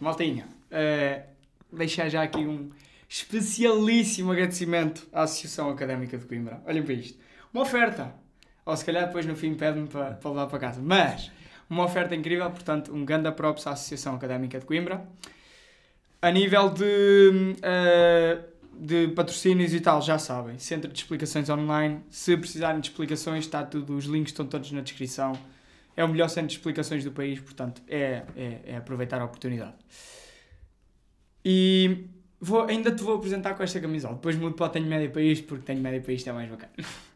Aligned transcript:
Maltinha, 0.00 0.46
uh, 0.70 1.76
deixar 1.76 2.08
já 2.08 2.22
aqui 2.22 2.38
um 2.38 2.70
especialíssimo 3.08 4.32
agradecimento 4.32 5.06
à 5.12 5.22
Associação 5.22 5.68
Académica 5.70 6.16
de 6.16 6.24
Coimbra. 6.26 6.62
Olhem 6.66 6.82
para 6.82 6.94
isto. 6.94 7.18
Uma 7.52 7.62
oferta. 7.62 8.14
Ou 8.64 8.76
se 8.76 8.84
calhar 8.84 9.06
depois 9.06 9.26
no 9.26 9.34
fim 9.34 9.54
pede-me 9.54 9.88
para, 9.88 10.12
para 10.12 10.30
levar 10.30 10.46
para 10.46 10.58
casa. 10.58 10.80
Mas, 10.80 11.30
uma 11.68 11.84
oferta 11.84 12.14
incrível, 12.14 12.48
portanto, 12.50 12.94
um 12.94 13.04
grande 13.04 13.30
props 13.32 13.66
à 13.66 13.72
Associação 13.72 14.14
Académica 14.14 14.58
de 14.58 14.64
Coimbra. 14.64 15.04
A 16.22 16.30
nível 16.30 16.70
de, 16.70 17.56
uh, 17.58 18.44
de 18.78 19.08
patrocínios 19.08 19.74
e 19.74 19.80
tal, 19.80 20.00
já 20.00 20.18
sabem. 20.18 20.58
Centro 20.58 20.92
de 20.92 20.98
Explicações 20.98 21.48
Online. 21.48 22.00
Se 22.10 22.36
precisarem 22.36 22.80
de 22.80 22.88
explicações, 22.88 23.44
está 23.44 23.64
tudo, 23.64 23.96
os 23.96 24.04
links 24.04 24.30
estão 24.32 24.46
todos 24.46 24.70
na 24.70 24.82
descrição. 24.82 25.32
É 26.00 26.04
o 26.04 26.08
melhor 26.08 26.30
centro 26.30 26.48
de 26.48 26.54
explicações 26.54 27.04
do 27.04 27.12
país, 27.12 27.38
portanto, 27.38 27.82
é, 27.86 28.22
é, 28.34 28.60
é 28.64 28.76
aproveitar 28.78 29.20
a 29.20 29.24
oportunidade. 29.26 29.74
E 31.44 32.06
vou, 32.40 32.62
ainda 32.62 32.90
te 32.90 33.02
vou 33.02 33.16
apresentar 33.16 33.52
com 33.54 33.62
esta 33.62 33.78
camisola. 33.78 34.14
Depois 34.14 34.34
mudo 34.34 34.54
para 34.54 34.64
o 34.64 34.68
Tenho 34.70 34.86
Média 34.86 35.10
para 35.10 35.20
isto, 35.20 35.46
porque 35.46 35.62
Tenho 35.62 35.82
Média 35.82 36.00
para 36.00 36.12
isto 36.14 36.30
é 36.30 36.32
mais 36.32 36.48
bacana. 36.48 36.72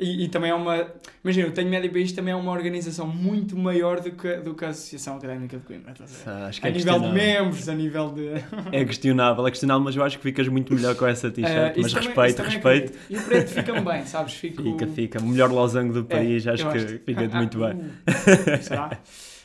E, 0.00 0.24
e, 0.24 0.28
também 0.28 0.50
é 0.50 0.54
uma. 0.54 0.86
Imagina, 1.22 1.48
o 1.48 1.52
Tenho 1.52 1.68
Média 1.68 1.90
isto 1.98 2.16
também 2.16 2.32
é 2.32 2.36
uma 2.36 2.50
organização 2.50 3.06
muito 3.06 3.54
maior 3.54 4.00
do 4.00 4.10
que, 4.10 4.36
do 4.36 4.54
que 4.54 4.64
a 4.64 4.68
Associação 4.68 5.18
Académica 5.18 5.58
de 5.58 5.62
Coimbra. 5.64 5.92
Ah, 6.26 6.46
acho 6.46 6.58
que 6.58 6.66
a 6.66 6.70
é 6.70 6.72
nível 6.72 6.98
de 6.98 7.08
membros, 7.08 7.68
a 7.68 7.74
nível 7.74 8.10
de. 8.10 8.30
É 8.72 8.84
questionável, 8.84 9.46
é 9.46 9.50
questionável, 9.50 9.84
mas 9.84 9.94
eu 9.94 10.02
acho 10.02 10.16
que 10.16 10.22
ficas 10.22 10.48
muito 10.48 10.74
melhor 10.74 10.94
com 10.94 11.06
essa 11.06 11.30
t-shirt. 11.30 11.76
Uh, 11.76 11.82
mas 11.82 11.92
também, 11.92 12.08
respeito, 12.08 12.42
respeito. 12.42 12.92
É 12.92 13.12
e 13.12 13.16
o 13.18 13.22
preto 13.22 13.48
fica-me 13.48 13.80
bem, 13.80 14.06
sabes? 14.06 14.32
Fico... 14.34 14.62
Fica, 14.62 14.86
fica. 14.86 15.18
O 15.20 15.26
melhor 15.26 15.50
losango 15.50 15.92
do 15.92 16.04
país, 16.04 16.46
é, 16.46 16.52
acho 16.52 16.70
que 16.70 16.78
acho... 16.78 16.98
fica-te 17.00 17.34
muito 17.36 17.58
bem. 17.58 17.72
Uh, 17.72 18.62
será? 18.62 18.98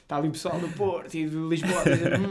Está 0.04 0.18
ali 0.18 0.28
o 0.28 0.32
pessoal 0.32 0.60
do 0.60 0.70
Porto 0.70 1.16
e 1.16 1.28
de 1.28 1.36
Lisboa 1.36 1.84
dizer, 1.84 2.20
hum. 2.20 2.30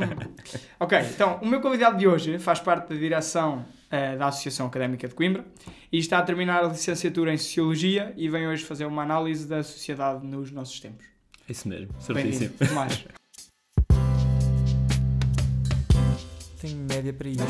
Ok, 0.79 0.97
então, 1.13 1.41
o 1.43 1.47
meu 1.47 1.61
convidado 1.61 1.99
de 1.99 2.07
hoje 2.07 2.39
faz 2.39 2.61
parte 2.61 2.89
da 2.89 2.95
direção 2.95 3.67
uh, 3.95 4.19
da 4.19 4.27
Associação 4.27 4.67
Académica 4.67 5.07
de 5.07 5.15
Coimbra 5.15 5.45
e 5.93 5.99
está 5.99 6.19
a 6.19 6.23
terminar 6.23 6.65
a 6.65 6.69
licenciatura 6.69 7.33
em 7.33 7.37
Sociologia 7.37 8.13
e 8.17 8.29
vem 8.29 8.49
hoje 8.49 8.65
fazer 8.65 8.87
uma 8.87 9.03
análise 9.03 9.47
da 9.47 9.63
sociedade 9.63 10.27
nos 10.27 10.51
nossos 10.51 10.81
tempos. 10.81 11.07
Isso 11.49 11.69
mesmo, 11.69 11.89
certíssimo. 12.01 12.55
mais. 12.75 13.05
Tenho 16.61 16.79
média 16.79 17.13
para 17.13 17.29
isto. 17.29 17.45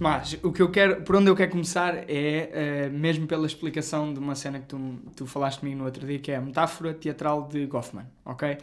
Mas 0.00 0.36
o 0.42 0.52
que 0.52 0.60
eu 0.60 0.70
quero, 0.70 1.02
por 1.02 1.16
onde 1.16 1.30
eu 1.30 1.36
quero 1.36 1.52
começar 1.52 2.04
é, 2.10 2.90
uh, 2.90 2.92
mesmo 2.92 3.26
pela 3.26 3.46
explicação 3.46 4.12
de 4.12 4.18
uma 4.18 4.34
cena 4.34 4.58
que 4.58 4.66
tu, 4.66 4.98
tu 5.16 5.24
falaste 5.24 5.60
comigo 5.60 5.78
no 5.78 5.84
outro 5.84 6.06
dia, 6.06 6.18
que 6.18 6.32
é 6.32 6.36
a 6.36 6.40
metáfora 6.40 6.92
teatral 6.92 7.48
de 7.48 7.64
Goffman, 7.66 8.04
ok? 8.24 8.58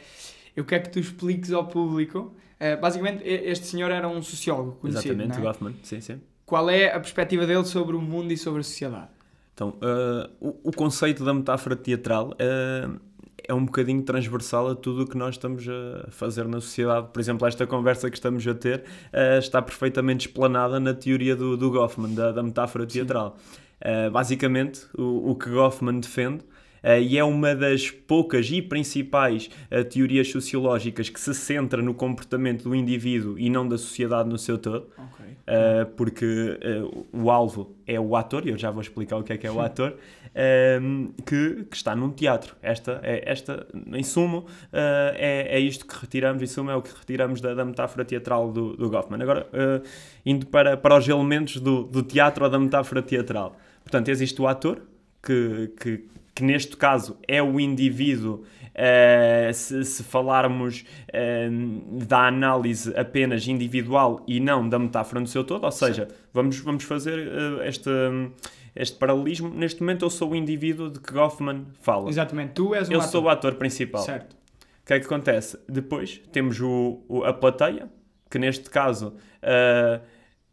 Eu 0.55 0.65
quero 0.65 0.83
que 0.83 0.89
tu 0.89 0.99
expliques 0.99 1.51
ao 1.51 1.67
público. 1.67 2.33
Uh, 2.59 2.79
basicamente, 2.79 3.23
este 3.25 3.65
senhor 3.65 3.89
era 3.91 4.07
um 4.07 4.21
sociólogo 4.21 4.73
conhecido. 4.73 5.13
Exatamente, 5.13 5.39
é? 5.39 5.41
Goffman, 5.41 5.73
sim, 5.83 6.01
sim. 6.01 6.21
Qual 6.45 6.69
é 6.69 6.93
a 6.93 6.99
perspectiva 6.99 7.47
dele 7.47 7.65
sobre 7.65 7.95
o 7.95 8.01
mundo 8.01 8.31
e 8.31 8.37
sobre 8.37 8.59
a 8.59 8.63
sociedade? 8.63 9.09
Então, 9.53 9.69
uh, 9.69 10.29
o, 10.39 10.69
o, 10.69 10.71
conceito 10.71 11.23
da 11.23 11.33
metáfora 11.33 11.75
teatral 11.75 12.31
uh, 12.31 12.99
é 13.47 13.53
um 13.53 13.65
bocadinho 13.65 14.01
transversal 14.03 14.69
a 14.69 14.75
tudo 14.75 15.03
o 15.03 15.07
que 15.07 15.17
nós 15.17 15.35
estamos 15.35 15.67
a 15.67 16.09
fazer 16.11 16.47
na 16.47 16.59
sociedade. 16.59 17.07
Por 17.11 17.19
exemplo, 17.19 17.47
esta 17.47 17.65
conversa 17.65 18.09
que 18.09 18.17
estamos 18.17 18.45
a 18.47 18.53
ter 18.53 18.83
está 19.39 19.61
perfeitamente 19.61 20.27
explanada 20.27 20.79
na 20.79 20.93
teoria 20.93 21.35
do, 21.35 21.57
do 21.57 21.71
Goffman, 21.71 22.13
da, 22.13 22.31
da 22.31 22.43
metáfora 22.43 22.85
teatral. 22.85 23.37
basicamente, 24.11 24.85
o, 24.95 25.31
o 25.31 25.35
que 25.35 25.49
Goffman 25.49 25.99
defende 25.99 26.43
e 26.83 27.17
é 27.17 27.23
uma 27.23 27.55
das 27.55 27.91
poucas 27.91 28.49
e 28.49 28.61
principais 28.61 29.49
uh, 29.71 29.83
teorias 29.83 30.29
sociológicas 30.29 31.09
que 31.09 31.19
se 31.19 31.33
centra 31.33 31.81
no 31.81 31.93
comportamento 31.93 32.63
do 32.63 32.75
indivíduo 32.75 33.37
e 33.37 33.49
não 33.49 33.67
da 33.67 33.77
sociedade 33.77 34.29
no 34.29 34.37
seu 34.37 34.57
todo, 34.57 34.87
okay. 34.97 35.31
uh, 35.31 35.85
porque 35.95 36.59
o 37.13 37.29
alvo 37.29 37.75
é 37.85 37.99
o 37.99 38.15
ator, 38.15 38.47
e 38.47 38.49
eu 38.49 38.57
já 38.57 38.71
vou 38.71 38.81
explicar 38.81 39.17
o 39.17 39.23
que 39.23 39.33
é 39.33 39.37
que 39.37 39.45
é 39.45 39.51
o 39.51 39.59
ator, 39.59 39.95
ehm, 40.33 41.09
que, 41.25 41.65
que, 41.69 41.75
está 41.75 41.95
num 41.95 42.09
teatro. 42.09 42.55
Esta, 42.61 42.99
é, 43.03 43.29
esta 43.29 43.67
em 43.93 44.03
sumo, 44.03 44.45
é, 44.71 45.47
é 45.49 45.59
isto 45.59 45.85
que 45.85 45.93
retiramos, 45.99 46.41
em 46.41 46.47
sumo 46.47 46.71
é 46.71 46.75
o 46.75 46.81
que 46.81 46.91
retiramos 46.97 47.41
da, 47.41 47.53
da 47.53 47.65
metáfora 47.65 48.05
teatral 48.05 48.51
do, 48.51 48.77
do 48.77 48.89
Goffman. 48.89 49.21
Agora, 49.21 49.47
indo 50.25 50.45
para, 50.45 50.77
para 50.77 50.97
os 50.97 51.07
elementos 51.07 51.57
do, 51.57 51.83
do 51.83 52.01
teatro 52.01 52.45
ou 52.45 52.49
da 52.49 52.57
metáfora 52.57 53.01
teatral. 53.01 53.57
Portanto, 53.83 54.09
existe 54.09 54.41
o 54.41 54.47
ator, 54.47 54.81
que, 55.21 55.73
que, 55.79 56.05
que 56.33 56.43
neste 56.43 56.75
caso 56.75 57.17
é 57.27 57.41
o 57.41 57.59
indivíduo, 57.59 58.43
uh, 58.71 59.53
se, 59.53 59.83
se, 59.85 60.03
falarmos 60.03 60.83
uh, 61.09 62.05
da 62.05 62.27
análise 62.27 62.95
apenas 62.97 63.47
individual 63.47 64.23
e 64.27 64.39
não 64.39 64.67
da 64.67 64.79
metáfora 64.79 65.19
no 65.19 65.27
seu 65.27 65.43
todo, 65.43 65.63
ou 65.63 65.71
seja, 65.71 66.07
vamos, 66.33 66.57
vamos 66.59 66.83
fazer 66.83 67.19
uh, 67.19 67.63
este, 67.63 67.89
este 68.75 68.97
paralelismo. 68.97 69.49
Neste 69.49 69.81
momento 69.81 70.05
eu 70.05 70.09
sou 70.09 70.31
o 70.31 70.35
indivíduo 70.35 70.89
de 70.89 70.99
que 70.99 71.13
Goffman 71.13 71.67
fala. 71.81 72.09
Exatamente, 72.09 72.53
tu 72.53 72.73
és 72.73 72.89
o 72.89 72.93
Eu 72.93 72.99
ator. 72.99 73.11
sou 73.11 73.23
o 73.23 73.29
ator 73.29 73.55
principal. 73.55 74.01
Certo. 74.01 74.33
O 74.33 74.85
que 74.85 74.93
é 74.93 74.99
que 74.99 75.05
acontece? 75.05 75.59
Depois 75.69 76.21
temos 76.31 76.59
o, 76.59 77.03
o 77.07 77.23
a 77.23 77.33
plateia, 77.33 77.87
que 78.29 78.39
neste 78.39 78.69
caso... 78.69 79.15
Uh, 79.43 80.01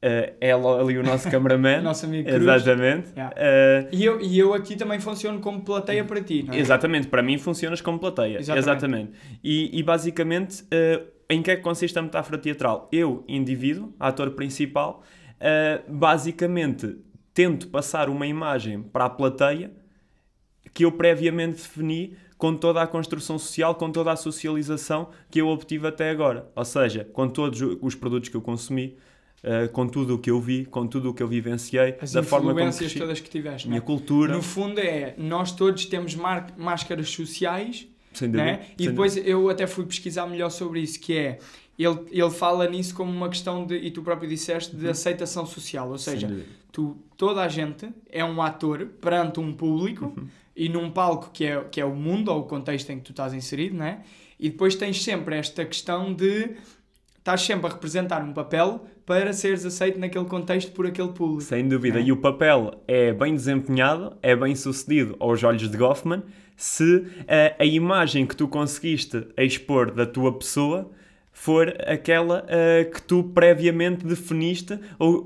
Uh, 0.00 0.32
ela 0.40 0.80
ali 0.80 0.96
o 0.96 1.02
nosso 1.02 1.28
cameraman. 1.30 1.80
nosso 1.80 2.06
amigo 2.06 2.28
Cruz. 2.28 2.42
Exatamente. 2.42 3.10
Yeah. 3.16 3.34
Uh, 3.34 3.88
e, 3.90 4.04
eu, 4.04 4.20
e 4.20 4.38
eu 4.38 4.54
aqui 4.54 4.76
também 4.76 5.00
funciono 5.00 5.40
como 5.40 5.64
plateia 5.64 6.04
para 6.04 6.22
ti, 6.22 6.44
não 6.44 6.54
é? 6.54 6.58
Exatamente, 6.58 7.08
para 7.08 7.20
mim 7.20 7.36
funcionas 7.36 7.80
como 7.80 7.98
plateia. 7.98 8.38
Exatamente. 8.38 8.68
exatamente. 8.68 9.12
E, 9.42 9.76
e 9.76 9.82
basicamente, 9.82 10.62
uh, 10.62 11.04
em 11.28 11.42
que 11.42 11.50
é 11.50 11.56
que 11.56 11.62
consiste 11.62 11.98
a 11.98 12.02
metáfora 12.02 12.38
teatral? 12.38 12.88
Eu, 12.92 13.24
indivíduo, 13.26 13.92
ator 13.98 14.30
principal, 14.30 15.02
basicamente 15.86 16.96
tento 17.34 17.68
passar 17.68 18.08
uma 18.08 18.26
imagem 18.26 18.82
para 18.82 19.04
a 19.04 19.10
plateia 19.10 19.70
que 20.74 20.84
eu 20.84 20.90
previamente 20.90 21.56
defini 21.56 22.16
com 22.36 22.54
toda 22.54 22.80
a 22.80 22.86
construção 22.86 23.38
social, 23.38 23.74
com 23.74 23.90
toda 23.90 24.12
a 24.12 24.16
socialização 24.16 25.10
que 25.30 25.40
eu 25.40 25.48
obtive 25.48 25.86
até 25.86 26.10
agora. 26.10 26.50
Ou 26.54 26.64
seja, 26.64 27.04
com 27.04 27.28
todos 27.28 27.60
os 27.82 27.94
produtos 27.94 28.28
que 28.28 28.36
eu 28.36 28.40
consumi, 28.40 28.96
Uh, 29.38 29.68
com 29.68 29.86
tudo 29.86 30.16
o 30.16 30.18
que 30.18 30.30
eu 30.30 30.40
vi, 30.40 30.64
com 30.64 30.84
tudo 30.84 31.10
o 31.10 31.14
que 31.14 31.22
eu 31.22 31.28
vivenciei, 31.28 31.94
As 32.00 32.10
da 32.10 32.24
forma 32.24 32.52
como 32.52 32.72
cresci, 32.72 32.98
todas 32.98 33.20
que 33.20 33.30
tiveste, 33.30 33.68
minha 33.68 33.78
é? 33.78 33.80
cultura. 33.80 34.32
No 34.32 34.42
fundo 34.42 34.80
é, 34.80 35.14
nós 35.16 35.52
todos 35.52 35.86
temos 35.86 36.16
máscaras 36.56 37.08
sociais, 37.10 37.86
sem 38.12 38.32
dúvida, 38.32 38.44
né? 38.44 38.66
e 38.76 38.88
depois 38.88 39.14
dúvida. 39.14 39.30
eu 39.30 39.48
até 39.48 39.66
fui 39.68 39.86
pesquisar 39.86 40.26
melhor 40.26 40.50
sobre 40.50 40.80
isso, 40.80 40.98
que 40.98 41.16
é, 41.16 41.38
ele, 41.78 41.98
ele 42.10 42.30
fala 42.30 42.68
nisso 42.68 42.92
como 42.96 43.12
uma 43.12 43.28
questão 43.28 43.64
de, 43.64 43.76
e 43.76 43.92
tu 43.92 44.02
próprio 44.02 44.28
disseste, 44.28 44.74
de 44.74 44.84
uhum. 44.84 44.90
aceitação 44.90 45.46
social, 45.46 45.88
ou 45.88 45.98
seja, 45.98 46.44
tu, 46.72 46.96
toda 47.16 47.40
a 47.40 47.48
gente 47.48 47.88
é 48.10 48.24
um 48.24 48.42
ator 48.42 48.86
perante 49.00 49.38
um 49.38 49.52
público 49.52 50.06
uhum. 50.06 50.26
e 50.56 50.68
num 50.68 50.90
palco 50.90 51.30
que 51.32 51.44
é, 51.44 51.62
que 51.70 51.80
é 51.80 51.84
o 51.84 51.94
mundo 51.94 52.32
ou 52.32 52.40
o 52.40 52.42
contexto 52.42 52.90
em 52.90 52.98
que 52.98 53.04
tu 53.04 53.12
estás 53.12 53.32
inserido, 53.32 53.76
né? 53.76 54.02
e 54.38 54.50
depois 54.50 54.74
tens 54.74 55.02
sempre 55.02 55.36
esta 55.36 55.64
questão 55.64 56.14
de 56.14 56.56
estás 57.18 57.42
sempre 57.42 57.66
a 57.66 57.70
representar 57.70 58.22
um 58.22 58.32
papel 58.32 58.86
para 59.08 59.32
seres 59.32 59.64
aceito 59.64 59.98
naquele 59.98 60.26
contexto 60.26 60.70
por 60.70 60.86
aquele 60.86 61.08
público. 61.08 61.40
Sem 61.40 61.66
dúvida. 61.66 61.98
É? 61.98 62.02
E 62.02 62.12
o 62.12 62.16
papel 62.18 62.74
é 62.86 63.10
bem 63.10 63.34
desempenhado, 63.34 64.14
é 64.22 64.36
bem 64.36 64.54
sucedido 64.54 65.16
aos 65.18 65.42
olhos 65.42 65.68
de 65.68 65.76
Goffman 65.78 66.22
se 66.54 66.96
uh, 66.96 67.06
a 67.58 67.64
imagem 67.64 68.26
que 68.26 68.36
tu 68.36 68.46
conseguiste 68.46 69.26
expor 69.38 69.92
da 69.92 70.04
tua 70.04 70.36
pessoa 70.36 70.90
for 71.32 71.74
aquela 71.86 72.44
uh, 72.44 72.90
que 72.90 73.00
tu 73.00 73.24
previamente 73.24 74.04
definiste 74.04 74.78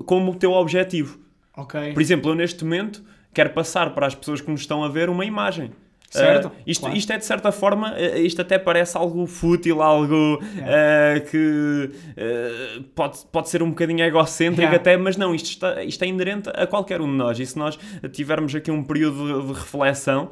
como 0.05 0.31
o 0.31 0.35
teu 0.35 0.53
objetivo. 0.53 1.19
Ok. 1.57 1.91
Por 1.91 2.01
exemplo, 2.01 2.31
eu 2.31 2.35
neste 2.35 2.63
momento 2.63 3.03
quero 3.33 3.49
passar 3.49 3.93
para 3.93 4.07
as 4.07 4.15
pessoas 4.15 4.39
que 4.39 4.49
nos 4.49 4.61
estão 4.61 4.81
a 4.81 4.87
ver 4.87 5.09
uma 5.09 5.25
imagem. 5.25 5.71
Certo. 6.13 6.45
Uh, 6.45 6.51
isto, 6.67 6.81
claro. 6.81 6.95
isto 6.95 7.11
é 7.11 7.17
de 7.17 7.25
certa 7.25 7.51
forma, 7.51 7.93
uh, 7.93 8.17
isto 8.19 8.39
até 8.41 8.59
parece 8.59 8.95
algo 8.95 9.25
fútil, 9.25 9.81
algo 9.81 10.39
yeah. 10.55 11.19
uh, 11.19 11.25
que 11.25 11.91
pode, 12.93 13.19
pode 13.31 13.49
ser 13.49 13.63
um 13.63 13.69
bocadinho 13.69 14.03
egocêntrico 14.03 14.61
yeah. 14.61 14.77
até, 14.77 14.95
mas 14.95 15.17
não, 15.17 15.33
isto, 15.33 15.47
está, 15.47 15.83
isto 15.83 16.03
é 16.03 16.07
inerente 16.07 16.49
a 16.53 16.67
qualquer 16.67 17.01
um 17.01 17.07
de 17.07 17.15
nós. 17.15 17.39
E 17.39 17.45
se 17.45 17.57
nós 17.57 17.79
tivermos 18.11 18.53
aqui 18.53 18.69
um 18.69 18.83
período 18.83 19.41
de, 19.41 19.47
de 19.47 19.53
reflexão, 19.53 20.29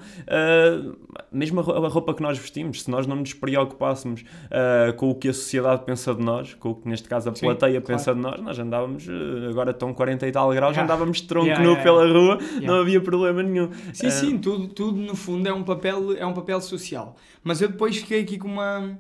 mesmo 1.32 1.62
a 1.62 1.88
roupa 1.88 2.14
que 2.14 2.22
nós 2.22 2.38
vestimos, 2.38 2.84
se 2.84 2.92
nós 2.92 3.08
não 3.08 3.16
nos 3.16 3.34
preocupássemos 3.34 4.24
com 4.98 5.10
o 5.10 5.16
que 5.16 5.30
a 5.30 5.34
sociedade 5.34 5.84
pensa 5.86 6.14
de 6.14 6.24
nós, 6.24 6.54
com 6.54 6.70
o 6.70 6.76
que 6.76 6.88
neste 6.88 7.10
caso 7.10 7.30
a 7.30 7.36
Sim, 7.36 7.46
plateia 7.46 7.82
claro. 7.82 7.86
pensa 7.86 8.14
de 8.14 8.20
nós, 8.20 8.40
nós 8.40 8.60
andávamos, 8.60 9.08
agora 9.50 9.72
estão 9.72 9.94
40 9.94 10.28
e 10.28 10.32
tal 10.32 10.50
graus, 10.52 10.76
yeah. 10.76 10.84
andávamos 10.84 11.22
de 11.22 11.28
tronco 11.28 11.60
nu 11.60 11.76
pela 11.78 12.08
rua, 12.08 12.38
não 12.62 12.76
havia 12.76 13.02
problema 13.02 13.42
nenhum. 13.42 13.70
Sim, 13.94 14.10
sim, 14.10 14.38
tudo, 14.38 14.68
tudo 14.68 15.00
no 15.00 15.16
fundo 15.16 15.48
é 15.48 15.54
um 15.54 15.64
papel, 15.76 16.18
é 16.18 16.26
um 16.26 16.34
papel 16.34 16.60
social. 16.62 17.16
Mas 17.44 17.62
eu 17.62 17.70
depois 17.70 17.98
fiquei 17.98 18.22
aqui 18.22 18.38
com 18.38 18.48
uma, 18.48 19.00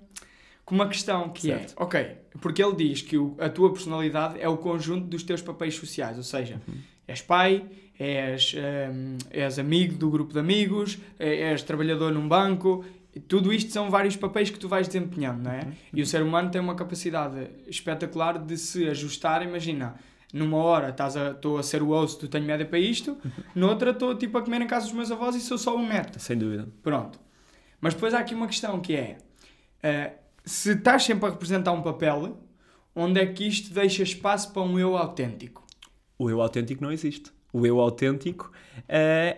com 0.65 0.75
uma 0.75 0.87
questão 0.87 1.29
que 1.29 1.51
é, 1.51 1.57
certo. 1.59 1.75
é, 1.79 1.83
ok, 1.83 2.17
porque 2.39 2.63
ele 2.63 2.75
diz 2.75 3.01
que 3.01 3.17
o, 3.17 3.35
a 3.39 3.49
tua 3.49 3.71
personalidade 3.71 4.39
é 4.39 4.47
o 4.47 4.57
conjunto 4.57 5.07
dos 5.07 5.23
teus 5.23 5.41
papéis 5.41 5.75
sociais, 5.75 6.17
ou 6.17 6.23
seja, 6.23 6.61
uhum. 6.67 6.75
és 7.07 7.21
pai, 7.21 7.65
és, 7.99 8.55
hum, 8.55 9.17
és 9.29 9.59
amigo 9.59 9.95
do 9.95 10.09
grupo 10.09 10.33
de 10.33 10.39
amigos, 10.39 10.97
é- 11.19 11.51
és 11.51 11.61
trabalhador 11.61 12.11
num 12.11 12.27
banco. 12.27 12.83
Tudo 13.27 13.53
isto 13.53 13.71
são 13.71 13.89
vários 13.89 14.15
papéis 14.15 14.49
que 14.49 14.57
tu 14.57 14.69
vais 14.69 14.87
desempenhando, 14.87 15.43
não 15.43 15.51
é? 15.51 15.67
E 15.93 16.01
o 16.01 16.05
ser 16.05 16.23
humano 16.23 16.49
tem 16.49 16.61
uma 16.61 16.75
capacidade 16.75 17.49
espetacular 17.67 18.39
de 18.39 18.57
se 18.57 18.87
ajustar. 18.87 19.43
Imagina, 19.43 19.95
numa 20.33 20.57
hora 20.57 20.89
estás 20.89 21.15
a- 21.17 21.31
estou 21.31 21.57
a 21.57 21.63
ser 21.63 21.81
o 21.83 21.87
host, 21.87 22.19
tu 22.19 22.27
tenho 22.27 22.45
média 22.45 22.65
para 22.65 22.79
isto, 22.79 23.17
noutra 23.55 23.91
estou 23.91 24.15
tipo 24.15 24.37
a 24.37 24.41
comer 24.41 24.59
na 24.59 24.65
casa 24.65 24.85
dos 24.85 24.95
meus 24.95 25.11
avós 25.11 25.35
e 25.35 25.41
sou 25.41 25.57
só 25.57 25.75
um 25.75 25.87
neto. 25.87 26.19
Sem 26.19 26.37
dúvida. 26.37 26.67
Pronto. 26.81 27.19
Mas 27.79 27.93
depois 27.93 28.13
há 28.13 28.19
aqui 28.19 28.33
uma 28.35 28.47
questão 28.47 28.79
que 28.79 28.95
é: 28.95 29.17
eh, 29.83 30.13
se 30.45 30.71
estás 30.73 31.03
sempre 31.03 31.27
a 31.27 31.31
representar 31.31 31.71
um 31.71 31.81
papel, 31.81 32.37
onde 32.95 33.19
é 33.19 33.25
que 33.25 33.47
isto 33.47 33.73
deixa 33.73 34.03
espaço 34.03 34.51
para 34.53 34.61
um 34.61 34.77
eu 34.79 34.95
autêntico? 34.97 35.65
O 36.17 36.29
eu 36.29 36.41
autêntico 36.41 36.83
não 36.83 36.91
existe. 36.91 37.31
O 37.53 37.65
eu 37.65 37.79
autêntico 37.79 38.51
eh, 38.87 39.37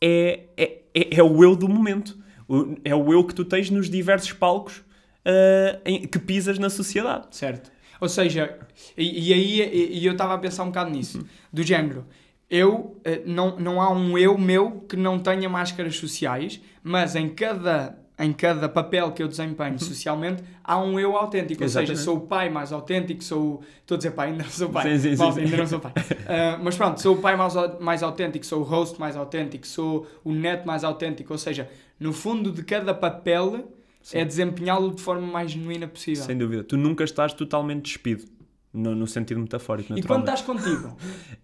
é, 0.00 0.44
é, 0.56 0.82
é, 0.94 1.16
é 1.18 1.22
o 1.22 1.44
eu 1.44 1.54
do 1.54 1.68
momento. 1.68 2.18
O- 2.48 2.74
é 2.84 2.94
o 2.94 3.12
eu 3.12 3.24
que 3.24 3.34
tu 3.34 3.44
tens 3.44 3.70
nos 3.70 3.88
diversos 3.88 4.32
palcos 4.32 4.82
eh, 5.24 5.80
em- 5.84 6.06
que 6.06 6.18
pisas 6.18 6.58
na 6.58 6.68
sociedade. 6.70 7.28
Certo? 7.30 7.70
Ou 8.04 8.08
seja, 8.08 8.58
e, 8.98 9.30
e 9.30 9.32
aí 9.32 9.60
e, 9.62 9.98
e 10.00 10.06
eu 10.06 10.12
estava 10.12 10.34
a 10.34 10.38
pensar 10.38 10.62
um 10.62 10.66
bocado 10.66 10.90
nisso, 10.90 11.26
do 11.50 11.62
género. 11.62 12.04
Eu, 12.50 13.00
eh, 13.02 13.22
não, 13.24 13.58
não 13.58 13.80
há 13.80 13.90
um 13.90 14.18
eu 14.18 14.36
meu 14.36 14.84
que 14.86 14.94
não 14.94 15.18
tenha 15.18 15.48
máscaras 15.48 15.96
sociais, 15.96 16.60
mas 16.82 17.16
em 17.16 17.30
cada, 17.30 17.98
em 18.18 18.30
cada 18.30 18.68
papel 18.68 19.10
que 19.12 19.22
eu 19.22 19.26
desempenho 19.26 19.78
socialmente 19.78 20.42
há 20.62 20.78
um 20.78 21.00
eu 21.00 21.16
autêntico. 21.16 21.62
Ou 21.62 21.68
seja, 21.68 21.94
Exatamente. 21.94 22.04
sou 22.04 22.18
o 22.18 22.20
pai 22.20 22.50
mais 22.50 22.74
autêntico, 22.74 23.24
sou 23.24 23.42
o. 23.42 23.60
Estou 23.80 23.94
a 23.94 23.98
dizer 23.98 24.10
pai, 24.10 24.32
ainda 24.32 24.44
não 24.44 24.50
sou 24.50 24.68
pai. 24.68 24.98
Sim, 24.98 25.16
sim, 25.16 25.32
sim, 25.32 25.40
ainda 25.40 25.56
não 25.56 25.66
sou 25.66 25.80
pai. 25.80 25.92
Ah, 26.28 26.58
mas 26.62 26.76
pronto, 26.76 27.00
sou 27.00 27.14
o 27.14 27.18
pai 27.22 27.36
mais, 27.36 27.54
mais 27.80 28.02
autêntico, 28.02 28.44
sou 28.44 28.60
o 28.60 28.64
host 28.64 29.00
mais 29.00 29.16
autêntico, 29.16 29.66
sou 29.66 30.06
o 30.22 30.30
neto 30.30 30.66
mais 30.66 30.84
autêntico. 30.84 31.32
Ou 31.32 31.38
seja, 31.38 31.70
no 31.98 32.12
fundo 32.12 32.52
de 32.52 32.62
cada 32.62 32.92
papel 32.92 33.72
Sim. 34.04 34.18
é 34.18 34.24
desempenhá-lo 34.24 34.94
de 34.94 35.00
forma 35.00 35.26
mais 35.26 35.50
genuína 35.50 35.88
possível. 35.88 36.22
Sem 36.22 36.36
dúvida. 36.36 36.62
Tu 36.62 36.76
nunca 36.76 37.02
estás 37.02 37.32
totalmente 37.32 37.86
despido. 37.86 38.26
No, 38.72 38.92
no 38.94 39.06
sentido 39.06 39.38
metafórico, 39.40 39.96
E 39.96 40.02
quando 40.02 40.22
estás 40.24 40.42
contigo? 40.42 40.96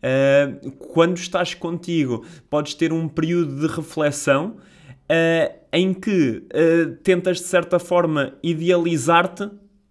Uh, 0.03 0.71
quando 0.93 1.17
estás 1.17 1.55
contigo, 1.55 2.27
podes 2.51 2.75
ter 2.75 2.93
um 2.93 3.09
período 3.09 3.61
de 3.61 3.73
reflexão 3.73 4.57
uh, 4.57 5.59
em 5.73 5.95
que 5.95 6.43
uh, 6.53 6.97
tentas, 7.05 7.39
de 7.39 7.45
certa 7.45 7.79
forma, 7.79 8.35
idealizar-te 8.43 9.49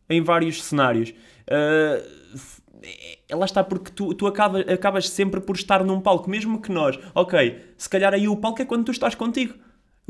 em 0.09 0.21
vários 0.21 0.61
cenários. 0.63 1.13
É- 1.47 2.03
lá 3.35 3.45
está, 3.45 3.63
porque 3.63 3.91
tu, 3.91 4.13
tu 4.13 4.27
acaba- 4.27 4.59
acabas 4.61 5.09
sempre 5.09 5.39
por 5.41 5.55
estar 5.55 5.83
num 5.83 5.99
palco, 6.01 6.29
mesmo 6.29 6.61
que 6.61 6.71
nós, 6.71 6.99
ok, 7.15 7.57
se 7.77 7.89
calhar 7.89 8.13
aí 8.13 8.27
o 8.27 8.35
palco 8.35 8.61
é 8.61 8.65
quando 8.65 8.85
tu 8.85 8.91
estás 8.91 9.15
contigo. 9.15 9.53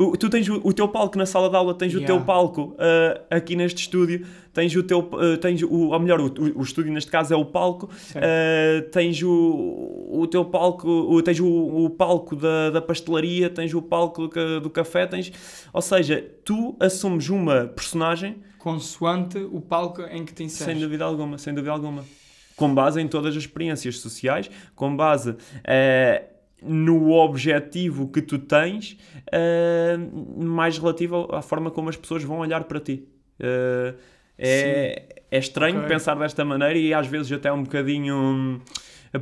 O- 0.01 0.15
tu 0.17 0.29
tens 0.29 0.47
o, 0.47 0.61
o 0.63 0.71
teu 0.73 0.87
palco 0.87 1.17
na 1.17 1.25
sala 1.25 1.49
de 1.49 1.55
aula, 1.55 1.73
tens 1.73 1.93
o 1.93 1.97
Yeah. 1.97 2.07
teu 2.15 2.25
palco 2.25 2.75
uh, 2.75 3.21
aqui 3.29 3.55
neste 3.55 3.81
estúdio, 3.81 4.25
tens 4.53 4.73
o 4.75 4.81
teu, 4.81 4.99
uh, 4.99 5.37
tens 5.37 5.61
o, 5.61 5.89
ou 5.89 5.99
melhor, 5.99 6.21
o, 6.21 6.25
o- 6.27 6.59
o 6.59 6.61
estúdio 6.61 6.91
neste 6.93 7.11
caso 7.11 7.33
é 7.33 7.37
o 7.37 7.43
palco. 7.45 7.89
Uh, 8.15 8.89
tens 8.91 9.21
o, 9.21 10.07
o 10.11 10.25
teu 10.27 10.45
palco, 10.45 10.87
o- 10.87 11.21
tens 11.21 11.39
o, 11.39 11.47
o 11.47 11.89
palco 11.89 12.35
da, 12.35 12.69
da 12.69 12.81
pastelaria, 12.81 13.49
tens 13.49 13.73
o 13.73 13.81
palco 13.81 14.27
do, 14.29 14.61
do 14.61 14.69
café, 14.69 15.05
tens, 15.05 15.31
ou 15.73 15.81
seja, 15.81 16.25
tu 16.45 16.75
assumes 16.79 17.29
uma 17.29 17.65
personagem 17.65 18.37
Consoante 18.57 19.37
o 19.37 19.61
palco 19.61 20.01
em 20.03 20.25
que 20.25 20.33
te 20.33 20.43
inseres. 20.43 20.73
sem 20.73 20.81
dúvida 20.81 21.03
alguma, 21.05 21.37
sem 21.37 21.53
dúvida 21.53 21.71
alguma. 21.71 22.03
Com 22.55 22.73
base 22.75 22.99
em 23.01 23.07
todas 23.07 23.35
as 23.35 23.41
experiências 23.43 23.99
sociais, 23.99 24.49
com 24.75 24.93
base 24.93 25.33
eh, 25.63 26.23
no 26.61 27.11
objetivo 27.11 28.07
que 28.09 28.21
tu 28.21 28.37
tens, 28.39 28.97
eh, 29.31 29.97
mais 30.37 30.77
relativo 30.77 31.27
à 31.33 31.41
forma 31.41 31.71
como 31.71 31.89
as 31.89 31.95
pessoas 31.97 32.23
vão 32.23 32.39
olhar 32.39 32.63
para 32.65 32.79
ti. 32.79 33.07
Eh, 33.39 33.93
é, 34.37 35.05
é 35.31 35.37
estranho 35.39 35.77
Ok. 35.79 35.87
pensar 35.89 36.15
desta 36.15 36.43
maneira 36.45 36.77
e 36.77 36.93
às 36.93 37.07
vezes 37.07 37.31
até 37.31 37.51
um 37.51 37.63
bocadinho 37.63 38.15
hum, 38.15 38.59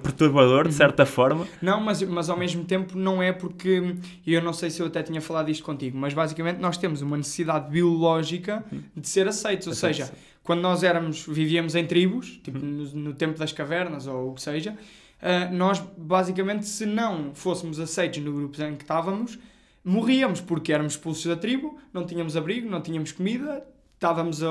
perturbador, 0.02 0.64
Uhum. 0.66 0.70
de 0.70 0.74
certa 0.76 1.06
forma. 1.06 1.48
Não, 1.62 1.80
mas, 1.80 2.02
mas 2.04 2.30
ao 2.30 2.38
mesmo 2.38 2.64
tempo 2.66 2.98
não 2.98 3.22
é 3.24 3.32
porque, 3.32 3.96
e 4.26 4.34
eu 4.34 4.42
não 4.42 4.54
sei 4.54 4.70
se 4.70 4.82
eu 4.82 4.88
até 4.88 5.02
tinha 5.02 5.22
falado 5.22 5.50
isto 5.50 5.64
contigo, 5.64 5.98
mas 5.98 6.14
basicamente 6.14 6.60
nós 6.60 6.78
temos 6.78 7.02
uma 7.02 7.18
necessidade 7.18 7.70
biológica 7.72 8.64
de 8.96 9.08
ser 9.08 9.28
aceitos. 9.28 9.68
Ou 9.68 9.74
seja, 9.74 10.12
quando 10.44 10.62
nós 10.62 10.84
éramos, 10.84 11.26
vivíamos 11.28 11.74
em 11.76 11.86
tribos, 11.86 12.40
tipo 12.44 12.60
no, 12.60 12.84
no 12.92 13.14
tempo 13.14 13.40
das 13.40 13.52
cavernas 13.52 14.08
ou 14.08 14.32
o 14.32 14.34
que 14.34 14.42
seja, 14.42 14.78
ah, 15.22 15.50
nós 15.52 15.80
basicamente, 15.98 16.66
se 16.66 16.86
não 16.86 17.34
fôssemos 17.34 17.80
aceitos 17.80 18.20
no 18.20 18.34
grupo 18.34 18.62
em 18.62 18.76
que 18.76 18.84
estávamos, 18.84 19.40
morríamos 19.84 20.42
porque 20.42 20.72
éramos 20.72 20.94
expulsos 20.94 21.26
da 21.26 21.36
tribo, 21.36 21.80
não 21.94 22.06
tínhamos 22.06 22.36
abrigo, 22.36 22.70
não 22.70 22.82
tínhamos 22.82 23.12
comida, 23.12 23.66
estávamos 23.96 24.42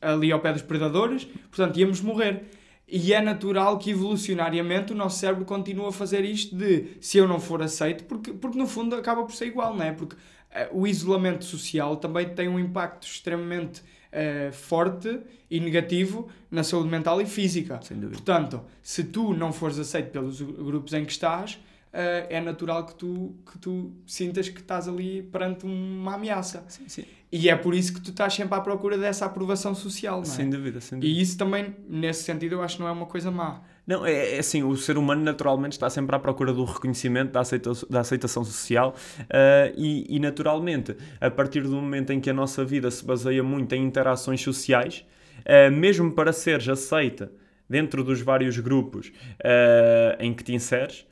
ali 0.00 0.32
ao 0.32 0.40
pé 0.40 0.52
dos 0.52 0.62
predadores, 0.62 1.24
portanto 1.24 1.78
íamos 1.78 2.00
morrer. 2.00 2.44
E 2.88 3.12
é 3.12 3.20
natural 3.20 3.78
que 3.78 3.90
evolucionariamente 3.90 4.92
o 4.92 4.96
nosso 4.96 5.18
cérebro 5.18 5.44
continue 5.44 5.88
a 5.88 5.92
fazer 5.92 6.24
isto 6.24 6.54
de 6.54 6.96
se 7.00 7.18
eu 7.18 7.26
não 7.26 7.40
for 7.40 7.60
aceito, 7.60 8.04
porque, 8.04 8.32
porque 8.32 8.56
no 8.56 8.66
fundo 8.66 8.94
acaba 8.94 9.24
por 9.24 9.34
ser 9.34 9.46
igual, 9.46 9.74
não 9.74 9.84
é? 9.84 9.90
Porque 9.90 10.14
eh, 10.52 10.68
o 10.72 10.86
isolamento 10.86 11.44
social 11.44 11.96
também 11.96 12.28
tem 12.28 12.48
um 12.48 12.60
impacto 12.60 13.04
extremamente 13.04 13.82
eh, 14.16 14.50
forte 14.50 15.20
e 15.50 15.60
negativo 15.60 16.28
na 16.50 16.64
saúde 16.64 16.88
mental 16.88 17.20
e 17.20 17.26
física. 17.26 17.78
Sem 17.82 17.98
dúvida. 17.98 18.16
Portanto, 18.16 18.62
se 18.82 19.04
tu 19.04 19.34
não 19.34 19.52
fores 19.52 19.78
aceito 19.78 20.10
pelos 20.10 20.40
grupos 20.40 20.94
em 20.94 21.04
que 21.04 21.12
estás, 21.12 21.58
eh, 21.92 22.26
é 22.30 22.40
natural 22.40 22.86
que 22.86 22.94
tu, 22.94 23.34
que 23.52 23.58
tu 23.58 23.92
sintas 24.06 24.48
que 24.48 24.58
estás 24.58 24.88
ali 24.88 25.22
perante 25.22 25.66
uma 25.66 26.14
ameaça. 26.14 26.64
Sim, 26.66 26.88
sim. 26.88 27.04
E 27.30 27.50
é 27.50 27.56
por 27.56 27.74
isso 27.74 27.92
que 27.92 28.00
tu 28.00 28.10
estás 28.10 28.32
sempre 28.32 28.54
à 28.54 28.60
procura 28.62 28.96
dessa 28.96 29.26
aprovação 29.26 29.74
social, 29.74 30.16
não 30.16 30.22
é? 30.22 30.24
Sem 30.24 30.48
dúvida, 30.48 30.80
sem 30.80 30.98
dúvida. 30.98 31.18
E 31.18 31.20
isso 31.20 31.36
também, 31.36 31.76
nesse 31.86 32.22
sentido, 32.22 32.54
eu 32.54 32.62
acho 32.62 32.76
que 32.76 32.82
não 32.82 32.88
é 32.88 32.92
uma 32.92 33.06
coisa 33.06 33.30
má. 33.30 33.60
Não, 33.86 34.04
é, 34.04 34.34
é 34.34 34.38
assim, 34.38 34.64
o 34.64 34.76
ser 34.76 34.98
humano 34.98 35.22
naturalmente 35.22 35.72
está 35.72 35.88
sempre 35.88 36.16
à 36.16 36.18
procura 36.18 36.52
do 36.52 36.64
reconhecimento, 36.64 37.30
da, 37.30 37.40
aceita, 37.40 37.70
da 37.88 38.00
aceitação 38.00 38.44
social 38.44 38.94
ah, 39.30 39.72
e, 39.76 40.16
e 40.16 40.18
naturalmente, 40.18 40.96
a 41.20 41.30
partir 41.30 41.62
do 41.62 41.70
momento 41.70 42.12
em 42.12 42.20
que 42.20 42.28
a 42.28 42.34
nossa 42.34 42.64
vida 42.64 42.90
se 42.90 43.04
baseia 43.04 43.42
muito 43.42 43.72
em 43.74 43.84
interações 43.84 44.42
sociais, 44.42 45.06
ah, 45.44 45.70
mesmo 45.70 46.12
para 46.12 46.32
seres 46.32 46.68
aceita 46.68 47.30
dentro 47.68 48.02
dos 48.02 48.20
vários 48.20 48.58
grupos 48.58 49.12
ah, 49.44 50.16
em 50.18 50.34
que 50.34 50.42
te 50.42 50.52
inseres, 50.52 51.06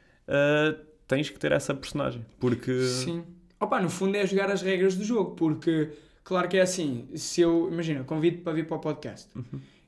tens 1.06 1.30
que 1.30 1.38
ter 1.38 1.52
essa 1.52 1.74
personagem, 1.74 2.26
porque... 2.40 2.82
Sim. 2.82 3.24
Opa, 3.60 3.80
no 3.80 3.88
fundo 3.88 4.16
é 4.16 4.26
jogar 4.26 4.50
as 4.50 4.62
regras 4.62 4.96
do 4.96 5.04
jogo, 5.04 5.36
porque, 5.36 5.90
claro 6.24 6.48
que 6.48 6.56
é 6.56 6.60
assim, 6.60 7.08
se 7.14 7.40
eu, 7.40 7.68
imagina, 7.70 8.02
convido 8.02 8.42
para 8.42 8.52
vir 8.52 8.66
para 8.66 8.76
o 8.76 8.80
podcast 8.80 9.28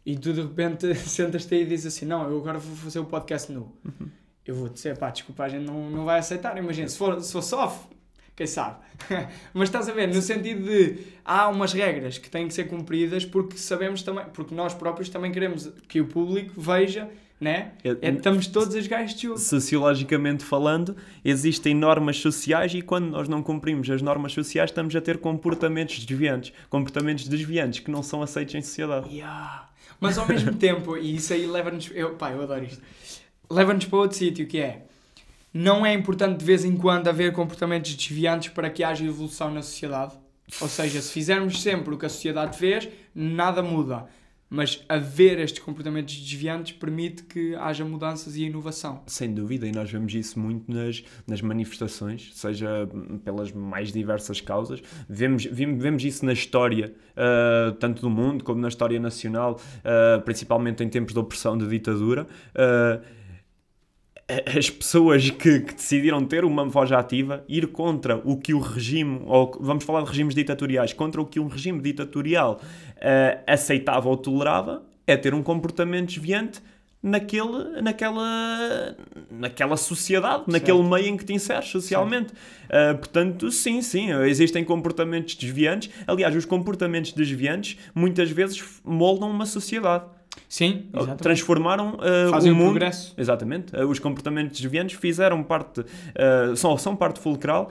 e 0.06 0.16
tu 0.16 0.32
de 0.32 0.40
repente 0.40 0.94
sentas-te 0.94 1.56
aí 1.56 1.62
e 1.62 1.66
dizes 1.66 1.94
assim, 1.94 2.06
não, 2.06 2.30
eu 2.30 2.38
agora 2.38 2.60
vou 2.60 2.76
fazer 2.76 3.00
o 3.00 3.04
podcast 3.04 3.50
nu. 3.50 3.72
Eu 4.46 4.54
vou 4.54 4.68
dizer, 4.68 4.96
pá, 4.96 5.10
desculpa, 5.10 5.42
a 5.42 5.48
gente 5.48 5.66
não, 5.66 5.90
não 5.90 6.04
vai 6.04 6.20
aceitar, 6.20 6.56
imagina, 6.56 6.86
se 6.88 6.96
for, 6.96 7.20
se 7.20 7.32
for 7.32 7.42
soft, 7.42 7.80
quem 8.36 8.46
sabe? 8.46 8.76
Mas 9.52 9.68
estás 9.68 9.88
a 9.88 9.92
ver, 9.92 10.06
no 10.06 10.22
sentido 10.22 10.62
de 10.62 10.98
há 11.24 11.48
umas 11.48 11.72
regras 11.72 12.18
que 12.18 12.30
têm 12.30 12.46
que 12.46 12.54
ser 12.54 12.68
cumpridas 12.68 13.24
porque 13.24 13.58
sabemos 13.58 14.02
também, 14.02 14.24
porque 14.32 14.54
nós 14.54 14.72
próprios 14.72 15.08
também 15.08 15.32
queremos 15.32 15.68
que 15.88 16.00
o 16.00 16.06
público 16.06 16.52
veja, 16.60 17.10
né? 17.40 17.72
É, 17.82 18.10
estamos 18.10 18.46
todos 18.46 18.76
a 18.76 18.80
jogar 18.80 19.04
este 19.04 19.24
jogo. 19.24 19.38
sociologicamente 19.38 20.44
falando, 20.44 20.96
existem 21.24 21.74
normas 21.74 22.18
sociais 22.18 22.72
e 22.72 22.80
quando 22.80 23.08
nós 23.08 23.28
não 23.28 23.42
cumprimos 23.42 23.90
as 23.90 24.00
normas 24.00 24.32
sociais 24.32 24.70
estamos 24.70 24.94
a 24.94 25.00
ter 25.00 25.18
comportamentos 25.18 26.04
desviantes. 26.04 26.52
Comportamentos 26.70 27.26
desviantes 27.26 27.80
que 27.80 27.90
não 27.90 28.02
são 28.02 28.22
aceitos 28.22 28.54
em 28.54 28.62
sociedade. 28.62 29.12
Yeah. 29.12 29.68
Mas 30.00 30.18
ao 30.18 30.26
mesmo 30.26 30.54
tempo, 30.56 30.96
e 30.96 31.16
isso 31.16 31.32
aí 31.32 31.46
leva-nos. 31.46 31.90
Eu, 31.94 32.14
pá, 32.14 32.30
eu 32.30 32.42
adoro 32.42 32.64
isto. 32.64 32.82
Leva-nos 33.50 33.84
para 33.84 33.98
outro 33.98 34.16
sítio 34.16 34.46
que 34.46 34.58
é. 34.58 34.82
Não 35.52 35.86
é 35.86 35.92
importante 35.94 36.38
de 36.38 36.44
vez 36.44 36.64
em 36.64 36.76
quando 36.76 37.08
haver 37.08 37.32
comportamentos 37.32 37.94
desviantes 37.94 38.50
para 38.50 38.68
que 38.68 38.84
haja 38.84 39.04
evolução 39.04 39.50
na 39.50 39.62
sociedade. 39.62 40.12
Ou 40.60 40.68
seja, 40.68 41.00
se 41.00 41.12
fizermos 41.12 41.62
sempre 41.62 41.94
o 41.94 41.98
que 41.98 42.06
a 42.06 42.08
sociedade 42.08 42.56
fez, 42.56 42.88
nada 43.14 43.62
muda. 43.62 44.06
Mas 44.48 44.84
haver 44.88 45.38
estes 45.40 45.62
comportamentos 45.62 46.14
desviantes 46.14 46.72
permite 46.72 47.24
que 47.24 47.54
haja 47.56 47.84
mudanças 47.84 48.36
e 48.36 48.44
inovação. 48.44 49.02
Sem 49.06 49.34
dúvida, 49.34 49.66
e 49.66 49.72
nós 49.72 49.90
vemos 49.90 50.14
isso 50.14 50.38
muito 50.38 50.72
nas, 50.72 51.02
nas 51.26 51.42
manifestações, 51.42 52.30
seja 52.34 52.88
pelas 53.24 53.50
mais 53.52 53.92
diversas 53.92 54.40
causas. 54.40 54.80
Vemos, 55.08 55.44
vemos, 55.46 55.82
vemos 55.82 56.04
isso 56.04 56.24
na 56.24 56.32
história, 56.32 56.94
ah, 57.16 57.74
tanto 57.80 58.02
do 58.02 58.10
mundo 58.10 58.44
como 58.44 58.60
na 58.60 58.68
história 58.68 59.00
nacional, 59.00 59.60
ah, 59.84 60.20
principalmente 60.24 60.82
em 60.84 60.88
tempos 60.88 61.12
de 61.12 61.18
opressão, 61.18 61.58
de 61.58 61.66
ditadura. 61.66 62.26
Ah, 62.54 63.00
as 64.28 64.68
pessoas 64.68 65.30
que, 65.30 65.60
que 65.60 65.74
decidiram 65.74 66.24
ter 66.24 66.44
uma 66.44 66.64
voz 66.64 66.90
ativa, 66.90 67.44
ir 67.48 67.68
contra 67.68 68.16
o 68.24 68.36
que 68.36 68.52
o 68.52 68.58
regime, 68.58 69.20
ou 69.24 69.56
vamos 69.60 69.84
falar 69.84 70.02
de 70.02 70.08
regimes 70.08 70.34
ditatoriais, 70.34 70.92
contra 70.92 71.20
o 71.20 71.26
que 71.26 71.38
um 71.38 71.46
regime 71.46 71.80
ditatorial 71.80 72.60
eh, 72.96 73.38
aceitava 73.46 74.08
ou 74.08 74.16
tolerava, 74.16 74.82
é 75.06 75.16
ter 75.16 75.32
um 75.32 75.42
comportamento 75.42 76.08
desviante 76.08 76.60
naquele, 77.00 77.80
naquela, 77.80 78.96
naquela 79.30 79.76
sociedade, 79.76 80.44
naquele 80.48 80.82
meio 80.82 81.06
em 81.06 81.16
que 81.16 81.24
te 81.24 81.32
inseres 81.32 81.68
socialmente. 81.68 82.32
Uh, 82.64 82.98
portanto, 82.98 83.50
sim, 83.52 83.80
sim, 83.80 84.10
existem 84.24 84.64
comportamentos 84.64 85.36
desviantes. 85.36 85.88
Aliás, 86.04 86.34
os 86.34 86.44
comportamentos 86.44 87.12
desviantes 87.12 87.78
muitas 87.94 88.30
vezes 88.30 88.80
moldam 88.84 89.30
uma 89.30 89.46
sociedade. 89.46 90.04
Sim, 90.48 90.86
exatamente. 90.92 91.22
transformaram 91.22 91.94
uh, 91.94 92.30
Fazem 92.30 92.52
o 92.52 92.54
mundo. 92.54 92.70
progresso. 92.70 93.14
Exatamente. 93.18 93.74
Uh, 93.76 93.86
os 93.88 93.98
comportamentos 93.98 94.58
desviantes 94.60 94.96
fizeram 94.98 95.42
parte, 95.42 95.80
uh, 95.80 96.56
são, 96.56 96.76
são 96.78 96.94
parte 96.94 97.20
fulcral 97.20 97.70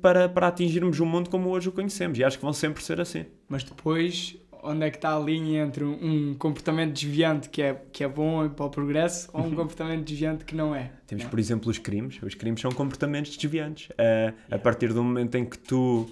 para, 0.00 0.28
para 0.28 0.48
atingirmos 0.48 1.00
o 1.00 1.06
mundo 1.06 1.28
como 1.30 1.48
hoje 1.50 1.68
o 1.68 1.72
conhecemos. 1.72 2.18
E 2.18 2.24
acho 2.24 2.38
que 2.38 2.44
vão 2.44 2.52
sempre 2.52 2.82
ser 2.82 3.00
assim. 3.00 3.24
Mas 3.48 3.64
depois, 3.64 4.36
onde 4.62 4.84
é 4.86 4.90
que 4.90 4.96
está 4.96 5.14
a 5.14 5.18
linha 5.18 5.62
entre 5.62 5.84
um 5.84 6.34
comportamento 6.38 6.92
desviante 6.92 7.48
que 7.48 7.62
é, 7.62 7.74
que 7.92 8.02
é 8.04 8.08
bom 8.08 8.48
para 8.48 8.66
o 8.66 8.70
progresso 8.70 9.28
ou 9.32 9.42
um 9.44 9.54
comportamento 9.54 10.04
desviante 10.04 10.44
que 10.44 10.54
não 10.54 10.74
é? 10.74 10.90
Temos, 11.06 11.24
Não 11.24 11.28
é? 11.28 11.30
por 11.30 11.38
exemplo, 11.38 11.70
os 11.70 11.78
crimes. 11.78 12.18
Os 12.22 12.34
crimes 12.34 12.60
são 12.60 12.70
comportamentos 12.72 13.36
desviantes. 13.36 13.90
Uh, 13.90 14.34
A 14.50 14.58
partir 14.58 14.92
do 14.92 15.02
momento 15.02 15.34
em 15.36 15.44
que 15.44 15.58
tu. 15.58 16.08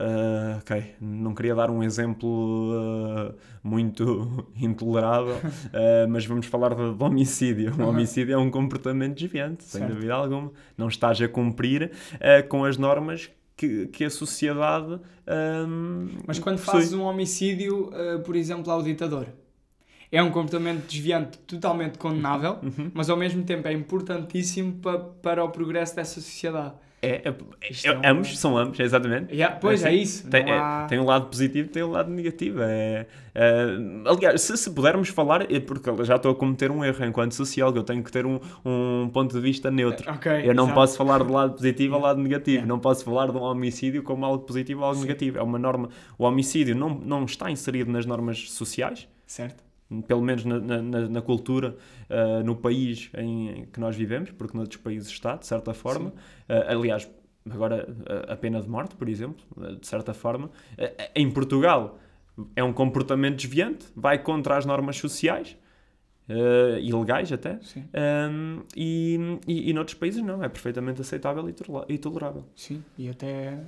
Uh, 0.00 0.58
ok, 0.58 0.94
não 1.00 1.34
queria 1.34 1.54
dar 1.54 1.70
um 1.70 1.82
exemplo 1.82 2.28
uh, 2.72 3.34
muito 3.62 4.46
intolerável, 4.60 5.36
uh, 5.36 6.08
mas 6.08 6.26
vamos 6.26 6.46
falar 6.46 6.74
de, 6.74 6.94
de 6.94 7.02
homicídio. 7.04 7.74
Um 7.78 7.88
homicídio 7.88 8.34
é 8.34 8.38
um 8.38 8.50
comportamento 8.50 9.14
desviante, 9.18 9.64
sem 9.64 9.80
Certo. 9.80 9.92
dúvida 9.94 10.14
alguma. 10.14 10.52
Não 10.76 10.88
estás 10.88 11.20
a 11.20 11.28
cumprir 11.28 11.90
com 12.48 12.64
as 12.64 12.76
normas 12.76 13.30
que, 13.56 13.86
que 13.88 14.04
a 14.04 14.10
sociedade. 14.10 14.98
Mas 16.26 16.38
quando 16.38 16.58
possui. 16.58 16.72
fazes 16.72 16.92
um 16.92 17.02
homicídio, 17.02 17.90
por 18.24 18.36
exemplo, 18.36 18.70
ao 18.72 18.82
ditador, 18.82 19.28
é 20.10 20.22
um 20.22 20.30
comportamento 20.30 20.86
desviante 20.86 21.38
totalmente 21.38 21.98
condenável, 21.98 22.58
Uhum. 22.62 22.90
mas 22.94 23.10
ao 23.10 23.16
mesmo 23.16 23.42
tempo 23.42 23.66
é 23.66 23.72
importantíssimo 23.72 24.74
pa, 24.74 24.98
para 24.98 25.42
o 25.44 25.48
progresso 25.50 25.96
dessa 25.96 26.20
sociedade. 26.20 26.74
É, 27.04 27.22
é- 27.28 27.28
é- 27.28 27.88
é 28.02 28.10
ambos 28.10 28.38
são 28.38 28.56
ambos, 28.56 28.78
exatamente. 28.80 29.32
Yeah, 29.34 29.56
pois 29.56 29.84
é, 29.84 29.92
isso. 29.94 30.28
Tem, 30.28 30.48
é, 30.50 30.58
há... 30.58 30.86
tem 30.88 30.98
um 30.98 31.04
lado 31.04 31.26
positivo 31.26 31.68
tem 31.68 31.82
um 31.82 31.90
lado 31.90 32.10
negativo. 32.10 32.58
É, 32.62 33.06
aliás, 34.06 34.40
se, 34.42 34.56
se 34.56 34.70
pudermos 34.70 35.08
falar, 35.08 35.50
é 35.52 35.60
porque 35.60 35.90
já 36.04 36.16
estou 36.16 36.32
a 36.32 36.34
cometer 36.34 36.70
um 36.70 36.84
erro 36.84 37.04
enquanto 37.04 37.32
sociólogo, 37.32 37.78
eu 37.78 37.82
tenho 37.82 38.02
que 38.02 38.10
ter 38.12 38.24
um, 38.26 38.38
um 38.64 39.08
ponto 39.12 39.34
de 39.34 39.40
vista 39.40 39.70
neutro. 39.70 40.10
Ok, 40.10 40.30
Eu 40.44 40.54
não 40.54 40.64
exato. 40.64 40.74
posso 40.74 40.96
falar 40.96 41.18
do 41.18 41.32
lado 41.32 41.54
positivo 41.54 41.94
ao 41.94 42.00
lado 42.00 42.20
negativo, 42.20 42.54
Yeah. 42.54 42.68
não 42.68 42.78
posso 42.78 43.04
falar 43.04 43.26
de 43.30 43.36
um 43.36 43.42
homicídio 43.42 44.02
como 44.02 44.24
algo 44.24 44.44
positivo 44.44 44.80
ou 44.80 44.86
algo 44.86 45.00
Sim. 45.00 45.06
negativo. 45.06 45.38
É 45.38 45.42
uma 45.42 45.58
norma. 45.58 45.88
O 46.18 46.24
homicídio 46.24 46.76
não, 46.76 46.90
não 46.90 47.24
está 47.24 47.50
inserido 47.50 47.90
nas 47.90 48.06
normas 48.06 48.50
sociais, 48.50 49.08
Certo. 49.26 49.63
Pelo 50.02 50.22
menos 50.22 50.44
na, 50.44 50.58
na- 50.60 50.82
na- 51.08 51.22
cultura, 51.22 51.76
uh, 52.10 52.44
no 52.44 52.56
país 52.56 53.10
em, 53.16 53.66
que 53.72 53.80
nós 53.80 53.96
vivemos, 53.96 54.30
porque 54.30 54.56
noutros 54.56 54.80
países 54.80 55.08
está, 55.08 55.36
de 55.36 55.46
certa 55.46 55.72
forma. 55.74 56.10
Uh, 56.48 56.68
aliás, 56.68 57.10
agora 57.48 57.86
uh, 57.88 58.32
a 58.32 58.36
pena 58.36 58.60
de 58.60 58.68
morte, 58.68 58.94
por 58.94 59.08
exemplo, 59.08 59.44
de 59.80 59.86
certa 59.86 60.12
forma. 60.14 60.50
Em 61.14 61.30
Portugal 61.30 61.98
é 62.56 62.62
um 62.64 62.72
comportamento 62.72 63.36
desviante, 63.36 63.86
vai 63.94 64.18
contra 64.18 64.56
as 64.56 64.66
normas 64.66 64.96
sociais. 64.96 65.56
Uh, 66.28 66.78
ilegais 66.78 67.30
até 67.32 67.58
Um, 68.30 68.62
e, 68.76 69.18
e, 69.46 69.70
e 69.70 69.72
noutros 69.72 69.96
países 69.96 70.22
não, 70.22 70.42
é 70.42 70.48
perfeitamente 70.48 71.00
aceitável 71.00 71.48
e 71.88 71.98
tolerável. 71.98 72.44
sim. 72.54 72.82
E 72.98 73.08
até 73.08 73.58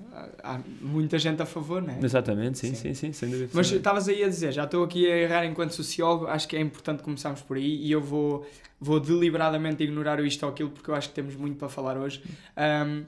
há 0.43 0.61
muita 0.81 1.19
gente 1.19 1.41
a 1.43 1.47
favor, 1.47 1.83
não 1.83 1.95
é? 1.95 1.99
Exatamente, 2.03 2.59
sim, 2.59 2.69
Sim. 2.75 2.75
sim, 2.75 2.95
sim, 2.95 3.13
sem 3.13 3.31
dúvida. 3.31 3.51
Mas 3.53 3.71
estavas 3.71 4.09
aí 4.09 4.23
a 4.25 4.29
dizer, 4.29 4.53
já 4.53 4.65
estou 4.65 4.85
aqui 4.85 5.11
a 5.11 5.17
errar 5.17 5.45
enquanto 5.45 5.71
sociólogo, 5.73 6.27
acho 6.27 6.47
que 6.49 6.57
é 6.57 6.61
importante 6.61 7.03
começarmos 7.03 7.43
por 7.43 7.57
aí 7.57 7.77
e 7.87 7.91
eu 7.93 8.01
vou, 8.01 8.47
vou 8.81 9.01
deliberadamente 9.01 9.83
ignorar 9.85 10.19
o 10.21 10.27
isto 10.27 10.43
ou 10.45 10.51
aquilo 10.51 10.71
porque 10.71 10.91
eu 10.91 10.95
acho 10.95 11.09
que 11.09 11.15
temos 11.15 11.35
muito 11.37 11.57
para 11.59 11.69
falar 11.69 11.97
hoje. 11.97 12.23
Um, 12.57 13.05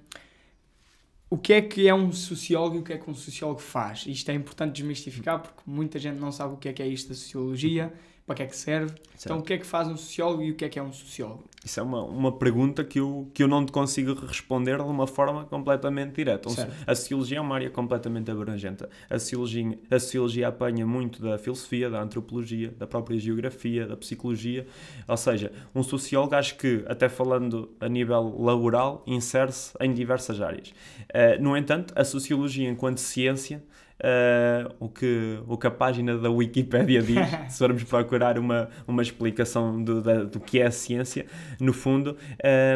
o 1.30 1.36
que 1.36 1.52
é 1.52 1.60
que 1.60 1.86
é 1.86 1.94
um 1.94 2.10
sociólogo 2.10 2.76
e 2.76 2.78
o 2.78 2.82
que 2.82 2.92
é 2.94 2.96
que 2.98 3.10
um 3.10 3.14
sociólogo 3.14 3.60
faz? 3.60 4.06
Isto 4.06 4.30
é 4.30 4.34
importante 4.34 4.72
desmistificar 4.72 5.38
porque 5.40 5.60
muita 5.66 5.98
gente 5.98 6.18
não 6.18 6.32
sabe 6.32 6.54
o 6.54 6.56
que 6.56 6.68
é 6.70 6.72
que 6.72 6.82
é 6.82 6.86
isto 6.86 7.10
da 7.10 7.14
sociologia, 7.14 7.92
para 8.28 8.36
que 8.36 8.42
é 8.42 8.46
que 8.46 8.56
serve. 8.56 8.94
Então, 9.18 9.38
o 9.38 9.42
que 9.42 9.54
é 9.54 9.58
que 9.58 9.66
faz 9.66 9.88
um 9.88 9.96
sociólogo 9.96 10.42
e 10.42 10.50
o 10.50 10.54
que 10.54 10.66
é 10.66 10.68
que 10.68 10.78
é 10.78 10.82
um 10.82 10.92
sociólogo? 10.92 11.44
Isso 11.64 11.80
é 11.80 11.82
uma, 11.82 12.02
uma 12.04 12.30
pergunta 12.30 12.84
que 12.84 13.00
eu, 13.00 13.28
que 13.32 13.42
eu 13.42 13.48
não 13.48 13.64
te 13.64 13.72
consigo 13.72 14.14
responder 14.14 14.76
de 14.76 14.82
uma 14.82 15.06
forma 15.06 15.46
completamente 15.46 16.14
direta. 16.14 16.50
Certo. 16.50 16.72
A 16.86 16.94
sociologia 16.94 17.38
é 17.38 17.40
uma 17.40 17.54
área 17.54 17.70
completamente 17.70 18.30
abrangente. 18.30 18.84
A 19.08 19.18
sociologia, 19.18 19.78
a 19.90 19.98
sociologia 19.98 20.48
apanha 20.48 20.86
muito 20.86 21.22
da 21.22 21.38
filosofia, 21.38 21.88
da 21.88 22.02
antropologia, 22.02 22.70
da 22.78 22.86
própria 22.86 23.18
geografia, 23.18 23.86
da 23.86 23.96
psicologia. 23.96 24.66
Ou 25.08 25.16
seja, 25.16 25.50
um 25.74 25.82
sociólogo, 25.82 26.34
acho 26.34 26.56
que, 26.58 26.84
até 26.86 27.08
falando 27.08 27.74
a 27.80 27.88
nível 27.88 28.36
laboral, 28.38 29.02
insere-se 29.06 29.72
em 29.80 29.92
diversas 29.94 30.40
áreas. 30.42 30.74
Eh, 31.08 31.38
no 31.38 31.56
entanto, 31.56 31.94
a 31.96 32.04
sociologia 32.04 32.68
enquanto 32.68 32.98
ciência 32.98 33.62
Uh, 34.00 34.72
o, 34.78 34.88
que, 34.88 35.40
o 35.48 35.58
que 35.58 35.66
a 35.66 35.70
página 35.72 36.16
da 36.16 36.30
Wikipédia 36.30 37.02
diz, 37.02 37.18
se 37.50 37.58
formos 37.58 37.82
procurar 37.82 38.38
uma, 38.38 38.68
uma 38.86 39.02
explicação 39.02 39.82
do, 39.82 40.00
da- 40.00 40.22
do 40.22 40.38
que 40.38 40.60
é 40.60 40.66
a 40.66 40.70
ciência, 40.70 41.26
no 41.58 41.72
fundo, 41.72 42.16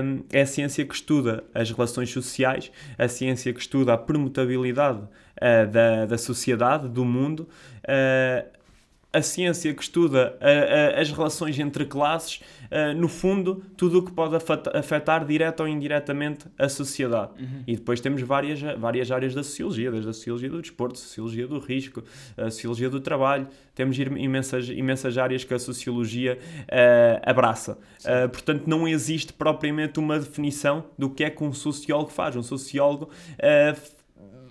um, 0.05 0.25
é 0.33 0.41
a 0.43 0.47
ciência 0.47 0.85
que 0.85 0.95
estuda 0.95 1.45
as 1.55 1.71
relações 1.71 2.11
sociais, 2.11 2.73
a 2.99 3.07
ciência 3.07 3.53
que 3.53 3.61
estuda 3.61 3.93
a 3.95 3.99
permutabilidade 3.99 4.99
uh, 5.01 5.71
da, 5.71 6.07
da 6.07 6.19
sociedade, 6.19 6.89
do 6.89 7.05
mundo, 7.05 7.49
uh, 7.85 8.62
a 9.13 9.21
ciência 9.23 9.73
que 9.75 9.83
estuda 9.83 10.39
uh, 10.41 10.97
uh, 10.97 11.01
as 11.01 11.11
relações 11.11 11.59
entre 11.59 11.85
classes, 11.85 12.41
uh, 12.71 12.99
no 12.99 13.09
fundo, 13.09 13.63
tudo 13.77 13.99
o 13.99 14.03
que 14.05 14.11
pode 14.13 14.35
afeta- 14.35 14.77
afetar 14.79 15.25
direta 15.27 15.63
ou 15.63 15.69
indiretamente 15.69 16.47
a 16.59 16.69
sociedade. 16.69 17.33
E 17.67 17.77
depois 17.77 18.01
temos 18.01 18.23
várias, 18.23 18.61
várias 18.79 19.11
áreas 19.11 19.35
da 19.35 19.43
sociologia, 19.43 19.91
desde 19.91 20.09
a 20.09 20.13
sociologia 20.13 20.49
do 20.49 20.61
desporto, 20.63 20.99
sociologia 20.99 21.47
do 21.47 21.59
risco, 21.59 22.03
a 22.37 22.45
sociologia 22.51 22.89
do 22.89 23.01
trabalho. 23.01 23.47
Temos 23.75 23.99
imensas, 23.99 24.69
imensas 24.69 25.17
áreas 25.19 25.45
que 25.45 25.53
a 25.55 25.59
sociologia 25.59 26.39
eh, 26.69 27.21
abraça. 27.25 27.79
Eh, 28.05 28.29
portanto, 28.29 28.65
não 28.67 28.87
existe 28.87 29.33
propriamente 29.33 29.99
uma 29.99 30.19
definição 30.19 30.85
do 30.99 31.09
que 31.11 31.25
é 31.25 31.31
que 31.31 31.43
um 31.43 31.53
sociólogo 31.53 32.11
faz. 32.11 32.37
Um 32.37 32.43
sociólogo 32.43 33.09
eh, 33.39 33.71
f- 33.71 34.02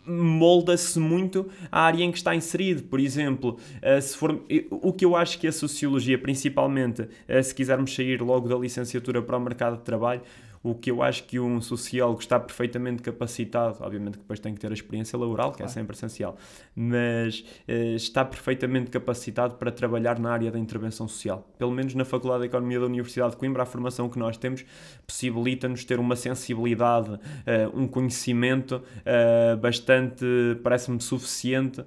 molda-se 0.05 1.00
muito 1.00 1.50
à 1.72 1.81
área 1.81 2.03
em 2.03 2.12
que 2.12 2.17
está 2.17 2.36
inserido. 2.36 2.84
Por 2.84 3.00
exemplo, 3.00 3.58
eh, 3.81 4.01
se 4.01 4.17
for, 4.17 4.41
o 4.70 4.93
que 4.93 5.05
eu 5.05 5.15
acho 5.15 5.39
que 5.39 5.48
a 5.48 5.51
sociologia, 5.51 6.17
principalmente, 6.17 7.08
eh, 7.27 7.41
se 7.41 7.53
quisermos 7.53 7.93
sair 7.93 8.22
logo 8.22 8.48
da 8.48 8.55
licenciatura 8.55 9.22
para 9.22 9.38
o 9.38 9.39
mercado 9.39 9.77
de 9.77 9.84
trabalho, 9.84 10.22
o 10.63 10.75
que 10.75 10.91
eu 10.91 11.01
acho 11.01 11.24
que 11.24 11.39
um 11.39 11.60
sociólogo 11.60 12.20
está 12.20 12.39
perfeitamente 12.39 13.01
capacitado, 13.01 13.77
obviamente 13.82 14.13
que 14.13 14.20
depois 14.20 14.39
tem 14.39 14.53
que 14.53 14.60
ter 14.60 14.70
a 14.70 14.74
experiência 14.74 15.18
laboral, 15.18 15.51
que 15.51 15.56
é 15.56 15.65
Claro. 15.65 15.72
sempre 15.74 15.96
essencial, 15.96 16.38
mas 16.75 17.44
eh, 17.68 17.96
está 17.96 18.24
perfeitamente 18.24 18.91
capacitado 18.91 19.56
para 19.56 19.72
trabalhar 19.72 20.20
na 20.20 20.32
área 20.32 20.51
da 20.51 20.60
intervenção 20.60 21.08
social. 21.08 21.48
Pelo 21.58 21.72
menos 21.72 21.96
na 21.96 22.06
Faculdade 22.06 22.41
de 22.41 22.48
Economia 22.48 22.80
da 22.80 22.86
Universidade 22.86 23.32
de 23.32 23.38
Coimbra, 23.38 23.63
a 23.63 23.65
formação 23.65 24.08
que 24.08 24.20
nós 24.20 24.38
temos 24.38 24.63
possibilita-nos 25.08 25.84
ter 25.84 26.00
uma 26.00 26.15
sensibilidade, 26.15 27.20
eh, 27.46 27.68
um 27.74 27.88
conhecimento 27.88 28.82
eh, 29.06 29.56
bastante, 29.56 30.25
parece-me, 30.63 31.01
suficiente 31.01 31.84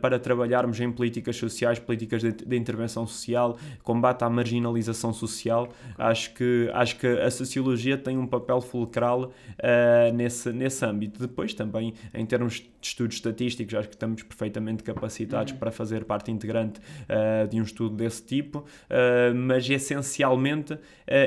para 0.00 0.18
trabalharmos 0.18 0.80
em 0.80 0.90
políticas 0.90 1.36
sociais, 1.36 1.78
políticas 1.78 2.22
de, 2.22 2.32
de 2.32 2.56
intervenção 2.56 3.06
social, 3.06 3.58
combate 3.82 4.22
à 4.22 4.30
marginalização 4.30 5.12
social. 5.12 5.68
Acho 5.98 6.32
que, 6.34 6.70
acho 6.72 6.96
que 6.98 7.06
a 7.06 7.30
sociologia 7.30 7.97
tem 7.98 8.16
um 8.16 8.26
papel 8.26 8.60
fulcral 8.60 9.32
eh, 9.58 10.10
nesse, 10.12 10.52
nesse 10.52 10.84
âmbito. 10.84 11.20
Depois, 11.20 11.54
também, 11.54 11.94
em 12.14 12.24
termos 12.24 12.54
de 12.54 12.70
estudos 12.80 13.16
estatísticos, 13.16 13.74
acho 13.74 13.88
que 13.88 13.94
estamos 13.94 14.22
perfeitamente 14.22 14.82
capacitados 14.82 15.52
para 15.52 15.70
fazer 15.70 16.04
parte 16.04 16.30
integrante 16.30 16.80
eh, 17.08 17.46
de 17.46 17.60
um 17.60 17.64
estudo 17.64 17.96
desse 17.96 18.22
tipo, 18.22 18.64
eh, 18.88 19.32
mas 19.34 19.68
essencialmente 19.68 20.78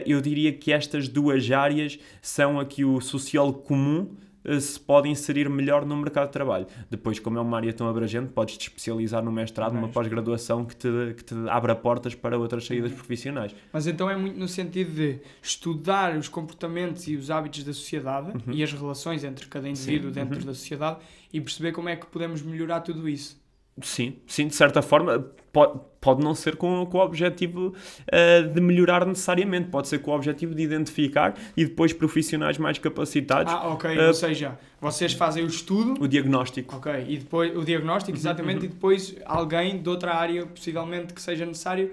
eu 0.05 0.21
diria 0.21 0.53
que 0.53 0.71
estas 0.71 1.07
duas 1.07 1.49
áreas 1.51 1.99
são 2.21 2.59
a 2.59 2.65
que 2.65 2.85
o 2.85 3.01
sociólogo 3.01 3.59
comum 3.59 4.15
se 4.59 4.79
pode 4.79 5.09
inserir 5.09 5.49
melhor 5.49 5.85
no 5.85 5.95
mercado 5.95 6.27
de 6.27 6.33
trabalho. 6.33 6.67
Depois, 6.89 7.19
como 7.19 7.37
é 7.37 7.41
uma 7.41 7.57
área 7.57 7.73
tão 7.73 7.87
abrangente, 7.87 8.31
podes 8.31 8.57
te 8.57 8.67
especializar 8.67 9.23
no 9.23 9.31
mestrado, 9.31 9.73
numa 9.73 9.87
pós-graduação 9.87 10.65
que 10.65 10.75
te, 10.75 11.13
que 11.15 11.23
te 11.23 11.35
abra 11.49 11.75
portas 11.75 12.15
para 12.15 12.37
outras 12.37 12.65
saídas 12.65 12.91
profissionais. 12.91 13.55
Mas 13.71 13.87
então 13.87 14.09
é 14.09 14.15
muito 14.15 14.37
no 14.37 14.47
sentido 14.47 14.91
de 14.93 15.19
estudar 15.41 16.17
os 16.17 16.27
comportamentos 16.27 17.07
e 17.07 17.15
os 17.15 17.31
hábitos 17.31 17.63
da 17.63 17.73
sociedade 17.73 18.31
e 18.51 18.63
as 18.63 18.73
relações 18.73 19.23
entre 19.23 19.47
cada 19.47 19.67
indivíduo 19.67 20.01
Uhum. 20.01 20.13
Sim, 20.13 20.19
dentro 20.19 20.39
uhum. 20.39 20.45
da 20.45 20.53
sociedade 20.53 20.99
e 21.31 21.39
perceber 21.39 21.71
como 21.71 21.89
é 21.89 21.95
que 21.95 22.05
podemos 22.05 22.41
melhorar 22.41 22.81
tudo 22.81 23.07
isso. 23.07 23.40
Sim, 23.81 24.17
sim, 24.27 24.47
de 24.47 24.55
certa 24.55 24.81
forma, 24.81 25.19
pode, 25.51 25.79
pode 25.99 26.23
não 26.23 26.35
ser 26.35 26.55
com, 26.55 26.85
com 26.85 26.97
o 26.97 27.01
objetivo 27.01 27.73
eh, 28.07 28.43
de 28.43 28.59
melhorar 28.59 29.05
necessariamente, 29.05 29.69
pode 29.69 29.87
ser 29.87 29.99
com 29.99 30.11
o 30.11 30.15
objetivo 30.15 30.53
de 30.53 30.61
identificar 30.61 31.33
e 31.55 31.65
depois 31.65 31.93
profissionais 31.93 32.57
mais 32.57 32.77
capacitados 32.77 33.51
Ah, 33.51 33.69
ok. 33.69 33.97
Eh, 33.97 34.07
Ou 34.07 34.13
seja, 34.13 34.59
vocês 34.79 35.13
fazem 35.13 35.43
o 35.43 35.47
estudo, 35.47 36.03
o 36.03 36.07
diagnóstico. 36.07 36.75
ok, 36.75 37.05
e 37.07 37.17
depois 37.17 37.55
o 37.55 37.63
diagnóstico, 37.63 38.11
Uhum, 38.11 38.17
exatamente, 38.21 38.65
e 38.65 38.67
depois 38.67 39.15
alguém 39.25 39.81
de 39.81 39.89
outra 39.89 40.13
área, 40.15 40.45
possivelmente 40.45 41.13
que 41.13 41.21
seja 41.21 41.45
necessário, 41.45 41.91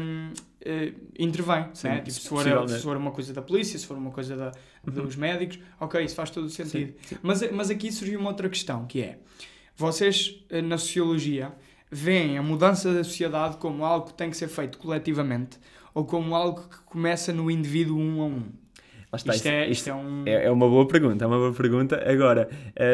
hum, 0.00 0.32
eh, 0.64 0.92
intervém. 1.18 1.66
Sim, 1.74 1.88
né? 1.88 1.96
tipo, 1.98 2.10
se, 2.12 2.28
for, 2.28 2.68
se 2.68 2.82
for 2.82 2.96
uma 2.96 3.10
coisa 3.10 3.32
da 3.32 3.42
polícia, 3.42 3.78
se 3.78 3.86
for 3.86 3.96
uma 3.96 4.10
coisa 4.10 4.36
da, 4.36 4.52
dos 4.84 5.16
médicos, 5.16 5.58
ok, 5.78 6.02
isso 6.02 6.14
faz 6.14 6.30
todo 6.30 6.44
o 6.46 6.50
sentido. 6.50 6.94
Sim, 7.02 7.08
sim. 7.14 7.16
Mas, 7.22 7.52
mas 7.52 7.70
aqui 7.70 7.92
surgiu 7.92 8.18
uma 8.18 8.30
outra 8.30 8.48
questão, 8.48 8.86
que 8.86 9.02
é, 9.02 9.18
vocês 9.78 10.44
eh, 10.50 10.60
na 10.60 10.76
sociologia 10.76 11.52
veem 11.90 12.36
a 12.36 12.42
mudança 12.42 12.92
da 12.92 13.04
sociedade 13.04 13.56
como 13.58 13.84
algo 13.84 14.08
que 14.08 14.14
tem 14.14 14.28
que 14.28 14.36
ser 14.36 14.48
feito 14.48 14.76
coletivamente 14.76 15.58
ou 15.94 16.04
como 16.04 16.34
algo 16.34 16.68
que 16.68 16.78
começa 16.80 17.32
no 17.32 17.48
indivíduo 17.50 17.96
um 17.98 18.20
a 18.20 18.26
um? 18.26 18.42
Está, 19.14 19.34
Isto 19.34 19.46
é, 19.48 19.62
isto 19.62 19.72
isto 19.72 19.90
é 19.90 19.94
um... 19.94 20.22
É, 20.26 20.44
é 20.46 20.50
uma 20.50 20.68
boa 20.68 20.86
pergunta, 20.86 21.24
é 21.24 21.26
uma 21.26 21.38
boa 21.38 21.52
pergunta. 21.54 22.02
Agora, 22.10 22.50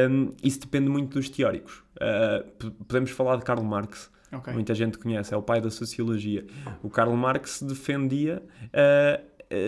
hum, 0.08 0.32
isso 0.44 0.60
depende 0.60 0.88
muito 0.88 1.18
dos 1.18 1.28
teóricos. 1.28 1.82
Uh, 1.96 2.70
podemos 2.84 3.10
falar 3.10 3.36
de 3.36 3.44
Karl 3.44 3.64
Marx, 3.64 4.10
Ok. 4.30 4.52
muita 4.52 4.74
gente 4.74 4.96
conhece, 4.98 5.34
é 5.34 5.36
o 5.36 5.42
pai 5.42 5.60
da 5.60 5.70
sociologia. 5.70 6.44
O 6.84 6.90
Karl 6.90 7.12
Marx 7.16 7.62
defendia, 7.62 8.42
uh, 8.62 9.24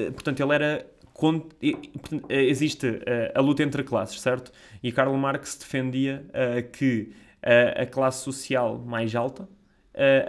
uh, 0.09 0.13
portanto, 0.13 0.41
ele 0.41 0.55
era. 0.55 0.87
E- 1.63 1.77
e, 2.13 2.15
uh, 2.17 2.23
existe 2.31 2.87
uh, 2.87 3.01
a 3.35 3.41
luta 3.41 3.63
entre 3.63 3.83
classes, 3.83 4.21
certo? 4.21 4.53
E 4.83 4.93
Karl 4.93 5.15
Marx 5.17 5.57
defendia 5.57 6.25
uh, 6.31 6.71
que 6.71 7.13
a 7.79 7.87
classe 7.87 8.25
social 8.25 8.77
mais 8.85 9.15
alta 9.15 9.49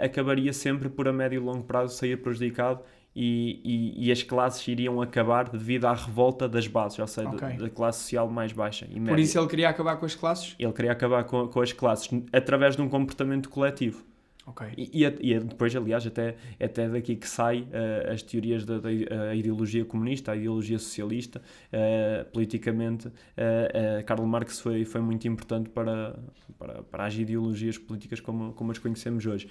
acabaria 0.00 0.52
sempre 0.52 0.88
por 0.88 1.08
a 1.08 1.12
médio 1.12 1.36
e 1.36 1.44
longo 1.44 1.64
prazo 1.64 1.96
sair 1.96 2.16
prejudicado 2.16 2.80
e, 3.14 3.60
e- 3.64 4.06
e 4.06 4.12
as 4.12 4.22
classes 4.22 4.66
iriam 4.68 5.02
acabar 5.02 5.48
devido 5.48 5.86
à 5.86 5.94
revolta 5.94 6.48
das 6.48 6.68
bases, 6.68 6.98
ou 7.00 7.06
seja, 7.08 7.28
Ok. 7.28 7.40
da, 7.40 7.64
da 7.64 7.70
classe 7.70 8.02
social 8.04 8.28
mais 8.30 8.52
baixa 8.52 8.86
e 8.88 9.00
média. 9.00 9.08
Por 9.14 9.18
isso 9.18 9.36
ele 9.38 9.48
queria 9.48 9.68
acabar 9.68 9.96
com 9.96 10.06
as 10.06 10.14
classes? 10.14 10.54
Ele 10.58 10.72
queria 10.72 10.92
acabar 10.92 11.24
com, 11.24 11.48
com 11.48 11.60
as 11.60 11.72
classes 11.72 12.08
através 12.32 12.76
de 12.76 12.82
um 12.82 12.88
comportamento 12.88 13.48
coletivo. 13.50 14.04
Ok. 14.48 14.66
E, 14.76 14.90
e 15.00 15.06
a- 15.06 15.12
e 15.20 15.34
a- 15.34 15.40
depois, 15.40 15.74
aliás, 15.76 16.06
até, 16.06 16.36
é 16.58 16.64
até 16.64 16.88
daqui 16.88 17.16
que 17.16 17.28
sai 17.28 17.66
eh, 17.72 18.10
as 18.12 18.22
teorias 18.22 18.64
da, 18.64 18.78
da 18.78 18.90
ideologia 19.34 19.84
comunista, 19.84 20.32
a 20.32 20.36
ideologia 20.36 20.78
socialista, 20.78 21.40
eh, 21.72 22.24
politicamente. 22.32 23.08
eh, 23.36 24.02
Karl 24.06 24.24
Marx 24.26 24.60
foi, 24.60 24.84
foi 24.84 25.00
muito 25.00 25.28
importante 25.28 25.68
para, 25.70 26.18
para, 26.58 26.82
para 26.82 27.06
as 27.06 27.14
ideologias 27.14 27.76
políticas 27.76 28.20
como, 28.20 28.52
como 28.54 28.70
as 28.72 28.78
conhecemos 28.78 29.26
hoje. 29.26 29.48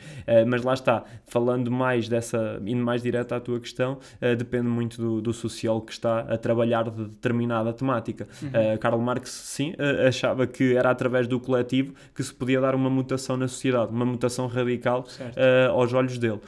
Mas 0.47 0.63
lá 0.63 0.73
está, 0.73 1.03
falando 1.27 1.69
mais 1.69 2.09
dessa, 2.09 2.59
indo 2.65 2.83
mais 2.83 3.01
direto 3.03 3.33
à 3.33 3.39
tua 3.39 3.59
questão, 3.59 3.99
depende 4.37 4.67
muito 4.67 4.97
do, 5.01 5.21
do 5.21 5.33
sociólogo 5.33 5.85
que 5.87 5.91
está 5.93 6.19
a 6.21 6.37
trabalhar 6.37 6.89
de 6.89 7.03
determinada 7.05 7.71
temática. 7.73 8.27
Uh, 8.43 8.77
Karl 8.79 8.99
Marx, 8.99 9.29
sim, 9.29 9.71
uh, 9.73 10.07
achava 10.07 10.47
que 10.47 10.75
era 10.75 10.89
através 10.89 11.27
do 11.27 11.39
coletivo 11.39 11.93
que 12.15 12.23
se 12.23 12.33
podia 12.33 12.59
dar 12.59 12.73
uma 12.75 12.89
mutação 12.89 13.37
na 13.37 13.47
sociedade, 13.47 13.91
uma 13.91 14.05
mutação 14.05 14.47
radical 14.47 14.86
Uh, 14.95 15.71
aos 15.71 15.93
olhos 15.93 16.17
dele. 16.17 16.39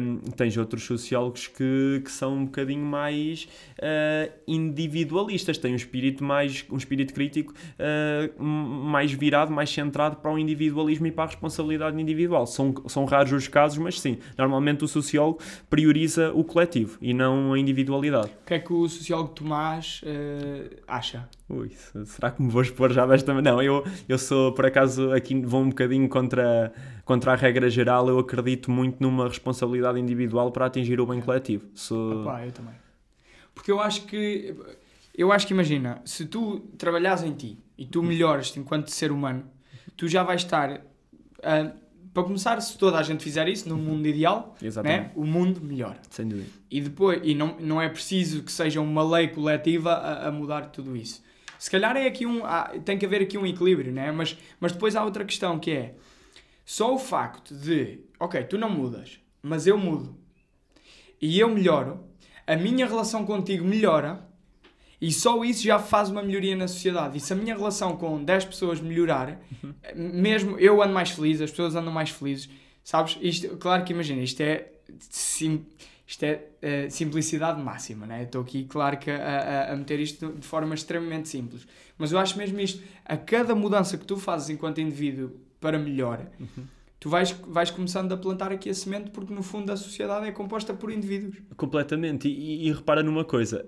Um, 0.00 0.16
tens 0.36 0.56
outros 0.56 0.84
sociólogos 0.84 1.46
que, 1.46 2.02
que 2.04 2.10
são 2.10 2.34
um 2.34 2.44
bocadinho 2.44 2.84
mais 2.84 3.48
uh, 3.78 4.30
individualistas, 4.46 5.56
têm 5.58 5.72
um 5.72 5.76
espírito 5.76 6.22
mais 6.22 6.64
um 6.70 6.76
espírito 6.76 7.14
crítico 7.14 7.52
uh, 7.78 8.42
mais 8.42 9.12
virado, 9.12 9.50
mais 9.50 9.70
centrado 9.70 10.16
para 10.16 10.30
o 10.30 10.38
individualismo 10.38 11.06
e 11.06 11.12
para 11.12 11.24
a 11.24 11.26
responsabilidade 11.28 12.00
individual. 12.00 12.46
São, 12.46 12.74
são 12.86 13.04
raros 13.04 13.32
os 13.32 13.48
casos, 13.48 13.78
mas 13.78 13.98
sim, 14.00 14.18
normalmente 14.36 14.84
o 14.84 14.88
sociólogo 14.88 15.40
prioriza 15.70 16.32
o 16.34 16.44
coletivo 16.44 16.98
e 17.00 17.14
não 17.14 17.52
a 17.54 17.58
individualidade. 17.58 18.28
O 18.42 18.46
que 18.46 18.54
é 18.54 18.58
que 18.58 18.72
o 18.72 18.88
sociólogo 18.88 19.30
Tomás 19.30 20.02
acha? 20.86 21.28
Ui, 21.48 21.70
se- 21.70 22.06
será 22.06 22.30
que 22.30 22.42
me 22.42 22.50
vou 22.50 22.62
expor 22.62 22.92
já 22.92 23.06
desta 23.06 23.32
Não, 23.40 23.62
eu, 23.62 23.84
eu 24.08 24.18
sou, 24.18 24.52
por 24.52 24.64
acaso, 24.66 25.12
aqui 25.12 25.40
vou 25.40 25.62
um 25.62 25.68
bocadinho 25.68 26.08
contra, 26.08 26.72
contra 27.04 27.32
a 27.32 27.36
regra 27.36 27.68
geral. 27.70 28.08
Eu 28.08 28.18
acredito 28.18 28.70
muito 28.70 29.02
numa 29.02 29.28
responsabilidade 29.28 29.98
individual 29.98 30.50
para 30.52 30.66
atingir 30.66 31.00
o 31.00 31.06
bem 31.06 31.20
coletivo. 31.20 31.66
Sou... 31.74 32.22
Opa, 32.22 32.44
eu 32.44 32.52
também. 32.52 32.74
Porque 33.54 33.70
eu 33.70 33.80
acho 33.80 34.02
que. 34.06 34.54
Eu 35.14 35.30
acho 35.30 35.46
que 35.46 35.52
imagina, 35.52 36.00
se 36.06 36.24
tu 36.24 36.60
trabalhas 36.78 37.22
em 37.22 37.32
ti 37.32 37.58
e 37.76 37.84
tu 37.84 38.02
melhoras 38.02 38.56
enquanto 38.56 38.88
ser 38.88 39.12
humano, 39.12 39.44
tu 39.96 40.08
já 40.08 40.22
vais 40.22 40.40
estar. 40.42 40.80
ah, 41.42 41.72
para 42.14 42.24
começar, 42.24 42.60
se 42.60 42.76
toda 42.76 42.98
a 42.98 43.02
gente 43.02 43.24
fizer 43.24 43.48
isso, 43.48 43.66
no 43.68 43.76
mundo 43.78 44.06
ideal, 44.06 44.54
né, 44.82 45.10
o 45.16 45.24
mundo 45.24 45.62
melhora. 45.62 45.98
sem 46.10 46.28
dúvida. 46.28 46.48
E 46.70 46.78
depois, 46.82 47.20
e 47.24 47.34
não, 47.34 47.56
não 47.58 47.80
é 47.80 47.88
preciso 47.88 48.42
que 48.42 48.52
seja 48.52 48.82
uma 48.82 49.02
lei 49.02 49.28
coletiva 49.28 49.92
a, 49.94 50.28
a 50.28 50.30
mudar 50.32 50.66
tudo 50.66 50.94
isso. 50.94 51.22
Se 51.58 51.70
calhar 51.70 51.96
é 51.96 52.06
aqui 52.06 52.26
um, 52.26 52.44
há- 52.44 52.70
tem 52.84 52.98
que 52.98 53.06
haver 53.06 53.22
aqui 53.22 53.38
um 53.38 53.46
equilíbrio, 53.46 53.90
né? 53.92 54.12
mas, 54.12 54.36
mas 54.60 54.72
depois 54.72 54.94
há 54.94 55.02
outra 55.02 55.24
questão 55.24 55.58
que 55.58 55.70
é 55.70 55.94
só 56.64 56.94
o 56.94 56.98
facto 56.98 57.54
de, 57.54 58.00
ok, 58.18 58.42
tu 58.44 58.56
não 58.58 58.70
mudas, 58.70 59.18
mas 59.42 59.66
eu 59.66 59.76
mudo 59.78 60.16
e 61.20 61.38
eu 61.38 61.48
melhoro, 61.48 62.00
a 62.46 62.56
minha 62.56 62.86
relação 62.86 63.24
contigo 63.24 63.64
melhora 63.64 64.26
e 65.00 65.12
só 65.12 65.44
isso 65.44 65.62
já 65.64 65.78
faz 65.78 66.10
uma 66.10 66.22
melhoria 66.22 66.54
na 66.56 66.68
sociedade. 66.68 67.16
E 67.18 67.20
se 67.20 67.32
a 67.32 67.36
minha 67.36 67.56
relação 67.56 67.96
com 67.96 68.22
10 68.22 68.44
pessoas 68.44 68.80
melhorar, 68.80 69.40
mesmo 69.94 70.58
eu 70.58 70.80
ando 70.82 70.92
mais 70.94 71.10
feliz, 71.10 71.40
as 71.40 71.50
pessoas 71.50 71.74
andam 71.74 71.92
mais 71.92 72.10
felizes, 72.10 72.48
sabes? 72.84 73.18
Isto, 73.20 73.56
claro 73.56 73.84
que 73.84 73.92
imagina, 73.92 74.22
isto 74.22 74.40
é, 74.40 74.68
sim, 75.10 75.64
isto 76.06 76.22
é 76.24 76.44
eh, 76.60 76.88
simplicidade 76.90 77.60
máxima, 77.60 78.06
né? 78.06 78.22
Estou 78.24 78.42
aqui, 78.42 78.64
claro 78.64 78.96
que 78.96 79.10
a, 79.10 79.16
a- 79.70 79.72
a 79.72 79.76
meter 79.76 79.98
isto 80.00 80.32
de 80.32 80.46
forma 80.46 80.74
extremamente 80.74 81.28
simples. 81.28 81.66
Mas 81.98 82.12
eu 82.12 82.18
acho 82.18 82.38
mesmo 82.38 82.60
isto, 82.60 82.80
a 83.04 83.16
cada 83.16 83.54
mudança 83.54 83.98
que 83.98 84.04
tu 84.04 84.16
fazes 84.16 84.50
enquanto 84.50 84.80
indivíduo 84.80 85.32
para 85.62 85.78
melhor, 85.78 86.26
tu 87.00 87.08
vais, 87.08 87.30
vais 87.48 87.70
começando 87.70 88.12
a 88.12 88.16
plantar 88.16 88.52
aqui 88.52 88.68
a 88.68 88.74
semente 88.74 89.10
porque 89.10 89.32
no 89.32 89.42
fundo 89.42 89.72
a 89.72 89.76
sociedade 89.76 90.26
é 90.26 90.32
composta 90.32 90.74
por 90.74 90.90
indivíduos. 90.92 91.36
Completamente. 91.56 92.28
E, 92.28 92.32
e- 92.32 92.68
e 92.68 92.72
repara 92.72 93.02
numa 93.02 93.24
coisa. 93.24 93.64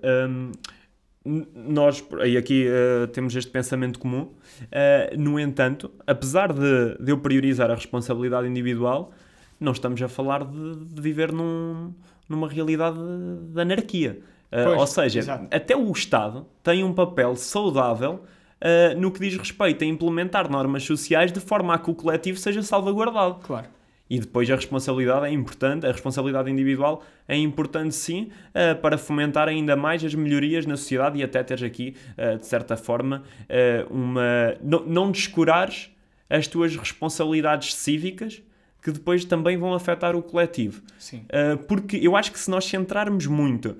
n- 1.25 1.47
nós, 1.55 2.03
e 2.25 2.37
aqui 2.37 2.67
uh, 2.67 3.07
temos 3.07 3.35
este 3.35 3.49
pensamento 3.51 3.97
comum, 3.99 4.21
uh, 4.21 5.17
no 5.17 5.39
entanto, 5.39 5.89
apesar 6.05 6.53
de, 6.53 6.97
de 6.99 7.11
eu 7.11 7.17
priorizar 7.17 7.71
a 7.71 7.75
responsabilidade 7.75 8.47
individual, 8.47 9.11
não 9.59 9.71
estamos 9.71 10.01
a 10.01 10.07
falar 10.07 10.45
de, 10.45 10.75
de 10.85 11.01
viver 11.01 11.31
num- 11.31 11.93
numa 12.29 12.47
realidade 12.47 12.97
de, 12.97 13.53
de 13.53 13.61
anarquia. 13.61 14.19
Uh, 14.51 14.63
Pois, 14.65 14.79
ou 14.79 14.87
seja, 14.87 15.19
exato. 15.19 15.47
até 15.55 15.75
o 15.75 15.91
Estado 15.91 16.45
tem 16.63 16.83
um 16.83 16.93
papel 16.93 17.35
saudável 17.35 18.23
uh, 18.61 18.99
no 18.99 19.11
que 19.11 19.19
diz 19.19 19.37
respeito 19.37 19.83
a 19.83 19.87
implementar 19.87 20.49
normas 20.49 20.83
sociais 20.83 21.31
de 21.31 21.39
forma 21.39 21.73
a 21.73 21.77
que 21.77 21.89
o 21.89 21.95
coletivo 21.95 22.37
seja 22.37 22.61
salvaguardado. 22.61 23.35
Claro. 23.43 23.67
E 24.07 24.19
depois 24.19 24.49
a 24.51 24.55
responsabilidade 24.55 25.25
é 25.25 25.31
importante, 25.31 25.85
a 25.85 25.91
responsabilidade 25.91 26.49
individual 26.51 27.03
é 27.27 27.35
importante 27.35 27.95
sim, 27.95 28.29
eh, 28.53 28.75
para 28.75 28.99
fomentar 28.99 29.47
ainda 29.47 29.75
mais 29.75 30.03
as 30.03 30.13
melhorias 30.13 30.65
na 30.67 30.77
sociedade 30.77 31.17
e 31.17 31.23
até 31.23 31.41
teres 31.43 31.63
aqui, 31.63 31.95
eh, 32.15 32.37
de 32.37 32.45
certa 32.45 32.77
forma, 32.77 33.23
eh, 33.49 33.83
uma. 33.89 34.55
Não, 34.61 34.85
não 34.85 35.11
descurares 35.11 35.89
as 36.29 36.45
tuas 36.45 36.75
responsabilidades 36.75 37.73
cívicas 37.73 38.43
que 38.81 38.91
depois 38.91 39.25
também 39.25 39.57
vão 39.57 39.73
afetar 39.73 40.15
o 40.15 40.21
coletivo. 40.21 40.83
Sim. 40.99 41.25
Uh, 41.25 41.57
porque 41.65 41.97
eu 41.97 42.15
acho 42.15 42.31
que 42.31 42.37
se 42.37 42.51
nós 42.51 42.65
centrarmos 42.65 43.25
muito 43.25 43.75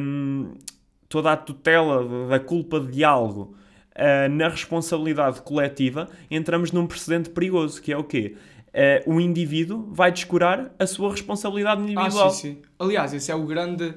um, 0.00 0.52
toda 1.08 1.30
a 1.30 1.36
tutela 1.36 2.28
da 2.28 2.40
culpa 2.40 2.80
de 2.80 3.04
algo 3.04 3.54
uh, 3.96 4.28
na 4.30 4.48
responsabilidade 4.48 5.42
coletiva, 5.42 6.08
entramos 6.30 6.72
num 6.72 6.86
precedente 6.86 7.30
perigoso, 7.30 7.80
que 7.80 7.92
é 7.92 7.96
o 7.96 8.04
quê? 8.04 8.36
Uh, 9.06 9.14
o 9.14 9.20
indivíduo 9.20 9.88
vai 9.92 10.12
descurar 10.12 10.72
a 10.78 10.86
sua 10.86 11.10
responsabilidade 11.10 11.80
Ah, 11.82 11.84
individual. 11.84 12.30
sim, 12.30 12.54
sim. 12.54 12.62
Aliás, 12.78 13.12
esse 13.12 13.30
é 13.30 13.34
o 13.34 13.44
grande, 13.44 13.94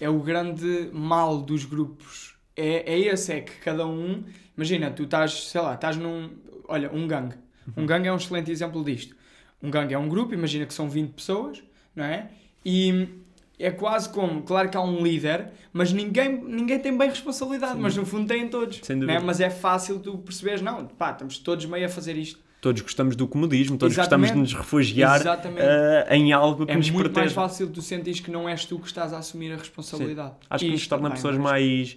é 0.00 0.08
o 0.08 0.18
grande 0.18 0.90
mal 0.92 1.38
dos 1.40 1.64
grupos. 1.64 2.34
É, 2.56 2.92
é 2.92 2.98
esse, 2.98 3.32
é 3.32 3.40
que 3.40 3.52
cada 3.60 3.86
um... 3.86 4.24
Imagina, 4.56 4.90
tu 4.90 5.04
estás, 5.04 5.48
sei 5.48 5.60
lá, 5.60 5.74
estás 5.74 5.96
num... 5.96 6.30
Olha, 6.66 6.90
um 6.92 7.06
gangue. 7.06 7.36
Um 7.76 7.86
gangue 7.86 8.08
é 8.08 8.12
um 8.12 8.16
excelente 8.16 8.50
exemplo 8.50 8.82
disto. 8.82 9.14
Um 9.62 9.70
gangue 9.70 9.94
é 9.94 9.98
um 9.98 10.08
grupo, 10.08 10.34
imagina 10.34 10.66
que 10.66 10.74
são 10.74 10.88
20 10.88 11.12
pessoas, 11.12 11.62
não 11.94 12.04
é? 12.04 12.28
E 12.64 13.08
é 13.58 13.70
quase 13.70 14.08
como, 14.08 14.42
claro 14.42 14.68
que 14.68 14.76
há 14.76 14.80
um 14.80 15.02
líder, 15.02 15.50
mas 15.72 15.92
ninguém, 15.92 16.40
ninguém 16.44 16.78
tem 16.78 16.96
bem 16.96 17.08
responsabilidade, 17.08 17.78
mas 17.78 17.96
no 17.96 18.06
fundo 18.06 18.26
têm 18.26 18.48
todos. 18.48 18.80
Sem 18.82 18.96
é? 18.96 19.00
dúvida. 19.00 19.20
Mas 19.20 19.40
é 19.40 19.50
fácil 19.50 19.98
tu 19.98 20.18
perceberes, 20.18 20.62
não, 20.62 20.86
pá, 20.86 21.10
estamos 21.10 21.38
todos 21.38 21.64
meio 21.64 21.86
a 21.86 21.88
fazer 21.88 22.16
isto. 22.16 22.38
Todos 22.60 22.82
gostamos 22.82 23.14
do 23.14 23.26
comodismo, 23.28 23.78
todos 23.78 23.94
Exatamente. 23.94 24.30
gostamos 24.30 24.48
de 24.48 24.54
nos 24.54 24.64
refugiar 24.64 25.20
uh, 25.20 26.12
em 26.12 26.32
algo 26.32 26.66
que 26.66 26.72
É 26.72 26.76
nos 26.76 26.90
muito 26.90 27.14
mais 27.14 27.32
fácil 27.32 27.70
tu 27.70 27.80
sentires 27.80 28.18
que 28.18 28.30
não 28.32 28.48
és 28.48 28.64
tu 28.64 28.78
que 28.80 28.86
estás 28.86 29.12
a 29.12 29.18
assumir 29.18 29.52
a 29.52 29.56
responsabilidade. 29.56 30.34
Acho 30.50 30.64
que 30.64 30.70
nos 30.72 30.86
torna 30.86 31.10
pessoas 31.10 31.36
mais 31.36 31.96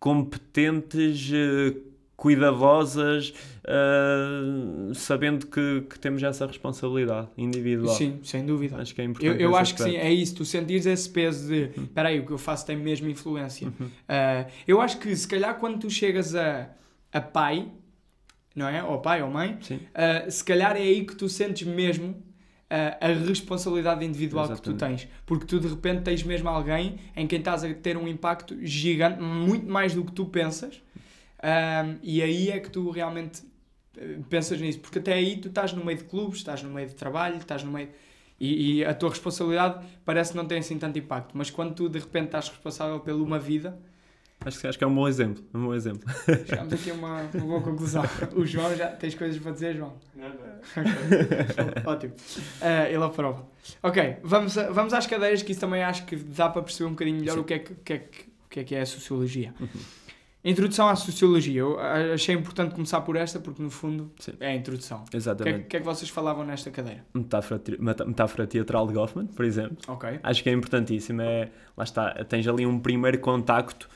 competentes, 0.00 1.30
eh, 1.32 1.74
cuidadosas, 2.24 3.34
eh, 3.66 4.92
sabendo 4.94 5.46
que, 5.46 5.82
que 5.90 5.98
temos 5.98 6.22
essa 6.22 6.46
responsabilidade 6.46 7.28
individual. 7.36 7.94
Sim, 7.94 8.18
sem 8.22 8.46
dúvida. 8.46 8.78
Acho 8.78 8.94
que 8.94 9.02
é 9.02 9.04
importante. 9.04 9.42
Eu, 9.42 9.50
eu 9.50 9.54
acho 9.54 9.74
que 9.74 9.82
sim, 9.82 9.90
aspecto. 9.90 10.06
é 10.06 10.10
isso. 10.10 10.34
Tu 10.36 10.44
sentires 10.46 10.86
esse 10.86 11.10
peso 11.10 11.48
de 11.48 11.64
Uhum. 11.76 11.84
espera 11.84 12.08
aí, 12.08 12.20
o 12.20 12.24
que 12.24 12.32
eu 12.32 12.38
faço 12.38 12.64
tem 12.64 12.76
mesmo 12.78 13.10
influência. 13.10 13.70
Ah, 14.08 14.46
eu 14.66 14.80
acho 14.80 14.98
que 14.98 15.14
se 15.14 15.28
calhar 15.28 15.54
quando 15.58 15.78
tu 15.80 15.90
chegas 15.90 16.34
a, 16.34 16.70
a 17.12 17.20
pai, 17.20 17.68
não 18.56 18.68
é? 18.68 18.82
Ou 18.82 19.00
pai 19.00 19.22
ou 19.22 19.28
mãe, 19.30 19.58
ah, 19.94 20.30
se 20.30 20.42
calhar 20.42 20.74
é 20.78 20.80
aí 20.80 21.04
que 21.04 21.14
tu 21.14 21.28
sentes 21.28 21.66
mesmo 21.68 22.16
a, 22.70 23.06
responsabilidade 23.28 24.02
individual 24.02 24.44
que 24.48 24.62
tu 24.62 24.70
Exatamente. 24.70 25.06
tens. 25.08 25.12
Porque 25.26 25.44
tu 25.44 25.60
de 25.60 25.68
repente 25.68 26.00
tens 26.00 26.22
mesmo 26.22 26.48
alguém 26.48 26.96
em 27.14 27.26
quem 27.26 27.38
estás 27.38 27.62
a 27.64 27.74
ter 27.74 27.98
um 27.98 28.08
impacto 28.08 28.56
gigante, 28.62 29.20
muito 29.20 29.66
mais 29.70 29.92
do 29.94 30.02
que 30.02 30.12
tu 30.12 30.24
pensas, 30.24 30.80
Ahm, 31.46 31.98
e 32.02 32.22
aí 32.22 32.48
é 32.50 32.58
que 32.58 32.70
tu 32.70 32.88
realmente 32.90 33.42
eh, 33.98 34.16
pensas 34.30 34.58
nisso. 34.58 34.80
Porque 34.80 34.98
até 34.98 35.12
aí 35.12 35.36
tu 35.36 35.48
estás 35.48 35.72
no 35.74 35.84
meio 35.84 35.98
de 35.98 36.04
clubes, 36.04 36.38
estás 36.38 36.62
no 36.62 36.70
meio 36.70 36.88
de 36.88 36.94
trabalho, 36.94 37.36
estás 37.36 37.62
no 37.62 37.70
meio. 37.70 37.90
E, 38.40 38.78
e 38.78 38.84
a 38.84 38.94
tua 38.94 39.10
responsabilidade 39.10 39.86
parece 40.04 40.30
que 40.32 40.36
não 40.38 40.46
tem 40.46 40.58
assim 40.58 40.78
tanto 40.78 40.98
impacto, 40.98 41.36
mas 41.36 41.50
quando 41.50 41.74
tu 41.74 41.88
de 41.88 41.98
repente 41.98 42.26
estás 42.26 42.48
responsável 42.48 42.98
por 43.00 43.12
uma 43.12 43.38
vida, 43.38 43.78
Acho 44.44 44.60
que, 44.60 44.66
acho 44.66 44.76
que 44.76 44.84
é 44.84 44.86
um 44.86 44.94
bom 44.94 45.08
exemplo. 45.08 45.42
Um 45.54 45.64
bom 45.66 45.74
exemplo. 45.74 46.02
chegamos 46.46 46.72
aqui 46.74 46.90
a 46.90 46.94
uma, 46.94 47.20
uma 47.22 47.46
boa 47.46 47.62
conclusão. 47.62 48.02
O 48.36 48.44
João 48.44 48.74
já 48.76 48.88
tens 48.88 49.14
coisas 49.14 49.38
para 49.40 49.52
dizer, 49.52 49.74
João? 49.76 49.94
Ótimo. 51.86 52.12
Eh, 52.60 52.92
ele 52.92 53.02
aprova. 53.04 53.46
Ok, 53.82 54.16
vamos, 54.22 54.58
a- 54.58 54.70
vamos 54.70 54.92
às 54.92 55.06
cadeiras, 55.06 55.42
que 55.42 55.52
isso 55.52 55.60
também 55.60 55.82
acho 55.82 56.04
que 56.04 56.16
dá 56.16 56.48
para 56.50 56.62
perceber 56.62 56.88
um 56.88 56.92
bocadinho 56.92 57.20
melhor 57.20 57.34
Sim. 57.34 57.40
o 57.40 57.44
que 57.44 57.54
é 57.54 57.58
que, 57.58 57.72
o 57.72 57.76
que, 57.76 57.92
é 57.94 57.98
que, 57.98 58.20
o 58.22 58.48
que 58.50 58.60
é 58.60 58.64
que 58.64 58.74
é 58.74 58.80
a 58.82 58.86
sociologia. 58.86 59.54
Introdução 60.44 60.88
à 60.88 60.94
sociologia. 60.94 61.60
Eu 61.60 61.80
achei 61.80 62.34
importante 62.34 62.74
começar 62.74 63.00
por 63.00 63.16
esta, 63.16 63.40
porque 63.40 63.62
no 63.62 63.70
fundo 63.70 64.12
Sim. 64.18 64.32
é 64.38 64.48
a 64.48 64.54
introdução. 64.54 65.02
O 65.02 65.10
que 65.10 65.16
é, 65.16 65.18
Exatamente. 65.18 65.60
o 65.60 65.64
que 65.68 65.76
é 65.76 65.80
que 65.80 65.86
vocês 65.86 66.10
falavam 66.10 66.44
nesta 66.44 66.70
cadeira? 66.70 67.04
Metáfora, 67.14 67.62
metáfora 67.78 68.46
teatral 68.46 68.86
de 68.86 68.92
Goffman, 68.92 69.26
por 69.26 69.44
exemplo. 69.44 69.78
Ok. 69.88 70.20
Acho 70.22 70.42
que 70.42 70.50
é 70.50 70.52
importantíssimo. 70.52 71.22
É, 71.22 71.50
lá 71.74 71.84
está, 71.84 72.12
tens 72.24 72.46
ali 72.46 72.66
um 72.66 72.78
primeiro 72.78 73.18
contacto 73.20 73.88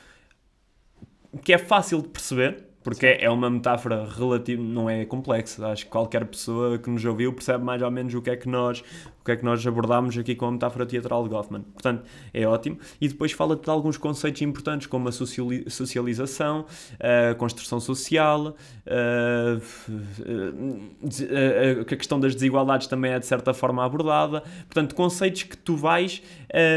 que 1.43 1.53
é 1.53 1.59
fácil 1.59 2.01
de 2.01 2.07
perceber, 2.07 2.65
porque 2.83 3.05
é 3.05 3.29
uma 3.29 3.49
metáfora 3.49 4.07
relativa, 4.09 4.63
não 4.63 4.89
é 4.89 5.05
complexa. 5.05 5.67
Acho 5.67 5.85
que 5.85 5.91
qualquer 5.91 6.25
pessoa 6.25 6.79
que 6.79 6.89
nos 6.89 7.05
ouviu 7.05 7.31
percebe 7.31 7.63
mais 7.63 7.81
ou 7.81 7.91
menos 7.91 8.13
o 8.15 8.21
que 8.21 8.31
é 8.31 8.35
que 8.35 8.49
nós, 8.49 8.83
o 9.21 9.25
que 9.25 9.31
é 9.31 9.35
que 9.35 9.43
nós 9.45 9.65
abordámos 9.65 10.17
aqui 10.17 10.33
com 10.35 10.45
a 10.45 10.51
metáfora 10.51 10.85
teatral 10.85 11.23
de 11.23 11.29
Goffman. 11.29 11.61
Portanto, 11.73 12.03
é 12.33 12.45
ótimo. 12.47 12.77
E 12.99 13.07
depois 13.07 13.31
fala 13.31 13.55
de 13.55 13.69
alguns 13.69 13.97
conceitos 13.97 14.41
importantes, 14.41 14.87
como 14.87 15.09
a 15.09 15.11
sociali- 15.11 15.65
socialização, 15.69 16.65
a 16.99 17.35
construção 17.35 17.79
social, 17.79 18.55
a, 18.87 19.59
questão 21.95 22.19
das 22.19 22.33
desigualdades 22.33 22.87
também 22.87 23.11
é 23.11 23.19
de 23.19 23.25
certa 23.25 23.53
forma 23.53 23.83
abordada. 23.83 24.41
Portanto, 24.65 24.95
conceitos 24.95 25.43
que 25.43 25.57
tu 25.57 25.75
vais 25.75 26.21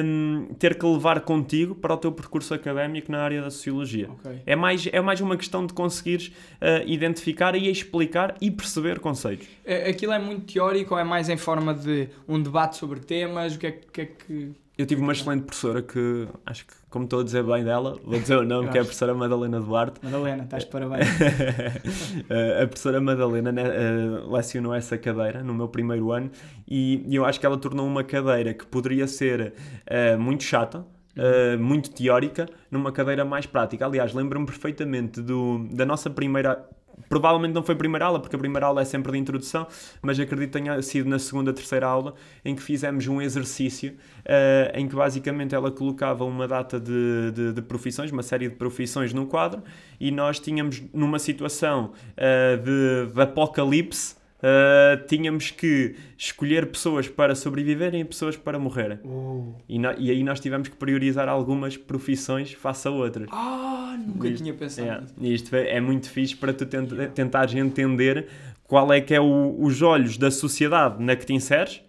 hum, 0.04 0.48
ter 0.58 0.76
que 0.78 0.84
levar 0.86 1.20
contigo 1.20 1.74
para 1.74 1.94
o 1.94 1.96
teu 1.96 2.12
percurso 2.12 2.54
académico 2.54 3.10
na 3.10 3.20
área 3.22 3.42
da 3.42 3.50
sociologia. 3.50 4.10
Ok. 4.10 4.42
É 4.46 4.56
mais, 4.56 4.88
é 4.92 5.00
mais 5.00 5.20
uma 5.20 5.36
questão 5.36 5.66
de 5.66 5.72
conseguires 5.72 6.32
ah, 6.60 6.82
identificar 6.86 7.54
e 7.54 7.70
explicar 7.70 8.34
e 8.40 8.50
perceber 8.50 8.98
conceitos. 9.00 9.46
É- 9.64 9.90
Aquilo 9.90 10.12
é 10.12 10.18
muito 10.18 10.52
teórico 10.52 10.94
ou 10.94 11.00
é 11.00 11.04
mais 11.04 11.28
em 11.28 11.36
forma 11.36 11.74
de 11.74 12.08
um 12.34 12.42
debate 12.42 12.76
sobre 12.76 13.00
temas? 13.00 13.54
O 13.54 13.58
que 13.58 13.66
é, 13.66 13.72
que- 13.72 14.00
é 14.00 14.06
que. 14.06 14.52
Eu 14.78 14.86
tive 14.86 15.02
uma 15.02 15.12
excelente 15.12 15.42
professora 15.44 15.82
que, 15.82 16.26
acho 16.46 16.66
que, 16.66 16.72
como 16.88 17.04
estou 17.04 17.20
a 17.20 17.22
dizer 17.24 17.42
bem 17.44 17.62
dela, 17.62 17.94
vou 18.04 18.18
dizer 18.18 18.38
o 18.38 18.42
nome, 18.44 18.70
que 18.70 18.78
é 18.78 18.80
a 18.80 18.84
professora 18.84 19.14
Madalena 19.14 19.60
Duarte. 19.60 20.00
Madalena, 20.02 20.44
estás 20.44 20.64
de 20.64 20.70
parabéns. 20.70 21.06
Eh, 22.30 22.62
a 22.62 22.66
professora 22.66 23.00
Madalena 23.00 23.52
né, 23.52 23.62
eh, 23.64 24.24
lecionou 24.30 24.74
essa 24.74 24.96
cadeira 24.96 25.42
no 25.42 25.52
meu 25.54 25.68
primeiro 25.68 26.10
ano 26.12 26.30
e 26.68 27.04
eu 27.14 27.24
acho 27.24 27.38
que 27.38 27.44
ela 27.46 27.58
tornou 27.58 27.86
uma 27.86 28.02
cadeira 28.02 28.54
que 28.54 28.64
poderia 28.66 29.06
ser 29.06 29.52
eh, 29.86 30.16
muito 30.16 30.42
chata, 30.44 30.84
eh, 31.16 31.56
muito 31.58 31.90
teórica, 31.90 32.48
numa 32.70 32.90
cadeira 32.92 33.24
mais 33.24 33.44
prática. 33.46 33.84
Aliás, 33.84 34.14
lembro-me 34.14 34.46
perfeitamente 34.46 35.20
do, 35.20 35.66
da 35.70 35.84
nossa 35.84 36.08
primeira. 36.08 36.66
Provavelmente 37.12 37.52
não 37.52 37.62
foi 37.62 37.74
a 37.74 37.76
primeira 37.76 38.06
aula, 38.06 38.18
porque 38.18 38.34
a 38.34 38.38
primeira 38.38 38.64
aula 38.64 38.80
é 38.80 38.86
sempre 38.86 39.12
de 39.12 39.18
introdução, 39.18 39.66
mas 40.00 40.18
acredito 40.18 40.50
que 40.50 40.58
tenha 40.58 40.80
sido 40.80 41.10
na 41.10 41.18
segunda, 41.18 41.52
terceira 41.52 41.86
aula, 41.86 42.14
em 42.42 42.56
que 42.56 42.62
fizemos 42.62 43.06
um 43.06 43.20
exercício 43.20 43.94
eh, 44.24 44.72
em 44.74 44.88
que 44.88 44.96
basicamente 44.96 45.54
ela 45.54 45.70
colocava 45.70 46.24
uma 46.24 46.48
data 46.48 46.80
de, 46.80 47.30
de, 47.34 47.52
de 47.52 47.60
profissões, 47.60 48.10
uma 48.10 48.22
série 48.22 48.48
de 48.48 48.54
profissões 48.54 49.12
num 49.12 49.26
quadro, 49.26 49.62
e 50.00 50.10
nós 50.10 50.40
tínhamos 50.40 50.82
numa 50.90 51.18
situação 51.18 51.92
eh, 52.16 52.56
de, 52.56 53.12
de 53.12 53.20
apocalipse, 53.20 54.16
eh, 54.42 54.96
tínhamos 55.08 55.50
que 55.50 55.94
escolher 56.18 56.66
pessoas 56.66 57.08
para 57.08 57.34
sobreviverem 57.34 58.00
e 58.00 58.04
pessoas 58.04 58.36
para 58.36 58.58
morrerem. 58.58 58.98
Oh. 59.04 59.52
E, 59.68 59.78
no- 59.78 59.94
e 59.98 60.10
aí 60.10 60.22
nós 60.24 60.40
tivemos 60.40 60.68
que 60.68 60.76
priorizar 60.76 61.28
algumas 61.28 61.76
profissões 61.76 62.52
face 62.52 62.88
a 62.88 62.90
outras. 62.90 63.28
Ah, 63.30 63.96
nunca 64.04 64.28
Isto- 64.28 64.42
tinha 64.42 64.54
pensado 64.54 65.06
É, 65.20 65.26
isto 65.28 65.54
é, 65.54 65.76
é 65.76 65.80
muito 65.80 66.10
fixe 66.10 66.34
para 66.36 66.52
tu 66.52 66.66
tent, 66.66 66.90
tentares 67.14 67.54
entender 67.54 68.26
qual 68.64 68.92
é 68.92 69.00
que 69.00 69.14
é 69.14 69.20
o- 69.20 69.56
os 69.60 69.80
olhos 69.82 70.16
da 70.18 70.30
sociedade 70.30 71.02
na 71.02 71.14
que 71.14 71.24
te 71.26 71.32
inseres, 71.34 71.80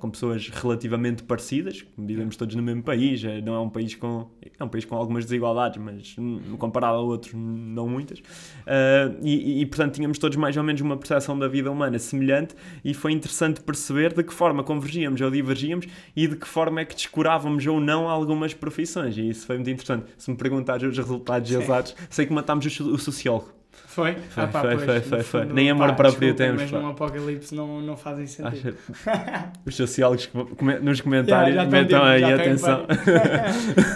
com 0.00 0.10
pessoas 0.10 0.48
relativamente 0.48 1.22
parecidas, 1.22 1.84
vivemos 1.96 2.34
todos 2.34 2.56
no 2.56 2.62
mesmo 2.62 2.82
país, 2.82 3.22
é- 3.22 3.40
não 3.40 3.54
é 3.54 3.60
um 3.60 3.68
país 3.68 3.94
com 3.94 4.26
é 4.58 4.64
um 4.64 4.68
país 4.68 4.84
com 4.84 4.96
algumas 4.96 5.24
desigualdades, 5.24 5.80
mas 5.80 6.16
hum, 6.18 6.40
comparado 6.58 6.96
a 6.96 7.00
outros 7.00 7.34
não 7.34 7.86
muitas. 7.88 8.22
Ah, 8.66 9.12
e, 9.22 9.60
e, 9.60 9.66
portanto 9.66 9.94
tínhamos 9.94 10.18
todos 10.18 10.36
mais 10.36 10.56
ou 10.56 10.62
menos 10.62 10.80
uma 10.80 10.96
percepção 10.96 11.38
da 11.38 11.46
vida 11.46 11.70
humana 11.70 11.98
semelhante 11.98 12.54
e 12.84 12.94
foi 12.94 13.12
interessante 13.12 13.60
perceber 13.60 14.14
de 14.14 14.24
que 14.24 14.32
forma 14.32 14.64
convergíamos 14.64 15.20
ou 15.20 15.30
divergíamos 15.30 15.86
e 16.16 16.26
de 16.26 16.36
que 16.36 16.48
forma 16.48 16.80
é 16.80 16.84
que 16.84 16.94
descurávamos 16.94 17.66
ou 17.66 17.78
não 17.78 18.08
algumas 18.08 18.54
profissões. 18.54 19.16
E 19.18 19.28
isso 19.28 19.46
foi 19.46 19.56
muito 19.56 19.70
interessante. 19.70 20.06
Se 20.16 20.30
me 20.30 20.36
perguntares 20.36 20.82
os 20.82 20.96
resultados 20.96 21.50
exatos, 21.50 21.94
sei 22.08 22.24
que 22.26 22.32
matámos 22.32 22.64
o, 22.80 22.94
o 22.94 22.98
sociólogo. 22.98 23.59
Foi? 23.90 24.14
Foi, 24.14 24.44
Ah, 24.44 24.46
pá, 24.46 24.60
foi, 24.60 24.70
pois, 24.76 24.84
foi, 24.84 25.00
foi, 25.00 25.22
foi. 25.24 25.44
Nem 25.46 25.68
amor 25.70 25.88
pá, 25.88 25.94
próprio 25.94 26.32
temos, 26.34 26.62
Mas 26.62 26.70
pá. 26.70 26.78
num 26.78 26.88
apocalipse 26.90 27.52
não, 27.54 27.80
não 27.80 27.96
fazem 27.96 28.24
sentido. 28.26 28.76
Acho- 28.88 29.50
Os 29.66 29.74
sociólogos 29.74 30.26
come- 30.56 30.78
nos 30.78 31.00
comentários 31.00 31.56
já 31.56 31.64
metam 31.66 32.04
aí 32.04 32.22
atenção. 32.22 32.86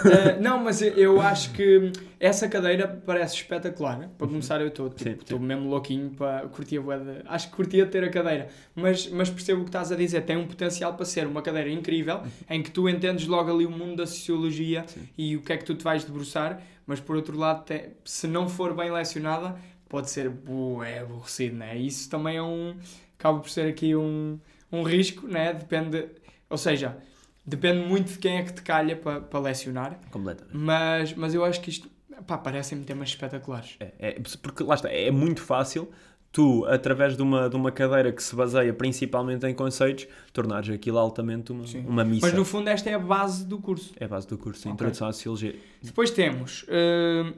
Eh, 0.05 0.37
não, 0.39 0.63
mas 0.63 0.81
eu- 0.81 1.19
acho 1.21 1.51
que 1.51 1.91
essa 2.19 2.47
cadeira 2.47 3.01
parece 3.05 3.35
espetacular. 3.35 3.97
né? 3.97 4.09
Para 4.17 4.27
começar, 4.27 4.59
eu 4.61 4.67
estou 4.67 4.87
Uhum. 4.87 4.93
Sim, 4.97 5.13
tipo, 5.13 5.37
sim. 5.37 5.39
mesmo 5.43 5.69
louquinho 5.69 6.09
para 6.11 6.41
curtir 6.47 6.77
a 6.79 6.97
de- 6.97 7.21
Acho 7.27 7.49
que 7.49 7.55
curtia 7.55 7.85
ter 7.85 8.03
a 8.03 8.09
cadeira, 8.09 8.47
mas, 8.75 9.07
mas 9.09 9.29
percebo 9.29 9.61
o 9.61 9.63
que 9.63 9.69
estás 9.69 9.91
a 9.91 9.95
dizer. 9.95 10.21
Tem 10.21 10.37
um 10.37 10.45
potencial 10.45 10.93
para 10.93 11.05
ser 11.05 11.25
uma 11.27 11.41
cadeira 11.41 11.69
incrível 11.69 12.21
em 12.49 12.61
que 12.61 12.69
tu 12.71 12.87
entendes 12.89 13.27
logo 13.27 13.51
ali 13.53 13.65
o 13.65 13.71
mundo 13.71 13.95
da 13.97 14.05
sociologia 14.05 14.81
Uhum. 14.81 14.87
Sim. 14.87 15.09
e 15.17 15.35
o 15.37 15.41
que 15.41 15.53
é 15.53 15.57
que 15.57 15.65
tu 15.65 15.73
te 15.75 15.83
vais 15.83 16.03
debruçar, 16.03 16.61
mas 16.85 16.99
por 16.99 17.15
outro 17.15 17.37
lado, 17.37 17.63
te- 17.65 17.89
se 18.03 18.27
não 18.27 18.47
for 18.47 18.75
bem 18.75 18.91
lecionada, 18.91 19.55
pode 19.89 20.09
ser 20.09 20.29
bué 20.29 20.99
aborrecido, 20.99 21.55
né? 21.55 21.77
Isso 21.77 22.09
também 22.09 22.37
é 22.37 22.43
um. 22.43 22.75
acaba 23.17 23.39
por 23.39 23.49
ser 23.49 23.67
aqui 23.67 23.95
um, 23.95 24.39
um 24.71 24.83
risco, 24.83 25.27
né? 25.27 25.53
Depende. 25.53 26.07
Ou 26.49 26.57
seja, 26.57 26.97
depende 27.45 27.85
muito 27.87 28.13
de 28.13 28.19
quem 28.19 28.37
é 28.37 28.43
que 28.43 28.53
te 28.53 28.61
calha 28.61 28.95
para 28.95 29.21
para 29.21 29.39
lecionar, 29.39 29.99
Completamente. 30.11 30.55
mas, 30.55 31.13
mas 31.13 31.33
eu 31.33 31.43
acho 31.43 31.61
que 31.61 31.69
isto. 31.69 31.89
Pá, 32.25 32.37
parecem-me 32.37 32.85
temas 32.85 33.09
espetaculares. 33.09 33.75
É, 33.79 33.91
é, 33.99 34.21
porque 34.41 34.63
lá 34.63 34.75
está, 34.75 34.89
é 34.89 35.11
muito 35.11 35.41
fácil 35.41 35.91
tu, 36.31 36.65
através 36.65 37.15
de 37.15 37.21
uma, 37.21 37.49
de 37.49 37.55
uma 37.55 37.71
cadeira 37.71 38.11
que 38.11 38.21
se 38.21 38.35
baseia 38.35 38.73
principalmente 38.73 39.45
em 39.47 39.53
conceitos, 39.53 40.05
tornares 40.33 40.69
aquilo 40.69 40.97
altamente 40.97 41.53
uma, 41.53 41.65
Sim. 41.65 41.85
uma 41.87 42.03
missa. 42.03 42.27
Mas 42.27 42.35
no 42.35 42.43
fundo, 42.43 42.69
esta 42.69 42.89
é 42.89 42.93
a 42.93 42.99
base 42.99 43.45
do 43.45 43.57
curso. 43.57 43.93
É 43.97 44.03
a 44.03 44.07
base 44.07 44.27
do 44.27 44.37
curso, 44.37 44.61
Ok. 44.61 44.71
Introdução 44.73 45.07
à 45.07 45.13
Sociologia. 45.13 45.55
Depois 45.81 46.11
temos 46.11 46.65
hum, 46.69 47.33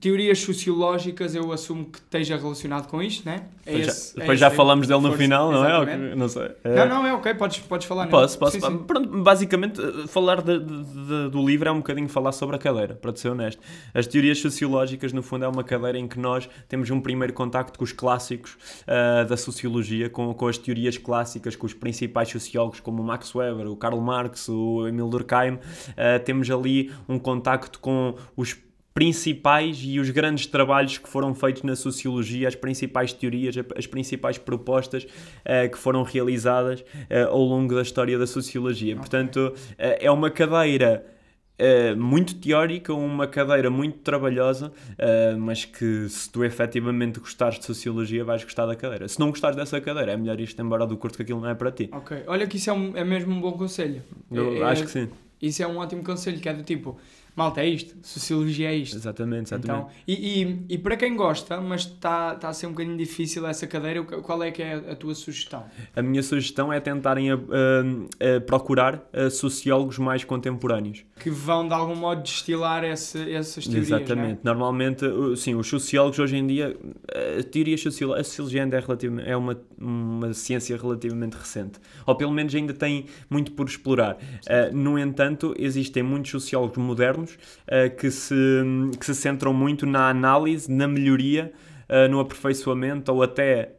teorias 0.00 0.40
sociológicas, 0.40 1.34
eu 1.34 1.52
assumo 1.52 1.84
que 1.84 1.98
esteja 1.98 2.36
relacionado 2.36 2.88
com 2.88 3.00
isto, 3.02 3.24
né? 3.24 3.44
É 3.64 3.72
Depois, 3.72 3.88
esse- 3.88 4.06
já, 4.06 4.12
é 4.16 4.20
depois 4.20 4.30
esse 4.30 4.40
já 4.40 4.50
falamos 4.50 4.88
dele 4.88 5.00
no 5.00 5.08
Força, 5.08 5.22
final, 5.22 5.52
não 5.52 5.64
é? 5.64 5.68
Exatamente. 5.76 6.10
que- 6.10 6.16
Não 6.16 6.28
sei. 6.28 6.50
Não, 6.64 6.88
não, 6.88 7.06
é 7.06 7.14
ok, 7.14 7.34
podes, 7.34 7.58
podes 7.60 7.86
falar. 7.86 8.02
nele. 8.06 8.10
Posso, 8.10 8.38
posso. 8.38 8.52
Sim, 8.60 8.66
sim. 8.66 8.78
Pronto, 8.78 9.22
basicamente, 9.22 9.80
eh, 9.80 10.06
falar 10.08 10.42
de- 10.42 10.58
de- 10.58 10.82
de- 10.84 11.30
do 11.30 11.46
livro 11.46 11.68
é 11.68 11.72
um 11.72 11.76
bocadinho 11.76 12.08
falar 12.08 12.32
sobre 12.32 12.56
a 12.56 12.58
cadeira, 12.58 12.94
para 12.94 13.14
ser 13.14 13.28
honesto. 13.28 13.60
As 13.94 14.06
teorias 14.06 14.38
sociológicas, 14.38 15.12
no 15.12 15.22
fundo, 15.22 15.44
é 15.44 15.48
uma 15.48 15.62
cadeira 15.62 15.98
em 15.98 16.08
que 16.08 16.18
nós 16.18 16.48
temos 16.68 16.90
um 16.90 17.00
primeiro 17.00 17.32
contacto 17.32 17.78
com 17.78 17.84
os 17.84 17.92
clássicos 17.92 18.56
ah, 18.88 19.24
da 19.24 19.36
sociologia, 19.36 20.08
com, 20.10 20.32
com 20.34 20.46
as 20.48 20.58
teorias 20.58 20.98
clássicas, 20.98 21.54
com 21.54 21.66
os 21.66 21.74
principais 21.74 22.28
sociólogos 22.28 22.80
como 22.80 23.02
o 23.02 23.04
Max 23.04 23.32
Weber, 23.34 23.68
o 23.68 23.76
Karl 23.76 24.00
Marx, 24.00 24.48
o 24.48 24.86
Emil 24.88 25.08
Durkheim. 25.08 25.58
Ah, 25.96 26.18
temos 26.18 26.50
ali 26.50 26.90
um 27.08 27.18
contacto 27.18 27.78
com 27.78 28.14
os 28.36 28.56
principais 28.94 29.78
e 29.82 29.98
os 29.98 30.10
grandes 30.10 30.46
trabalhos 30.46 30.98
que 30.98 31.08
foram 31.08 31.34
feitos 31.34 31.62
na 31.62 31.74
sociologia, 31.74 32.46
as 32.48 32.54
principais 32.54 33.12
teorias, 33.12 33.54
as 33.76 33.86
principais 33.86 34.38
propostas 34.38 35.06
eh, 35.44 35.68
que 35.68 35.78
foram 35.78 36.02
realizadas 36.02 36.84
eh, 37.08 37.22
ao 37.22 37.40
longo 37.42 37.74
da 37.74 37.82
história 37.82 38.18
da 38.18 38.26
sociologia. 38.26 38.94
Portanto, 38.96 39.54
eh, 39.78 39.98
é 40.06 40.10
uma 40.10 40.30
cadeira 40.30 41.06
muito 41.96 42.34
teórica, 42.34 42.92
uma 42.92 43.24
cadeira 43.28 43.70
muito 43.70 43.98
trabalhosa, 43.98 44.72
mas 45.38 45.64
que 45.64 46.08
se 46.08 46.28
tu 46.28 46.42
efetivamente 46.42 47.20
gostares 47.20 47.56
de 47.56 47.64
sociologia, 47.66 48.24
vais 48.24 48.42
gostar 48.42 48.66
da 48.66 48.74
cadeira. 48.74 49.06
Se 49.06 49.20
não 49.20 49.30
gostares 49.30 49.54
dessa 49.56 49.80
cadeira, 49.80 50.10
é 50.10 50.16
melhor 50.16 50.40
ir 50.40 50.52
embora 50.58 50.84
do 50.84 50.96
curso 50.96 51.16
que 51.16 51.22
aquilo 51.22 51.40
não 51.40 51.48
é 51.48 51.54
para 51.54 51.70
ti. 51.70 51.88
Ok, 51.92 52.24
olha 52.26 52.48
que 52.48 52.56
isso 52.56 52.68
é, 52.68 52.72
um- 52.72 52.96
é 52.96 53.04
mesmo 53.04 53.32
um 53.32 53.40
bom 53.40 53.52
conselho. 53.52 54.02
Eu 54.28 54.56
É- 54.56 54.62
acho 54.64 54.82
é- 54.82 54.86
que 54.86 54.90
sim. 54.90 55.08
Isso 55.40 55.62
é 55.62 55.66
um 55.68 55.76
ótimo 55.78 56.02
conselho, 56.02 56.40
que 56.40 56.48
é 56.48 56.52
do 56.54 56.64
tipo, 56.64 56.98
malta, 57.34 57.60
é 57.60 57.68
isto, 57.68 57.94
sociologia 58.02 58.70
é 58.70 58.76
isto. 58.76 58.96
Exatamente, 58.96 59.48
exatamente. 59.54 59.64
Então, 59.64 59.88
e, 60.06 60.42
e, 60.42 60.74
e 60.74 60.78
para 60.78 60.96
quem 60.96 61.16
gosta, 61.16 61.60
mas 61.60 61.82
está 61.82 62.34
tá 62.34 62.48
a 62.48 62.52
ser 62.52 62.66
um 62.66 62.70
bocadinho 62.70 62.96
difícil 62.96 63.46
essa 63.46 63.66
cadeira, 63.66 64.02
qual 64.02 64.42
é 64.42 64.50
que 64.50 64.62
é 64.62 64.74
a 64.74 64.94
tua 64.94 65.14
sugestão? 65.14 65.64
A 65.94 66.02
minha 66.02 66.22
sugestão 66.22 66.72
é 66.72 66.80
tentarem 66.80 67.30
a, 67.30 67.34
a, 67.34 68.36
a 68.36 68.40
procurar 68.40 69.02
sociólogos 69.30 69.98
mais 69.98 70.24
contemporâneos. 70.24 71.04
Que 71.18 71.30
vão 71.30 71.66
de 71.66 71.74
algum 71.74 71.96
modo 71.96 72.22
destilar 72.22 72.84
esse, 72.84 73.32
essas 73.32 73.66
teorias. 73.66 73.90
é? 73.90 73.96
Exatamente. 73.96 74.40
Normalmente, 74.42 75.04
sim, 75.36 75.54
os 75.54 75.68
sociólogos 75.68 76.18
hoje 76.18 76.36
em 76.36 76.46
dia, 76.46 76.76
a 77.38 77.42
teoria 77.44 77.78
sociológica, 77.78 78.20
a 78.20 78.24
sociologia 78.24 78.62
ainda 78.64 78.76
é, 78.76 78.80
relativamente, 78.80 79.28
é 79.28 79.36
uma, 79.36 79.60
uma 79.78 80.32
ciência 80.34 80.76
relativamente 80.76 81.34
recente. 81.34 81.78
Ou 82.06 82.14
pelo 82.14 82.32
menos 82.32 82.54
ainda 82.54 82.74
tem 82.74 83.06
muito 83.30 83.52
por 83.52 83.66
explorar. 83.66 84.18
No 84.72 84.98
entanto, 84.98 85.54
existem 85.58 86.02
muitos 86.02 86.30
sociólogos 86.30 86.76
modernos 86.76 87.21
uh, 87.24 87.96
que, 87.96 88.10
se, 88.10 88.34
que 88.98 89.06
se 89.06 89.14
centram 89.14 89.52
muito 89.52 89.86
na 89.86 90.08
análise, 90.08 90.70
na 90.70 90.86
melhoria, 90.86 91.52
uh, 91.88 92.10
no 92.10 92.20
aperfeiçoamento 92.20 93.12
ou 93.12 93.22
até 93.22 93.72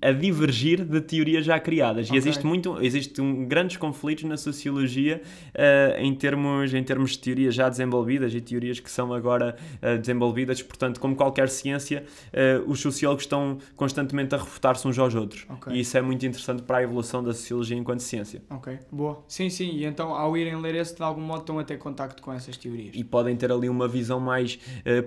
a 0.00 0.12
divergir 0.12 0.84
de 0.84 1.00
teorias 1.00 1.44
já 1.44 1.58
criadas. 1.58 2.06
Okay. 2.06 2.16
E 2.16 2.18
existe 2.18 2.46
muito, 2.46 2.80
existe 2.80 3.20
um, 3.20 3.44
grandes 3.46 3.76
conflitos 3.76 4.24
na 4.24 4.36
sociologia 4.36 5.20
uh, 5.48 6.00
em, 6.00 6.14
termos, 6.14 6.72
em 6.72 6.82
termos 6.84 7.12
de 7.12 7.18
teorias 7.18 7.54
já 7.54 7.68
desenvolvidas 7.68 8.32
e 8.32 8.40
teorias 8.40 8.78
que 8.78 8.90
são 8.90 9.12
agora 9.12 9.56
uh, 9.82 9.98
desenvolvidas. 9.98 10.62
Portanto, 10.62 11.00
como 11.00 11.16
qualquer 11.16 11.48
ciência, 11.48 12.04
uh, 12.28 12.70
os 12.70 12.80
sociólogos 12.80 13.24
estão 13.24 13.58
constantemente 13.74 14.34
a 14.34 14.38
refutar-se 14.38 14.86
uns 14.86 14.98
aos 14.98 15.14
outros. 15.14 15.46
Okay. 15.50 15.74
E 15.74 15.80
isso 15.80 15.98
é 15.98 16.02
muito 16.02 16.24
interessante 16.24 16.62
para 16.62 16.78
a 16.78 16.82
evolução 16.82 17.22
da 17.22 17.32
sociologia 17.32 17.76
enquanto 17.76 18.00
ciência. 18.00 18.42
Ok, 18.48 18.78
boa. 18.92 19.24
Sim, 19.26 19.50
sim. 19.50 19.70
E 19.70 19.84
então, 19.84 20.14
ao 20.14 20.36
irem 20.36 20.60
ler 20.60 20.76
esse, 20.76 20.94
de 20.94 21.02
algum 21.02 21.20
modo 21.22 21.40
estão 21.40 21.58
a 21.58 21.64
ter 21.64 21.78
contacto 21.78 22.22
com 22.22 22.32
essas 22.32 22.56
teorias. 22.56 22.94
E 22.94 23.02
podem 23.02 23.34
ter 23.36 23.50
ali 23.50 23.68
uma 23.68 23.88
visão 23.88 24.20
mais... 24.20 24.58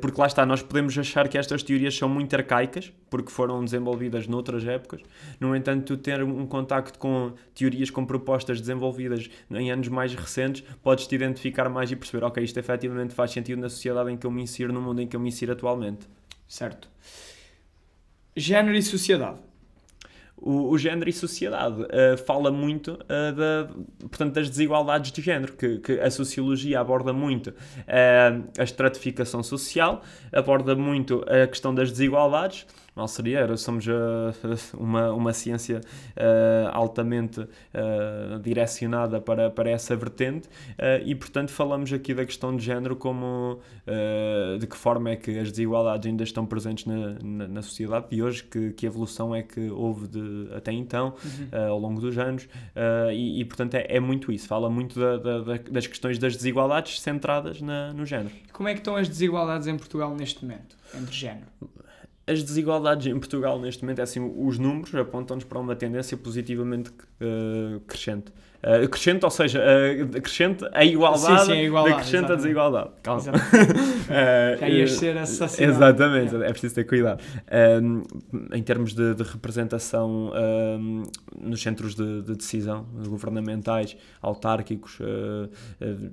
porque 0.01 0.19
lá 0.19 0.27
está, 0.27 0.45
nós 0.45 0.61
podemos 0.61 0.97
achar 0.97 1.27
que 1.27 1.37
estas 1.37 1.63
teorias 1.63 1.95
são 1.95 2.09
muito 2.09 2.35
arcaicas, 2.35 2.91
porque 3.09 3.31
foram 3.31 3.63
desenvolvidas 3.63 4.27
noutras 4.49 4.59
outras 4.59 4.67
épocas. 4.67 5.01
No 5.39 5.55
entanto, 5.55 5.85
tu 5.85 5.97
ter 5.97 6.23
um 6.23 6.45
contacto 6.45 6.97
com 6.97 7.33
teorias, 7.53 7.89
com 7.89 8.05
propostas 8.05 8.59
desenvolvidas 8.59 9.29
em 9.51 9.71
anos 9.71 9.87
mais 9.87 10.13
recentes, 10.13 10.63
podes-te 10.81 11.15
identificar 11.15 11.69
mais 11.69 11.91
e 11.91 11.95
perceber, 11.95 12.25
ok, 12.25 12.43
isto 12.43 12.57
efetivamente 12.57 13.13
faz 13.13 13.31
sentido 13.31 13.61
na 13.61 13.69
sociedade 13.69 14.11
em 14.11 14.17
que 14.17 14.25
eu 14.25 14.31
me 14.31 14.41
insiro, 14.41 14.73
no 14.73 14.81
mundo 14.81 15.01
em 15.01 15.07
que 15.07 15.15
eu 15.15 15.19
me 15.19 15.29
insiro 15.29 15.53
atualmente. 15.53 16.07
Certo. 16.47 16.89
Género 18.35 18.75
e 18.75 18.81
sociedade 18.81 19.39
o, 20.41 20.69
o 20.69 20.77
género 20.77 21.09
e 21.09 21.13
sociedade. 21.13 21.81
Uh, 21.81 22.17
fala 22.25 22.51
muito 22.51 22.93
uh, 22.93 23.35
da, 23.35 23.69
portanto, 23.99 24.33
das 24.33 24.49
desigualdades 24.49 25.11
de 25.11 25.21
género, 25.21 25.53
que, 25.53 25.79
que 25.79 25.99
a 25.99 26.09
sociologia 26.09 26.79
aborda 26.79 27.13
muito 27.13 27.49
uh, 27.49 28.49
a 28.57 28.63
estratificação 28.63 29.43
social, 29.43 30.01
aborda 30.31 30.75
muito 30.75 31.23
a 31.27 31.47
questão 31.47 31.73
das 31.73 31.91
desigualdades, 31.91 32.65
mal 32.95 33.07
seria, 33.07 33.39
era, 33.39 33.57
somos 33.57 33.85
uh, 33.87 33.91
uma, 34.77 35.11
uma 35.11 35.33
ciência 35.33 35.79
uh, 35.79 36.69
altamente 36.71 37.41
uh, 37.41 38.39
direcionada 38.41 39.21
para, 39.21 39.49
para 39.49 39.69
essa 39.69 39.95
vertente 39.95 40.49
e, 41.05 41.15
portanto, 41.15 41.51
falamos 41.51 41.91
aqui 41.91 42.13
da 42.13 42.25
questão 42.25 42.55
de 42.55 42.63
género 42.63 42.95
como 42.95 43.59
de 44.59 44.67
que 44.67 44.77
forma 44.77 45.09
é 45.09 45.15
que 45.15 45.39
as 45.39 45.49
desigualdades 45.49 46.07
ainda 46.07 46.23
estão 46.23 46.45
presentes 46.45 46.85
na, 46.85 47.17
na, 47.23 47.47
na 47.47 47.61
sociedade 47.61 48.07
de 48.09 48.21
hoje, 48.21 48.43
que, 48.43 48.71
que 48.71 48.85
evolução 48.85 49.35
é 49.35 49.41
que 49.41 49.69
houve 49.69 50.07
de, 50.07 50.49
até 50.53 50.71
então, 50.71 51.15
uhum. 51.23 51.69
ao 51.69 51.79
longo 51.79 51.99
dos 51.99 52.17
anos, 52.17 52.47
e, 53.11 53.41
e, 53.41 53.45
portanto, 53.45 53.75
é, 53.75 53.85
é, 53.89 53.99
muito 53.99 54.31
isso, 54.31 54.47
fala 54.47 54.69
muito 54.69 54.99
da, 54.99 55.17
da, 55.17 55.57
das 55.57 55.87
questões 55.87 56.17
das 56.17 56.35
desigualdades 56.35 57.01
centradas 57.01 57.61
na, 57.61 57.93
no 57.93 58.05
género. 58.05 58.31
Como 58.51 58.69
é 58.69 58.73
que 58.73 58.79
estão 58.79 58.95
as 58.95 59.07
desigualdades 59.07 59.67
em 59.67 59.77
Portugal 59.77 60.15
neste 60.15 60.43
momento, 60.45 60.75
entre 60.95 61.15
género? 61.15 61.47
As 62.29 62.43
desigualdades 62.43 63.07
em 63.07 63.17
Portugal 63.17 63.59
neste 63.59 63.83
momento, 63.83 63.99
é 63.99 64.03
assim, 64.03 64.19
os 64.37 64.59
números 64.59 64.93
apontam-nos 64.93 65.43
para 65.43 65.59
uma 65.59 65.75
tendência 65.75 66.15
positivamente 66.15 66.91
uh, 66.91 67.79
crescente. 67.81 68.31
Uh, 68.61 68.89
crescente, 68.89 69.23
ou 69.23 69.31
seja, 69.31 69.63
uh, 69.63 70.21
crescente 70.21 70.65
a 70.73 70.83
igualdade, 70.83 71.41
sim, 71.41 71.45
sim, 71.45 71.51
a 71.53 71.63
igualdade 71.63 71.95
decrescente 71.95 72.17
exatamente. 72.17 72.33
a 72.33 72.43
desigualdade. 72.43 72.89
Calma. 73.01 73.21
uh, 73.21 74.59
Já 74.59 74.69
ias 74.69 74.91
ser 74.91 75.17
assassinado. 75.17 75.71
Exatamente, 75.71 76.35
é. 76.35 76.39
é 76.39 76.51
preciso 76.51 76.75
ter 76.75 76.83
cuidado. 76.83 77.23
em 78.53 78.63
termos 78.63 78.93
de, 78.93 79.15
de 79.15 79.23
representação 79.23 80.31
nos 81.39 81.61
centros 81.61 81.95
de, 81.95 82.21
de, 82.21 82.35
decisão 82.35 82.85
governamentais, 83.07 83.95
autárquicos, 84.21 84.99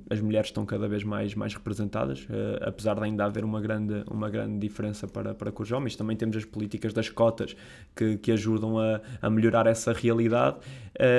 as 0.08 0.20
mulheres 0.20 0.48
estão 0.48 0.64
cada 0.64 0.86
vez 0.86 1.02
mais, 1.02 1.34
mais 1.34 1.52
representadas, 1.54 2.26
apesar 2.60 2.94
de 2.94 3.04
ainda 3.04 3.24
haver 3.24 3.44
uma 3.44 3.60
grande, 3.60 4.04
uma 4.08 4.30
grande 4.30 4.58
diferença 4.58 5.08
para, 5.08 5.34
para 5.34 5.50
com 5.50 5.62
os 5.62 5.72
homens. 5.72 5.96
Também 5.96 6.16
temos 6.16 6.36
as 6.36 6.44
políticas 6.44 6.92
das 6.92 7.08
cotas 7.08 7.56
que, 7.94 8.18
que 8.18 8.30
ajudam 8.30 8.78
a, 8.78 9.00
a 9.20 9.28
melhorar 9.28 9.66
essa 9.66 9.92
realidade. 9.92 10.56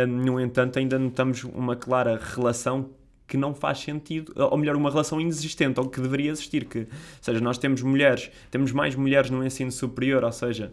no 0.07 0.39
entanto, 0.39 0.79
ainda 0.79 0.97
notamos 1.17 1.43
uma 1.43 1.75
clara 1.75 2.19
relação 2.21 2.91
que 3.27 3.35
não 3.35 3.53
faz 3.53 3.79
sentido, 3.79 4.31
ou 4.35 4.57
melhor, 4.57 4.75
uma 4.75 4.89
relação 4.89 5.19
inexistente, 5.19 5.79
ou 5.79 5.89
que 5.89 5.99
deveria 5.99 6.31
existir, 6.31 6.63
que, 6.65 6.79
ou 6.79 6.87
seja, 7.19 7.41
nós 7.41 7.57
temos 7.57 7.81
mulheres, 7.81 8.31
temos 8.49 8.71
mais 8.71 8.95
mulheres 8.95 9.29
no 9.29 9.45
ensino 9.45 9.69
superior, 9.69 10.23
ou 10.23 10.31
seja, 10.31 10.71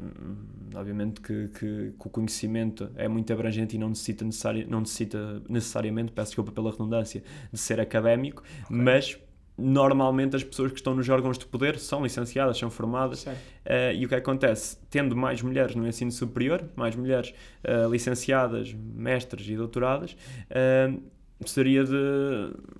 hum, 0.00 0.36
obviamente 0.74 1.20
que, 1.20 1.48
que, 1.48 1.92
que 1.98 2.06
o 2.06 2.08
conhecimento 2.08 2.90
é 2.96 3.06
muito 3.06 3.30
abrangente 3.32 3.76
e 3.76 3.78
não 3.78 3.90
necessita, 3.90 4.24
necessari 4.24 4.64
não 4.64 4.80
necessita 4.80 5.42
necessariamente, 5.46 6.12
peço 6.12 6.30
desculpa 6.30 6.52
pela 6.52 6.70
redundância, 6.70 7.22
de 7.52 7.58
ser 7.58 7.80
académico, 7.80 8.42
okay. 8.64 8.76
mas 8.76 9.18
normalmente 9.56 10.34
as 10.34 10.42
pessoas 10.42 10.72
que 10.72 10.78
estão 10.78 10.94
nos 10.94 11.08
órgãos 11.08 11.38
de 11.38 11.46
poder 11.46 11.78
são 11.78 12.02
licenciadas, 12.02 12.58
são 12.58 12.70
formadas. 12.70 13.24
Uh, 13.24 13.92
e 13.94 14.04
o 14.04 14.08
que 14.08 14.14
acontece? 14.14 14.78
Tendo 14.90 15.14
mais 15.14 15.42
mulheres 15.42 15.74
no 15.74 15.86
ensino 15.86 16.10
superior, 16.10 16.64
mais 16.74 16.96
mulheres 16.96 17.34
uh, 17.64 17.90
licenciadas, 17.90 18.72
mestres 18.72 19.46
e 19.48 19.56
doutoradas, 19.56 20.16
uh, 20.50 21.02
seria 21.46 21.84
de, 21.84 21.92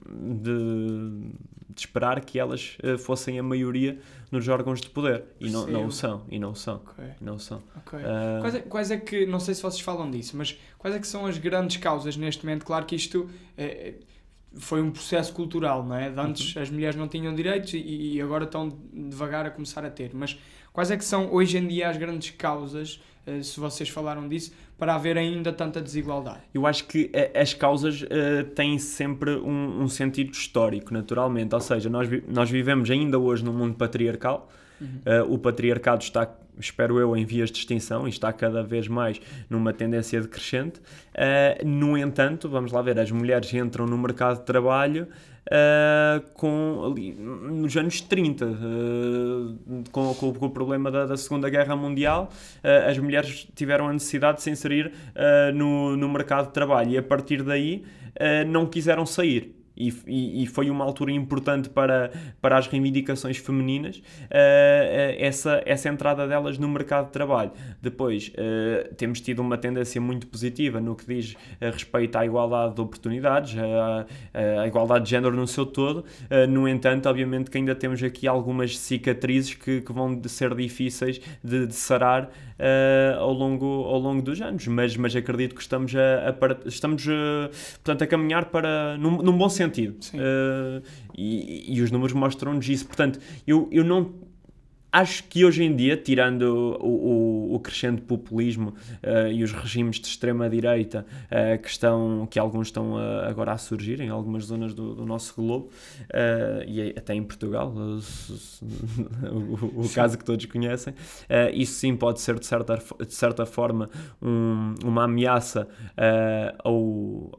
de, 0.08 1.30
de, 1.68 1.80
esperar 1.80 2.20
que 2.20 2.38
elas 2.38 2.78
fossem 3.00 3.38
a 3.38 3.42
maioria 3.42 3.98
nos 4.30 4.46
órgãos 4.46 4.80
de 4.80 4.88
poder. 4.88 5.24
E 5.40 5.50
não, 5.50 5.66
não 5.66 5.90
são. 5.90 6.22
E 6.30 6.38
não 6.38 6.54
são. 6.54 6.76
Okay. 6.76 7.10
Não 7.20 7.38
são. 7.40 7.60
Okay. 7.84 8.00
Quais, 8.40 8.54
é, 8.54 8.60
quais, 8.60 8.90
é, 8.92 8.96
que, 8.98 9.26
não 9.26 9.40
sei 9.40 9.54
se 9.54 9.62
vocês 9.62 9.80
falam 9.80 10.08
disso, 10.08 10.36
mas 10.36 10.56
quais 10.78 10.94
é 10.94 11.00
que 11.00 11.08
são 11.08 11.26
as 11.26 11.38
grandes 11.38 11.76
causas 11.78 12.16
neste 12.16 12.46
momento? 12.46 12.64
Claro 12.64 12.86
que 12.86 12.94
isto. 12.94 13.28
É, 13.58 13.94
foi 14.56 14.82
um 14.82 14.90
processo 14.90 15.32
cultural, 15.32 15.84
não 15.84 15.96
é? 15.96 16.10
De 16.10 16.20
antes 16.20 16.54
uhum. 16.54 16.62
as 16.62 16.70
mulheres 16.70 16.96
não 16.96 17.08
tinham 17.08 17.34
direitos 17.34 17.74
e, 17.74 18.14
e, 18.14 18.20
agora 18.20 18.44
estão 18.44 18.76
devagar 18.92 19.46
a 19.46 19.50
começar 19.50 19.84
a 19.84 19.90
ter. 19.90 20.10
Mas 20.12 20.38
quais 20.72 20.90
é 20.90 20.96
que 20.96 21.04
são 21.04 21.32
hoje 21.32 21.56
em 21.56 21.66
dia 21.66 21.88
as 21.88 21.96
grandes 21.96 22.30
causas, 22.30 23.02
uh, 23.26 23.42
se 23.42 23.58
vocês 23.58 23.88
falaram 23.88 24.28
disso, 24.28 24.52
para 24.78 24.94
haver 24.94 25.16
ainda 25.16 25.52
tanta 25.52 25.80
desigualdade? 25.80 26.40
Eu 26.52 26.66
acho 26.66 26.86
que 26.86 27.04
uh, 27.04 27.40
as 27.40 27.54
causas 27.54 28.02
uh, 28.02 28.44
têm 28.54 28.78
sempre 28.78 29.30
um, 29.36 29.82
um, 29.82 29.88
sentido 29.88 30.32
histórico, 30.32 30.92
naturalmente. 30.92 31.54
Ou 31.54 31.60
seja, 31.60 31.88
nós, 31.88 32.08
vi 32.08 32.22
nós 32.28 32.50
vivemos 32.50 32.90
ainda 32.90 33.18
hoje 33.18 33.44
num 33.44 33.52
mundo 33.52 33.74
patriarcal. 33.74 34.50
Uhum. 34.80 35.32
o 35.34 35.38
patriarcado 35.38 36.02
está 36.02 36.28
espero 36.58 36.98
eu, 36.98 37.16
em 37.16 37.24
vias 37.24 37.50
de 37.50 37.58
extinção 37.58 38.06
e 38.06 38.10
está 38.10 38.32
cada 38.32 38.62
vez 38.62 38.88
mais 38.88 39.20
numa 39.48 39.72
tendência 39.72 40.20
decrescente. 40.20 40.80
Uh, 41.14 41.66
no 41.66 41.96
entanto, 41.96 42.48
vamos 42.48 42.72
lá 42.72 42.82
ver, 42.82 42.98
as 42.98 43.10
mulheres 43.10 43.52
entram 43.54 43.86
no 43.86 43.96
mercado 43.98 44.38
de 44.38 44.44
trabalho 44.44 45.08
uh, 45.48 46.20
com, 46.34 46.92
ali, 46.92 47.12
nos 47.12 47.76
anos 47.76 48.00
30, 48.00 48.44
uh, 48.44 48.50
ah, 48.50 49.82
com, 49.90 50.14
com, 50.14 50.32
com, 50.34 50.46
o 50.46 50.50
problema 50.50 50.90
da, 50.90 51.06
da 51.06 51.16
Segunda 51.16 51.48
Guerra 51.48 51.76
Mundial, 51.76 52.30
as 52.88 52.98
mulheres 52.98 53.46
tiveram 53.54 53.88
a 53.88 53.92
necessidade 53.92 54.38
de 54.38 54.42
se 54.44 54.50
inserir 54.50 54.92
no, 55.54 55.96
no 55.96 56.08
mercado 56.08 56.46
de 56.46 56.52
trabalho 56.52 56.90
e 56.90 56.98
a 56.98 57.02
partir 57.02 57.42
daí 57.42 57.84
não 58.46 58.66
quiseram 58.66 59.04
sair. 59.06 59.61
E, 59.76 59.92
e, 60.06 60.42
e, 60.42 60.46
foi 60.46 60.68
uma 60.70 60.84
altura 60.84 61.12
importante 61.12 61.68
para, 61.68 62.10
para 62.40 62.58
as 62.58 62.66
reivindicações 62.66 63.38
femininas 63.38 63.96
uh, 63.96 64.02
essa, 65.18 65.62
essa 65.64 65.88
entrada 65.88 66.26
delas 66.26 66.58
no 66.58 66.68
mercado 66.68 67.06
de 67.06 67.12
trabalho. 67.12 67.52
Depois, 67.80 68.30
uh, 68.30 68.94
temos 68.94 69.20
tido 69.20 69.40
uma 69.40 69.56
tendência 69.56 70.00
muito 70.00 70.26
positiva 70.26 70.80
no 70.80 70.94
que 70.94 71.06
diz 71.06 71.36
respeito 71.60 72.16
à 72.16 72.26
igualdade 72.26 72.74
de 72.74 72.80
oportunidades, 72.80 73.56
a, 73.58 74.06
a 74.62 74.66
igualdade 74.66 75.04
de 75.04 75.10
género 75.10 75.34
no 75.34 75.46
seu 75.46 75.64
todo. 75.64 76.04
Uh, 76.30 76.46
no 76.48 76.68
entanto, 76.68 77.08
obviamente 77.08 77.50
que 77.50 77.58
ainda 77.58 77.74
temos 77.74 78.02
aqui 78.02 78.28
algumas 78.28 78.78
cicatrizes 78.78 79.54
que, 79.54 79.80
que 79.80 79.92
vão 79.92 80.20
ser 80.26 80.54
difíceis 80.54 81.20
de, 81.42 81.66
de 81.66 81.74
sarar 81.74 82.30
ao, 83.18 83.32
longo, 83.32 83.66
ao 83.66 83.98
longo 83.98 84.22
dos 84.22 84.40
anos, 84.40 84.68
mas, 84.68 84.96
mas 84.96 85.16
acredito 85.16 85.52
que 85.52 85.60
estamos 85.60 85.92
a, 85.96 86.28
a 86.28 86.68
estamos 86.68 87.04
portanto, 87.04 88.02
a 88.02 88.06
caminhar 88.06 88.44
para, 88.46 88.96
num, 88.98 89.20
num 89.20 89.36
bom 89.36 89.48
sentido. 89.48 89.61
Uh, 90.14 90.82
e, 91.16 91.76
e, 91.76 91.82
os 91.82 91.90
números 91.90 92.12
mostram-nos 92.12 92.68
isso. 92.68 92.86
Portanto, 92.86 93.18
eu, 93.46 93.68
eu 93.70 93.84
não 93.84 94.12
acho 94.92 95.24
que 95.24 95.44
hoje 95.44 95.64
em 95.64 95.74
dia, 95.74 95.96
tirando 95.96 96.42
o, 96.42 97.50
o, 97.50 97.54
o 97.54 97.60
crescente 97.60 98.02
populismo 98.02 98.74
uh, 99.02 99.32
e 99.32 99.42
os 99.42 99.50
regimes 99.50 99.98
de 99.98 100.06
extrema-direita 100.06 101.06
uh, 101.26 101.60
que, 101.60 101.68
estão, 101.68 102.28
que 102.30 102.38
alguns 102.38 102.68
estão 102.68 102.94
uh, 102.94 103.24
agora 103.26 103.52
a 103.52 103.58
surgir 103.58 104.00
em 104.00 104.10
algumas 104.10 104.44
zonas 104.44 104.74
do, 104.74 104.94
do 104.94 105.06
nosso 105.06 105.34
globo, 105.34 105.70
e 106.66 106.92
até 106.96 107.14
em 107.14 107.22
Portugal, 107.22 107.72
o, 109.32 109.84
o 109.84 109.88
caso 109.94 110.18
que 110.18 110.24
todos 110.24 110.44
conhecem, 110.46 110.94
isso 111.54 111.74
sim 111.74 111.96
pode 111.96 112.20
ser 112.20 112.38
de 112.38 112.44
certa, 112.44 112.76
de 113.06 113.14
certa 113.14 113.46
forma 113.46 113.88
um, 114.20 114.74
uma 114.84 115.04
ameaça 115.04 115.68
ao, 116.62 117.30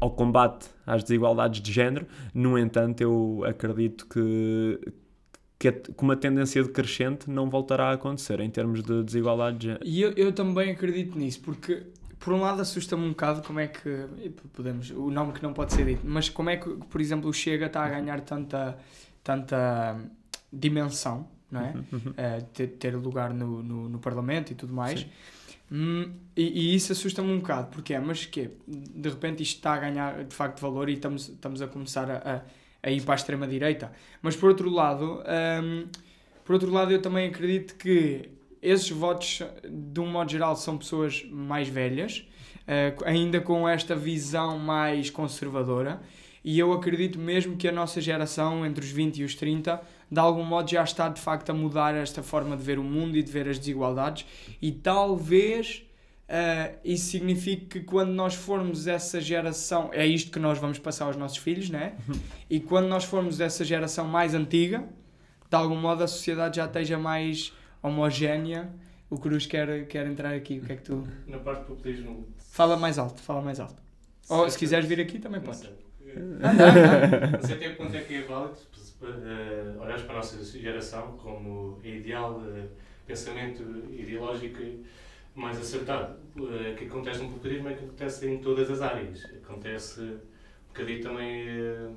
ao 0.00 0.10
combate 0.10 0.68
às 0.86 1.02
desigualdades 1.02 1.60
de 1.60 1.72
género. 1.72 2.06
No 2.34 2.58
entanto, 2.58 3.00
eu 3.00 3.44
acredito 3.46 4.06
que, 4.06 4.80
que, 5.58 5.72
com 5.92 6.06
uma 6.06 6.16
tendência 6.16 6.62
decrescente 6.62 7.30
não 7.30 7.50
voltará 7.50 7.90
a 7.90 7.92
acontecer 7.92 8.40
em 8.40 8.50
termos 8.50 8.82
de 8.82 9.02
desigualdade 9.04 9.58
de 9.58 9.66
género. 9.66 9.84
E 9.84 10.00
eu, 10.00 10.12
eu 10.12 10.32
também 10.32 10.70
acredito 10.70 11.18
nisso, 11.18 11.40
porque 11.42 11.86
por 12.18 12.34
um 12.34 12.40
lado 12.40 12.60
assusta-me 12.60 13.04
um 13.04 13.10
bocado 13.10 13.42
como 13.42 13.60
é 13.60 13.66
que 13.66 14.06
podemos, 14.52 14.90
o 14.90 15.10
nome 15.10 15.32
que 15.32 15.42
não 15.42 15.52
pode 15.52 15.72
ser 15.72 15.86
dito, 15.86 16.02
mas 16.04 16.28
como 16.28 16.50
é 16.50 16.56
que, 16.56 16.68
por 16.68 17.00
exemplo, 17.00 17.28
o 17.28 17.32
Chega 17.32 17.66
está 17.66 17.84
a 17.84 17.88
ganhar 17.88 18.20
tanta, 18.20 18.76
tanta 19.24 19.98
dimensão, 20.52 21.26
não 21.50 21.60
é? 21.60 21.74
Uhum. 21.90 21.98
Uh, 21.98 22.44
ter, 22.52 22.66
ter, 22.68 22.94
lugar 22.94 23.32
no, 23.32 23.62
no, 23.62 23.88
no, 23.88 23.98
Parlamento 23.98 24.52
e 24.52 24.54
tudo 24.54 24.72
mais. 24.72 25.06
Hum, 25.70 26.12
e, 26.36 26.72
e, 26.72 26.74
isso 26.74 26.92
assusta-me 26.92 27.30
um 27.30 27.38
bocado, 27.38 27.68
porque 27.68 27.94
é, 27.94 28.00
mas 28.00 28.26
que 28.26 28.50
de 28.66 29.08
repente 29.08 29.42
isto 29.42 29.56
está 29.56 29.74
a 29.74 29.78
ganhar 29.78 30.24
de 30.24 30.34
facto 30.34 30.60
valor 30.60 30.88
e 30.88 30.94
estamos, 30.94 31.28
estamos 31.28 31.62
a 31.62 31.68
começar 31.68 32.10
a, 32.10 32.36
a 32.36 32.42
a 32.82 32.90
ir 32.90 33.02
para 33.02 33.14
a 33.14 33.16
extrema-direita. 33.16 33.92
Mas 34.22 34.36
por 34.36 34.48
outro 34.48 34.70
lado, 34.70 35.22
um, 35.62 35.86
por 36.44 36.54
outro 36.54 36.70
lado, 36.70 36.92
eu 36.92 37.00
também 37.00 37.28
acredito 37.28 37.76
que 37.76 38.30
esses 38.62 38.90
votos, 38.90 39.42
de 39.64 40.00
um 40.00 40.06
modo 40.06 40.30
geral, 40.30 40.56
são 40.56 40.76
pessoas 40.76 41.24
mais 41.30 41.68
velhas, 41.68 42.26
uh, 42.62 43.04
ainda 43.04 43.40
com 43.40 43.68
esta 43.68 43.94
visão 43.94 44.58
mais 44.58 45.10
conservadora. 45.10 46.00
E 46.42 46.58
eu 46.58 46.72
acredito 46.72 47.18
mesmo 47.18 47.56
que 47.56 47.68
a 47.68 47.72
nossa 47.72 48.00
geração, 48.00 48.64
entre 48.64 48.82
os 48.84 48.90
20 48.90 49.18
e 49.18 49.24
os 49.24 49.34
30, 49.34 49.80
de 50.10 50.18
algum 50.18 50.44
modo 50.44 50.70
já 50.70 50.82
está 50.82 51.08
de 51.08 51.20
facto 51.20 51.50
a 51.50 51.54
mudar 51.54 51.94
esta 51.94 52.22
forma 52.22 52.56
de 52.56 52.62
ver 52.62 52.78
o 52.78 52.84
mundo 52.84 53.16
e 53.16 53.22
de 53.22 53.30
ver 53.30 53.48
as 53.48 53.58
desigualdades. 53.58 54.26
E 54.60 54.72
talvez 54.72 55.84
Uh, 56.30 56.78
isso 56.84 57.10
significa 57.10 57.66
que 57.66 57.80
quando 57.80 58.12
nós 58.12 58.36
formos 58.36 58.86
essa 58.86 59.20
geração, 59.20 59.90
é 59.92 60.06
isto 60.06 60.30
que 60.30 60.38
nós 60.38 60.60
vamos 60.60 60.78
passar 60.78 61.06
aos 61.06 61.16
nossos 61.16 61.38
filhos, 61.38 61.68
né? 61.68 61.94
E 62.48 62.60
quando 62.60 62.86
nós 62.86 63.02
formos 63.02 63.40
essa 63.40 63.64
geração 63.64 64.06
mais 64.06 64.32
antiga, 64.32 64.84
de 65.50 65.56
algum 65.56 65.74
modo 65.74 66.04
a 66.04 66.06
sociedade 66.06 66.58
já 66.58 66.66
esteja 66.66 66.96
mais 66.96 67.52
homogénea. 67.82 68.70
O 69.10 69.18
Cruz 69.18 69.44
quer, 69.44 69.88
quer 69.88 70.06
entrar 70.06 70.32
aqui, 70.32 70.60
o 70.60 70.64
que 70.64 70.72
é 70.72 70.76
que 70.76 70.82
tu. 70.82 71.04
Na 71.26 71.38
parte 71.38 71.62
do 71.62 71.74
populismo. 71.74 72.28
Fala 72.38 72.76
mais 72.76 72.96
alto, 72.96 73.20
fala 73.20 73.42
mais 73.42 73.58
alto. 73.58 73.82
Ou 74.28 74.48
se 74.48 74.56
quiseres 74.56 74.86
vir 74.86 75.00
aqui 75.00 75.18
também 75.18 75.40
podes. 75.40 75.68
Não 76.14 77.42
sei 77.42 77.56
até 77.56 77.70
que 77.70 77.74
ponto 77.74 77.96
é 77.96 78.00
que 78.02 78.14
é 78.14 78.22
válido 78.22 78.56
uh, 79.02 80.04
para 80.04 80.12
a 80.12 80.16
nossa 80.16 80.42
geração 80.58 81.16
como 81.18 81.78
ideal 81.84 82.40
uh, 82.40 82.68
pensamento 83.06 83.62
ideológico 83.92 84.62
mais 85.34 85.58
acertado. 85.58 86.16
O 86.36 86.46
eh, 86.46 86.74
que 86.76 86.84
acontece 86.84 87.22
no 87.22 87.30
populismo 87.30 87.68
é 87.68 87.74
que 87.74 87.84
acontece 87.84 88.26
em 88.28 88.38
todas 88.38 88.70
as 88.70 88.80
áreas. 88.82 89.24
Acontece 89.44 90.00
um 90.00 90.18
bocadinho 90.68 91.02
também 91.02 91.48
eh, 91.48 91.88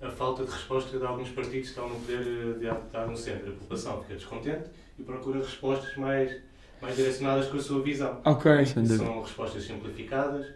a 0.00 0.10
falta 0.10 0.44
de 0.44 0.50
resposta 0.50 0.98
de 0.98 1.04
alguns 1.04 1.30
partidos 1.30 1.68
que 1.68 1.74
estão 1.74 1.88
no 1.88 1.96
poder 1.96 2.58
de 2.58 2.66
estar 2.66 3.06
no 3.06 3.16
centro. 3.16 3.50
A 3.50 3.54
população 3.54 4.02
fica 4.02 4.14
descontente 4.14 4.68
e 4.98 5.02
procura 5.02 5.38
respostas 5.38 5.96
mais, 5.96 6.40
mais 6.80 6.96
direcionadas 6.96 7.48
com 7.48 7.56
a 7.56 7.62
sua 7.62 7.82
visão. 7.82 8.20
Ok. 8.24 8.66
São 8.66 9.22
respostas 9.22 9.64
simplificadas. 9.64 10.46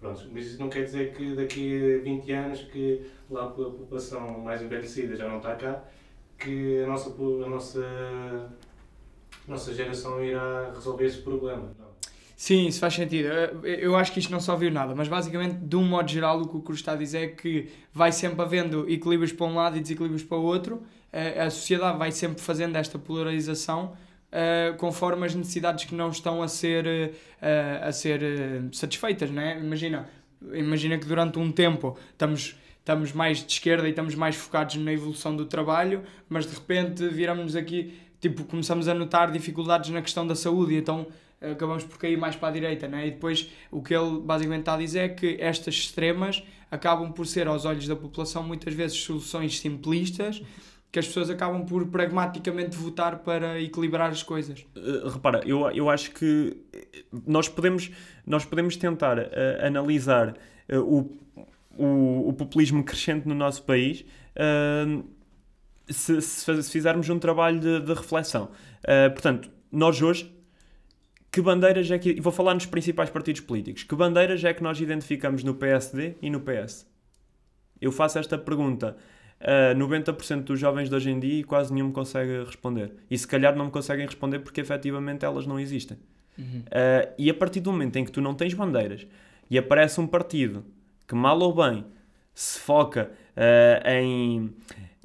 Pronto, 0.00 0.26
mas 0.32 0.46
isso 0.46 0.58
não 0.58 0.70
quer 0.70 0.84
dizer 0.84 1.12
que 1.12 1.34
daqui 1.34 1.96
a 2.00 2.02
20 2.02 2.32
anos, 2.32 2.62
que 2.62 3.02
lá 3.30 3.44
a 3.44 3.48
população 3.48 4.40
mais 4.40 4.62
envelhecida 4.62 5.14
já 5.14 5.28
não 5.28 5.36
está 5.36 5.54
cá, 5.54 5.84
que 6.38 6.82
a 6.82 6.86
nossa, 6.86 7.10
a 7.10 7.48
nossa 7.48 8.50
nossa 9.46 9.74
geração 9.74 10.22
irá 10.24 10.70
resolver 10.74 11.04
esse 11.04 11.18
problema. 11.18 11.72
Não. 11.78 11.90
Sim, 12.36 12.66
isso 12.66 12.80
faz 12.80 12.94
sentido. 12.94 13.28
Eu 13.64 13.94
acho 13.96 14.12
que 14.12 14.18
isto 14.18 14.32
não 14.32 14.40
só 14.40 14.56
viu 14.56 14.70
nada, 14.70 14.94
mas 14.94 15.08
basicamente, 15.08 15.56
de 15.56 15.76
um 15.76 15.84
modo 15.84 16.10
geral, 16.10 16.40
o 16.40 16.48
que 16.48 16.56
o 16.56 16.60
Cruz 16.60 16.78
está 16.80 16.92
a 16.92 16.96
dizer 16.96 17.18
é 17.18 17.26
que 17.28 17.68
vai 17.92 18.12
sempre 18.12 18.40
havendo 18.40 18.88
equilíbrios 18.88 19.32
para 19.32 19.46
um 19.46 19.54
lado 19.54 19.76
e 19.76 19.80
desequilíbrios 19.80 20.22
para 20.22 20.38
o 20.38 20.42
outro. 20.42 20.82
A 21.12 21.50
sociedade 21.50 21.98
vai 21.98 22.10
sempre 22.12 22.40
fazendo 22.40 22.76
esta 22.76 22.98
polarização 22.98 23.94
uh, 24.30 24.76
conforme 24.76 25.26
as 25.26 25.34
necessidades 25.34 25.84
que 25.84 25.94
não 25.94 26.10
estão 26.10 26.42
a 26.42 26.48
ser, 26.48 26.86
uh, 26.86 27.88
a 27.88 27.92
ser 27.92 28.20
uh, 28.22 28.74
satisfeitas. 28.74 29.30
É? 29.30 29.58
imagina, 29.58 30.08
imagina 30.52 30.98
que 30.98 31.06
durante 31.06 31.38
um 31.38 31.50
tempo 31.50 31.96
estamos 32.12 32.56
estamos 32.78 33.12
mais 33.12 33.44
de 33.44 33.52
esquerda 33.52 33.86
e 33.86 33.90
estamos 33.90 34.14
mais 34.14 34.34
focados 34.34 34.76
na 34.76 34.90
evolução 34.90 35.36
do 35.36 35.44
trabalho, 35.44 36.02
mas 36.28 36.46
de 36.46 36.54
repente 36.54 37.06
viramos 37.08 37.54
aqui 37.54 37.94
tipo, 38.18 38.44
começamos 38.44 38.88
a 38.88 38.94
notar 38.94 39.30
dificuldades 39.30 39.90
na 39.90 40.00
questão 40.00 40.26
da 40.26 40.34
saúde 40.34 40.74
e 40.74 40.78
então 40.78 41.06
acabamos 41.40 41.84
por 41.84 41.98
cair 41.98 42.16
mais 42.16 42.36
para 42.36 42.48
a 42.48 42.50
direita, 42.52 42.88
né? 42.88 43.06
E 43.06 43.10
depois 43.12 43.50
o 43.70 43.82
que 43.82 43.94
ele 43.94 44.20
basicamente 44.20 44.60
está 44.60 44.74
a 44.74 44.78
dizer 44.78 44.98
é 45.00 45.08
que 45.08 45.36
estas 45.40 45.74
extremas 45.74 46.42
acabam 46.70 47.12
por 47.12 47.26
ser, 47.26 47.46
aos 47.46 47.64
olhos 47.64 47.86
da 47.86 47.96
população, 47.96 48.42
muitas 48.42 48.74
vezes 48.74 48.96
soluções 48.98 49.58
simplistas 49.58 50.42
que 50.92 50.98
as 50.98 51.06
pessoas 51.06 51.30
acabam 51.30 51.64
por 51.64 51.86
pragmaticamente 51.86 52.76
votar 52.76 53.20
para 53.20 53.60
equilibrar 53.60 54.10
as 54.10 54.22
coisas. 54.22 54.66
Uh, 54.76 55.08
repara, 55.08 55.40
eu, 55.46 55.70
eu 55.70 55.88
acho 55.88 56.10
que 56.10 56.56
nós 57.26 57.48
podemos, 57.48 57.90
nós 58.26 58.44
podemos 58.44 58.76
tentar 58.76 59.18
uh, 59.18 59.30
analisar 59.64 60.36
uh, 60.72 60.78
o, 60.78 61.16
o, 61.76 62.28
o, 62.28 62.32
populismo 62.32 62.82
crescente 62.82 63.28
no 63.28 63.34
nosso 63.34 63.62
país 63.62 64.04
se, 65.88 66.20
se, 66.20 66.62
se 66.62 66.70
fizermos 66.70 67.08
um 67.08 67.18
trabalho 67.18 67.60
de, 67.60 67.80
de 67.80 67.94
reflexão. 67.94 68.50
Portanto, 69.12 69.50
nós 69.70 70.00
hoje, 70.00 70.32
que 71.30 71.40
bandeiras 71.40 71.90
é 71.90 71.98
que. 71.98 72.20
Vou 72.20 72.32
falar 72.32 72.54
nos 72.54 72.66
principais 72.66 73.10
partidos 73.10 73.40
políticos. 73.40 73.82
Que 73.82 73.94
bandeiras 73.94 74.42
é 74.44 74.54
que 74.54 74.62
nós 74.62 74.80
identificamos 74.80 75.44
no 75.44 75.54
PSD 75.54 76.14
e 76.22 76.30
no 76.30 76.40
PS? 76.40 76.86
Eu 77.80 77.92
faço 77.92 78.18
esta 78.18 78.38
pergunta 78.38 78.96
uh, 79.40 79.76
90% 79.76 80.42
dos 80.44 80.58
jovens 80.58 80.88
de 80.88 80.94
hoje 80.94 81.10
em 81.10 81.18
dia 81.18 81.40
e 81.40 81.44
quase 81.44 81.72
nenhum 81.72 81.88
me 81.88 81.92
consegue 81.92 82.44
responder. 82.44 82.92
E 83.10 83.16
se 83.16 83.26
calhar 83.26 83.56
não 83.56 83.66
me 83.66 83.70
conseguem 83.70 84.06
responder 84.06 84.40
porque 84.40 84.60
efetivamente 84.60 85.24
elas 85.24 85.46
não 85.46 85.58
existem. 85.58 85.96
Uhum. 86.38 86.60
Uh, 86.66 87.12
e 87.18 87.28
a 87.28 87.34
partir 87.34 87.60
do 87.60 87.72
momento 87.72 87.96
em 87.96 88.04
que 88.04 88.12
tu 88.12 88.20
não 88.20 88.34
tens 88.34 88.54
bandeiras 88.54 89.06
e 89.50 89.58
aparece 89.58 90.00
um 90.00 90.06
partido 90.06 90.64
que, 91.06 91.14
mal 91.14 91.38
ou 91.40 91.54
bem, 91.54 91.84
se 92.34 92.58
foca 92.60 93.10
uh, 93.36 93.88
em 93.88 94.52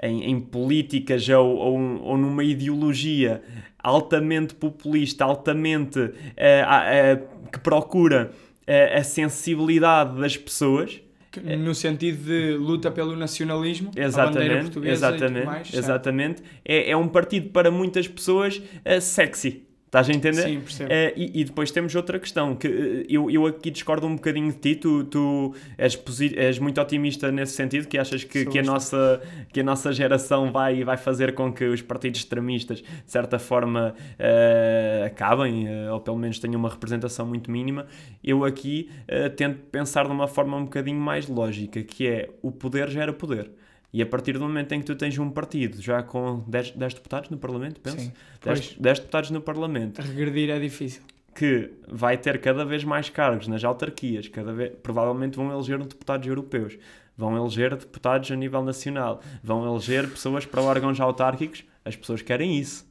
em, 0.04 0.30
em 0.30 0.40
políticas 0.42 1.28
ou, 1.30 1.56
ou, 1.56 2.04
ou, 2.04 2.18
numa 2.18 2.44
ideologia 2.44 3.42
altamente 3.80 4.54
populista, 4.54 5.24
altamente 5.24 6.00
uh, 6.00 7.50
que 7.50 7.60
procura 7.60 8.32
a 8.68 9.04
sensibilidade 9.04 10.20
das 10.20 10.36
pessoas. 10.36 11.00
No 11.42 11.74
sentido 11.74 12.26
de 12.26 12.54
luta 12.54 12.92
pelo 12.92 13.16
nacionalismo, 13.16 13.92
exatamente, 13.96 14.20
a 14.20 14.26
bandeira 14.26 14.62
portuguesa 14.64 15.08
exatamente, 15.08 15.44
e 15.44 15.46
mais, 15.46 15.74
exatamente. 15.74 16.44
É, 16.64 16.92
é 16.92 16.98
um 16.98 17.08
partido 17.08 17.50
para 17.50 17.70
muitas 17.72 18.08
pessoas 18.08 18.62
sexy. 19.02 19.64
Estás 19.86 20.10
a 20.10 20.14
entender? 20.14 20.42
Sim, 20.42 20.60
percebo. 20.60 20.90
Uh, 20.90 21.14
e, 21.16 21.42
e, 21.42 21.44
depois 21.46 21.72
temos 21.72 21.96
outra 21.96 22.20
questão, 22.20 22.56
que 22.56 22.68
uh, 22.68 23.06
eu, 23.08 23.30
eu 23.30 23.46
aqui 23.46 23.72
discordo 23.72 24.06
um 24.06 24.16
bocadinho 24.16 24.52
de 24.52 24.58
ti, 24.58 24.76
tu, 24.76 25.06
tu 25.06 25.56
és, 25.78 25.98
és 26.36 26.60
muito 26.60 26.82
otimista 26.82 27.32
nesse 27.32 27.54
sentido, 27.54 27.88
que 27.88 27.98
achas 27.98 28.24
que, 28.24 28.46
que, 28.46 28.60
a, 28.60 28.64
nossa, 28.64 29.22
que 29.54 29.62
a 29.62 29.64
nossa 29.64 29.94
geração 29.94 30.52
vai, 30.52 30.84
vai 30.84 30.98
fazer 30.98 31.34
com 31.34 31.54
que 31.54 31.64
os 31.64 31.82
partidos 31.82 32.20
extremistas, 32.20 32.82
de 32.82 33.12
certa 33.12 33.40
forma, 33.40 33.96
uh, 34.20 35.06
acabem, 35.06 35.66
ou 35.90 36.02
pelo 36.02 36.18
menos 36.18 36.40
tenham 36.40 36.60
uma 36.60 36.70
representação 36.70 37.26
muito 37.26 37.50
mínima. 37.50 37.86
Eu 38.24 38.44
aqui 38.44 38.90
tento 39.38 39.60
pensar 39.72 40.06
de 40.06 40.12
uma 40.12 40.28
forma 40.28 40.58
um 40.58 40.64
bocadinho 40.64 41.00
mais 41.00 41.28
lógica, 41.28 41.82
que 41.84 42.08
é 42.08 42.30
o 42.42 42.52
poder 42.52 42.90
gera 42.90 43.14
poder. 43.14 43.50
E 43.92 44.02
a 44.02 44.06
partir 44.06 44.34
do 44.34 44.42
momento 44.42 44.72
em 44.74 44.80
que 44.80 44.86
tu 44.86 44.96
tens 44.96 45.18
um 45.18 45.30
partido 45.30 45.82
já 45.82 46.04
com 46.04 46.44
10, 46.48 46.72
10 46.72 46.94
deputados 46.96 47.30
no 47.30 47.38
Parlamento, 47.38 47.80
penso, 47.80 48.00
Sim, 48.00 48.12
10, 48.44 48.76
10 48.78 49.00
deputados 49.00 49.32
no 49.32 49.42
Parlamento, 49.42 50.02
regredir 50.02 50.50
é 50.50 50.60
difícil. 50.60 51.02
Que 51.34 51.72
vai 51.88 52.18
ter 52.18 52.40
cada 52.40 52.64
vez 52.66 52.84
mais 52.84 53.10
cargos 53.10 53.48
nas 53.48 53.64
autarquias, 53.64 54.28
cada 54.28 54.54
vez, 54.54 54.74
provavelmente 54.82 55.36
vão 55.36 55.52
eleger 55.52 55.80
deputados 55.80 56.28
europeus, 56.28 56.78
vão 57.18 57.38
eleger 57.38 57.76
deputados 57.76 58.30
a 58.32 58.36
nível 58.36 58.64
nacional, 58.64 59.22
vão 59.44 59.66
eleger 59.66 60.10
pessoas 60.10 60.46
para 60.46 60.62
órgãos 60.62 61.00
autárquicos. 61.00 61.64
As 61.84 61.96
pessoas 61.96 62.22
querem 62.22 62.58
isso. 62.58 62.86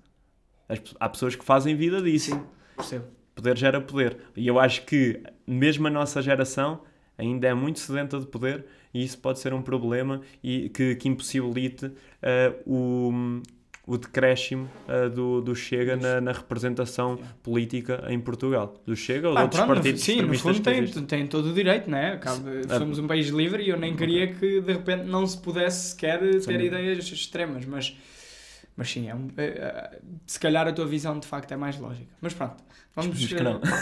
As, 0.69 0.81
há 0.99 1.09
pessoas 1.09 1.35
que 1.35 1.45
fazem 1.45 1.77
vida 1.77 2.01
disso. 2.01 2.31
Sim, 2.31 2.45
percebo. 2.77 3.05
Poder 3.35 3.59
gera 3.59 3.81
poder. 3.81 4.17
E 4.37 4.47
eu 4.47 4.61
acho 4.61 4.87
que, 4.87 5.21
mesmo 5.47 5.87
a 5.89 5.91
nossa 5.91 6.23
geração, 6.23 6.81
ainda 7.19 7.49
é 7.49 7.55
muito 7.55 7.81
sedenta 7.81 8.19
de 8.19 8.27
poder 8.27 8.65
e 8.95 9.03
isso 9.05 9.19
pode 9.19 9.41
ser 9.41 9.53
um 9.53 9.61
problema 9.61 10.21
e 10.43 10.69
que, 10.71 10.95
que 10.95 11.09
impossibilite 11.09 11.87
uh, 11.87 11.93
o, 12.65 13.43
o 13.87 13.99
decréscimo 13.99 14.71
uh, 14.89 15.11
do, 15.11 15.41
do 15.43 15.55
Chega 15.55 15.97
na, 15.97 16.21
na 16.21 16.33
representação 16.33 17.19
política 17.43 18.05
em 18.09 18.19
Portugal. 18.21 18.81
Do 18.87 18.95
Chega 18.97 19.29
ou 19.29 19.35
de 19.35 19.41
Ah, 19.41 19.43
outros 19.43 19.61
pronto, 19.61 19.69
no- 19.71 19.75
partidos 19.83 20.03
sim, 20.03 20.23
no 20.23 20.39
fundo 20.39 20.61
tem, 20.61 20.87
tem 20.87 21.27
todo 21.27 21.51
o 21.51 21.53
direito, 21.53 21.91
não 21.91 21.99
é? 21.99 22.13
Acaba- 22.13 22.51
Ah. 22.71 22.79
somos 22.79 22.99
um 22.99 23.07
país 23.07 23.29
livre 23.29 23.63
e 23.65 23.69
eu 23.69 23.77
nem 23.79 23.95
queria 23.97 24.33
que 24.33 24.61
de 24.61 24.73
repente 24.73 25.05
não 25.05 25.27
se 25.27 25.37
pudesse 25.39 25.91
sequer 25.91 26.21
ter 26.21 26.41
Sim. 26.41 26.53
ideias 26.55 27.05
extremas, 27.13 27.67
mas, 27.67 27.95
mas 28.77 28.89
sim, 28.91 29.09
é 29.11 29.15
um- 29.15 29.29
é- 29.37 29.99
se 30.27 30.39
calhar 30.41 30.67
a 30.67 30.73
tua 30.73 30.87
visão 30.87 31.19
de 31.19 31.27
facto 31.27 31.53
é 31.53 31.57
mais 31.57 31.79
lógica. 31.79 32.09
Mas 32.23 32.33
pronto, 32.33 32.57
vamos, 32.97 33.33
eh, 33.33 33.37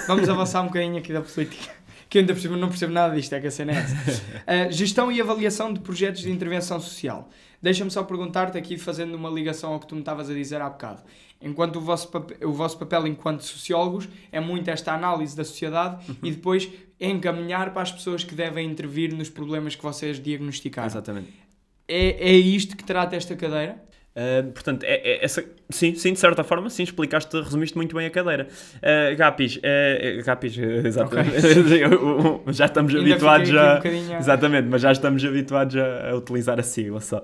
vamos 0.08 0.28
avançar 0.28 0.62
um 0.62 0.66
bocadinho 0.66 0.96
aqui 0.98 1.12
da 1.12 1.20
política. 1.20 1.70
Que 2.12 2.18
ainda 2.18 2.34
por 2.34 2.40
cima 2.42 2.58
não 2.58 2.68
percebo 2.68 2.92
nada 2.92 3.14
disto, 3.14 3.32
é 3.32 3.40
que 3.40 3.46
a 3.46 3.50
cena 3.50 3.72
é 3.72 3.76
essa. 3.76 3.94
Uh, 3.94 4.68
gestão 4.70 5.10
e 5.10 5.18
avaliação 5.18 5.72
de 5.72 5.80
projetos 5.80 6.20
de 6.20 6.30
intervenção 6.30 6.78
social. 6.78 7.30
Deixa-me 7.62 7.90
só 7.90 8.02
perguntar-te 8.02 8.58
aqui, 8.58 8.76
fazendo 8.76 9.14
uma 9.14 9.30
ligação 9.30 9.72
ao 9.72 9.80
que 9.80 9.86
tu 9.86 9.94
me 9.94 10.02
estavas 10.02 10.28
a 10.28 10.34
dizer 10.34 10.60
há 10.60 10.68
bocado. 10.68 11.02
Enquanto 11.40 11.76
o 11.76 11.80
vosso, 11.80 12.08
papel, 12.08 12.36
o 12.46 12.52
vosso 12.52 12.78
papel 12.78 13.06
enquanto 13.06 13.40
sociólogos 13.40 14.10
é 14.30 14.38
muito 14.40 14.68
esta 14.68 14.92
análise 14.92 15.34
da 15.34 15.42
sociedade 15.42 16.06
Uhum. 16.06 16.16
e 16.22 16.30
depois 16.32 16.68
encaminhar 17.00 17.72
para 17.72 17.80
as 17.80 17.90
pessoas 17.90 18.22
que 18.22 18.34
devem 18.34 18.70
intervir 18.70 19.14
nos 19.14 19.30
problemas 19.30 19.74
que 19.74 19.82
vocês 19.82 20.22
diagnosticaram. 20.22 20.88
Exatamente. 20.88 21.32
É, 21.88 22.28
é 22.30 22.32
isto 22.34 22.76
que 22.76 22.84
trata 22.84 23.16
esta 23.16 23.34
cadeira? 23.34 23.82
Uh, 24.14 24.52
portanto, 24.52 24.84
é, 24.84 25.24
é 25.24 25.28
sim, 25.28 25.94
sim, 25.94 26.12
de 26.12 26.18
certa 26.18 26.44
forma, 26.44 26.68
sim, 26.68 26.82
explicaste, 26.82 27.34
resumiste 27.40 27.76
muito 27.76 27.96
bem 27.96 28.06
a 28.06 28.10
cadeira. 28.10 28.46
Uh, 28.76 29.16
Gapis, 29.16 29.56
uh, 29.56 30.22
Gapis, 30.24 30.56
uh, 30.56 30.60
exatamente. 30.86 31.46
Eu- 31.80 32.42
já 32.48 32.66
estamos 32.66 32.94
Ainda 32.94 33.10
habituados 33.10 33.50
a. 33.54 33.80
um 33.82 34.18
Exatamente, 34.18 34.68
mas 34.68 34.82
já 34.82 34.92
estamos 34.92 35.24
habituados 35.24 35.76
a, 35.76 36.10
a 36.10 36.14
utilizar 36.14 36.60
a 36.60 36.62
sigla 36.62 37.00
só. 37.00 37.22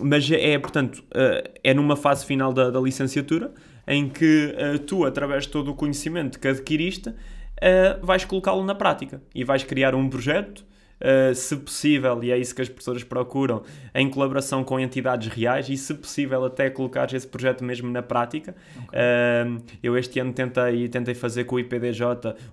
Mas 0.00 0.30
é, 0.30 0.56
portanto, 0.58 1.02
uh, 1.10 1.48
é 1.64 1.74
numa 1.74 1.96
fase 1.96 2.24
final 2.24 2.52
da, 2.52 2.70
da 2.70 2.80
licenciatura 2.80 3.50
em 3.88 4.08
que 4.08 4.54
tu, 4.86 5.04
através 5.04 5.44
de 5.44 5.50
todo 5.50 5.70
o 5.70 5.74
conhecimento 5.74 6.40
que 6.40 6.48
adquiriste, 6.48 7.12
vais 8.02 8.24
colocá-lo 8.24 8.64
na 8.64 8.74
prática 8.74 9.22
e 9.32 9.44
vais 9.44 9.62
criar 9.62 9.94
um 9.94 10.08
projeto. 10.08 10.64
Uh, 10.98 11.34
se 11.34 11.54
possível, 11.56 12.24
e 12.24 12.30
é 12.30 12.38
isso 12.38 12.54
que 12.54 12.62
as 12.62 12.70
professoras 12.70 13.04
procuram, 13.04 13.62
em 13.94 14.08
colaboração 14.08 14.64
com 14.64 14.80
entidades 14.80 15.28
reais 15.28 15.68
e, 15.68 15.76
se 15.76 15.92
possível, 15.92 16.42
até 16.46 16.70
colocar 16.70 17.12
esse 17.12 17.26
projeto 17.26 17.62
mesmo 17.62 17.90
na 17.90 18.00
prática. 18.02 18.56
Uh, 18.88 19.62
eu 19.82 19.96
este 19.98 20.18
ano 20.20 20.32
tentei, 20.32 20.88
tentei 20.88 21.14
fazer 21.14 21.44
com 21.44 21.56
o 21.56 21.60
IPDJ 21.60 22.02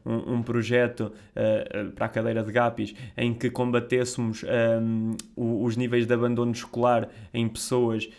um, 0.06 0.34
um 0.36 0.44
projeto 0.44 1.12
uh, 1.36 1.92
para 1.92 2.06
a 2.08 2.10
cadeira 2.10 2.44
de 2.44 2.52
GAPIS 2.52 2.94
em 3.16 3.34
que 3.34 3.50
combatêssemos 3.50 4.44
um, 4.44 5.16
o- 5.38 5.64
os 5.64 5.78
níveis 5.78 6.06
de 6.06 6.14
abandono 6.14 6.52
escolar 6.52 7.08
em 7.34 7.48
pessoas 7.48 8.10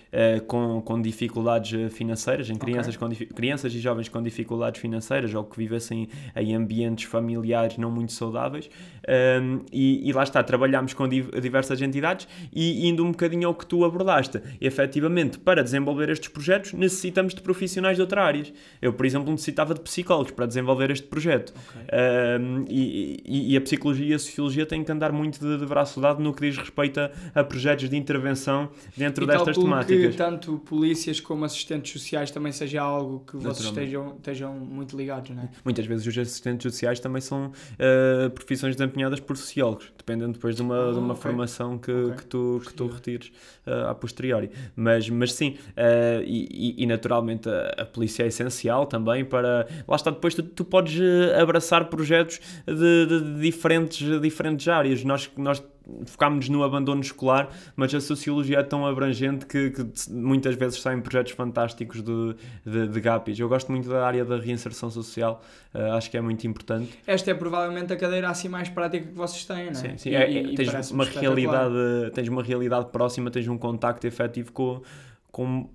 com, 0.46 0.80
com 0.80 1.02
dificuldades 1.02 1.92
financeiras, 1.92 2.48
em 2.48 2.54
crianças, 2.56 2.96
com 2.96 3.08
difi- 3.08 3.26
crianças 3.26 3.74
e 3.74 3.78
jovens 3.78 4.08
com 4.08 4.22
dificuldades 4.22 4.80
financeiras 4.80 5.34
ou 5.34 5.44
que 5.44 5.56
vivessem 5.58 6.08
em 6.36 6.54
ambientes 6.54 7.04
familiares 7.04 7.76
não 7.76 7.90
muito 7.90 8.12
saudáveis. 8.12 8.70
Um, 9.06 9.60
e, 9.72 10.08
e 10.08 10.12
lá 10.12 10.22
está, 10.22 10.42
trabalhámos 10.42 10.94
com 10.94 11.06
div- 11.08 11.30
diversas 11.40 11.80
entidades 11.82 12.26
e 12.52 12.88
indo 12.88 13.04
um 13.04 13.10
bocadinho 13.10 13.48
ao 13.48 13.54
que 13.54 13.66
tu 13.66 13.84
abordaste. 13.84 14.40
Efetivamente, 14.60 15.38
para 15.38 15.62
desenvolver 15.62 16.08
estes 16.08 16.28
projetos, 16.28 16.72
necessitamos 16.72 17.34
de 17.34 17.42
profissionais 17.42 17.96
de 17.96 18.00
outras 18.02 18.24
áreas. 18.24 18.52
Eu, 18.80 18.92
por 18.92 19.04
exemplo, 19.04 19.30
necessitava 19.30 19.74
de 19.74 19.80
psicólogos 19.80 20.32
para 20.32 20.46
desenvolver 20.46 20.90
este 20.90 21.06
projeto. 21.06 21.52
Um, 21.92 22.64
e, 22.68 23.20
e- 23.24 23.52
e 23.52 23.56
a 23.56 23.60
psicologia 23.60 24.06
e 24.06 24.14
a 24.14 24.18
sociologia 24.18 24.66
têm 24.66 24.82
que 24.82 24.90
andar 24.90 25.12
muito 25.12 25.38
de, 25.38 25.58
de 25.58 25.66
braço 25.66 26.00
dado 26.00 26.22
no 26.22 26.32
que 26.32 26.48
diz 26.48 26.56
respeito 26.56 27.00
a, 27.00 27.10
a 27.34 27.44
projetos 27.44 27.88
de 27.88 27.96
intervenção 27.96 28.68
dentro 28.96 29.24
e 29.24 29.26
destas 29.26 29.56
temáticas. 29.56 30.10
que 30.12 30.16
tanto 30.16 30.58
polícias 30.60 31.20
como 31.20 31.44
assistentes 31.44 31.92
sociais 31.92 32.30
também 32.30 32.52
seja 32.52 32.80
algo 32.82 33.20
que 33.26 33.36
vocês 33.36 33.68
estejam, 33.68 34.14
estejam 34.16 34.54
muito 34.54 34.96
ligados, 34.96 35.30
não 35.30 35.42
é? 35.42 35.48
Muitas 35.64 35.86
vezes 35.86 36.06
os 36.06 36.16
assistentes 36.18 36.62
sociais 36.72 37.00
também 37.00 37.20
são 37.20 37.46
uh, 37.48 38.30
profissões 38.30 38.76
desempenhadas 38.94 39.20
por 39.20 39.36
sociólogos, 39.36 39.92
dependendo 39.96 40.32
depois 40.34 40.54
de 40.56 40.62
uma, 40.62 40.92
de 40.92 40.98
uma 40.98 41.08
Ah, 41.08 41.12
ok. 41.12 41.22
formação 41.22 41.76
que, 41.78 41.90
Ok. 41.92 42.16
que, 42.16 42.26
tu, 42.26 42.62
que 42.64 42.74
tu 42.74 42.86
retires 42.86 43.32
uh, 43.66 43.88
a 43.90 43.94
posteriori. 43.94 44.50
Mas, 44.76 45.08
mas 45.10 45.32
sim, 45.32 45.56
uh, 45.70 46.22
e, 46.24 46.82
e- 46.82 46.86
naturalmente 46.86 47.48
a, 47.48 47.74
a 47.78 47.84
polícia 47.84 48.22
é 48.22 48.26
essencial 48.28 48.86
também 48.86 49.24
para. 49.24 49.66
Lá 49.86 49.96
está, 49.96 50.10
depois 50.10 50.34
tu, 50.34 50.42
tu 50.42 50.64
podes 50.64 51.00
abraçar 51.40 51.86
projetos 51.86 52.40
de, 52.66 53.06
de- 53.06 53.20
de 53.20 53.40
diferentes, 53.40 54.20
diferentes 54.20 54.66
áreas. 54.68 55.02
Nós, 55.04 55.30
nós 55.36 55.62
focámos 56.06 56.48
no 56.48 56.62
abandono 56.64 57.00
escolar, 57.00 57.48
mas 57.76 57.94
a 57.94 58.00
sociologia 58.00 58.58
é 58.58 58.62
tão 58.62 58.86
abrangente 58.86 59.46
que, 59.46 59.70
que 59.70 59.84
muitas 60.10 60.54
vezes 60.54 60.80
saem 60.80 61.00
projetos 61.00 61.32
fantásticos 61.32 62.02
de, 62.02 62.34
de, 62.64 62.88
de 62.88 63.00
GAPIs. 63.00 63.38
Eu 63.38 63.48
gosto 63.48 63.70
muito 63.70 63.88
da 63.88 64.06
área 64.06 64.24
da 64.24 64.38
reinserção 64.38 64.90
social, 64.90 65.42
uh, 65.74 65.92
acho 65.92 66.10
que 66.10 66.16
é 66.16 66.20
muito 66.20 66.46
importante. 66.46 66.90
Esta 67.06 67.30
é 67.30 67.34
provavelmente 67.34 67.92
a 67.92 67.96
cadeira 67.96 68.28
assim 68.30 68.48
mais 68.48 68.68
prática 68.68 69.06
que 69.06 69.12
vocês 69.14 69.44
têm, 69.44 69.64
não 69.66 69.70
é? 69.72 69.74
Sim, 69.74 69.96
sim. 69.98 70.10
E- 70.10 70.14
É- 70.14 70.30
e- 70.30 70.52
é- 70.52 70.56
tens 70.56 70.90
uma 70.90 71.04
realidade, 71.04 71.74
tens 72.14 72.28
uma 72.28 72.42
realidade 72.42 72.86
próxima, 72.90 73.30
tens 73.30 73.46
um 73.48 73.58
contacto 73.58 74.06
efetivo 74.06 74.52
com, 74.52 74.82
com, 75.30 75.68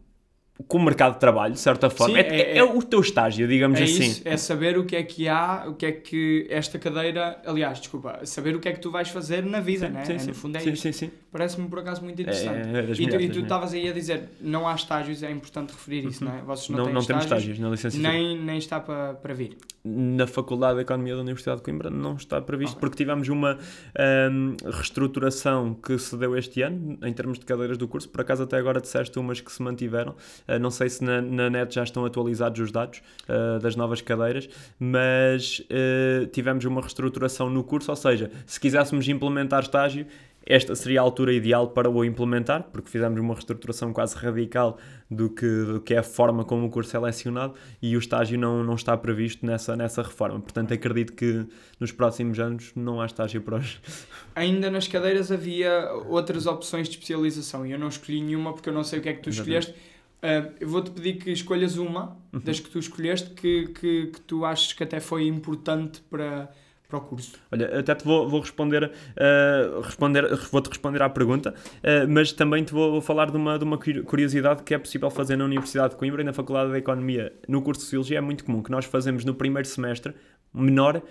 com 0.68 0.78
o 0.78 0.84
mercado 0.84 1.14
de 1.14 1.20
trabalho, 1.20 1.53
de 1.53 1.60
certa 1.60 1.89
forma. 1.89 2.16
Sim, 2.16 2.22
é, 2.22 2.28
é- 2.28 2.51
é- 2.53 2.57
é 2.57 2.64
o 2.64 2.82
teu 2.84 2.99
estágio, 2.99 3.47
digamos 3.47 3.80
É 3.80 3.84
assim. 3.84 4.03
isso, 4.03 4.22
é 4.26 4.36
saber 4.38 4.78
o 4.78 4.86
que 4.86 4.95
é 4.95 5.03
que 5.03 5.28
há, 5.28 5.66
o 5.68 5.74
que 5.74 5.86
é 5.86 5.91
que 5.91 6.45
esta 6.49 6.78
cadeira, 6.78 7.41
aliás, 7.45 7.80
desculpa, 7.80 8.20
saber 8.26 8.55
o 8.55 8.60
que 8.60 8.68
é 8.68 8.74
que 8.74 8.80
tu 8.80 8.91
vais 8.91 9.07
fazer 9.10 9.43
na 9.43 9.60
vida, 9.62 9.88
né? 9.89 10.03
Sim, 10.05 10.14
É, 10.14 10.20
sim, 10.20 10.28
no 10.28 10.34
fundo 10.34 10.57
é 10.57 10.60
sim, 10.60 10.72
isto. 10.72 10.82
sim, 10.84 10.91
sim. 10.91 11.12
Parece-me 11.32 11.68
por 11.70 11.80
acaso 11.80 12.03
muito 12.03 12.20
É, 12.20 12.24
interessante. 12.24 12.68
é 12.76 13.24
e 13.26 13.30
tu- 13.30 13.39
estavas 13.39 13.74
aí 13.74 13.88
a 13.88 13.93
dizer, 13.93 14.24
não 14.41 14.68
há 14.68 14.76
estágios, 14.76 15.22
é 15.24 15.32
importante 15.32 15.72
referir 15.72 16.05
isso, 16.05 16.26
não 16.26 16.34
é? 16.36 16.41
Vocês 16.41 16.70
não, 16.70 16.78
Não, 16.80 16.86
têm 16.86 16.93
não 16.93 17.03
temos 17.05 17.24
estágios, 17.24 17.51
estágios 17.57 17.60
na 17.60 17.70
licenciatura. 17.70 18.14
nem, 18.14 18.39
nem 18.39 18.57
está 18.57 18.80
para, 18.80 19.14
para 19.14 19.34
vir. 19.34 19.55
Na 19.86 20.28
Faculdade 20.28 20.76
de 20.76 20.82
Economia 20.82 21.16
da 21.16 21.22
Universidade 21.22 21.60
de 21.60 21.64
Coimbra 21.64 21.89
não 21.89 22.16
está 22.16 22.41
previsto, 22.41 22.74
Ok. 22.74 22.82
porque 22.82 22.97
tivemos 22.97 23.30
uma 23.30 23.57
ahm, 23.97 24.55
reestruturação 24.66 25.74
que 25.74 25.97
se 25.97 26.18
deu 26.18 26.36
este 26.38 26.62
ano, 26.62 26.97
em 27.03 27.14
termos 27.14 27.39
de 27.39 27.45
cadeiras 27.45 27.78
do 27.78 27.88
curso. 27.88 28.10
Por 28.10 28.22
acaso, 28.22 28.43
até 28.43 28.57
agora 28.57 28.82
disseste 28.82 29.18
umas 29.20 29.39
que 29.39 29.51
se 29.51 29.62
mantiveram. 29.62 30.16
Ah, 30.50 30.60
não 30.60 30.72
sei 30.72 30.89
se 30.89 31.04
na, 31.04 31.22
na 31.22 31.50
net 31.50 31.76
já 31.76 31.84
estão 31.84 32.04
atualizados 32.06 32.60
os 32.60 32.72
dados 32.72 33.02
ah, 33.28 33.60
das 33.62 33.76
novas 33.76 34.02
cadeiras, 34.02 34.50
mas 34.80 35.62
ah, 35.70 36.28
tivemos 36.32 36.66
uma 36.66 36.82
reestruturação 36.82 37.50
no 37.50 37.64
curso, 37.64 37.91
ou 37.91 37.95
seja, 37.95 38.32
se 38.45 38.60
quiséssemos 38.60 39.08
implementar 39.08 39.62
estágio, 39.62 40.08
esta 40.50 40.74
seria 40.74 41.00
a 41.00 41.04
altura 41.04 41.32
ideal 41.32 41.68
para 41.70 41.88
o 41.88 42.04
implementar, 42.04 42.64
porque 42.72 42.89
fizemos 42.89 43.20
uma 43.20 43.36
reestruturação 43.36 43.93
quase 43.93 44.16
radical 44.16 44.80
do 45.10 45.30
que, 45.30 45.45
do 45.45 45.80
que 45.80 45.93
é 45.93 46.00
a 46.00 46.04
forma 46.04 46.43
como 46.43 46.66
o 46.66 46.70
curso 46.72 46.97
é 46.97 47.00
lecionado 47.00 47.54
e 47.80 47.95
o 47.95 48.00
estágio 48.00 48.38
não, 48.39 48.64
não 48.64 48.74
está 48.74 48.97
previsto 48.97 49.45
nessa, 49.45 49.76
nessa 49.76 50.02
reforma. 50.02 50.39
Portanto, 50.39 50.74
acredito 50.74 51.14
que 51.14 51.45
nos 51.80 51.91
próximos 51.91 52.39
anos 52.39 52.72
não 52.76 53.00
há 53.00 53.06
estágio 53.06 53.41
para 53.41 53.58
os. 53.58 53.80
Ainda 54.34 54.72
nas 54.72 54.88
cadeiras 54.88 55.32
havia 55.32 55.91
outras 56.08 56.47
opções 56.47 56.88
de 56.88 56.95
especialização 56.95 57.64
e 57.64 57.72
eu 57.72 57.78
não 57.78 57.88
escolhi 57.88 58.20
nenhuma 58.20 58.52
porque 58.52 58.70
eu 58.70 58.74
não 58.74 58.84
sei 58.84 59.00
o 59.00 59.02
que 59.04 59.10
é 59.10 59.14
que 59.14 59.22
tu 59.22 59.30
Exatamente. 59.30 59.76
Ah, 60.22 60.49
eu 60.59 60.67
vou-te 60.67 60.91
pedir 60.91 61.13
que 61.13 61.32
escolhas 61.32 61.78
uma 61.78 62.17
Uhum. 62.32 62.41
das 62.41 62.59
que 62.59 62.70
tu 62.70 62.78
escolheste 62.78 63.32
que, 63.32 63.67
que, 63.70 64.07
que 64.07 64.22
tu 64.22 64.45
achas 64.45 64.72
que 64.74 64.84
até 64.84 64.99
foi 64.99 65.26
importante 65.26 65.99
para, 66.11 66.47
para 66.88 66.97
o 66.99 67.01
curso. 67.01 67.34
Olha, 67.51 67.80
até 67.80 67.95
te 67.95 68.03
vou, 68.05 68.30
vou 68.30 68.39
responder, 68.41 68.84
uh, 68.84 69.82
responder 69.82 70.28
vou-te 70.51 70.67
responder 70.70 71.01
à 71.01 71.09
pergunta, 71.09 71.55
uh, 71.55 72.07
mas 72.07 72.32
também 72.32 72.63
te 72.63 72.72
vou 72.72 73.01
falar 73.01 73.32
de 73.32 73.38
uma, 73.38 73.57
de 73.57 73.63
uma 73.63 73.80
curi- 73.80 74.03
curiosidade 74.03 74.61
que 74.61 74.76
é 74.76 74.78
possível 74.78 75.09
fazer 75.09 75.38
na 75.38 75.45
Universidade 75.45 75.91
de 75.93 75.95
Coimbra 75.95 76.22
e 76.22 76.26
na 76.26 76.32
Faculdade 76.34 76.72
de 76.72 76.78
Economia. 76.78 77.34
No 77.47 77.63
curso 77.63 77.80
de 77.80 77.86
Sociologia 77.86 78.20
é 78.20 78.22
muito 78.22 78.43
comum 78.43 78.61
que 78.61 78.70
nós 78.70 78.86
fazemos 78.86 79.26
no 79.26 79.34
primeiro 79.34 79.67
semestre 79.67 80.13
menor 80.53 81.01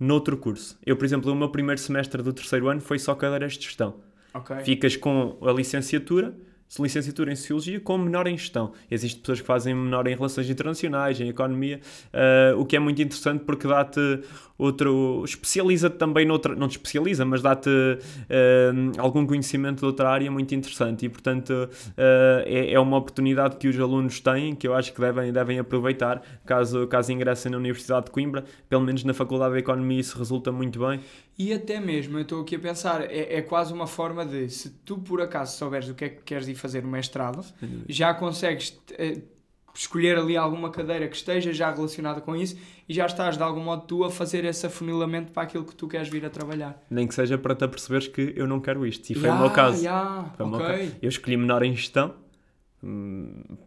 noutro 0.00 0.38
curso. 0.38 0.78
Eu, 0.86 0.96
por 0.96 1.04
exemplo, 1.04 1.30
o 1.30 1.34
meu 1.34 1.50
primeiro 1.50 1.80
semestre 1.80 2.22
do 2.22 2.32
terceiro 2.32 2.68
ano 2.68 2.80
foi 2.80 2.98
só 2.98 3.14
cadeiras 3.14 3.58
de 3.58 3.64
gestão. 3.66 3.96
Ok? 4.32 4.56
Ficas 4.64 4.96
com 4.96 5.36
a 5.42 5.52
licenciatura, 5.52 6.34
licenciatura 6.80 7.32
em 7.32 7.36
Sociologia, 7.36 7.80
com 7.80 7.98
menor 7.98 8.26
em 8.26 8.38
Gestão. 8.38 8.72
Existem 8.90 9.20
pessoas 9.20 9.40
que 9.40 9.46
fazem 9.46 9.74
menor 9.74 10.06
em 10.06 10.14
Relações 10.14 10.48
Internacionais, 10.48 11.20
em 11.20 11.28
Economia, 11.28 11.80
eh, 12.12 12.54
o 12.56 12.64
que 12.64 12.76
é 12.76 12.78
muito 12.78 13.02
interessante 13.02 13.44
porque 13.44 13.66
dá-te 13.66 14.20
outro... 14.62 15.22
especializa-te 15.24 15.96
também 15.96 16.24
noutra... 16.24 16.54
não 16.54 16.68
te 16.68 16.72
especializa, 16.72 17.24
mas 17.24 17.42
dá-te 17.42 17.70
eh, 18.28 18.72
algum 18.98 19.26
conhecimento 19.26 19.80
de 19.80 19.84
outra 19.84 20.08
área 20.08 20.30
muito 20.30 20.54
interessante. 20.54 21.06
E, 21.06 21.08
portanto, 21.08 21.68
eh, 21.96 22.44
é, 22.46 22.72
é 22.72 22.80
uma 22.80 22.96
oportunidade 22.96 23.56
que 23.56 23.68
os 23.68 23.78
alunos 23.78 24.20
têm, 24.20 24.54
que 24.54 24.66
eu 24.66 24.74
acho 24.74 24.92
que 24.92 25.00
devem, 25.00 25.32
devem 25.32 25.58
aproveitar, 25.58 26.22
caso, 26.44 26.86
caso 26.86 27.12
ingressem 27.12 27.50
na 27.50 27.58
Universidade 27.58 28.06
de 28.06 28.10
Coimbra, 28.10 28.44
pelo 28.68 28.82
menos 28.82 29.04
na 29.04 29.14
Faculdade 29.14 29.54
de 29.54 29.60
Economia 29.60 30.00
isso 30.00 30.18
resulta 30.18 30.52
muito 30.52 30.78
bem. 30.78 31.00
E 31.38 31.52
até 31.52 31.80
mesmo, 31.80 32.18
eu 32.18 32.22
estou 32.22 32.42
aqui 32.42 32.56
a 32.56 32.58
pensar, 32.58 33.02
é, 33.02 33.36
é 33.36 33.42
quase 33.42 33.72
uma 33.72 33.86
forma 33.86 34.24
de, 34.24 34.48
se 34.50 34.70
tu 34.84 34.98
por 34.98 35.20
acaso 35.20 35.56
souberes 35.56 35.88
o 35.88 35.94
que 35.94 36.04
é 36.04 36.08
que 36.08 36.22
queres 36.22 36.46
ir 36.46 36.54
fazer 36.54 36.82
no 36.82 36.90
mestrado, 36.90 37.42
já 37.88 38.12
consegues 38.12 38.78
eh, 38.98 39.18
escolher 39.74 40.18
ali 40.18 40.36
alguma 40.36 40.70
cadeira 40.70 41.08
que 41.08 41.16
esteja 41.16 41.52
já 41.52 41.70
relacionada 41.72 42.20
com 42.20 42.36
isso 42.36 42.56
e 42.88 42.92
já 42.94 43.06
estás 43.06 43.36
de 43.36 43.42
algum 43.42 43.60
modo 43.62 43.86
tu 43.86 44.04
a 44.04 44.10
fazer 44.10 44.44
esse 44.44 44.66
afunilamento 44.66 45.32
para 45.32 45.44
aquilo 45.44 45.64
que 45.64 45.74
tu 45.74 45.88
queres 45.88 46.08
vir 46.08 46.24
a 46.26 46.30
trabalhar. 46.30 46.82
Nem 46.90 47.06
que 47.06 47.14
seja 47.14 47.38
para 47.38 47.54
te 47.54 47.64
aperceberes 47.64 48.06
que 48.08 48.32
eu 48.36 48.46
não 48.46 48.60
quero 48.60 48.86
isto. 48.86 49.08
E 49.10 49.14
foi 49.14 49.28
o 49.30 49.32
Ya, 49.32 49.38
meu 49.38 49.50
caso. 49.50 49.82
ya, 49.84 50.24
Foi 50.36 50.46
o 50.46 50.48
meu 50.48 50.58
caso. 50.60 50.92
Eu 51.00 51.08
escolhi 51.08 51.36
menor 51.36 51.62
em 51.62 51.74
gestão, 51.74 52.14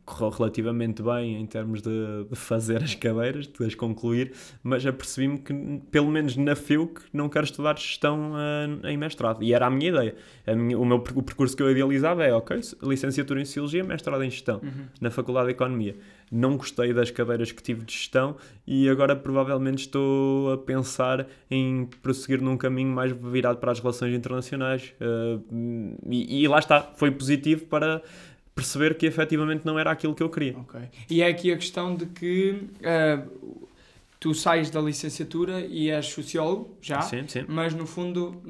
correu 0.03 0.29
relativamente 0.29 1.01
bem 1.01 1.39
em 1.39 1.45
termos 1.45 1.81
de, 1.81 1.89
de 2.29 2.35
fazer 2.35 2.83
as 2.83 2.93
cadeiras, 2.95 3.47
de 3.47 3.65
as 3.65 3.73
concluir, 3.73 4.33
mas 4.61 4.85
apercebi-me 4.85 5.39
que, 5.39 5.53
pelo 5.89 6.09
menos 6.09 6.35
na 6.35 6.55
FEUC, 6.55 7.01
não 7.13 7.29
quero 7.29 7.45
estudar 7.45 7.77
gestão 7.77 8.33
uh, 8.33 8.87
em 8.87 8.97
mestrado. 8.97 9.41
E 9.43 9.53
era 9.53 9.67
a 9.67 9.69
minha 9.69 9.89
ideia. 9.89 10.15
A 10.45 10.55
minha, 10.55 10.77
o, 10.77 10.85
meu, 10.85 10.97
o 10.97 11.23
percurso 11.23 11.55
que 11.55 11.63
eu 11.63 11.71
idealizava 11.71 12.25
é, 12.25 12.33
ok, 12.33 12.59
licenciatura 12.83 13.41
em 13.41 13.45
Sociologia, 13.45 13.83
mestrado 13.83 14.23
em 14.23 14.29
Gestão, 14.29 14.59
Uhum. 14.61 14.85
na 14.99 15.09
Faculdade 15.11 15.47
de 15.47 15.53
Economia. 15.53 15.95
Não 16.31 16.57
gostei 16.57 16.91
das 16.91 17.11
cadeiras 17.11 17.51
que 17.51 17.61
tive 17.61 17.85
de 17.85 17.93
gestão 17.93 18.35
e 18.65 18.89
agora 18.89 19.15
provavelmente 19.15 19.79
estou 19.81 20.51
a 20.51 20.57
pensar 20.57 21.27
em 21.49 21.87
prosseguir 22.01 22.41
num 22.41 22.57
caminho 22.57 22.89
mais 22.89 23.11
virado 23.11 23.59
para 23.59 23.71
as 23.71 23.79
relações 23.79 24.13
internacionais. 24.13 24.93
Uh, 24.99 25.95
e, 26.09 26.43
e 26.43 26.47
lá 26.47 26.59
está, 26.59 26.81
foi 26.81 27.11
positivo 27.11 27.65
para 27.65 28.01
perceber 28.55 28.95
que 28.97 29.05
efetivamente 29.05 29.65
não 29.65 29.77
era 29.77 29.91
aquilo 29.91 30.15
que 30.15 30.23
eu 30.23 30.29
queria. 30.29 30.57
Ok. 30.57 30.79
E 31.09 31.21
é 31.21 31.27
aqui 31.27 31.51
a 31.51 31.57
questão 31.57 31.93
de 31.93 32.05
que 32.05 32.63
ah, 32.83 33.21
tu 34.19 34.33
sais 34.33 34.69
da 34.69 34.79
licenciatura 34.81 35.59
e 35.59 35.89
és 35.91 36.05
sociólogo, 36.07 36.77
já, 36.81 37.01
Sim, 37.01 37.27
sim. 37.27 37.43
mas 37.47 37.73
no 37.73 37.85
fundo 37.85 38.41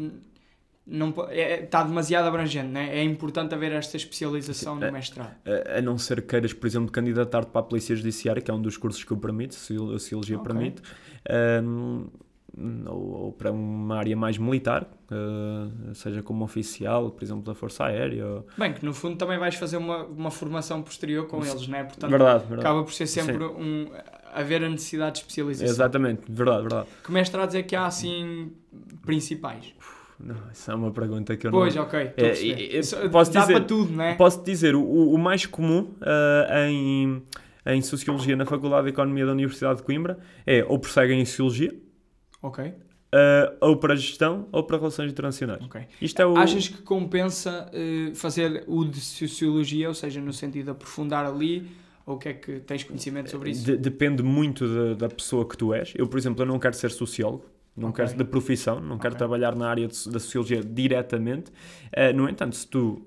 não, 0.86 1.12
é, 1.30 1.64
está 1.64 1.84
demasiado 1.84 2.28
abrangente, 2.28 2.68
né? 2.68 2.96
é 2.96 3.04
importante 3.04 3.56
haver 3.56 3.72
esta 3.72 3.98
especialização 3.98 4.76
no 4.76 4.86
é- 4.86 4.92
mestrado. 4.92 5.36
A, 5.44 5.80
a 5.80 5.82
não 5.82 5.98
ser 5.98 6.22
que 6.22 6.28
queiras, 6.28 6.54
por 6.54 6.68
exemplo, 6.68 6.92
candidatar-te 6.92 7.50
para 7.50 7.62
a 7.62 7.64
Polícia 7.64 7.96
Judiciária, 7.96 8.42
que 8.42 8.52
é 8.52 8.54
um 8.54 8.62
dos 8.62 8.78
cursos 8.78 9.04
que 9.04 9.12
eu 9.12 9.18
permito, 9.18 9.56
se 9.56 9.74
a 9.74 9.78
Sociologia 9.78 10.38
Ok. 10.38 10.48
permite, 10.48 10.82
um, 11.64 12.06
ou, 12.88 13.24
ou 13.26 13.32
para 13.34 13.52
uma 13.52 13.98
área 13.98 14.16
mais 14.16 14.38
militar, 14.38 14.84
uh, 15.12 15.94
seja 15.94 16.22
como 16.24 16.44
oficial, 16.46 17.12
por 17.12 17.24
exemplo, 17.24 17.44
da 17.44 17.54
Força 17.54 17.86
Aérea. 17.86 18.26
ou- 18.26 18.48
Bem, 18.58 18.74
que 18.74 18.86
no 18.86 18.94
fundo 18.94 19.18
também 19.18 19.38
vais 19.38 19.56
fazer 19.56 19.78
uma, 19.78 20.04
uma 20.06 20.32
formação 20.32 20.82
posterior 20.82 21.28
com 21.28 21.42
Sim. 21.44 21.52
eles, 21.52 21.68
né? 21.68 21.84
portanto 21.84 22.10
Verdade, 22.10 22.40
verdade. 22.46 22.62
acaba 22.68 22.84
por 22.84 22.94
ser 22.94 23.08
sempre 23.08 23.44
um, 23.44 23.88
haver 24.34 24.64
a 24.64 24.70
necessidade 24.70 25.14
de 25.16 25.20
especialização. 25.20 25.68
Exatamente, 25.74 26.22
verdade, 26.30 26.62
verdade. 26.62 26.88
Que 27.04 27.12
mestrados 27.12 27.56
é 27.56 27.62
que 27.64 27.76
há 27.76 27.86
assim 27.86 28.52
principais? 29.06 29.74
Não, 30.20 30.36
isso 30.52 30.72
é 30.72 30.76
uma 30.76 30.92
pergunta 30.92 31.36
que 31.36 31.46
eu 31.46 31.52
Pois, 31.52 31.76
não... 31.76 31.84
ok. 31.84 32.00
estou 32.04 32.26
a 32.26 32.30
É, 32.30 32.80
Isso 32.80 33.10
posso 33.10 33.34
dá 33.34 33.42
dizer- 33.42 33.54
para 33.54 33.64
tudo, 33.66 33.92
né? 33.92 34.16
Posso 34.16 34.42
dizer, 34.44 34.74
o, 34.76 34.82
o 35.12 35.18
mais 35.18 35.46
comum 35.46 35.90
uh, 36.00 36.70
em, 36.70 37.22
em 37.66 37.82
Sociologia 37.82 38.34
na 38.36 38.46
Faculdade 38.46 38.84
de 38.86 38.90
Economia 38.92 39.26
da 39.26 39.34
Universidade 39.34 39.80
de 39.80 39.84
Coimbra 39.84 40.18
é 40.48 40.64
ou 40.70 40.80
prosseguem 40.80 41.20
em 41.20 41.26
Sociologia, 41.26 41.76
Ok, 42.48 42.64
uh, 42.66 42.76
ou 43.62 43.78
para 43.78 43.96
Gestão, 43.96 44.48
ou 44.52 44.64
para 44.64 44.78
Relações 44.78 45.12
Internacionais. 45.12 45.64
ok. 45.64 45.82
Isto 46.02 46.22
é 46.22 46.26
o... 46.28 46.38
Achas 46.38 46.68
que 46.68 46.82
compensa 46.82 47.70
eh, 47.74 48.12
fazer 48.14 48.64
o 48.68 48.84
de 48.86 49.00
Sociologia, 49.00 49.88
ou 49.88 49.94
seja, 49.96 50.22
no 50.22 50.32
sentido 50.34 50.66
de 50.66 50.72
aprofundar 50.72 51.26
ali, 51.26 51.68
ou 52.06 52.16
o 52.16 52.20
que 52.20 52.30
é 52.30 52.34
que 52.34 52.60
tens 52.60 52.84
conhecimento 52.84 53.32
sobre 53.32 53.50
isso? 53.52 53.66
De- 53.66 53.78
depende 53.78 54.22
muito 54.22 54.68
da, 54.68 55.08
da 55.08 55.10
pessoa 55.10 55.48
que 55.48 55.58
tu 55.58 55.74
és. 55.74 55.92
Eu, 55.96 56.08
por 56.08 56.18
exemplo, 56.20 56.42
eu 56.44 56.46
não 56.46 56.60
quero 56.60 56.76
ser 56.76 56.92
sociólogo. 56.92 57.46
Não 57.76 57.90
Ok. 57.90 58.06
quero 58.06 58.18
de 58.18 58.24
profissão, 58.24 58.80
não 58.80 58.98
quero 58.98 59.16
Ok. 59.16 59.18
trabalhar 59.18 59.54
na 59.56 59.68
área 59.68 59.88
de- 59.88 60.10
da 60.10 60.20
sociologia 60.20 60.62
diretamente. 60.64 61.52
Eh, 61.92 62.14
no 62.14 62.30
entanto, 62.30 62.56
se 62.56 62.66
tu 62.68 63.02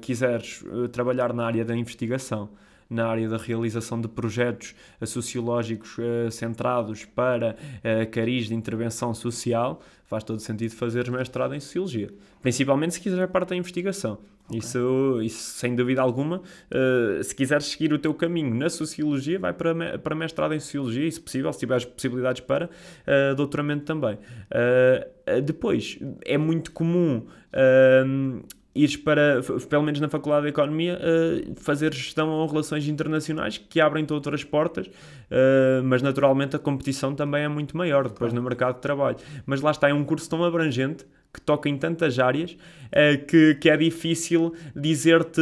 quiseres 0.00 0.62
trabalhar 0.92 1.32
na 1.32 1.44
área 1.46 1.64
da 1.64 1.74
investigação, 1.76 2.50
na 2.94 3.06
área 3.06 3.28
da 3.28 3.36
realização 3.36 4.00
de 4.00 4.08
projetos 4.08 4.74
eh, 5.00 5.06
sociológicos 5.06 5.96
eh, 5.98 6.30
centrados 6.30 7.04
para 7.04 7.56
eh, 7.82 8.06
cariz 8.06 8.46
de 8.48 8.54
intervenção 8.54 9.12
social, 9.14 9.80
faz 10.04 10.22
todo 10.24 10.38
sentido 10.40 10.70
fazeres 10.74 11.08
mestrado 11.08 11.54
em 11.54 11.60
sociologia. 11.60 12.08
Principalmente 12.42 12.94
se 12.94 13.00
quiseres 13.00 13.24
a 13.24 13.28
parte 13.28 13.50
da 13.50 13.56
investigação. 13.56 14.18
Isso, 14.52 15.20
isso, 15.22 15.38
sem 15.58 15.74
dúvida 15.74 16.02
alguma, 16.02 16.42
eh, 16.70 17.22
se 17.22 17.34
quiseres 17.34 17.64
seguir 17.64 17.94
o 17.94 17.98
teu 17.98 18.12
caminho 18.12 18.54
na 18.54 18.68
sociologia, 18.68 19.38
vai 19.38 19.54
para, 19.54 19.72
me- 19.72 19.96
para 19.96 20.14
mestrado 20.14 20.52
em 20.52 20.60
sociologia 20.60 21.06
e, 21.06 21.10
se 21.12 21.18
possível, 21.18 21.50
se 21.50 21.60
tiveres 21.60 21.86
possibilidades 21.86 22.42
para, 22.42 22.68
eh, 23.06 23.34
doutoramento 23.34 23.84
também. 23.86 24.18
Eh, 24.50 25.40
depois, 25.42 25.98
é 26.26 26.36
muito 26.36 26.72
comum 26.72 27.24
ehm, 27.54 28.42
ires 28.74 28.96
para, 28.96 29.40
pelo 29.68 29.82
menos 29.82 30.00
na 30.00 30.08
Faculdade 30.08 30.42
de 30.42 30.48
Economia, 30.48 30.98
eh, 31.00 31.44
fazer 31.56 31.94
gestão 31.94 32.28
ou 32.28 32.46
relações 32.46 32.88
internacionais 32.88 33.56
que 33.56 33.80
abrem-te 33.80 34.12
outras 34.12 34.42
portas, 34.42 34.90
eh, 35.30 35.80
mas 35.84 36.02
naturalmente 36.02 36.56
a 36.56 36.58
competição 36.58 37.14
também 37.14 37.44
é 37.44 37.48
muito 37.48 37.76
maior 37.76 38.08
depois 38.08 38.32
no 38.32 38.42
mercado 38.42 38.76
de 38.76 38.80
trabalho. 38.80 39.16
Mas 39.46 39.60
lá 39.60 39.70
está, 39.70 39.88
é 39.88 39.94
um 39.94 40.04
curso 40.04 40.28
tão 40.28 40.42
abrangente 40.42 41.06
que 41.32 41.40
toca 41.40 41.68
em 41.68 41.76
tantas 41.76 42.18
áreas 42.18 42.56
eh, 42.90 43.16
que, 43.16 43.54
que 43.56 43.70
é 43.70 43.76
difícil 43.76 44.52
dizer-te 44.74 45.40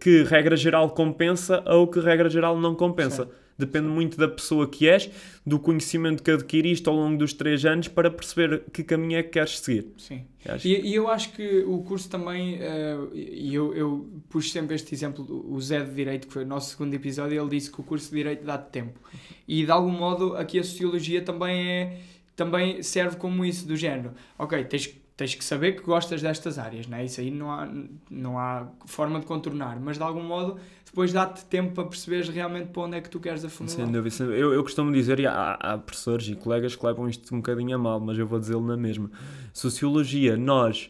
que 0.00 0.22
regra 0.24 0.56
geral 0.56 0.90
compensa 0.90 1.62
ou 1.66 1.86
que 1.86 2.00
regra 2.00 2.28
geral 2.28 2.58
não 2.58 2.74
compensa. 2.74 3.24
Certo. 3.24 3.47
Depende 3.58 3.88
muito 3.88 4.16
da 4.16 4.28
pessoa 4.28 4.68
que 4.68 4.88
és, 4.88 5.10
do 5.44 5.58
conhecimento 5.58 6.22
que 6.22 6.30
adquiriste 6.30 6.88
ao 6.88 6.94
longo 6.94 7.18
dos 7.18 7.32
três 7.32 7.64
anos 7.64 7.88
para 7.88 8.08
perceber 8.08 8.62
que 8.72 8.84
caminho 8.84 9.18
é 9.18 9.22
que 9.22 9.30
queres 9.30 9.58
seguir. 9.58 9.92
Sim. 9.96 10.24
E, 10.64 10.90
e 10.90 10.94
eu 10.94 11.08
acho 11.08 11.32
que 11.32 11.64
o 11.66 11.82
curso 11.82 12.08
também, 12.08 12.58
eh, 12.60 12.96
e 13.14 13.54
eu, 13.54 13.74
eu 13.74 14.08
puxo 14.28 14.50
sempre 14.50 14.76
este 14.76 14.94
exemplo, 14.94 15.26
o 15.50 15.60
Zé 15.60 15.82
de 15.82 15.92
Direito, 15.92 16.28
que 16.28 16.32
foi 16.32 16.44
o 16.44 16.46
nosso 16.46 16.70
segundo 16.70 16.94
episódio, 16.94 17.40
ele 17.40 17.50
disse 17.50 17.70
que 17.70 17.80
o 17.80 17.84
curso 17.84 18.10
de 18.10 18.16
Direito 18.16 18.44
dá-te 18.44 18.70
tempo. 18.70 19.00
E 19.46 19.64
de 19.64 19.70
algum 19.70 19.90
modo 19.90 20.36
aqui 20.36 20.58
a 20.58 20.62
Sociologia 20.62 21.20
também, 21.20 21.68
é, 21.68 22.00
também 22.36 22.82
serve 22.82 23.16
como 23.16 23.44
isso, 23.44 23.66
do 23.66 23.76
género. 23.76 24.12
Ok, 24.38 24.64
tens, 24.64 24.94
tens 25.18 25.34
que 25.34 25.44
saber 25.44 25.72
que 25.72 25.82
gostas 25.82 26.22
destas 26.22 26.60
áreas, 26.60 26.86
né? 26.86 27.04
isso 27.04 27.20
aí 27.20 27.28
não 27.28 27.50
há, 27.50 27.68
não 28.08 28.38
há 28.38 28.68
forma 28.86 29.18
de 29.18 29.26
contornar, 29.26 29.78
mas 29.80 29.96
de 29.96 30.02
algum 30.04 30.22
modo 30.22 30.58
depois 30.86 31.12
dá-te 31.12 31.44
tempo 31.46 31.74
para 31.74 31.84
perceberes 31.84 32.28
realmente 32.28 32.68
para 32.68 32.82
onde 32.82 32.96
é 32.96 33.00
que 33.00 33.10
tu 33.10 33.18
queres 33.18 33.44
afunilar. 33.44 33.76
Sem 33.76 33.90
dúvida. 33.90 34.24
Eu, 34.32 34.54
eu 34.54 34.62
costumo 34.62 34.92
dizer, 34.92 35.18
e 35.18 35.26
há, 35.26 35.54
há 35.54 35.76
professores 35.76 36.28
e 36.28 36.36
colegas 36.36 36.76
que 36.76 36.86
levam 36.86 37.08
isto 37.08 37.34
um 37.34 37.38
bocadinho 37.38 37.74
a 37.74 37.78
mal, 37.78 37.98
mas 37.98 38.16
eu 38.16 38.28
vou 38.28 38.38
dizê-lo 38.38 38.64
na 38.64 38.76
mesma. 38.76 39.10
Sociologia, 39.52 40.36
nós 40.36 40.88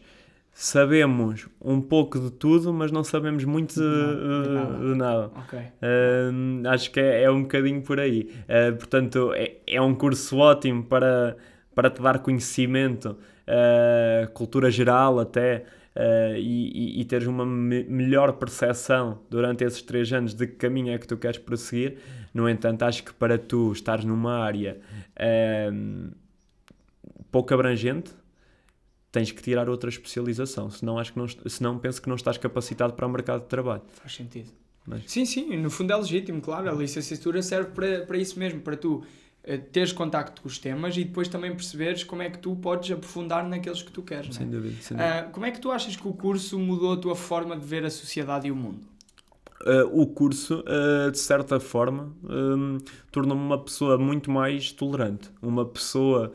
sabemos 0.53 1.47
um 1.59 1.81
pouco 1.81 2.19
de 2.19 2.29
tudo, 2.29 2.71
mas 2.71 2.91
não 2.91 3.03
sabemos 3.03 3.43
muito 3.43 3.73
de, 3.73 3.81
Não, 3.81 4.43
de 4.43 4.49
nada. 4.49 4.77
de 4.77 4.95
nada. 4.95 5.31
Ok. 5.37 5.59
Acho 6.71 6.91
que 6.91 6.99
é, 6.99 7.23
é 7.23 7.31
um 7.31 7.41
bocadinho 7.41 7.81
por 7.81 7.99
aí. 7.99 8.29
Uh, 8.43 8.77
portanto, 8.77 9.33
é, 9.33 9.55
é 9.65 9.81
um 9.81 9.95
curso 9.95 10.37
ótimo 10.37 10.83
para, 10.83 11.35
para 11.73 11.89
te 11.89 11.99
dar 11.99 12.19
conhecimento, 12.19 13.17
uh, 13.49 14.31
cultura 14.31 14.69
geral 14.71 15.19
até, 15.19 15.65
uh, 15.95 16.35
e, 16.37 17.01
e- 17.01 17.05
teres 17.05 17.27
uma 17.27 17.45
me- 17.45 17.83
melhor 17.83 18.33
percepção 18.33 19.19
durante 19.29 19.63
esses 19.63 19.81
três 19.81 20.11
anos 20.13 20.33
de 20.33 20.47
que 20.47 20.53
caminho 20.55 20.93
é 20.93 20.97
que 20.97 21.07
tu 21.07 21.17
queres 21.17 21.37
prosseguir. 21.37 21.97
No 22.33 22.47
entanto, 22.47 22.83
acho 22.83 23.03
que 23.03 23.13
para 23.13 23.37
tu 23.37 23.71
estares 23.71 24.05
numa 24.05 24.37
área 24.37 24.79
hum, 25.73 26.11
pouco 27.31 27.53
abrangente, 27.53 28.11
tens 29.11 29.31
que 29.31 29.41
tirar 29.41 29.69
outra 29.69 29.89
especialização, 29.89 30.69
senão, 30.69 30.99
acho 30.99 31.13
que 31.13 31.19
não, 31.19 31.27
senão 31.47 31.79
penso 31.79 32.01
que 32.01 32.07
não 32.07 32.15
estás 32.15 32.37
capacitado 32.37 32.93
para 32.93 33.05
o 33.07 33.09
mercado 33.09 33.41
de 33.41 33.47
trabalho. 33.47 33.81
Faz 33.87 34.13
sentido. 34.15 34.49
Mas- 34.85 35.03
Sim, 35.07 35.25
sim, 35.25 35.57
no 35.57 35.69
fundo 35.69 35.91
é 35.93 35.95
legítimo, 35.95 36.41
claro. 36.41 36.69
A 36.69 36.73
licenciatura 36.73 37.41
serve 37.41 37.71
para, 37.71 38.05
para 38.05 38.17
isso 38.17 38.37
mesmo, 38.39 38.61
para 38.61 38.75
tu 38.77 39.03
eh, 39.03 39.07
teres 39.57 39.91
contacto 39.91 40.41
com 40.41 40.47
os 40.47 40.57
temas 40.57 40.95
e 40.97 41.03
depois 41.03 41.27
também 41.27 41.51
perceberes 41.51 42.03
como 42.03 42.21
é 42.21 42.29
que 42.29 42.37
tu 42.37 42.55
podes 42.55 42.91
aprofundar 42.91 43.47
naqueles 43.47 43.81
que 43.81 43.91
tu 43.91 44.01
queres. 44.01 44.29
é? 44.29 44.39
Sem 44.39 44.49
dúvida. 44.49 44.75
Sem 44.81 44.97
dúvida. 44.97 45.19
Ah, 45.19 45.23
como 45.23 45.45
é 45.45 45.51
que 45.51 45.59
tu 45.59 45.71
achas 45.71 45.95
que 45.95 46.07
o 46.07 46.13
curso 46.13 46.59
mudou 46.59 46.93
a 46.93 46.97
tua 46.97 47.15
forma 47.15 47.57
de 47.57 47.65
ver 47.65 47.85
a 47.85 47.89
sociedade 47.89 48.47
e 48.47 48.51
o 48.51 48.55
mundo? 48.55 48.87
Uh, 49.61 50.01
o 50.01 50.07
curso, 50.07 50.63
uh, 50.63 51.11
de 51.11 51.19
certa 51.19 51.59
forma, 51.59 52.13
um, 52.23 52.77
tornou-me 53.11 53.43
uma 53.43 53.61
pessoa 53.61 53.97
muito 53.97 54.31
mais 54.31 54.71
tolerante. 54.71 55.29
Uma 55.41 55.65
pessoa 55.65 56.31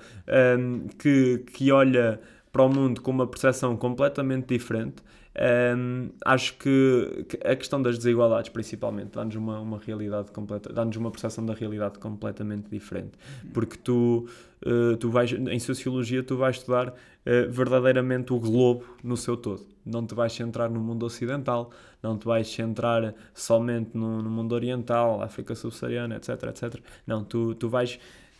um, 0.59 0.89
que, 0.99 1.39
que 1.51 1.73
olha 1.73 2.21
para 2.53 2.63
o 2.63 2.69
mundo 2.69 3.01
com 3.01 3.11
uma 3.11 3.27
percepção 3.27 3.77
completamente 3.77 4.49
diferente. 4.49 4.97
Um, 5.37 6.11
acho 6.25 6.57
que, 6.59 7.27
a 7.45 7.57
questão 7.57 7.83
das 7.83 7.97
desigualdades, 7.99 8.51
principalmente, 8.51 9.11
dá-nos 9.15 9.35
uma, 9.35 9.59
uma 9.59 9.79
realidade 9.79 10.31
completa, 10.31 10.73
dá-nos 10.73 10.97
uma 10.97 11.11
percepção 11.11 11.45
da 11.45 11.55
realidade 11.55 11.99
completamente 11.99 12.71
diferente. 12.71 13.13
Porque 13.53 13.77
tu, 13.77 14.29
uh, 14.65 14.97
tu 14.97 15.11
vais, 15.11 15.33
em 15.33 15.59
sociologia, 15.59 16.23
tu 16.23 16.37
vais 16.37 16.57
estudar 16.57 16.89
uh, 16.89 17.51
verdadeiramente 17.51 18.33
o 18.33 18.39
globo 18.39 18.85
no 19.03 19.17
seu 19.17 19.37
todo. 19.37 19.67
Não 19.85 20.07
te 20.07 20.15
vais 20.15 20.33
centrar 20.33 20.71
no 20.71 20.81
mundo 20.81 21.05
ocidental, 21.05 21.71
não 22.03 22.17
te 22.17 22.27
vais 22.27 22.49
centrar 22.49 23.15
somente 23.35 23.97
no, 23.97 24.23
no 24.23 24.31
mundo 24.31 24.55
oriental, 24.55 25.21
África 25.21 25.55
subsaariana, 25.55 26.17
etc, 26.17 26.45
etc. 26.45 26.81
Não, 27.07 27.25
tu, 27.25 27.55
tu 27.55 27.69
vais 27.69 27.99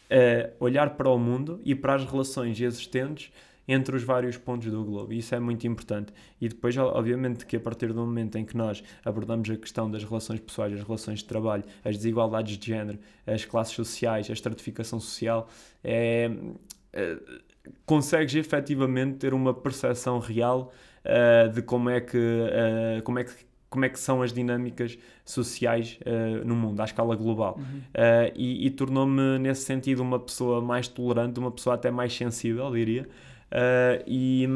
eh, 0.09 0.53
olhar 0.61 0.91
para 0.91 1.09
o 1.09 1.19
mundo 1.19 1.61
e 1.65 1.75
para 1.75 1.97
as 1.97 2.05
relações 2.05 2.61
existentes 2.61 3.33
entre 3.67 3.97
os 3.97 4.03
vários 4.03 4.37
pontos 4.37 4.71
do 4.71 4.85
globo. 4.85 5.13
E 5.13 5.19
isso 5.19 5.35
é 5.35 5.41
muito 5.41 5.67
importante. 5.67 6.13
E 6.41 6.49
depois, 6.49 6.77
obviamente, 6.77 7.47
que 7.47 7.57
a 7.57 7.61
partir 7.61 7.93
do 7.93 8.01
momento 8.01 8.37
em 8.37 8.45
que 8.45 8.57
nós 8.57 8.83
abordamos 9.05 9.49
a 9.51 9.57
questão 9.57 9.91
das 9.91 10.05
relações 10.05 10.41
pessoais, 10.41 10.73
as 10.73 10.83
relações 10.83 11.21
de 11.21 11.25
trabalho, 11.25 11.65
as 11.85 11.97
desigualdades 11.97 12.59
de 12.59 12.67
género, 12.67 12.99
as 13.27 13.45
classes 13.45 13.75
sociais, 13.75 14.29
a 14.29 14.33
estratificação 14.33 15.01
social, 15.01 15.49
é, 15.83 16.31
eh, 16.93 17.19
consegues 17.87 18.35
efetivamente 18.35 19.19
ter 19.19 19.35
uma 19.35 19.55
percepção 19.55 20.19
real 20.19 20.73
uh, 21.05 21.49
de 21.53 21.63
como 21.63 21.89
é 21.91 22.01
que, 22.01 22.19
uh, 22.19 23.03
como 23.03 23.19
é 23.19 23.25
que 23.25 23.33
como 23.75 23.85
é 23.85 23.89
que 23.89 23.99
são 23.99 24.23
as 24.23 24.33
dinâmicas 24.33 24.97
sociais 25.25 25.99
uh, 26.07 26.47
no 26.47 26.55
mundo, 26.55 26.81
à 26.81 26.85
escala 26.85 27.17
global. 27.17 27.57
Uhum. 27.59 27.79
Uh, 27.79 28.33
e, 28.37 28.67
e 28.69 28.71
tornou-me, 28.71 29.37
nesse 29.41 29.63
sentido, 29.63 30.01
uma 30.01 30.21
pessoa 30.21 30.61
mais 30.61 30.87
tolerante, 30.87 31.41
uma 31.41 31.51
pessoa 31.51 31.75
até 31.75 31.91
mais 31.91 32.17
sensível, 32.17 32.71
diria. 32.71 33.09
Uh, 33.55 34.03
e, 34.05 34.49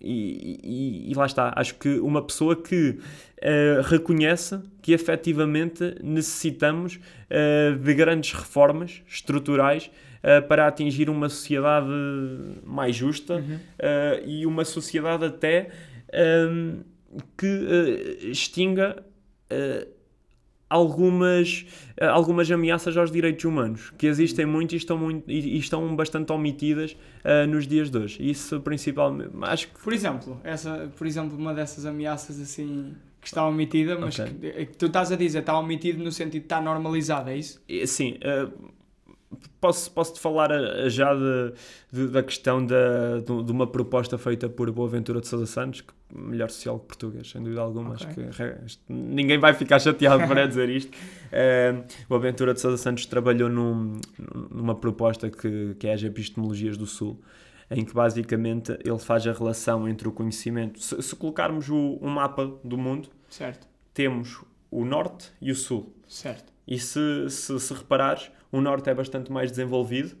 e, 0.00 1.10
e, 1.10 1.14
lá 1.14 1.26
está, 1.26 1.52
acho 1.54 1.74
que 1.74 2.00
uma 2.00 2.22
pessoa 2.22 2.56
que 2.56 2.98
uh, 2.98 3.82
reconhece 3.84 4.58
que 4.80 4.92
efetivamente 4.92 5.94
necessitamos 6.02 6.96
uh, 6.96 7.76
de 7.76 7.94
grandes 7.94 8.32
reformas 8.32 9.02
estruturais 9.06 9.90
para 10.48 10.66
atingir 10.66 11.08
uma 11.08 11.28
sociedade 11.28 11.86
mais 12.64 12.96
justa 12.96 13.34
Uhum. 13.34 13.58
e 14.24 14.44
uma 14.44 14.64
sociedade 14.64 15.24
até 15.24 15.68
um, 16.50 16.80
que 17.38 18.26
extinga 18.28 19.04
algumas, 20.68 21.64
algumas 22.00 22.50
ameaças 22.50 22.96
aos 22.96 23.10
direitos 23.10 23.44
humanos, 23.44 23.92
que 23.96 24.06
existem 24.06 24.44
muito 24.44 24.74
e 24.74 24.76
estão, 24.76 24.98
muito, 24.98 25.30
e, 25.30 25.58
estão 25.58 25.94
bastante 25.94 26.32
omitidas 26.32 26.96
uh, 27.24 27.46
nos 27.48 27.66
dias 27.66 27.90
de 27.90 27.98
hoje. 27.98 28.30
Isso 28.30 28.60
principalmente, 28.60 29.30
acho 29.42 29.68
que... 29.68 29.80
Por 29.80 29.92
exemplo, 29.92 30.40
essa, 30.42 30.90
por 30.96 31.06
exemplo, 31.06 31.36
uma 31.36 31.54
dessas 31.54 31.86
ameaças 31.86 32.40
assim 32.40 32.94
que 33.20 33.28
está 33.28 33.46
omitida, 33.46 33.98
mas 33.98 34.18
Ok. 34.18 34.32
que, 34.40 34.66
que 34.66 34.76
tu 34.76 34.86
estás 34.86 35.10
a 35.10 35.16
dizer, 35.16 35.40
está 35.40 35.58
omitido 35.58 36.02
no 36.02 36.12
sentido 36.12 36.42
de 36.42 36.46
está 36.46 36.60
normalizado, 36.60 37.30
é 37.30 37.36
isso? 37.36 37.60
Sim, 37.86 38.18
uh, 38.22 38.52
posso, 39.60 39.90
posso-te 39.90 40.20
falar 40.20 40.50
uh, 40.50 40.88
já 40.88 41.14
de, 41.14 41.52
de- 41.92 42.08
da 42.08 42.22
questão 42.22 42.64
da, 42.64 43.18
de, 43.18 43.42
de 43.44 43.52
uma 43.52 43.66
proposta 43.66 44.16
feita 44.18 44.48
por 44.48 44.70
Boaventura 44.70 45.20
de 45.20 45.26
Sousa 45.28 45.46
Santos, 45.46 45.80
que 45.80 45.92
melhor 46.14 46.50
sociólogo 46.50 46.84
português, 46.86 47.30
sem 47.30 47.42
dúvida 47.42 47.60
alguma. 47.60 47.94
Ok. 47.94 48.24
Acho 48.64 48.78
que 48.78 48.92
ninguém 48.92 49.38
vai 49.38 49.52
ficar 49.54 49.78
chateado 49.80 50.26
para 50.26 50.46
dizer 50.48 50.68
isto. 50.68 50.96
Uh, 50.96 51.84
Boaventura 52.08 52.54
de 52.54 52.60
Sousa 52.60 52.76
Santos 52.76 53.06
trabalhou 53.06 53.48
num- 53.48 53.98
numa 54.50 54.74
proposta 54.74 55.28
que, 55.30 55.74
que 55.78 55.86
é 55.86 55.92
as 55.94 56.02
Epistemologias 56.02 56.76
do 56.76 56.86
Sul, 56.86 57.20
em 57.70 57.84
que 57.84 57.92
basicamente 57.92 58.72
ele 58.84 58.98
faz 58.98 59.26
a 59.26 59.32
relação 59.32 59.88
entre 59.88 60.06
o 60.06 60.12
conhecimento. 60.12 60.80
Se, 60.80 61.02
se 61.02 61.16
colocarmos 61.16 61.68
o, 61.68 61.98
um 62.00 62.08
mapa 62.08 62.46
do 62.62 62.78
mundo, 62.78 63.08
Certo, 63.28 63.66
temos 63.92 64.40
o 64.70 64.84
norte 64.84 65.32
e 65.40 65.50
o 65.50 65.54
sul. 65.56 65.92
certo. 66.06 66.52
E 66.68 66.78
se, 66.78 67.28
se, 67.28 67.58
se 67.58 67.74
reparares, 67.74 68.30
o 68.52 68.60
norte 68.60 68.90
é 68.90 68.94
bastante 68.94 69.30
mais 69.32 69.50
desenvolvido 69.50 70.16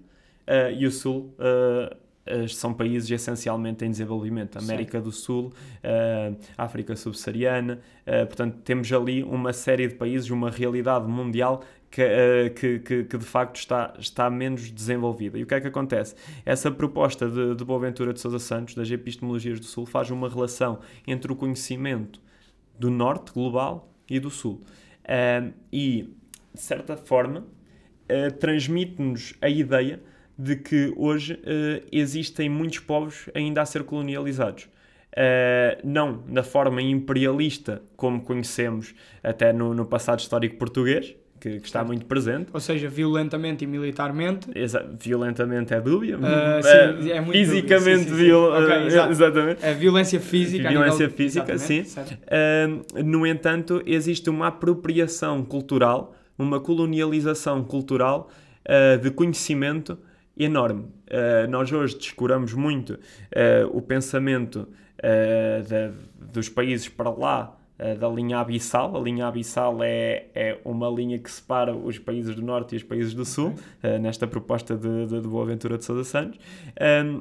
eh, 0.46 0.74
e 0.74 0.86
o 0.86 0.90
sul 0.90 1.34
eh, 1.38 1.96
eh, 2.26 2.48
são 2.48 2.74
países 2.74 3.08
essencialmente 3.08 3.84
em 3.84 3.90
desenvolvimento. 3.90 4.58
América 4.58 5.00
do 5.00 5.12
Sul, 5.12 5.52
eh, 5.82 6.32
África 6.58 6.96
Subsaariana, 6.96 7.78
eh, 8.04 8.24
portanto, 8.24 8.58
temos 8.64 8.92
ali 8.92 9.22
uma 9.22 9.52
série 9.52 9.86
de 9.86 9.94
países, 9.94 10.28
uma 10.28 10.50
realidade 10.50 11.06
mundial 11.06 11.62
que, 11.88 12.50
que, 12.56 12.78
que, 12.80 13.04
que 13.04 13.16
de 13.16 13.24
facto 13.24 13.56
está, 13.56 13.94
está 13.96 14.28
menos 14.28 14.70
desenvolvida. 14.70 15.38
E 15.38 15.44
o 15.44 15.46
que 15.46 15.54
é 15.54 15.60
que 15.60 15.68
acontece? 15.68 16.16
Essa 16.44 16.68
proposta 16.68 17.30
de, 17.30 17.54
de 17.54 17.64
Boaventura 17.64 18.12
de 18.12 18.20
Sousa 18.20 18.40
Santos, 18.40 18.74
das 18.74 18.90
Epistemologias 18.90 19.60
do 19.60 19.66
Sul, 19.66 19.86
faz 19.86 20.10
uma 20.10 20.28
relação 20.28 20.80
entre 21.06 21.32
o 21.32 21.36
conhecimento 21.36 22.20
do 22.76 22.90
norte 22.90 23.32
global 23.32 23.88
e 24.10 24.18
do 24.18 24.30
sul. 24.30 24.60
E, 25.72 26.12
de 26.52 26.60
certa 26.60 26.96
forma, 26.96 27.46
uh, 28.10 28.32
transmite-nos 28.38 29.34
a 29.40 29.48
ideia 29.48 30.00
de 30.38 30.56
que 30.56 30.92
hoje 30.96 31.34
uh, 31.34 31.86
existem 31.90 32.48
muitos 32.48 32.78
povos 32.80 33.28
ainda 33.34 33.62
a 33.62 33.66
ser 33.66 33.82
colonializados. 33.84 34.64
Uh, 35.16 35.80
não 35.82 36.22
na 36.28 36.42
forma 36.42 36.82
imperialista 36.82 37.80
como 37.96 38.20
conhecemos 38.20 38.94
até 39.22 39.50
no, 39.50 39.72
no 39.72 39.86
passado 39.86 40.18
histórico 40.20 40.56
português, 40.56 41.14
que, 41.40 41.58
que 41.60 41.66
está 41.66 41.82
muito 41.82 42.04
presente. 42.04 42.48
Ou 42.52 42.60
seja, 42.60 42.86
violentamente 42.88 43.64
e 43.64 43.66
militarmente. 43.66 44.46
Exa- 44.54 44.86
violentamente 45.00 45.72
é 45.72 45.80
dúbia, 45.80 46.18
Uh, 46.18 47.00
sim, 47.02 47.10
é 47.12 47.20
muito 47.20 47.32
fisicamente 47.32 48.04
dúbia, 48.04 48.04
sim, 48.04 48.10
sim, 48.10 48.24
viol- 48.24 48.52
Ok, 48.64 48.86
exato. 48.86 49.10
exatamente. 49.12 49.64
A 49.66 49.72
violência 49.72 50.20
física. 50.20 50.68
a 50.68 50.70
Violência 50.70 51.06
nível- 51.06 51.16
física, 51.16 51.58
sim. 51.58 51.84
no 53.04 53.26
entanto, 53.26 53.82
existe 53.86 54.28
uma 54.28 54.48
apropriação 54.48 55.42
cultural, 55.44 56.14
uma 56.38 56.60
colonialização 56.60 57.64
cultural 57.64 58.28
uh, 58.64 58.98
de 58.98 59.10
conhecimento 59.10 59.98
enorme. 60.38 60.82
Uh, 60.82 61.50
nós 61.50 61.72
hoje 61.72 61.96
descuramos 61.96 62.52
muito 62.52 62.94
uh, 62.94 62.98
o 63.76 63.80
pensamento 63.80 64.68
da- 64.98 65.92
dos 66.32 66.48
países 66.48 66.88
para 66.88 67.10
lá 67.10 67.54
da 68.00 68.08
linha 68.08 68.38
abissal. 68.38 68.96
A 68.96 68.98
linha 68.98 69.26
abissal 69.26 69.82
é, 69.82 70.28
é 70.34 70.58
uma 70.64 70.88
linha 70.88 71.18
que 71.18 71.30
separa 71.30 71.76
os 71.76 71.98
países 71.98 72.34
do 72.34 72.40
norte 72.40 72.72
e 72.72 72.76
os 72.78 72.82
países 72.82 73.12
do 73.12 73.22
sul, 73.22 73.52
nesta 74.00 74.26
proposta 74.26 74.74
de, 74.74 75.06
de, 75.06 75.20
de 75.20 75.28
Boaventura 75.28 75.76
de 75.76 75.84
Sousa 75.84 76.02
Santos. 76.02 76.40
Um, 77.04 77.20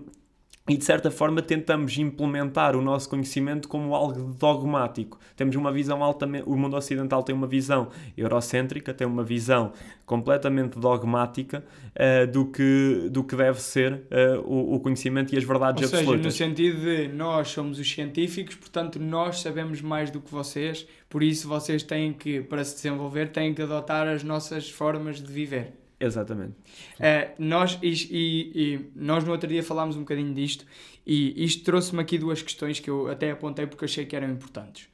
e 0.68 0.76
de 0.76 0.84
certa 0.84 1.12
forma 1.12 1.44
tentamos 1.44 1.96
implementar 1.98 2.76
o 2.76 2.82
nosso 2.82 3.08
conhecimento 3.08 3.68
como 3.68 3.94
algo 3.94 4.34
dogmático. 4.34 5.20
Temos 5.36 5.56
uma 5.56 5.72
visão 5.72 6.04
altamente. 6.04 6.50
O 6.50 6.58
mundo 6.58 6.76
ocidental 6.76 7.22
tem 7.22 7.36
uma 7.36 7.46
visão 7.46 7.90
eurocêntrica, 8.18 8.92
tem 8.92 9.06
uma 9.06 9.24
visão 9.24 9.74
completamente 10.08 10.80
dogmática 10.80 11.64
eh, 11.94 12.26
do, 12.26 12.46
que, 12.48 13.08
do 13.12 13.24
que 13.24 13.36
deve 13.36 13.62
ser 13.62 14.02
eh, 14.10 14.40
o, 14.44 14.76
o 14.76 14.80
conhecimento 14.80 15.36
e 15.36 15.38
as 15.38 15.44
verdades 15.44 15.84
Ou 15.84 15.88
seja, 15.88 16.04
no 16.04 16.10
absolutas. 16.10 16.34
sentido 16.34 16.80
de 16.82 17.08
nós 17.10 17.50
somos 17.50 17.78
os 17.78 17.92
científicos, 17.92 18.56
portanto 18.56 19.00
nós 19.00 19.42
sabemos 19.42 19.82
mais 19.82 20.10
do 20.10 20.20
que 20.20 20.32
vocês, 20.32 20.88
por 21.08 21.22
isso 21.22 21.48
vocês 21.48 21.84
têm 21.84 22.12
que, 22.12 22.42
para 22.42 22.64
se 22.64 22.76
desenvolver, 22.76 23.32
têm 23.32 23.54
que 23.54 23.62
adotar 23.62 24.08
as 24.08 24.24
nossas 24.24 24.68
formas 24.70 25.22
de 25.22 25.32
viver. 25.32 25.85
Exatamente. 26.00 26.54
Eh, 27.00 27.32
nós, 27.40 27.80
e, 27.82 27.92
e- 28.12 28.92
nós 28.96 29.24
no 29.24 29.32
outro 29.32 29.48
dia 29.48 29.64
falámos 29.64 29.96
um 29.96 30.02
bocadinho 30.02 30.34
disto 30.34 30.66
e 31.08 31.44
isto 31.44 31.64
trouxe-me 31.64 32.02
aqui 32.02 32.18
duas 32.18 32.42
questões 32.42 32.80
que 32.80 32.90
eu 32.90 33.10
até 33.10 33.32
apontei 33.32 33.66
porque 33.66 33.86
achei 33.86 34.06
que 34.06 34.16
eram 34.16 34.30
importantes. 34.30 34.88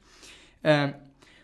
Eh, 0.62 0.94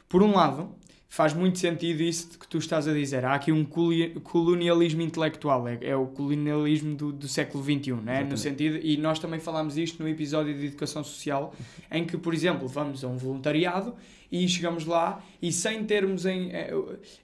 por 0.08 0.22
um 0.22 0.32
lado, 0.32 0.74
faz 1.08 1.32
muito 1.34 1.58
sentido 1.58 2.02
isso 2.02 2.38
que 2.38 2.46
tu 2.46 2.58
estás 2.58 2.86
a 2.86 2.92
dizer. 2.92 3.24
Há 3.24 3.34
aqui 3.34 3.50
um 3.50 3.64
colonialismo 3.64 5.02
intelectual, 5.02 5.66
é, 5.66 5.78
é 5.82 5.96
o 5.96 6.06
colonialismo 6.06 6.94
do, 6.94 7.12
do 7.12 7.26
século 7.26 7.64
XXI, 7.64 7.92
né? 7.92 8.22
no 8.24 8.34
Exatamente. 8.34 8.40
sentido, 8.40 8.78
e 8.82 8.96
nós 8.96 9.18
também 9.18 9.40
falámos 9.40 9.76
isto 9.76 10.02
no 10.02 10.08
episódio 10.08 10.56
de 10.56 10.66
Educação 10.66 11.02
Social, 11.02 11.54
em 11.90 12.04
que, 12.04 12.16
por 12.16 12.32
exemplo, 12.34 12.68
vamos 12.68 13.02
a 13.02 13.08
um 13.08 13.16
voluntariado 13.16 13.94
e 14.30 14.46
chegamos 14.48 14.84
lá 14.84 15.22
e 15.40 15.50
sem 15.50 15.84
termos 15.84 16.26
em, 16.26 16.50
eh, 16.52 16.72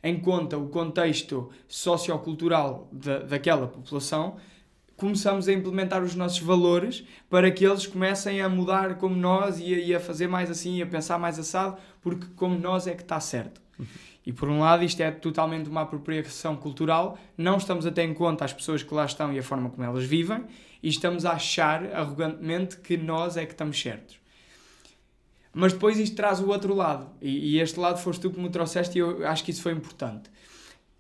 em 0.02 0.18
conta 0.18 0.57
o 0.57 0.68
contexto 0.68 1.50
sociocultural 1.68 2.88
da, 2.90 3.18
daquela 3.18 3.66
população, 3.66 4.36
começamos 4.96 5.48
a 5.48 5.52
implementar 5.52 6.02
os 6.02 6.14
nossos 6.14 6.38
valores 6.38 7.05
para 7.28 7.50
que 7.50 7.64
eles 7.64 7.86
comecem 7.86 8.40
a 8.40 8.48
mudar 8.48 8.96
como 8.96 9.14
nós 9.14 9.59
e 9.59 9.74
a, 9.74 9.78
e 9.78 9.94
a 9.94 10.00
fazer 10.00 10.28
mais 10.28 10.50
assim, 10.50 10.80
a 10.80 10.86
pensar 10.86 11.18
mais 11.18 11.38
assado, 11.38 11.76
porque 12.00 12.26
como 12.36 12.59
nós 12.59 12.86
é 12.86 12.94
que 12.94 13.02
está 13.02 13.20
certo. 13.20 13.61
E 14.26 14.32
por 14.32 14.48
um 14.48 14.61
lado, 14.61 14.84
isto 14.84 15.02
é 15.02 15.11
totalmente 15.11 15.68
uma 15.68 15.82
apropriação 15.82 16.57
cultural, 16.57 17.18
não 17.36 17.59
estamos 17.59 17.84
a 17.86 17.90
ter 17.90 18.05
em 18.05 18.14
conta 18.14 18.44
as 18.44 18.52
pessoas 18.52 18.82
que 18.82 18.94
lá 18.94 19.05
estão 19.05 19.32
e 19.32 19.38
a 19.38 19.42
forma 19.42 19.68
como 19.68 19.84
elas 19.84 20.05
vivem, 20.05 20.44
e 20.82 20.88
estamos 20.88 21.26
a 21.26 21.32
achar 21.32 21.84
arrogantemente 21.92 22.78
que 22.78 22.96
nós 22.96 23.36
é 23.36 23.44
que 23.44 23.52
estamos 23.52 23.80
certos. 23.80 24.23
Mas 25.55 25.72
depois 25.72 25.98
isto 25.98 26.16
traz 26.16 26.40
o 26.40 26.48
outro 26.48 26.74
lado, 26.74 27.09
e, 27.22 27.55
e 27.57 27.61
este 27.61 27.78
lado 27.78 27.98
foste 28.00 28.20
tu 28.22 28.30
que 28.30 28.40
me 28.40 28.50
trouxeste, 28.50 28.98
e 28.98 29.00
eu 29.00 29.26
acho 29.26 29.44
que 29.44 29.50
isso 29.52 29.62
foi 29.62 29.72
importante, 29.72 30.28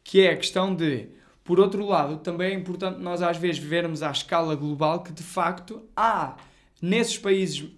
que 0.04 0.20
é 0.20 0.30
a 0.30 0.36
questão 0.36 0.74
de, 0.74 1.08
por 1.42 1.58
outro 1.58 1.84
lado, 1.84 2.18
também 2.18 2.52
é 2.52 2.54
importante 2.54 3.00
nós 3.00 3.20
às 3.20 3.36
vezes 3.36 3.58
vermos 3.60 4.02
à 4.02 4.10
escala 4.10 4.54
global 4.54 5.02
que 5.02 5.12
de 5.12 5.22
facto 5.22 5.82
há 5.96 6.36
nesses 6.80 7.18
países 7.18 7.68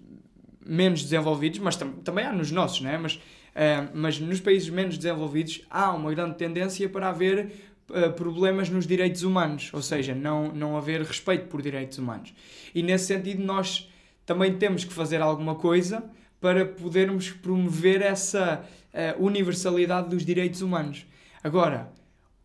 menos 0.65 1.01
desenvolvidos, 1.01 1.59
mas 1.59 1.75
tam- 1.75 1.93
também 2.03 2.25
há 2.25 2.31
nos 2.33 2.51
nossos, 2.51 2.81
não 2.81 2.89
é? 2.89 2.97
Mas, 2.97 3.19
ah, 3.55 3.87
mas 3.93 4.19
nos 4.19 4.39
países 4.39 4.69
menos 4.69 4.97
desenvolvidos 4.97 5.61
há 5.69 5.91
uma 5.93 6.13
grande 6.13 6.35
tendência 6.35 6.87
para 6.89 7.09
haver 7.09 7.51
ah, 7.89 8.09
problemas 8.09 8.69
nos 8.69 8.85
direitos 8.85 9.23
humanos, 9.23 9.69
ou 9.73 9.81
seja, 9.81 10.13
não, 10.13 10.49
não 10.53 10.77
haver 10.77 11.01
respeito 11.01 11.47
por 11.47 11.61
direitos 11.61 11.97
humanos. 11.97 12.33
E 12.75 12.83
nesse 12.83 13.05
sentido, 13.05 13.41
nós 13.43 13.89
também 14.25 14.57
temos 14.57 14.83
que 14.83 14.93
fazer 14.93 15.21
alguma 15.21 15.55
coisa 15.55 16.03
para 16.39 16.65
podermos 16.65 17.31
promover 17.31 18.01
essa 18.01 18.63
ah, 18.93 19.15
universalidade 19.19 20.09
dos 20.09 20.25
direitos 20.25 20.61
humanos. 20.61 21.05
Agora, 21.43 21.89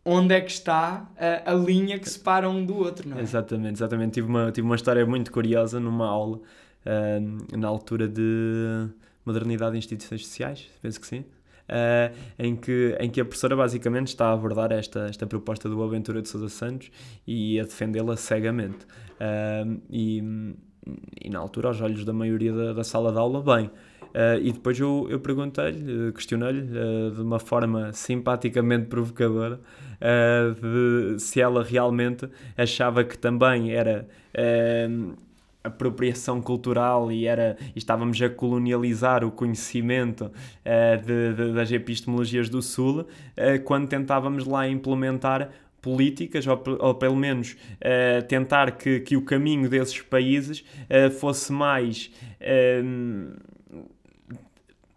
onde 0.05 0.33
é 0.33 0.41
que 0.41 0.51
está 0.51 1.09
a, 1.17 1.51
a 1.51 1.53
linha 1.53 1.97
que 1.97 2.09
separa 2.09 2.49
um 2.49 2.65
do 2.65 2.75
outro, 2.75 3.07
não 3.07 3.17
é? 3.17 3.21
Exatamente, 3.21 3.75
exatamente. 3.75 4.13
Tive 4.13 4.27
uma, 4.27 4.51
tive 4.51 4.65
uma 4.65 4.75
história 4.75 5.05
muito 5.05 5.31
curiosa 5.31 5.79
numa 5.79 6.07
aula, 6.07 6.39
ah, 6.85 7.19
na 7.57 7.67
altura 7.67 8.07
de 8.07 8.87
Modernidade 9.25 9.75
e 9.75 9.79
Instituições 9.79 10.25
Sociais, 10.27 10.69
penso 10.81 10.99
que 10.99 11.07
sim, 11.07 11.25
ah, 11.69 12.11
em, 12.37 12.55
que, 12.55 12.95
em 12.99 13.09
que 13.09 13.21
a 13.21 13.25
professora 13.25 13.55
basicamente 13.55 14.07
está 14.07 14.27
a 14.27 14.33
abordar 14.33 14.71
esta, 14.71 15.07
esta 15.07 15.25
proposta 15.25 15.69
do 15.69 15.81
Aventura 15.81 16.21
de 16.21 16.29
Sousa 16.29 16.49
Santos 16.49 16.91
e 17.25 17.59
a 17.59 17.63
defendê-la 17.63 18.17
cegamente. 18.17 18.85
Ah, 19.19 19.63
e, 19.89 20.21
e 21.21 21.29
na 21.29 21.39
altura, 21.39 21.69
aos 21.69 21.81
olhos 21.81 22.03
da 22.05 22.13
maioria 22.13 22.53
da, 22.53 22.73
da 22.73 22.83
sala 22.83 23.11
de 23.11 23.17
aula, 23.17 23.41
bem. 23.41 23.69
Uh, 24.13 24.37
e 24.43 24.51
depois 24.51 24.79
eu, 24.79 25.07
eu 25.09 25.19
perguntei-lhe, 25.19 26.09
uh, 26.09 26.13
questionei-lhe 26.13 26.61
uh, 26.61 27.11
de 27.11 27.21
uma 27.21 27.39
forma 27.39 27.91
simpaticamente 27.93 28.85
provocadora 28.85 29.59
de, 29.99 31.17
se 31.17 31.41
ela 31.41 31.63
realmente 31.63 32.27
achava 32.57 33.05
que 33.05 33.17
também 33.17 33.71
era 33.71 34.05
apropriação 35.63 36.41
cultural 36.41 37.09
e, 37.09 37.25
era, 37.25 37.55
e 37.73 37.79
estávamos 37.79 38.21
a 38.21 38.29
colonializar 38.29 39.23
o 39.23 39.31
conhecimento 39.31 40.29
de, 41.05 41.33
de, 41.33 41.53
das 41.53 41.71
epistemologias 41.71 42.49
do 42.49 42.61
Sul 42.61 43.07
quando 43.63 43.87
tentávamos 43.87 44.45
lá 44.45 44.67
implementar 44.67 45.51
políticas, 45.83 46.47
ou, 46.47 46.63
ou 46.79 46.95
pelo 46.95 47.15
menos 47.15 47.51
uh, 47.51 48.25
tentar 48.25 48.71
que, 48.71 49.01
que 49.01 49.17
o 49.17 49.21
caminho 49.21 49.69
desses 49.69 50.01
países 50.01 50.63
uh, 50.89 51.11
fosse 51.11 51.51
mais. 51.51 52.09
Uh, 52.41 53.35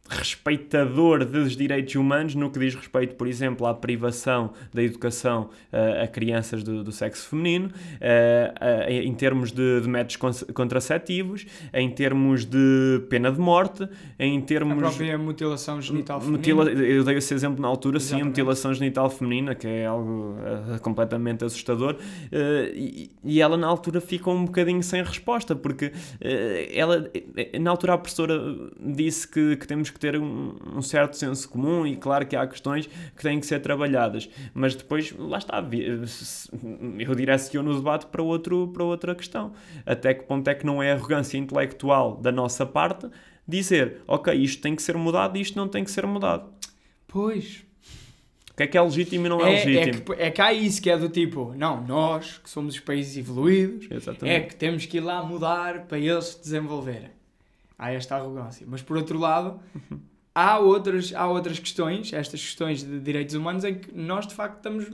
respeitador 0.09 1.25
dos 1.25 1.57
direitos 1.57 1.95
humanos 1.95 2.35
no 2.35 2.51
que 2.51 2.59
diz 2.59 2.75
respeito, 2.75 3.15
por 3.17 3.27
exemplo, 3.27 3.67
à 3.67 3.75
privação 3.75 4.53
da 4.73 4.83
educação 4.83 5.51
uh, 5.73 6.05
a 6.05 6.07
crianças 6.07 6.63
do, 6.63 6.85
do 6.85 6.93
sexo 6.93 7.29
feminino, 7.29 7.67
uh, 7.67 7.71
uh, 7.71 8.91
em 8.91 9.15
termos 9.15 9.51
de, 9.51 9.81
de, 9.81 9.89
métodos 9.89 10.17
contraceptivos, 10.55 11.47
em 11.73 11.91
termos 11.91 12.45
de 12.45 13.03
pena 13.09 13.31
de 13.31 13.39
morte, 13.39 13.89
em 14.19 14.41
termos... 14.41 14.77
A 14.77 14.77
própria 14.77 15.19
mutilação 15.19 15.81
genital 15.81 16.21
feminina. 16.21 16.39
Mutila... 16.39 16.71
Eu 16.71 17.05
dei 17.05 17.17
esse 17.17 17.35
exemplo 17.35 17.61
na 17.61 17.69
altura, 17.69 17.97
Exatamente. 17.97 18.23
sim, 18.23 18.23
a 18.23 18.27
mutilação 18.27 18.75
genital 18.75 19.11
feminina, 19.11 19.55
que 19.55 19.67
é 19.67 19.87
algo 19.87 20.37
completamente 20.83 21.45
assustador, 21.45 21.97
e, 22.75 23.11
e, 23.25 23.41
ela 23.41 23.57
na 23.57 23.67
altura 23.67 24.01
ficou 24.01 24.35
um 24.35 24.45
bocadinho 24.45 24.83
sem 24.83 25.03
resposta, 25.03 25.55
porque 25.55 25.93
ela, 26.73 27.11
na 27.61 27.71
altura 27.71 27.95
a 27.95 27.99
professora 27.99 28.41
disse 28.81 29.27
que, 29.27 29.57
que 29.57 29.67
temos 29.67 29.91
que 29.91 29.96
ter 29.99 30.19
um, 30.19 30.55
um, 30.75 30.83
certo 30.83 31.17
senso 31.17 31.49
comum 31.49 31.87
e 31.87 31.97
claro 31.97 32.27
que 32.27 32.37
há 32.37 32.47
questões 32.47 32.87
que 32.87 33.23
têm 33.23 33.41
que 33.41 33.47
ser 33.47 33.61
trabalhadas, 33.61 34.29
mas 34.55 34.75
depois, 34.75 35.13
lá 35.19 35.39
está, 35.39 35.65
eu 36.99 37.15
direciono 37.15 37.73
o 37.73 37.75
debate 37.77 38.07
para, 38.07 38.23
outro, 38.23 38.69
para 38.69 38.85
outra 38.85 39.15
questão. 39.15 39.53
Até 39.85 40.15
que 40.15 40.25
ponto 40.25 40.49
é 40.49 40.55
que 40.55 40.67
não 40.67 40.83
é 40.83 40.93
arrogância 40.93 41.39
intelectual 41.39 42.17
da 42.17 42.33
nossa 42.33 42.65
parte 42.65 43.09
dizer, 43.47 44.03
ok, 44.07 44.35
isto 44.35 44.61
tem 44.63 44.75
que 44.75 44.83
ser 44.83 44.97
mudado 44.97 45.37
e 45.37 45.41
isto 45.41 45.57
não 45.57 45.69
tem 45.69 45.85
que 45.85 45.91
ser 45.91 46.07
mudado. 46.07 46.51
Pois. 47.07 47.65
O 48.51 48.57
que 48.57 48.63
é 48.63 48.67
que 48.67 48.79
é 48.79 48.81
legítimo 48.81 49.27
e 49.27 49.29
não 49.29 49.45
é, 49.45 49.55
é, 49.55 49.63
é 49.63 49.65
legítimo? 49.65 50.13
É 50.15 50.17
que, 50.17 50.23
é 50.23 50.31
que 50.31 50.41
há 50.41 50.53
isso 50.53 50.81
que 50.81 50.91
é 50.91 50.97
do 50.97 51.09
tipo, 51.09 51.55
não, 51.57 51.85
nós 51.85 52.39
que 52.39 52.49
somos 52.49 52.75
os 52.75 52.81
países 52.81 53.17
evoluídos, 53.17 53.87
Exatamente. 53.91 54.35
é 54.35 54.41
que 54.41 54.57
temos 54.57 54.87
que 54.87 54.97
ir 54.97 55.01
lá 55.01 55.23
mudar 55.23 55.87
para 55.87 55.99
eles 55.99 56.25
se 56.25 56.41
desenvolverem 56.41 57.16
há 57.79 57.93
esta 57.93 58.17
arrogância. 58.17 58.67
Mas 58.69 58.83
por 58.83 58.97
outro 58.97 59.19
lado, 59.19 59.61
há, 60.35 60.59
outras, 60.59 61.13
há 61.15 61.27
outras 61.27 61.59
questões, 61.59 62.13
estas 62.13 62.41
questões 62.41 62.83
de 62.83 63.01
direitos 63.01 63.35
humanos, 63.35 63.65
em 63.65 63.75
que 63.75 63.97
nós 63.97 64.27
de 64.27 64.35
facto 64.35 64.57
estamos. 64.57 64.87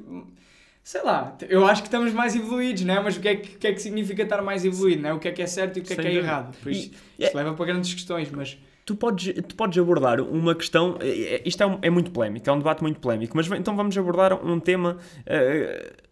Sei 0.85 1.03
lá, 1.03 1.37
eu 1.49 1.65
acho 1.65 1.81
que 1.83 1.87
estamos 1.87 2.13
mais 2.13 2.35
evoluídos, 2.35 2.83
não 2.83 2.95
é? 2.95 3.01
Mas 3.01 3.17
o 3.17 3.21
que 3.21 3.29
é 3.29 3.37
que, 3.37 3.57
que, 3.57 3.67
é 3.69 3.73
que 3.73 3.81
significa 3.81 4.25
estar 4.25 4.43
mais 4.43 4.65
evoluído, 4.65 5.03
não 5.03 5.11
é? 5.11 5.13
O 5.13 5.21
que 5.21 5.29
é 5.29 5.33
que 5.33 5.41
é 5.41 5.47
certo 5.47 5.79
e 5.79 5.81
o 5.81 5.85
que 5.85 5.93
é 5.93 5.97
que 5.97 6.09
é 6.09 6.15
errado? 6.15 6.57
Por 6.59 6.73
isso, 6.73 6.91
e, 7.19 7.25
isto 7.25 7.39
é... 7.39 7.43
leva 7.43 7.55
para 7.55 7.67
grandes 7.67 7.95
questões, 7.95 8.29
mas 8.33 8.59
tu 8.85 8.97
podes, 8.97 9.33
tu 9.47 9.55
podes 9.55 9.79
abordar 9.79 10.21
uma 10.21 10.57
questão. 10.57 10.99
É, 11.01 11.37
é, 11.37 11.43
isto 11.45 11.63
é, 11.63 11.67
um, 11.67 11.79
é, 11.83 11.89
muito 11.89 12.11
polémico, 12.11 12.51
é 12.51 12.53
um 12.53 12.59
debate 12.59 12.83
muito 12.83 12.99
polémico, 12.99 13.37
mas 13.37 13.49
então 13.53 13.77
vamos 13.77 13.97
abordar 13.97 14.45
um 14.45 14.59
tema 14.59 14.97
uh, 15.21 16.03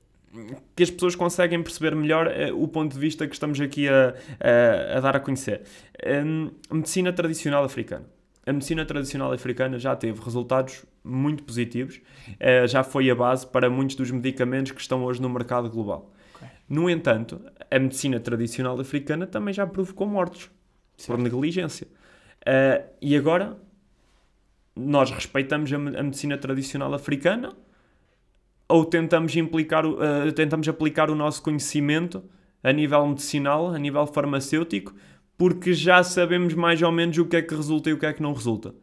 que 0.76 0.82
as 0.82 0.90
pessoas 0.90 1.16
conseguem 1.16 1.62
perceber 1.62 1.94
melhor 1.94 2.28
uh, 2.28 2.62
o 2.62 2.68
ponto 2.68 2.92
de 2.92 2.98
vista 2.98 3.26
que 3.26 3.34
estamos 3.34 3.60
aqui 3.60 3.88
a, 3.88 4.14
a, 4.40 4.98
a 4.98 5.00
dar 5.00 5.16
a 5.16 5.20
conhecer. 5.20 5.62
Um, 6.06 6.50
medicina 6.70 7.12
tradicional 7.12 7.64
africana. 7.64 8.06
A 8.46 8.52
medicina 8.52 8.84
tradicional 8.84 9.32
africana 9.32 9.78
já 9.78 9.94
teve 9.94 10.20
resultados 10.22 10.84
muito 11.04 11.42
positivos, 11.42 11.96
uh, 11.96 12.66
já 12.66 12.84
foi 12.84 13.10
a 13.10 13.14
base 13.14 13.46
para 13.46 13.68
muitos 13.68 13.96
dos 13.96 14.10
medicamentos 14.10 14.72
que 14.72 14.80
estão 14.80 15.04
hoje 15.04 15.20
no 15.20 15.28
mercado 15.28 15.68
global. 15.68 16.12
Okay. 16.36 16.48
No 16.68 16.88
entanto, 16.88 17.40
a 17.70 17.78
medicina 17.78 18.20
tradicional 18.20 18.78
africana 18.80 19.26
também 19.26 19.52
já 19.52 19.66
provocou 19.66 20.06
mortos 20.06 20.50
certo. 20.96 21.16
por 21.16 21.18
negligência. 21.18 21.86
Uh, 22.40 22.88
e 23.02 23.16
agora 23.16 23.58
nós 24.76 25.10
respeitamos 25.10 25.72
a, 25.72 25.76
a, 25.76 26.02
medicina 26.02 26.38
tradicional 26.38 26.94
africana 26.94 27.52
ou 28.70 28.84
tentamos, 28.84 29.34
implicar, 29.36 29.84
uh, 29.84 30.32
tentamos 30.34 30.68
aplicar 30.68 31.10
o 31.10 31.14
nosso 31.14 31.42
conhecimento 31.42 32.22
a 32.62 32.72
nível 32.72 33.06
medicinal, 33.06 33.74
a 33.74 33.78
nível 33.78 34.06
farmacêutico, 34.06 34.94
porque 35.36 35.72
já 35.72 36.02
sabemos 36.02 36.54
mais 36.54 36.80
ou 36.80 36.92
menos 36.92 37.16
o 37.18 37.24
que 37.24 37.36
é 37.36 37.42
que 37.42 37.54
resulta 37.54 37.90
e 37.90 37.92
o 37.92 37.98
que 37.98 38.06
é 38.06 38.12
que 38.12 38.22
não 38.22 38.32
resulta. 38.32 38.74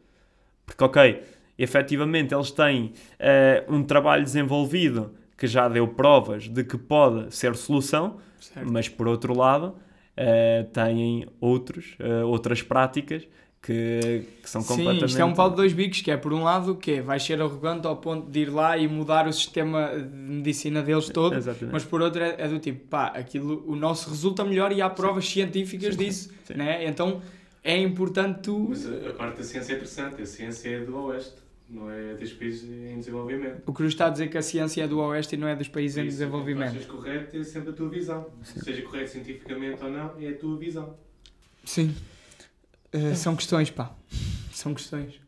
Porque, 0.66 0.84
ok, 0.84 1.22
efetivamente 1.58 2.34
eles 2.34 2.50
têm 2.50 2.92
uh, 3.18 3.74
um 3.74 3.82
trabalho 3.82 4.22
desenvolvido 4.22 5.14
que 5.36 5.46
já 5.46 5.68
deu 5.68 5.86
provas 5.88 6.48
de 6.48 6.64
que 6.64 6.76
pode 6.76 7.34
ser 7.34 7.54
solução, 7.54 8.18
certo. 8.40 8.70
mas 8.70 8.88
por 8.88 9.06
outro 9.06 9.36
lado 9.36 9.68
uh, 9.68 10.64
têm 10.72 11.26
outros, 11.40 11.96
outras 12.26 12.60
práticas 12.60 13.26
que, 13.62 14.24
que 14.42 14.48
são 14.48 14.62
completamente... 14.62 15.00
Sim, 15.00 15.06
isto 15.06 15.20
é 15.20 15.24
um 15.24 15.34
pau 15.34 15.50
de 15.50 15.56
dois 15.56 15.72
bicos, 15.72 16.00
que 16.00 16.10
é 16.10 16.16
por 16.16 16.32
um 16.32 16.42
lado 16.42 16.76
que 16.76 17.00
vais 17.00 17.22
ser 17.22 17.40
arrogante 17.40 17.86
ao 17.86 17.96
ponto 17.96 18.30
de 18.30 18.40
ir 18.40 18.50
lá 18.50 18.78
e 18.78 18.86
mudar 18.88 19.26
o 19.26 19.32
sistema 19.32 19.90
de 19.96 20.16
medicina 20.16 20.82
deles 20.82 21.08
todo, 21.08 21.36
Exatamente. 21.36 21.72
mas 21.72 21.84
por 21.84 22.00
outro 22.00 22.22
é, 22.22 22.36
é, 22.38 22.48
do 22.48 22.58
tipo, 22.58 22.86
pá, 22.86 23.06
aquilo, 23.08 23.64
o 23.66 23.74
nosso 23.74 24.08
resulta 24.10 24.44
melhor 24.44 24.72
e 24.72 24.80
há 24.80 24.88
provas 24.88 25.26
sim. 25.26 25.34
científicas 25.34 25.94
sim, 25.94 26.04
disso, 26.04 26.30
sim. 26.44 26.54
Né? 26.54 26.86
então 26.86 27.20
é 27.62 27.76
importante 27.76 28.40
tu... 28.42 28.66
Mas 28.68 28.86
a, 28.86 29.12
parte 29.12 29.38
da 29.38 29.44
ciência 29.44 29.72
é 29.72 29.76
interessante, 29.76 30.22
a 30.22 30.26
ciência 30.26 30.68
é 30.68 30.80
do 30.80 30.96
Oeste 30.96 31.48
não 31.68 31.90
é 31.90 32.14
dos 32.14 32.32
países 32.32 32.64
em 32.64 32.96
desenvolvimento. 32.96 33.62
O 33.66 33.74
Cruz 33.74 33.92
está 33.92 34.06
a 34.06 34.10
dizer 34.10 34.28
que 34.28 34.38
a 34.38 34.42
ciência 34.42 34.84
é 34.84 34.88
do 34.88 35.00
Oeste 35.00 35.34
e 35.34 35.38
não 35.38 35.46
é 35.46 35.54
dos 35.54 35.68
países 35.68 35.98
Isso, 35.98 36.06
em 36.06 36.08
desenvolvimento. 36.08 36.80
Se 36.80 36.86
correto, 36.86 37.36
é 37.36 37.44
sempre 37.44 37.70
a 37.70 37.72
tua 37.74 37.90
visão. 37.90 38.26
Sim. 38.42 38.60
Seja 38.60 38.80
correto 38.80 39.10
cientificamente 39.10 39.84
ou 39.84 39.90
não, 39.90 40.14
é 40.18 40.28
a 40.28 40.34
tua 40.34 40.56
visão. 40.56 40.96
Sim. 41.64 41.94
Uh, 42.94 43.14
são 43.14 43.36
questões, 43.36 43.70
pá. 43.70 43.90
São 44.52 44.74
questões. 44.74 45.20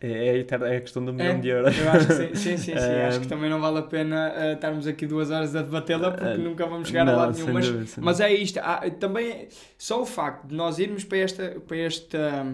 É, 0.00 0.38
é, 0.38 0.46
é 0.74 0.76
a 0.76 0.80
questão 0.80 1.02
do 1.02 1.14
milhão 1.14 1.36
é, 1.36 1.38
de 1.38 1.48
euros. 1.48 1.78
Eu 1.78 1.90
acho 1.90 2.06
que 2.06 2.14
sim, 2.14 2.34
sim, 2.34 2.56
sim. 2.58 2.78
sim. 2.78 2.94
Acho 3.06 3.20
que 3.20 3.28
também 3.28 3.48
não 3.48 3.60
vale 3.60 3.78
a 3.78 3.82
pena 3.82 4.34
uh, 4.36 4.52
estarmos 4.52 4.86
aqui 4.86 5.06
duas 5.06 5.30
horas 5.30 5.56
a 5.56 5.62
debatê-la 5.62 6.10
porque 6.10 6.26
uh, 6.26 6.38
nunca 6.38 6.66
vamos 6.66 6.88
chegar 6.88 7.06
não, 7.06 7.14
a 7.14 7.16
lado 7.16 7.38
nenhum. 7.38 7.52
Mas, 7.52 7.68
dúvida, 7.68 7.90
mas 8.02 8.20
é 8.20 8.32
isto. 8.32 8.58
Há, 8.58 8.90
também 8.90 9.48
só 9.78 10.02
o 10.02 10.06
facto 10.06 10.46
de 10.46 10.54
nós 10.54 10.78
irmos 10.78 11.04
para 11.04 11.18
esta. 11.18 11.56
Para 11.66 11.76
esta 11.78 12.46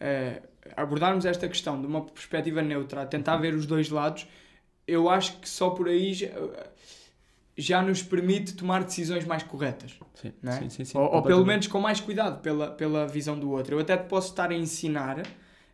uh, 0.00 0.52
abordarmos 0.76 1.26
esta 1.26 1.48
questão 1.48 1.80
de 1.80 1.86
uma 1.86 2.02
perspectiva 2.02 2.62
neutra, 2.62 3.04
tentar 3.04 3.36
ver 3.36 3.54
os 3.54 3.66
dois 3.66 3.90
lados, 3.90 4.26
eu 4.86 5.08
acho 5.08 5.38
que 5.38 5.48
só 5.48 5.70
por 5.70 5.88
aí 5.88 6.14
já, 7.62 7.82
nos 7.82 8.02
permite 8.02 8.54
tomar 8.54 8.84
decisões 8.84 9.24
mais 9.24 9.42
corretas. 9.42 9.94
Sim, 10.14 10.32
é? 10.44 10.52
sim, 10.52 10.70
sim, 10.70 10.84
sim, 10.84 10.98
ou, 10.98 11.14
ou, 11.14 11.22
pelo 11.22 11.44
menos 11.44 11.66
com 11.66 11.80
mais 11.80 12.00
cuidado 12.00 12.40
pela, 12.40 12.70
pela 12.70 13.06
visão 13.06 13.38
do 13.38 13.50
outro. 13.50 13.76
Eu 13.76 13.80
até 13.80 13.96
te 13.96 14.06
posso 14.08 14.30
estar 14.30 14.50
a 14.50 14.54
ensinar 14.54 15.22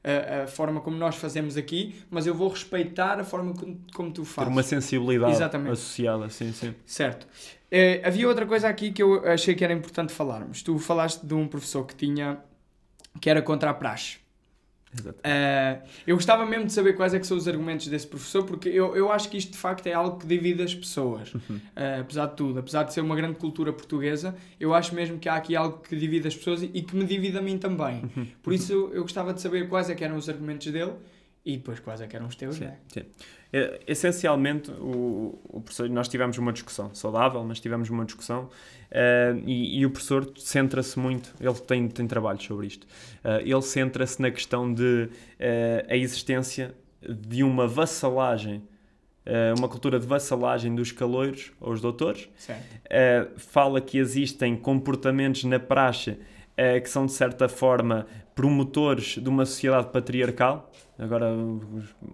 a, 0.05 0.45
a, 0.45 0.47
forma 0.47 0.81
como 0.81 0.97
nós 0.97 1.17
fazemos 1.17 1.57
aqui, 1.57 1.97
mas 2.11 2.27
eu 2.27 2.35
vou 2.35 2.49
respeitar 2.49 3.19
a 3.19 3.25
forma 3.25 3.55
como, 3.55 3.81
como 3.95 4.13
tu 4.13 4.25
fazes. 4.25 4.49
Ter 4.49 4.55
uma 4.55 4.63
sensibilidade 4.63 5.33
Exatamente. 5.33 5.73
associada, 5.73 6.29
sim, 6.31 6.53
sim. 6.53 6.75
Certo. 6.87 7.25
Uh, 7.25 8.07
havia 8.07 8.29
outra 8.29 8.47
coisa 8.47 8.69
aqui 8.69 8.93
que 8.93 9.03
eu 9.03 9.27
achei 9.29 9.55
que 9.55 9.65
era 9.65 9.73
importante 9.73 10.13
falarmos. 10.13 10.63
Tu 10.63 10.79
falaste 10.79 11.27
de 11.27 11.35
um 11.35 11.47
professor 11.47 11.87
que 11.87 11.95
tinha 11.95 12.39
que 13.21 13.29
era 13.29 13.43
contra 13.43 13.71
a 13.71 13.75
praxe. 13.75 14.19
Uh, 15.01 15.83
eu 16.07 16.17
gostava 16.17 16.45
mesmo 16.47 16.67
de 16.67 16.73
saber 16.73 16.95
quais 16.95 17.15
é 17.15 17.19
que 17.19 17.27
são 17.27 17.37
os 17.37 17.47
argumentos 17.47 17.89
desse 17.89 18.07
professor, 18.07 18.45
porque 18.45 18.69
eu, 18.69 18.97
eu 18.97 19.11
acho 19.13 19.29
que 19.29 19.37
isto 19.37 19.53
de 19.53 19.59
facto 19.59 19.87
é 19.87 19.93
algo 19.93 20.19
que 20.19 20.27
divide 20.27 20.63
as 20.63 20.75
pessoas, 20.75 21.33
uh, 21.35 21.41
apesar 22.01 22.27
de 22.27 22.37
tudo, 22.37 22.59
apesar 22.59 22.85
de 22.85 22.93
ser 22.93 23.01
uma 23.01 23.17
grande 23.17 23.37
cultura 23.37 23.73
portuguesa, 23.73 24.35
eu 24.59 24.75
acho 24.75 24.95
mesmo 24.95 25.19
que 25.19 25.29
há 25.29 25.37
aqui 25.37 25.57
algo 25.57 25.79
que 25.79 25.97
divide 25.97 26.29
as 26.29 26.37
pessoas 26.37 26.63
e, 26.63 26.71
e 26.75 26.83
que 26.83 26.97
me 26.97 27.05
divide 27.05 27.39
a 27.39 27.43
mim 27.43 27.59
também. 27.59 28.03
Uhum. 28.17 28.27
Por 28.43 28.53
isso 28.53 28.91
eu 28.93 29.03
gostava 29.03 29.33
de 29.33 29.41
saber 29.41 29.69
quais 29.69 29.91
é 29.91 29.95
que 29.95 30.05
eram 30.05 30.17
os 30.17 30.29
argumentos 30.29 30.71
dele 30.73 30.93
e 31.49 31.57
depois 31.57 31.81
quais 31.81 32.03
é 32.03 32.07
que 32.07 32.15
eram 32.15 32.27
os 32.27 32.37
teus, 32.37 32.57
sim, 32.57 32.65
né? 32.67 32.77
sim. 32.89 33.03
É, 33.51 33.81
essencialmente, 33.87 34.71
o, 34.71 35.39
o 35.45 35.63
professor, 35.63 35.89
nós 35.89 36.07
tivemos 36.07 36.37
uma 36.37 36.53
discussão 36.53 36.95
saudável, 36.95 37.43
mas 37.43 37.59
tivemos 37.59 37.89
uma 37.89 38.05
discussão 38.05 38.45
uh, 38.45 39.39
e, 39.47 39.81
e, 39.81 39.87
o 39.87 39.91
professor 39.91 40.31
centra-se 40.37 40.99
muito, 40.99 41.35
ele 41.41 41.55
tem, 41.55 41.89
tem 41.89 42.07
trabalhos 42.07 42.45
sobre 42.45 42.67
isto, 42.67 42.87
uh, 43.25 43.41
ele 43.41 43.63
centra-se 43.63 44.21
na 44.21 44.31
questão 44.31 44.71
de 44.71 45.09
uh, 45.09 45.87
a 45.89 45.97
existência 45.97 46.75
de 47.03 47.43
uma 47.43 47.67
vassalagem, 47.67 48.63
uma 49.57 49.69
cultura 49.69 50.01
de 50.01 50.07
vassalagem 50.07 50.75
dos 50.75 50.91
caloiros 50.91 51.53
aos 51.61 51.83
doutores. 51.83 52.29
fala 53.37 53.79
que 53.79 53.99
existem 53.99 54.57
comportamentos 54.57 55.45
na 55.45 55.61
praxe 55.61 56.19
que 56.83 56.91
são, 56.91 57.07
de 57.07 57.13
certa 57.13 57.47
forma, 57.47 58.07
promotores 58.35 59.19
de 59.19 59.29
uma 59.29 59.45
sociedade 59.47 59.93
patriarcal, 59.93 60.73
Agora, 60.99 61.27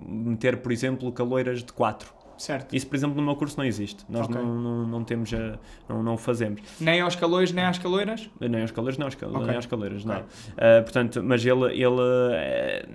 meter, 0.06 0.58
por 0.58 0.70
exemplo, 0.72 1.10
caloiras 1.12 1.62
de 1.64 1.72
4 1.72 2.12
Certo. 2.36 2.74
Isso, 2.74 2.88
por 2.88 2.96
exemplo, 2.96 3.14
no 3.14 3.22
meu 3.22 3.36
curso 3.36 3.56
não 3.56 3.64
existe. 3.64 4.04
Nós 4.08 4.26
Ok. 4.26 4.34
não, 4.34 4.44
não, 4.60 4.86
não 4.88 5.04
temos, 5.04 5.32
a- 5.32 5.56
não, 5.88 6.02
não 6.02 6.14
o 6.14 6.18
fazemos. 6.18 6.60
Nem 6.80 7.00
aos 7.00 7.14
calores, 7.14 7.52
nem 7.52 7.64
às 7.64 7.78
caloiras? 7.78 8.28
Nem 8.40 8.60
aos 8.60 8.72
calores, 8.72 8.98
não, 8.98 9.06
aos 9.06 9.14
cal- 9.14 9.30
Ok. 9.30 9.46
nem 9.46 9.54
aos 9.54 9.66
calores, 9.66 10.04
não. 10.04 10.16
Ok. 10.16 10.26
Ah, 10.56 10.82
portanto, 10.82 11.22
mas 11.22 11.46
ele, 11.46 11.66
ele 11.72 12.00
eh, 12.32 12.86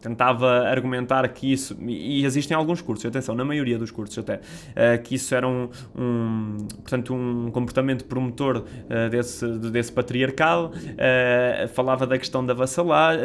tentava 0.00 0.68
argumentar 0.68 1.26
que 1.28 1.52
isso, 1.52 1.76
e 1.86 2.24
existem 2.24 2.56
alguns 2.56 2.80
cursos, 2.80 3.06
atenção, 3.06 3.34
na 3.34 3.44
maioria 3.44 3.78
dos 3.78 3.90
cursos 3.90 4.18
até, 4.18 4.40
eh, 4.74 4.98
que 4.98 5.14
isso 5.14 5.34
era 5.34 5.46
um, 5.46 5.68
um, 5.96 6.56
portanto, 6.82 7.14
um 7.14 7.50
comportamento 7.50 8.04
promotor 8.04 8.64
eh, 8.88 9.08
desse, 9.08 9.46
desse 9.70 9.92
patriarcado, 9.92 10.72
eh, 10.96 11.68
falava 11.74 12.06
da 12.06 12.18
questão 12.18 12.44
da 12.44 12.54
vassalagem, 12.54 13.24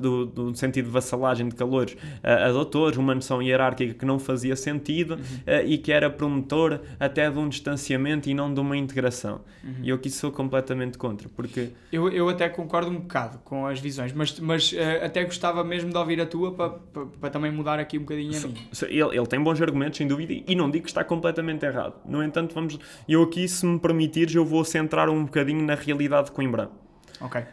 do, 0.00 0.26
do 0.26 0.56
sentido 0.56 0.86
de 0.86 0.90
vassalagem 0.90 1.48
de 1.48 1.54
calores 1.54 1.96
a, 2.22 2.48
doutores, 2.50 2.96
uma 2.98 3.14
noção 3.14 3.42
hierárquica 3.42 3.94
que 3.94 4.04
não 4.04 4.18
fazia 4.18 4.56
sentido 4.56 5.18
eh, 5.46 5.64
e 5.64 5.78
que 5.78 5.92
era 5.92 6.08
promotor 6.10 6.80
até 6.98 7.30
de 7.30 7.38
um 7.38 7.48
distanciamento 7.48 8.28
e 8.28 8.34
não 8.34 8.52
de 8.52 8.60
uma 8.60 8.76
integração. 8.76 9.40
E 9.82 9.88
eu 9.88 9.98
que 9.98 10.10
sou 10.10 10.30
completamente 10.32 10.98
contra, 10.98 11.28
porque 11.28 11.70
Eu, 11.90 12.08
eu 12.08 12.28
até 12.28 12.48
concordo 12.48 12.90
um 12.90 13.00
bocado 13.00 13.38
com 13.44 13.66
as 13.66 13.78
visões, 13.78 14.12
mas, 14.12 14.38
mas 14.40 14.74
até 15.02 15.24
gostava 15.24 15.62
mesmo 15.62 15.90
de 15.90 15.96
ouvir 15.96 16.11
a 16.20 16.26
tua 16.26 16.52
para 16.52 16.70
pa, 16.70 17.06
pa 17.20 17.30
também 17.30 17.50
mudar 17.52 17.78
aqui 17.78 17.98
um 17.98 18.02
bocadinho 18.02 18.32
a 18.36 18.86
Ele, 18.86 19.16
ele 19.16 19.26
tem 19.26 19.42
bons 19.42 19.60
argumentos, 19.60 19.98
sem 19.98 20.06
dúvida, 20.06 20.32
e 20.46 20.54
não 20.54 20.70
digo 20.70 20.84
que 20.84 20.90
está 20.90 21.04
completamente 21.04 21.64
errado. 21.64 21.94
No 22.04 22.22
entanto, 22.22 22.54
vamos, 22.54 22.78
eu 23.08 23.22
aqui, 23.22 23.46
se 23.48 23.64
me 23.66 23.78
permitires, 23.78 24.34
eu 24.34 24.44
vou 24.44 24.64
centrar 24.64 25.08
um 25.08 25.24
bocadinho 25.24 25.64
na 25.64 25.74
realidade 25.74 26.26
de 26.26 26.32
Coimbra. 26.32 26.70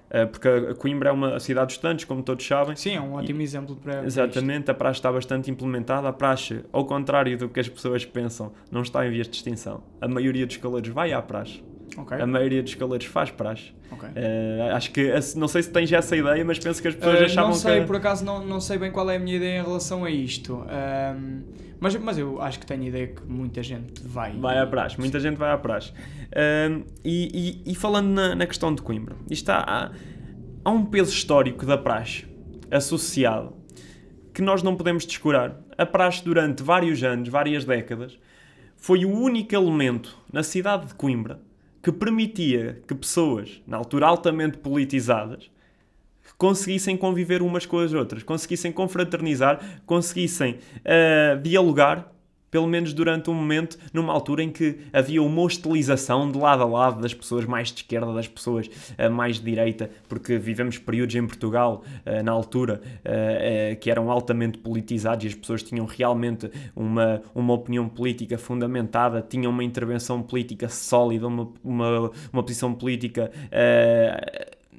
Eh, 0.10 0.26
porque 0.26 0.74
Coimbra 0.76 1.10
é 1.10 1.12
uma 1.12 1.39
cidade 1.39 1.68
de 1.68 1.74
estudantes, 1.74 2.05
como 2.05 2.24
todos 2.24 2.45
sabem. 2.45 2.76
Sim, 2.76 2.95
é 2.95 3.01
um 3.01 3.14
ótimo 3.14 3.41
exemplo 3.41 3.76
para. 3.76 3.93
para 3.93 4.07
isto. 4.07 4.20
Exatamente, 4.20 4.72
a 4.72 4.74
praxe 4.74 4.99
está 4.99 5.12
bastante 5.12 5.51
implementada. 5.51 6.07
A 6.07 6.14
praxe, 6.14 6.64
ao 6.72 6.86
contrário 6.86 7.38
do 7.38 7.49
que 7.49 7.60
as 7.60 7.70
pessoas 7.70 8.03
pensam, 8.05 8.51
não 8.72 8.82
está 8.82 9.05
em 9.05 9.12
vias 9.12 9.28
de 9.28 9.36
extinção. 9.36 9.84
A 10.01 10.07
maioria 10.07 10.45
dos 10.45 10.57
caleiros 10.57 10.89
vai 10.89 11.14
à 11.14 11.22
praxe. 11.22 11.64
Ok. 11.98 12.18
A 12.20 12.26
maioria 12.28 12.62
dos 12.64 12.76
caleiros 12.76 13.08
faz 13.08 13.32
praxe. 13.32 13.72
ok. 13.92 14.10
Eh, 14.16 14.70
acho 14.74 14.92
que, 14.92 15.12
não 15.36 15.48
sei 15.48 15.64
se 15.64 15.72
tens 15.72 15.92
essa 15.92 16.16
ideia, 16.16 16.44
mas 16.46 16.60
penso 16.60 16.82
que 16.82 16.88
as 16.88 16.96
pessoas 16.96 17.20
Uh, 17.22 17.24
achavam 17.26 17.50
não 17.52 17.58
sei, 17.58 17.80
que... 17.82 17.88
por 17.88 17.96
acaso 17.96 18.24
não, 18.26 18.46
não 18.46 18.60
sei 18.62 18.78
bem 18.78 18.92
qual 18.92 19.10
é 19.10 19.16
a 19.16 19.20
minha 19.20 19.36
ideia 19.38 19.60
em 19.60 19.64
relação 19.64 20.06
a 20.06 20.10
isto. 20.12 20.64
Ahm, 20.70 21.42
mas, 21.80 21.96
mas 21.96 22.18
eu 22.18 22.42
acho 22.42 22.60
que 22.60 22.66
tenho 22.66 22.84
ideia 22.84 23.08
que 23.08 23.24
muita 23.26 23.64
gente 23.64 24.02
vai. 24.04 24.34
Vai 24.38 24.58
à 24.60 24.68
praxe, 24.68 25.00
muita 25.00 25.20
gente 25.20 25.38
vai 25.38 25.52
à 25.52 25.58
praxe. 25.58 25.94
E, 27.04 27.62
e- 27.66 27.72
e 27.72 27.76
falando 27.76 28.08
na, 28.10 28.36
na 28.36 28.46
questão 28.46 28.74
de 28.74 28.82
Coimbra, 28.82 29.16
isto 29.30 29.50
há, 29.50 29.60
há, 29.66 29.92
há 30.66 30.70
um 30.72 30.86
peso 30.86 31.12
histórico 31.12 31.66
da 31.66 31.78
praxe 31.78 32.26
associado 32.70 33.54
que 34.34 34.42
nós 34.42 34.62
não 34.62 34.76
podemos 34.76 35.06
descurar. 35.06 35.60
A 35.78 35.86
praxe, 35.86 36.24
durante 36.24 36.62
vários 36.62 37.02
anos, 37.04 37.30
várias 37.30 37.64
décadas, 37.66 38.18
foi 38.76 39.06
o 39.06 39.10
único 39.12 39.56
elemento 39.56 40.18
na 40.32 40.44
cidade 40.44 40.88
de 40.88 40.94
Coimbra 40.96 41.40
que 41.82 41.92
permitia 41.92 42.82
que 42.88 42.94
pessoas, 42.94 43.62
na 43.66 43.78
altura 43.78 44.08
altamente 44.08 44.58
politizadas, 44.58 45.50
conseguissem 46.38 46.96
conviver 46.96 47.42
umas 47.42 47.66
com 47.66 47.80
as 47.80 47.94
outras, 47.94 48.24
conseguissem 48.24 48.72
confraternizar, 48.72 49.82
conseguissem 49.86 50.60
ah, 50.86 51.36
dialogar, 51.36 52.12
pelo 52.52 52.68
menos 52.68 52.93
durante 52.93 53.30
um 53.30 53.34
momento, 53.34 53.78
numa 53.93 54.14
altura 54.14 54.43
em 54.43 54.50
que 54.50 54.80
havia 54.91 55.22
uma 55.22 55.41
hostilização 55.41 56.32
de 56.32 56.38
lado 56.38 56.64
a 56.64 56.66
lado 56.66 57.02
das 57.02 57.14
pessoas 57.14 57.45
mais 57.45 57.70
de 57.70 57.82
esquerda, 57.82 58.14
das 58.14 58.28
pessoas 58.28 58.70
ah, 58.97 59.10
mais 59.10 59.38
de 59.38 59.43
direita, 59.43 59.89
porque 60.08 60.38
vivemos 60.38 60.78
períodos 60.78 61.16
em 61.16 61.26
Portugal, 61.26 61.84
ah, 62.06 62.24
na 62.24 62.32
altura, 62.32 62.82
ah, 63.06 63.76
que 63.76 63.89
eram 63.89 64.12
altamente 64.12 64.58
politizados 64.58 65.26
e 65.26 65.28
as 65.28 65.36
pessoas 65.36 65.64
tinham 65.64 65.86
realmente 65.86 66.50
uma, 66.76 67.22
uma 67.34 67.54
opinião 67.54 67.88
política 67.88 68.38
fundamentada, 68.38 69.22
tinham 69.22 69.52
uma 69.52 69.64
intervenção 69.64 70.22
política 70.22 70.70
sólida, 70.70 71.28
uma, 71.28 71.50
uma, 71.64 72.12
uma 72.32 72.43
posição 72.43 72.74
política. 72.74 73.32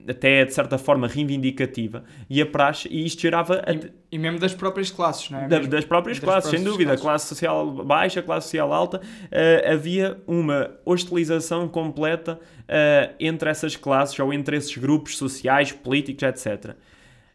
Até 0.08 0.44
de 0.44 0.52
certa 0.54 0.76
forma 0.78 1.06
reivindicativa 1.06 2.04
e 2.28 2.40
a 2.40 2.46
praxe, 2.46 2.88
e 2.90 3.04
isto 3.04 3.20
gerava 3.22 3.56
até- 3.56 3.72
E, 4.10 4.16
e 4.16 4.18
mesmo 4.18 4.38
das 4.38 4.54
próprias 4.54 4.90
classes, 4.90 5.30
não 5.30 5.40
é? 5.40 5.48
da- 5.48 5.58
das 5.60 5.84
próprias 5.84 6.18
das 6.18 6.24
classes, 6.24 6.50
sem 6.50 6.62
dúvida, 6.64 6.90
classes. 6.96 7.02
classe 7.04 7.26
social 7.28 7.70
baixa, 7.84 8.22
classe 8.22 8.46
social 8.46 8.72
alta, 8.72 9.00
eh, 9.30 9.70
havia 9.72 10.18
uma 10.26 10.70
hostilização 10.84 11.68
completa 11.68 12.38
eh, 12.68 13.10
entre 13.18 13.50
essas 13.50 13.74
classes 13.76 14.18
ou 14.18 14.32
entre 14.32 14.56
esses 14.56 14.76
grupos 14.76 15.16
sociais, 15.18 15.72
políticos, 15.72 16.22
etc. 16.22 16.74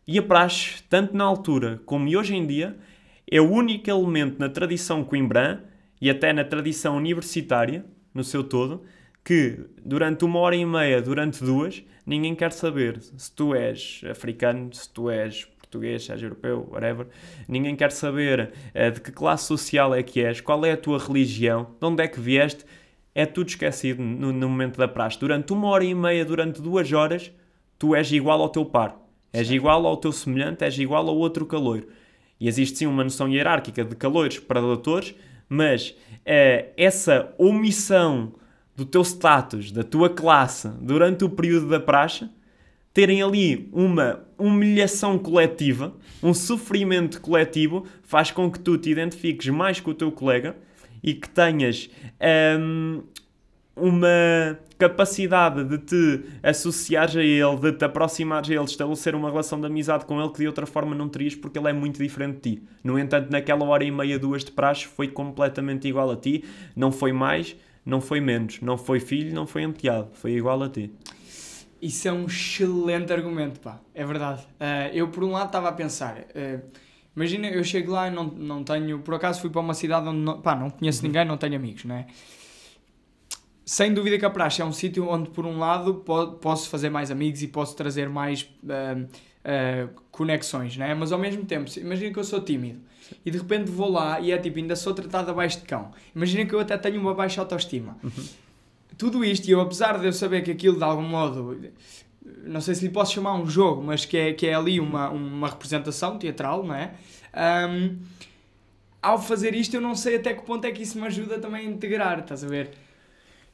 E 0.07 0.17
a 0.19 0.23
praxe, 0.23 0.83
tanto 0.89 1.15
na 1.15 1.23
altura 1.23 1.81
como 1.85 2.07
hoje 2.17 2.35
em 2.35 2.45
dia, 2.45 2.75
é 3.29 3.41
o 3.41 3.49
único 3.51 3.89
elemento 3.89 4.37
na 4.39 4.47
tradição 4.49 5.03
coimbrã 5.03 5.59
e 5.99 6.09
até 6.09 6.31
na 6.31 6.43
tradição 6.43 6.95
universitária, 6.95 7.83
no 8.13 8.23
seu 8.23 8.43
todo, 8.43 8.83
que 9.25 9.59
durante 9.83 10.23
uma 10.23 10.39
hora 10.39 10.55
e 10.55 10.63
meia, 10.63 11.01
durante 11.01 11.43
duas, 11.43 11.83
ninguém 12.05 12.35
quer 12.35 12.51
saber 12.51 13.01
se 13.01 13.31
tu 13.31 13.55
és 13.55 14.03
africano, 14.07 14.71
se 14.71 14.87
tu 14.87 15.09
és 15.09 15.45
português, 15.45 16.05
se 16.05 16.11
és 16.11 16.21
europeu, 16.21 16.69
whatever. 16.71 17.07
Ninguém 17.47 17.75
quer 17.75 17.91
saber 17.91 18.53
eh, 18.71 18.91
de 18.91 19.01
que 19.01 19.11
classe 19.11 19.47
social 19.47 19.95
é 19.95 20.03
que 20.03 20.23
és, 20.23 20.39
qual 20.39 20.63
é 20.63 20.73
a 20.73 20.77
tua 20.77 20.99
religião, 20.99 21.71
de 21.79 21.87
onde 21.87 22.03
é 22.03 22.07
que 22.07 22.19
vieste. 22.19 22.63
É 23.15 23.25
tudo 23.25 23.47
esquecido 23.47 24.03
no, 24.03 24.31
no 24.31 24.47
momento 24.47 24.77
da 24.77 24.87
praxe. 24.87 25.19
Durante 25.19 25.51
uma 25.53 25.69
hora 25.69 25.83
e 25.83 25.95
meia, 25.95 26.23
durante 26.23 26.61
duas 26.61 26.91
horas, 26.93 27.31
tu 27.79 27.95
és 27.95 28.11
igual 28.11 28.41
ao 28.41 28.49
teu 28.49 28.65
par. 28.65 28.95
És 29.33 29.49
igual 29.49 29.87
ao 29.87 29.97
teu 29.97 30.11
semelhante, 30.11 30.63
és 30.63 30.77
igual 30.77 31.07
ao 31.09 31.17
outro 31.17 31.45
caloiro. 31.45 31.87
E 32.39 32.47
existe 32.47 32.77
sim 32.77 32.85
uma 32.85 33.03
noção 33.03 33.27
hierárquica 33.27 33.83
de 33.83 33.95
caloiros 33.95 34.37
para 34.37 34.61
doutores, 34.61 35.15
mas 35.49 35.95
eh, 36.25 36.73
essa 36.77 37.33
omissão 37.39 38.33
do 38.75 38.85
teu 38.85 39.01
status, 39.03 39.71
da 39.71 39.83
tua 39.83 40.09
classe, 40.09 40.67
durante 40.81 41.23
o 41.23 41.29
período 41.29 41.67
da 41.69 41.79
praxe, 41.79 42.29
terem 42.93 43.21
ali 43.21 43.69
uma 43.73 44.21
humilhação 44.37 45.17
coletiva, 45.17 45.93
um 46.23 46.33
sofrimento 46.33 47.19
coletivo, 47.21 47.85
faz 48.03 48.31
com 48.31 48.49
que 48.49 48.59
tu 48.59 48.77
te 48.77 48.89
identifiques 48.89 49.47
mais 49.49 49.79
com 49.79 49.91
o 49.91 49.93
teu 49.93 50.11
colega 50.11 50.55
e 51.03 51.13
que 51.13 51.29
tenhas 51.29 51.89
hum, 52.59 53.03
uma 53.75 54.57
capacidade 54.77 55.63
de 55.65 55.77
te 55.77 56.25
associares 56.41 57.15
a 57.15 57.23
ele, 57.23 57.55
de 57.57 57.73
te 57.73 57.85
aproximares 57.85 58.49
a 58.49 58.53
ele, 58.53 58.63
de 58.63 58.71
estabelecer 58.71 59.13
uma 59.13 59.29
relação 59.29 59.59
de 59.59 59.67
amizade 59.67 60.05
com 60.05 60.19
ele 60.19 60.31
que 60.31 60.39
de 60.39 60.47
outra 60.47 60.65
forma 60.65 60.95
não 60.95 61.09
terias 61.09 61.35
porque 61.35 61.59
ele 61.59 61.69
é 61.69 61.73
muito 61.73 62.01
diferente 62.01 62.35
de 62.35 62.55
ti. 62.55 62.63
No 62.83 62.97
entanto, 62.97 63.29
naquela 63.29 63.65
hora 63.65 63.83
e 63.83 63.91
meia, 63.91 64.17
duas 64.17 64.43
de 64.43 64.51
praxe, 64.51 64.85
foi 64.85 65.07
completamente 65.07 65.87
igual 65.87 66.09
a 66.11 66.15
ti, 66.15 66.43
não 66.75 66.91
foi 66.91 67.11
mais, 67.11 67.57
não 67.85 68.01
foi 68.01 68.19
menos, 68.19 68.61
não 68.61 68.77
foi 68.77 68.99
filho, 68.99 69.33
não 69.33 69.45
foi 69.47 69.63
enteado, 69.63 70.09
foi 70.13 70.33
igual 70.33 70.61
a 70.63 70.69
ti. 70.69 70.91
Isso 71.81 72.07
é 72.07 72.11
um 72.11 72.25
excelente 72.25 73.11
argumento, 73.13 73.59
pá. 73.59 73.79
É 73.93 74.05
verdade. 74.05 74.43
Ah, 74.59 74.89
eu, 74.93 75.09
por 75.09 75.23
um 75.23 75.31
lado, 75.31 75.47
estava 75.47 75.69
a 75.69 75.71
pensar. 75.73 76.25
ah, 76.35 76.59
imagina, 77.15 77.47
eu 77.47 77.63
chego 77.63 77.91
lá 77.91 78.07
e 78.07 78.11
não, 78.11 78.25
não 78.25 78.63
tenho. 78.63 78.99
Por 78.99 79.13
acaso 79.13 79.41
fui 79.41 79.49
para 79.49 79.61
uma 79.61 79.73
cidade 79.73 80.07
onde 80.07 80.19
não, 80.19 80.41
pá, 80.41 80.55
não 80.55 80.69
conheço 80.69 81.03
ninguém, 81.03 81.25
não 81.25 81.37
tenho 81.37 81.55
amigos, 81.55 81.83
não 81.85 81.95
é? 81.95 82.07
Sem 83.65 83.93
dúvida 83.93 84.19
que 84.19 84.25
a 84.25 84.29
praxe 84.29 84.61
é 84.61 84.65
um 84.65 84.71
sítio 84.71 85.07
onde, 85.09 85.29
por 85.31 85.43
um 85.45 85.57
lado, 85.57 85.95
po- 85.95 86.33
posso 86.33 86.69
fazer 86.69 86.89
mais 86.89 87.09
amigos 87.09 87.41
e 87.41 87.47
posso 87.47 87.75
trazer 87.75 88.07
mais 88.09 88.47
ah, 89.43 89.89
conexões, 90.11 90.77
não 90.77 90.85
é? 90.85 90.93
Mas 90.93 91.11
ao 91.11 91.19
mesmo 91.19 91.45
tempo, 91.45 91.69
imagina 91.79 92.11
que 92.13 92.19
eu 92.19 92.23
sou 92.23 92.41
tímido 92.41 92.79
e 93.25 93.31
de 93.31 93.37
repente 93.37 93.69
vou 93.71 93.91
lá 93.91 94.19
e 94.19 94.31
é 94.31 94.37
tipo, 94.37 94.57
ainda 94.57 94.75
sou 94.75 94.93
tratado 94.93 95.31
abaixo 95.31 95.59
de 95.59 95.65
cão. 95.65 95.91
Imagina 96.15 96.45
que 96.45 96.53
eu 96.53 96.59
até 96.59 96.77
tenho 96.77 96.99
uma 96.99 97.13
baixa 97.13 97.41
autoestima. 97.41 97.97
Tudo 98.97 99.23
isto, 99.25 99.47
e 99.47 99.51
eu 99.51 99.59
apesar 99.61 99.99
de 99.99 100.05
eu 100.07 100.13
saber 100.13 100.41
que 100.43 100.51
aquilo 100.51 100.77
de 100.77 100.83
algum 100.83 101.01
modo, 101.03 101.59
não 102.43 102.61
sei 102.61 102.73
se 102.75 102.85
lhe 102.85 102.91
posso 102.91 103.13
chamar 103.13 103.33
um 103.35 103.45
jogo, 103.45 103.83
mas 103.83 104.05
que 104.05 104.15
é, 104.17 104.33
que 104.33 104.47
é 104.47 104.53
ali 104.55 104.79
uma, 104.79 105.09
uma 105.09 105.49
representação 105.49 106.17
teatral, 106.17 106.63
não 106.63 106.73
é? 106.75 106.93
Ahm, 107.33 107.97
ao 109.01 109.21
fazer 109.21 109.53
isto, 109.53 109.75
eu 109.75 109.81
não 109.81 109.93
sei 109.95 110.15
até 110.15 110.33
que 110.33 110.43
ponto 110.43 110.65
é 110.65 110.71
que 110.71 110.81
isso 110.81 110.97
me 110.99 111.05
ajuda 111.05 111.37
também 111.39 111.67
a 111.67 111.69
integrar, 111.69 112.19
estás 112.19 112.43
a 112.43 112.47
ver? 112.47 112.71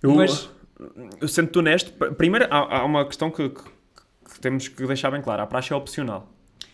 Eu, 0.02 0.14
Mas- 0.16 0.50
eu 1.20 1.28
sendo-te 1.28 1.60
honesto, 1.60 1.92
pr- 1.94 2.14
primeiro 2.14 2.48
há, 2.50 2.78
há 2.80 2.86
uma 2.86 3.04
questão 3.06 3.30
que, 3.32 3.50
que- 3.50 3.62
que 4.34 4.40
temos 4.40 4.68
que 4.68 4.86
deixar 4.88 5.12
bem 5.12 5.22
clara: 5.22 5.44
a 5.44 5.48
praxe 5.48 5.74
é 5.74 5.76
opcional. 5.76 6.32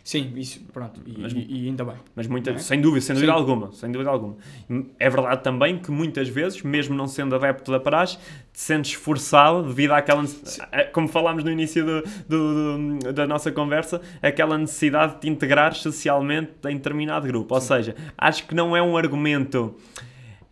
Sim, 0.07 0.31
isso, 0.37 0.61
pronto, 0.71 1.01
e, 1.05 1.19
Mas- 1.19 1.33
e- 1.33 1.67
ainda 1.67 1.83
bem. 1.83 1.95
Mas 2.15 2.27
muita, 2.27 2.51
é? 2.51 2.57
sem 2.59 2.79
dúvida, 2.79 3.01
sem 3.01 3.13
dúvida 3.13 3.33
Sim. 3.33 3.37
alguma, 3.37 3.71
sem 3.73 3.91
dúvida 3.91 4.09
alguma. 4.09 4.37
É 4.97 5.09
verdade 5.09 5.43
também 5.43 5.77
que 5.77 5.91
muitas 5.91 6.29
vezes, 6.29 6.61
mesmo 6.61 6.95
não 6.95 7.07
sendo 7.09 7.35
adepto 7.35 7.69
da 7.73 7.77
praxe, 7.77 8.17
te 8.53 8.59
sentes 8.61 8.93
forçado 8.93 9.63
devido 9.67 9.91
àquela, 9.91 10.23
como 10.93 11.09
falámos 11.09 11.43
no 11.43 11.51
início 11.51 11.85
do, 11.85 12.01
do- 12.25 12.99
do- 12.99 13.11
da 13.11 13.27
nossa 13.27 13.51
conversa, 13.51 13.99
aquela 14.21 14.57
necessidade 14.57 15.15
de 15.15 15.19
te 15.19 15.27
integrar 15.29 15.75
socialmente 15.75 16.51
em 16.69 16.77
determinado 16.77 17.27
grupo. 17.27 17.53
Ou 17.53 17.59
seja, 17.59 17.93
acho 18.17 18.47
que 18.47 18.55
não 18.55 18.77
é 18.77 18.81
um 18.81 18.95
argumento 18.95 19.75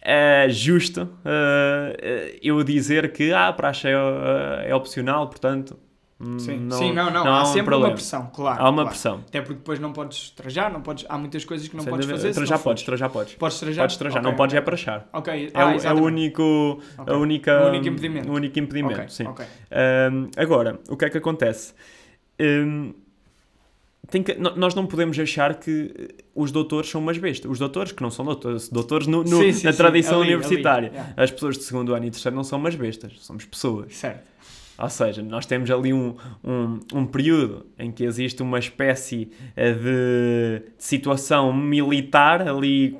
eh, 0.02 0.48
justo 0.50 1.08
eh, 1.24 2.38
eu 2.44 2.62
dizer 2.62 3.14
que 3.14 3.32
ah, 3.32 3.48
a 3.48 3.54
praxe 3.54 3.88
é, 3.88 3.94
é 4.70 4.76
opcional, 4.76 5.30
portanto 5.30 5.80
Sim, 6.40 6.60
não, 6.60 6.78
sim, 6.78 6.94
não, 6.94 7.12
não. 7.12 7.28
há, 7.28 7.42
um 7.42 7.46
sempre 7.46 7.66
problema. 7.66 7.88
uma 7.90 7.94
pressão, 7.96 8.32
claro. 8.34 8.62
Há 8.62 8.70
uma 8.70 8.74
claro. 8.84 8.90
pressão. 8.90 9.24
Até 9.28 9.42
porque 9.42 9.56
depois 9.56 9.80
não 9.80 9.92
podes 9.92 10.30
trajar, 10.30 10.72
não 10.72 10.82
podes, 10.82 11.06
há 11.10 11.18
muitas 11.18 11.44
coisas 11.44 11.68
que 11.68 11.76
não 11.76 11.84
Sem 11.84 11.92
podes 11.92 12.10
fazer. 12.10 12.34
Trajar 12.34 12.56
não 12.56 12.64
podes, 12.64 12.84
trajar 12.84 13.10
podes. 13.10 13.36
Podes 13.36 13.60
trajar? 13.60 13.82
Podes 13.84 13.98
trajar, 13.98 14.20
Ok, 14.20 14.30
não 14.32 14.38
podes 14.38 14.56
é 14.56 14.60
achar. 14.74 15.10
Ok, 15.12 15.52
É, 15.54 15.60
ah, 15.60 15.68
o, 15.76 15.80
é 15.82 15.94
o 15.94 16.04
único, 16.06 16.82
Ok. 16.98 17.14
a 17.14 17.18
única, 17.18 17.64
O 17.66 17.68
único 17.68 17.88
impedimento. 17.90 18.30
o 18.32 18.34
único 18.34 18.58
impedimento, 18.60 19.12
sim. 19.12 19.26
Ahm, 19.26 20.30
agora, 20.38 20.80
o 20.88 20.96
que 20.96 21.04
é 21.04 21.10
que 21.10 21.18
acontece? 21.18 21.74
Tem 24.10 24.22
que- 24.22 24.36
nós 24.36 24.76
não 24.76 24.86
podemos 24.86 25.18
achar 25.18 25.56
que 25.56 25.92
eh, 25.98 26.24
os 26.36 26.52
doutores 26.52 26.90
são 26.90 27.02
umas 27.02 27.18
bestas. 27.18 27.50
Os 27.50 27.58
doutores, 27.58 27.92
que 27.92 28.04
não 28.04 28.12
são 28.12 28.24
doutores, 28.24 28.70
doutores 28.70 29.08
no, 29.08 29.24
no- 29.24 29.42
Sim, 29.42 29.52
sim, 29.52 29.66
na 29.66 29.74
tradição 29.74 30.22
ali, 30.22 30.28
ali, 30.28 30.36
universitária. 30.36 30.88
yeah. 30.90 31.14
As 31.18 31.32
pessoas 31.32 31.58
de 31.58 31.64
segundo 31.64 31.94
ano 31.96 32.06
e 32.06 32.12
terceiro 32.12 32.36
não 32.36 32.44
são 32.44 32.60
umas 32.60 32.76
bestas, 32.76 33.14
somos 33.20 33.46
pessoas. 33.46 33.96
Certo. 33.96 34.35
Ou 34.78 34.90
seja, 34.90 35.22
nós 35.22 35.46
temos 35.46 35.72
ali 35.72 35.94
um, 35.94 36.16
um, 36.44 36.80
um 36.94 37.06
período 37.06 37.66
em 37.80 37.92
que 37.92 38.04
existe 38.04 38.44
uma 38.44 38.60
espécie 38.60 39.32
eh, 39.56 39.72
de 39.74 40.64
situação 40.78 41.54
militar, 41.54 42.46
ali 42.46 42.98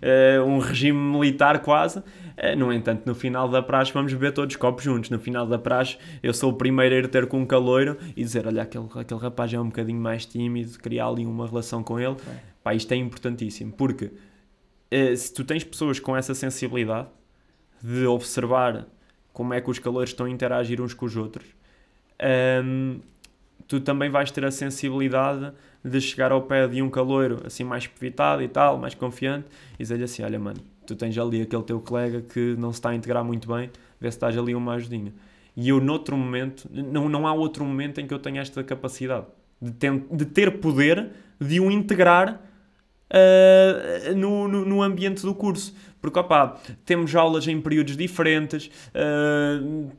eh, 0.00 0.40
um 0.40 0.58
regime 0.58 0.98
militar 0.98 1.60
quase. 1.60 2.02
Eh, 2.36 2.56
No 2.56 2.72
entanto, 2.72 3.02
no 3.06 3.14
final 3.14 3.48
da 3.48 3.62
praxe 3.62 3.92
vamos 3.92 4.12
beber 4.12 4.32
todos 4.32 4.56
copos 4.56 4.82
juntos. 4.82 5.10
No 5.10 5.20
final 5.20 5.46
da 5.46 5.58
praxe 5.58 5.96
eu 6.22 6.34
sou 6.34 6.50
o 6.50 6.54
primeiro 6.54 6.94
a 6.96 6.98
ir 6.98 7.08
ter 7.08 7.26
com 7.26 7.40
um 7.40 7.46
caloiro 7.46 7.96
e 8.16 8.24
dizer, 8.24 8.44
olha, 8.46 8.62
aquele, 8.62 8.88
aquele 8.92 9.20
rapaz 9.20 9.54
é 9.54 9.60
um 9.60 9.66
bocadinho 9.66 10.00
mais 10.00 10.26
tímido, 10.26 10.76
criar 10.80 11.06
ali 11.06 11.24
uma 11.24 11.46
relação 11.46 11.84
com 11.84 12.00
ele. 12.00 12.12
Ok. 12.12 12.32
Pá, 12.64 12.74
isto 12.74 12.90
é 12.92 12.96
importantíssimo, 12.96 13.72
porque 13.72 14.10
se 15.16 15.32
tu 15.32 15.44
tens 15.44 15.64
pessoas 15.64 15.98
com 15.98 16.16
essa 16.16 16.34
sensibilidade 16.34 17.08
de 17.82 18.06
observar 18.06 18.86
como 19.32 19.54
é 19.54 19.60
que 19.60 19.70
os 19.70 19.78
calores 19.78 20.10
estão 20.10 20.26
a 20.26 20.30
interagir 20.30 20.80
uns 20.80 20.94
com 20.94 21.06
os 21.06 21.16
outros, 21.16 21.46
hum, 22.64 23.00
tu 23.66 23.80
também 23.80 24.10
vais 24.10 24.30
ter 24.30 24.44
a 24.44 24.50
sensibilidade 24.50 25.52
de 25.84 26.00
chegar 26.00 26.32
ao 26.32 26.42
pé 26.42 26.68
de 26.68 26.80
um 26.82 26.90
caloiro 26.90 27.40
assim 27.44 27.64
mais 27.64 27.86
pevitado 27.86 28.42
e 28.42 28.48
tal, 28.48 28.78
mais 28.78 28.94
confiante, 28.94 29.46
e 29.74 29.78
dizer-lhe 29.82 30.04
assim: 30.04 30.22
Olha, 30.22 30.38
mano, 30.38 30.60
tu 30.86 30.94
tens 30.94 31.16
ali 31.18 31.42
aquele 31.42 31.62
teu 31.62 31.80
colega 31.80 32.20
que 32.22 32.54
não 32.58 32.72
se 32.72 32.78
está 32.78 32.90
a 32.90 32.94
integrar 32.94 33.24
muito 33.24 33.48
bem, 33.52 33.70
vê 34.00 34.10
se 34.10 34.16
estás 34.16 34.36
ali 34.36 34.54
uma 34.54 34.74
ajudinha. 34.74 35.12
E 35.56 35.68
eu, 35.68 35.80
noutro 35.80 36.16
momento, 36.16 36.68
não, 36.72 37.08
não 37.08 37.26
há 37.26 37.32
outro 37.32 37.64
momento 37.64 38.00
em 38.00 38.06
que 38.06 38.14
eu 38.14 38.18
tenha 38.18 38.40
esta 38.40 38.62
capacidade 38.64 39.26
de, 39.60 39.70
ten- 39.72 40.04
de 40.10 40.24
ter 40.24 40.58
poder 40.60 41.10
de 41.40 41.60
o 41.60 41.70
integrar 41.70 42.40
uh, 43.10 44.14
no, 44.16 44.48
no, 44.48 44.64
no 44.64 44.82
ambiente 44.82 45.22
do 45.22 45.34
curso. 45.34 45.74
Porque, 46.02 46.18
opá, 46.18 46.60
temos 46.84 47.14
aulas 47.14 47.46
em 47.48 47.60
períodos 47.60 47.96
diferentes, 47.96 48.70
uh, 48.94 49.90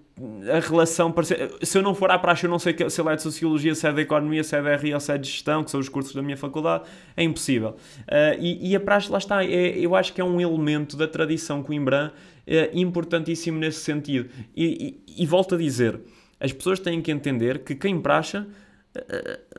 a 0.53 0.59
relação... 0.59 1.11
parece- 1.11 1.35
Se 1.63 1.77
eu 1.77 1.81
não 1.81 1.95
for 1.95 2.11
à 2.11 2.19
praxe, 2.19 2.45
eu 2.45 2.49
não 2.49 2.59
sei 2.59 2.75
se 2.89 3.01
ele 3.01 3.09
é 3.09 3.15
de 3.15 3.21
Sociologia, 3.23 3.73
se 3.73 3.87
é 3.87 3.91
de 3.91 4.01
Economia, 4.01 4.43
se 4.43 4.55
é 4.55 4.61
de 4.61 4.75
RI 4.83 4.93
ou 4.93 4.99
se 4.99 5.11
é 5.11 5.17
de 5.17 5.27
Gestão, 5.27 5.63
que 5.63 5.71
são 5.71 5.79
os 5.79 5.87
cursos 5.89 6.13
da 6.13 6.21
minha 6.21 6.37
faculdade, 6.37 6.83
é 7.17 7.23
impossível. 7.23 7.69
Uh, 8.01 8.37
e, 8.39 8.71
e 8.71 8.75
a 8.75 8.79
praxe, 8.79 9.09
lá 9.11 9.17
está, 9.17 9.43
é, 9.43 9.77
eu 9.79 9.95
acho 9.95 10.13
que 10.13 10.21
é 10.21 10.23
um 10.23 10.39
elemento 10.39 10.95
da 10.97 11.07
tradição 11.07 11.63
coimbrã 11.63 12.11
é 12.45 12.69
importantíssimo 12.73 13.57
nesse 13.57 13.79
sentido. 13.79 14.29
E, 14.53 15.01
e, 15.07 15.23
e 15.23 15.25
volto 15.25 15.55
a 15.55 15.57
dizer, 15.57 15.97
as 16.37 16.51
pessoas 16.51 16.77
têm 16.77 17.01
que 17.01 17.09
entender 17.09 17.59
que 17.59 17.73
quem 17.73 17.99
praxa 18.01 18.45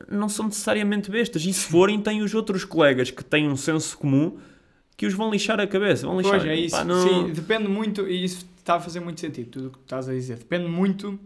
não 0.07 0.29
são 0.29 0.45
necessariamente 0.45 1.09
bestas. 1.09 1.43
E 1.43 1.51
se 1.51 1.65
forem, 1.65 1.99
têm 1.99 2.21
os 2.21 2.33
outros 2.33 2.63
colegas 2.63 3.11
que 3.11 3.23
têm 3.23 3.49
um 3.49 3.55
senso 3.57 3.97
comum 3.97 4.37
que 4.97 5.05
os 5.05 5.13
vão 5.13 5.29
lixar 5.31 5.59
a 5.59 5.67
cabeça. 5.67 6.05
Vão 6.07 6.17
lixar. 6.17 6.39
Pois 6.39 6.45
é 6.51 6.55
isso. 6.55 6.75
Pá, 6.75 6.83
não- 6.83 7.07
Sim, 7.07 7.31
depende 7.33 7.67
muito, 7.67 8.07
e 8.07 8.23
isso 8.23 8.45
está 8.57 8.75
a 8.75 8.79
fazer 8.79 8.99
muito 8.99 9.19
sentido, 9.19 9.49
tudo 9.49 9.67
o 9.67 9.71
que 9.71 9.79
estás 9.79 10.07
a 10.09 10.13
dizer. 10.13 10.37
Depende 10.37 10.67
muito 10.67 11.19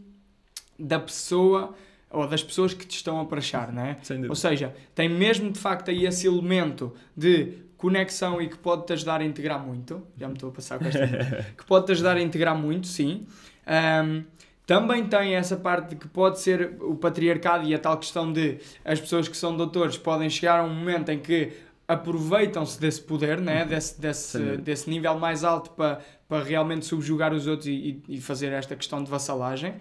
da 0.78 1.00
pessoa 1.00 1.74
ou 2.12 2.28
das 2.28 2.42
pessoas 2.44 2.74
que 2.74 2.86
te 2.88 2.96
estão 2.96 3.20
a 3.20 3.26
praxar, 3.26 3.72
não 3.72 3.84
é? 3.84 3.98
Ou 4.30 4.36
seja, 4.36 4.74
tem 4.96 5.08
mesmo 5.08 5.52
de 5.52 5.60
facto 5.60 5.90
aí 5.92 6.06
esse 6.06 6.26
elemento 6.26 6.92
de 7.16 7.54
conexão 7.78 8.42
e 8.42 8.50
que 8.50 8.58
pode-te 8.58 8.94
ajudar 8.94 9.22
a 9.22 9.24
integrar 9.24 9.64
muito. 9.66 10.02
Já 10.18 10.28
me 10.28 10.34
estou 10.34 10.50
a 10.50 10.52
passar 10.54 10.80
com 10.80 10.86
esta. 10.86 11.08
que 11.58 11.64
pode-te 11.66 11.92
ajudar 11.92 12.18
a 12.18 12.22
integrar 12.22 12.58
muito, 12.58 12.88
sim. 12.88 13.26
Ahm, 13.68 14.24
também 14.66 15.06
tem 15.06 15.36
essa 15.36 15.56
parte 15.56 15.90
de 15.90 15.96
que 15.96 16.08
pode 16.08 16.40
ser 16.40 16.76
o 16.82 16.96
patriarcado 16.96 17.68
e 17.68 17.74
a 17.74 17.80
tal 17.80 17.98
questão 17.98 18.32
de 18.34 18.58
as 18.84 19.00
pessoas 19.00 19.28
que 19.28 19.38
são 19.38 19.56
doutores 19.56 19.98
podem 19.98 20.30
chegar 20.30 20.60
a 20.60 20.64
um 20.64 20.74
momento 20.74 21.10
em 21.10 21.20
que 21.20 21.52
aproveitam-se 21.90 22.80
desse 22.80 23.02
poder, 23.02 23.42
né? 23.42 23.66
desse, 23.66 23.94
Sem 23.94 24.02
desse, 24.02 24.38
dúvida. 24.38 24.58
desse 24.58 24.90
nível 24.90 25.18
mais 25.20 25.44
alto 25.44 25.72
para, 25.72 26.00
para 26.28 26.44
realmente 26.44 26.86
subjugar 26.86 27.34
os 27.34 27.48
outros 27.48 27.68
e, 27.68 28.02
e- 28.08 28.22
fazer 28.22 28.52
esta 28.54 28.76
questão 28.76 29.04
de 29.04 29.10
vassalagem. 29.10 29.74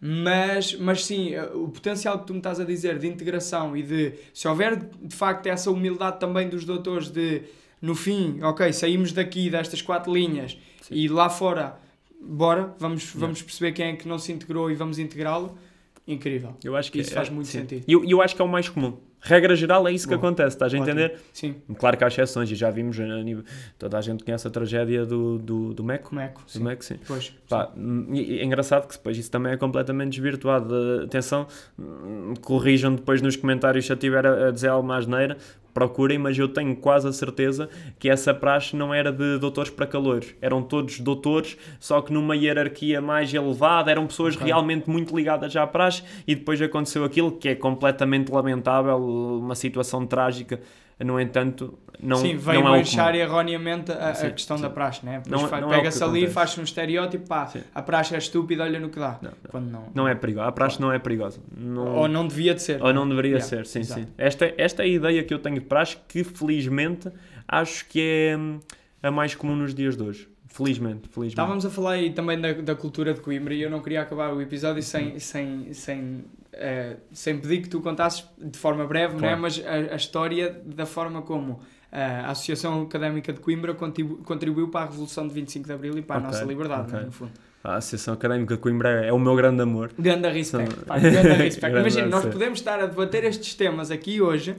Mas, 0.00 0.74
mas 0.76 1.04
sim, 1.04 1.34
eh, 1.34 1.44
o 1.52 1.68
potencial 1.68 2.18
que 2.20 2.26
tu 2.26 2.32
me 2.32 2.38
estás 2.38 2.58
a 2.58 2.64
dizer 2.64 2.98
de 2.98 3.06
integração 3.06 3.76
e 3.76 3.82
de 3.82 4.14
se 4.32 4.48
houver 4.48 4.76
de 4.76 5.14
facto 5.14 5.46
essa 5.46 5.70
humildade 5.70 6.18
também 6.18 6.48
dos 6.48 6.64
doutores 6.64 7.10
de 7.10 7.42
no 7.82 7.94
fim, 7.94 8.40
ok, 8.42 8.72
saímos 8.72 9.12
daqui 9.12 9.50
destas 9.50 9.82
quatro 9.82 10.12
linhas 10.14 10.56
Sim. 10.82 10.94
e 10.94 11.08
lá 11.08 11.28
fora, 11.28 11.76
bora, 12.20 12.74
vamos, 12.78 13.12
vamos 13.14 13.42
perceber 13.42 13.72
quem 13.72 13.86
é 13.88 13.96
que 13.96 14.06
não 14.08 14.18
se 14.18 14.32
integrou 14.32 14.70
e 14.70 14.74
vamos 14.74 14.98
integrá-lo. 14.98 15.58
Incrível. 16.06 16.56
Eu 16.64 16.76
acho 16.76 16.90
que 16.90 17.00
Isso 17.00 17.10
é- 17.10 17.14
faz 17.14 17.28
muito 17.28 17.48
sim. 17.48 17.58
sentido. 17.60 17.84
E 17.86 17.92
eu, 17.92 18.02
eu 18.04 18.22
acho 18.22 18.34
que 18.36 18.40
é 18.40 18.44
o 18.44 18.48
mais 18.48 18.68
comum. 18.70 18.96
Regra 19.22 19.54
geral 19.54 19.86
é 19.86 19.92
isso 19.92 20.08
que 20.08 20.14
Boa. 20.16 20.26
acontece, 20.26 20.56
estás 20.56 20.72
a 20.72 20.78
entender? 20.78 21.18
Sim, 21.32 21.56
Claro 21.78 21.96
que 21.96 22.04
há 22.04 22.08
exceções 22.08 22.50
e 22.50 22.54
já 22.54 22.70
vimos 22.70 22.98
a 22.98 23.04
nível... 23.22 23.44
Toda 23.78 23.98
a 23.98 24.00
gente 24.00 24.24
conhece 24.24 24.46
a 24.46 24.50
tragédia 24.50 25.04
do, 25.04 25.38
do, 25.38 25.74
do 25.74 25.84
Meco. 25.84 26.18
é 26.18 26.28
que? 26.28 26.34
Do 26.42 26.50
Sim. 26.50 26.62
Meco, 26.64 26.84
sim. 26.84 26.98
Pois. 27.06 27.34
Pá, 27.48 27.70
e- 28.12 28.34
e 28.36 28.38
é 28.40 28.44
engraçado 28.44 28.86
que 28.88 28.96
depois 28.96 29.18
isso 29.18 29.30
também 29.30 29.52
é 29.52 29.56
completamente 29.56 30.12
desvirtuado. 30.12 30.74
Uh, 30.74 31.04
Atenção, 31.04 31.46
hum, 31.78 32.34
corrijam 32.40 32.94
depois 32.94 33.20
nos 33.20 33.36
comentários 33.36 33.84
se 33.86 33.92
eu 33.92 33.94
estiver 33.94 34.26
a, 34.26 34.48
a 34.48 34.50
dizer 34.50 34.68
alguma 34.68 34.96
asneira, 34.96 35.36
procurem, 35.72 36.18
mas 36.18 36.38
eu 36.38 36.48
tenho 36.48 36.74
quase 36.76 37.08
a 37.08 37.12
certeza 37.12 37.68
que 37.98 38.08
essa 38.08 38.32
praxe 38.34 38.76
não 38.76 38.92
era 38.92 39.10
de 39.12 39.38
doutores 39.38 39.70
para 39.70 39.86
calores. 39.86 40.34
Eram 40.40 40.62
todos 40.62 41.00
doutores, 41.00 41.56
só 41.78 42.00
que 42.00 42.12
numa 42.12 42.36
hierarquia 42.36 43.00
mais 43.00 43.32
elevada, 43.32 43.90
eram 43.90 44.06
pessoas 44.06 44.34
Ok. 44.34 44.46
realmente 44.46 44.88
muito 44.88 45.16
ligadas 45.16 45.54
à 45.56 45.66
praxe 45.66 46.02
e 46.26 46.34
depois 46.34 46.60
aconteceu 46.60 47.04
aquilo 47.04 47.32
que 47.32 47.48
é 47.48 47.54
completamente 47.54 48.30
lamentável, 48.30 48.96
uma 48.98 49.54
situação 49.54 50.06
trágica. 50.06 50.60
No 51.02 51.18
entanto, 51.18 51.78
não, 52.02 52.16
sim, 52.18 52.36
veio 52.36 52.62
não 52.62 52.74
é 52.74 52.84
comum. 52.84 53.14
erroneamente 53.14 53.90
a, 53.92 54.10
a 54.10 54.14
Sim, 54.14 54.30
questão 54.30 54.56
sim. 54.56 54.62
da 54.62 54.70
praxe, 54.70 55.04
né? 55.04 55.16
É 55.16 55.20
que 55.20 55.68
pega-se 55.68 56.04
ali, 56.04 56.26
faz 56.28 56.56
um 56.58 56.62
estereótipo, 56.62 57.26
pá, 57.26 57.46
Sim. 57.46 57.62
a 57.74 57.82
praxe 57.82 58.14
é 58.14 58.18
estúpida, 58.18 58.64
olha 58.64 58.78
no 58.78 58.90
que 58.90 58.98
dá. 58.98 59.18
Não, 59.22 59.30
não. 59.30 59.50
Quando 59.50 59.70
não. 59.70 59.84
Não 59.94 60.08
é 60.08 60.14
perigosa. 60.14 60.48
A 60.48 60.52
praxe 60.52 60.80
não 60.80 60.92
é 60.92 60.98
perigosa. 60.98 61.40
Não... 61.56 61.96
Ou 61.96 62.08
não 62.08 62.26
devia 62.26 62.54
de 62.54 62.62
ser. 62.62 62.82
Ou 62.82 62.92
não 62.92 63.08
deveria 63.08 63.30
Yeah, 63.30 63.46
ser, 63.46 63.66
sim, 63.66 63.80
exato. 63.80 64.00
sim. 64.00 64.06
Esta, 64.18 64.52
esta 64.58 64.82
é 64.82 64.86
a 64.86 64.88
ideia 64.88 65.22
que 65.22 65.32
eu 65.32 65.38
tenho 65.38 65.54
de 65.56 65.64
praxe 65.66 65.96
que, 66.08 66.24
felizmente, 66.24 67.10
acho 67.46 67.86
que 67.86 68.00
é 68.00 68.36
hum, 68.36 68.58
a 69.02 69.10
mais 69.10 69.34
comum 69.34 69.54
nos 69.56 69.74
dias 69.74 69.96
de 69.96 70.02
hoje. 70.02 70.28
Felizmente, 70.48 71.08
felizmente. 71.08 71.28
Estávamos 71.28 71.64
a 71.64 71.70
falar 71.70 71.92
aí 71.92 72.10
também 72.10 72.40
da, 72.40 72.52
da 72.52 72.74
cultura 72.74 73.14
de 73.14 73.20
Coimbra 73.20 73.54
e 73.54 73.62
eu 73.62 73.70
não 73.70 73.80
queria 73.80 74.02
acabar 74.02 74.34
o 74.34 74.42
episódio 74.42 74.82
sem, 74.82 75.16
sem, 75.20 75.72
sem, 75.72 76.24
eh, 76.52 76.96
sem 77.12 77.38
pedir 77.38 77.62
que 77.62 77.68
tu 77.68 77.80
contasses 77.80 78.24
de 78.38 78.58
forma 78.58 78.86
breve, 78.86 79.16
Claro. 79.16 79.34
né? 79.36 79.40
mas 79.40 79.62
a, 79.64 79.92
a 79.94 79.96
história 79.96 80.60
da 80.64 80.86
forma 80.86 81.22
como 81.22 81.60
eh, 81.92 82.00
a 82.02 82.30
Associação 82.30 82.82
Académica 82.82 83.32
de 83.32 83.40
Coimbra 83.40 83.74
contribu- 83.74 84.18
contribuiu 84.24 84.68
para 84.68 84.86
a 84.86 84.88
Revolução 84.90 85.26
de 85.26 85.34
25 85.34 85.66
de 85.66 85.72
Abril 85.72 85.98
e 85.98 86.02
para 86.02 86.16
a 86.16 86.18
Ok, 86.18 86.30
nossa 86.30 86.44
liberdade, 86.44 86.82
ok. 86.88 86.98
né, 86.98 87.04
no 87.06 87.12
fundo. 87.12 87.32
A 87.62 87.76
Associação 87.76 88.14
Académica 88.14 88.54
de 88.54 88.60
Coimbra 88.60 88.88
é 89.04 89.12
o 89.12 89.18
meu 89.18 89.34
grande 89.36 89.60
amor. 89.62 89.90
Grande 89.98 90.28
respeito. 90.30 90.74
São- 90.86 90.96
respeito. 91.36 91.76
Imagina, 91.78 92.06
nós 92.06 92.24
podemos 92.26 92.58
estar 92.58 92.80
a 92.80 92.86
debater 92.86 93.24
estes 93.24 93.54
temas 93.54 93.90
aqui 93.90 94.20
hoje 94.22 94.56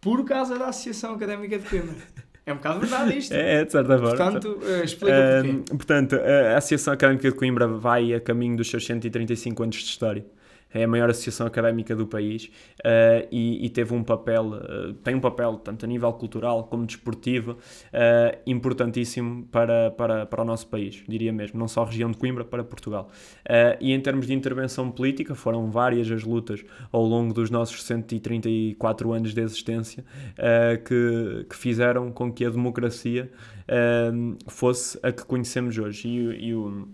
por 0.00 0.24
causa 0.24 0.58
da 0.58 0.66
Associação 0.68 1.14
Académica 1.14 1.58
de 1.58 1.68
Coimbra. 1.68 1.94
É 2.44 2.52
um 2.52 2.56
bocado 2.56 2.80
verdade 2.80 3.18
isto. 3.18 3.32
É, 3.32 3.54
é, 3.60 3.64
de 3.64 3.72
certa 3.72 3.98
forma. 3.98 4.08
Portanto, 4.16 4.58
eh, 4.62 4.84
explica 4.84 5.42
porquê. 5.42 5.62
portanto, 5.76 6.16
a 6.16 6.56
Associação 6.56 6.94
Académica 6.94 7.28
de 7.30 7.34
Coimbra 7.36 7.66
vai 7.66 8.14
a 8.14 8.20
caminho 8.20 8.56
dos 8.56 8.70
seus 8.70 8.86
135 8.86 9.62
anos 9.64 9.76
de 9.76 9.82
história. 9.84 10.24
É 10.76 10.84
a 10.84 10.88
maior 10.88 11.08
associação 11.08 11.46
académica 11.46 11.96
do 11.96 12.06
país 12.06 12.50
eh, 12.84 13.26
e, 13.32 13.64
e 13.64 13.70
teve 13.70 13.94
um 13.94 14.04
papel, 14.04 14.54
eh, 14.56 14.94
tem 15.02 15.14
um 15.14 15.20
papel 15.20 15.56
tanto 15.56 15.86
a 15.86 15.88
nível 15.88 16.12
cultural 16.12 16.64
como 16.64 16.84
desportivo 16.84 17.56
eh, 17.92 18.38
importantíssimo 18.46 19.46
para, 19.46 19.90
para, 19.92 20.26
para 20.26 20.42
o 20.42 20.44
nosso 20.44 20.68
país, 20.68 21.02
diria 21.08 21.32
mesmo, 21.32 21.58
não 21.58 21.66
só 21.66 21.82
a 21.82 21.86
região 21.86 22.10
de 22.10 22.18
Coimbra, 22.18 22.44
para 22.44 22.62
Portugal. 22.62 23.08
E 23.80 23.92
em 23.92 24.00
termos 24.00 24.26
de 24.26 24.34
intervenção 24.34 24.90
política, 24.90 25.34
foram 25.34 25.70
várias 25.70 26.10
as 26.10 26.22
lutas 26.22 26.64
ao 26.92 27.02
longo 27.02 27.32
dos 27.32 27.50
nossos 27.50 27.82
134 27.84 29.12
anos 29.12 29.32
de 29.32 29.40
existência 29.40 30.04
que, 30.84 31.46
que 31.48 31.56
fizeram 31.56 32.12
com 32.12 32.32
que 32.32 32.44
a 32.44 32.50
democracia 32.50 33.30
fosse 34.46 34.98
a 35.02 35.10
que 35.10 35.24
conhecemos 35.24 35.76
hoje. 35.78 36.08
E, 36.08 36.48
e 36.48 36.54
o, 36.54 36.88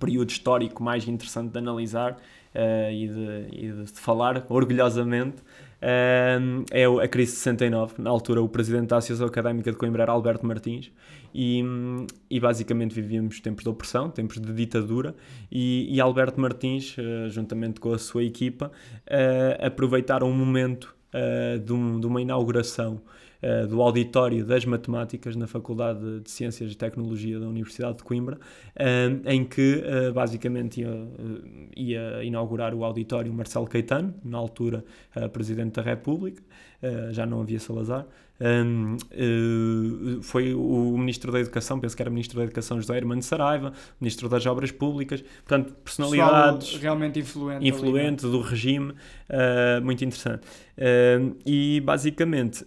período 0.00 0.30
histórico 0.30 0.82
mais 0.82 1.06
interessante 1.06 1.52
de 1.52 1.58
analisar 1.58 2.16
uh, 2.54 2.90
e, 2.90 3.08
de, 3.08 3.66
e, 3.66 3.72
de, 3.72 3.92
falar 3.92 4.44
orgulhosamente 4.48 5.38
uh, 5.38 6.64
é 6.70 6.84
a 6.84 7.08
crise 7.08 7.32
de 7.32 7.38
69. 7.38 7.94
Na 7.98 8.10
altura, 8.10 8.42
o 8.42 8.48
presidente 8.48 8.88
da 8.88 8.98
Associação 8.98 9.26
Académica 9.26 9.70
de 9.70 9.76
Coimbra 9.76 10.02
era 10.02 10.12
Alberto 10.12 10.46
Martins 10.46 10.90
e, 11.34 11.62
e 12.28 12.40
basicamente 12.40 12.94
vivíamos 12.94 13.40
tempos 13.40 13.64
de 13.64 13.70
opressão, 13.70 14.10
tempos 14.10 14.40
de 14.40 14.52
ditadura 14.52 15.14
e, 15.50 15.94
e 15.94 16.00
Alberto 16.00 16.40
Martins, 16.40 16.96
uh, 16.98 17.30
juntamente 17.30 17.80
com 17.80 17.92
a 17.92 17.98
sua 17.98 18.24
equipa, 18.24 18.70
aproveitaram 19.60 20.28
um 20.28 20.34
momento 20.34 20.94
de, 21.64 21.72
um, 21.72 21.98
de 21.98 22.06
uma 22.06 22.22
inauguração 22.22 23.00
uh, 23.42 23.66
do 23.66 23.80
auditório 23.80 24.44
das 24.44 24.64
matemáticas 24.64 25.36
na 25.36 25.46
Faculdade 25.46 26.20
de 26.20 26.30
Ciências 26.30 26.72
e 26.72 26.76
Tecnologia 26.76 27.38
da 27.38 27.46
Universidade 27.46 27.98
de 27.98 28.04
Coimbra, 28.04 28.36
uh, 28.36 29.28
em 29.28 29.44
que 29.44 29.82
uh, 29.82 30.12
basicamente 30.12 30.80
ia, 30.80 31.08
ia, 31.76 32.24
inaugurar 32.24 32.74
o 32.74 32.84
auditório 32.84 33.32
Marcelo 33.32 33.66
Caetano, 33.66 34.14
na 34.24 34.38
altura 34.38 34.84
Presidente 35.32 35.74
da 35.74 35.82
República, 35.82 36.42
já 37.10 37.26
não 37.26 37.40
havia 37.40 37.58
Salazar. 37.58 38.06
Um, 38.40 38.96
uh, 38.96 40.22
foi 40.22 40.54
o 40.54 40.96
Ministro 40.96 41.30
da 41.30 41.38
Educação, 41.40 41.78
penso 41.78 41.94
que 41.94 42.02
era 42.02 42.08
o 42.08 42.12
Ministro 42.12 42.38
da 42.38 42.44
Educação 42.44 42.80
José 42.80 42.96
Hermano 42.96 43.22
Saraiva, 43.22 43.74
Ministro 44.00 44.30
das 44.30 44.46
Obras 44.46 44.70
Públicas, 44.70 45.22
portanto, 45.46 45.74
personalidades 45.84 46.68
Pessoal 46.68 46.82
realmente 46.82 47.18
influente, 47.18 47.68
influente 47.68 48.24
ali, 48.24 48.32
do 48.32 48.40
regime, 48.40 48.92
uh, 48.92 49.84
muito 49.84 50.02
interessante. 50.02 50.46
Uh, 50.78 51.36
e 51.44 51.82
basicamente 51.84 52.64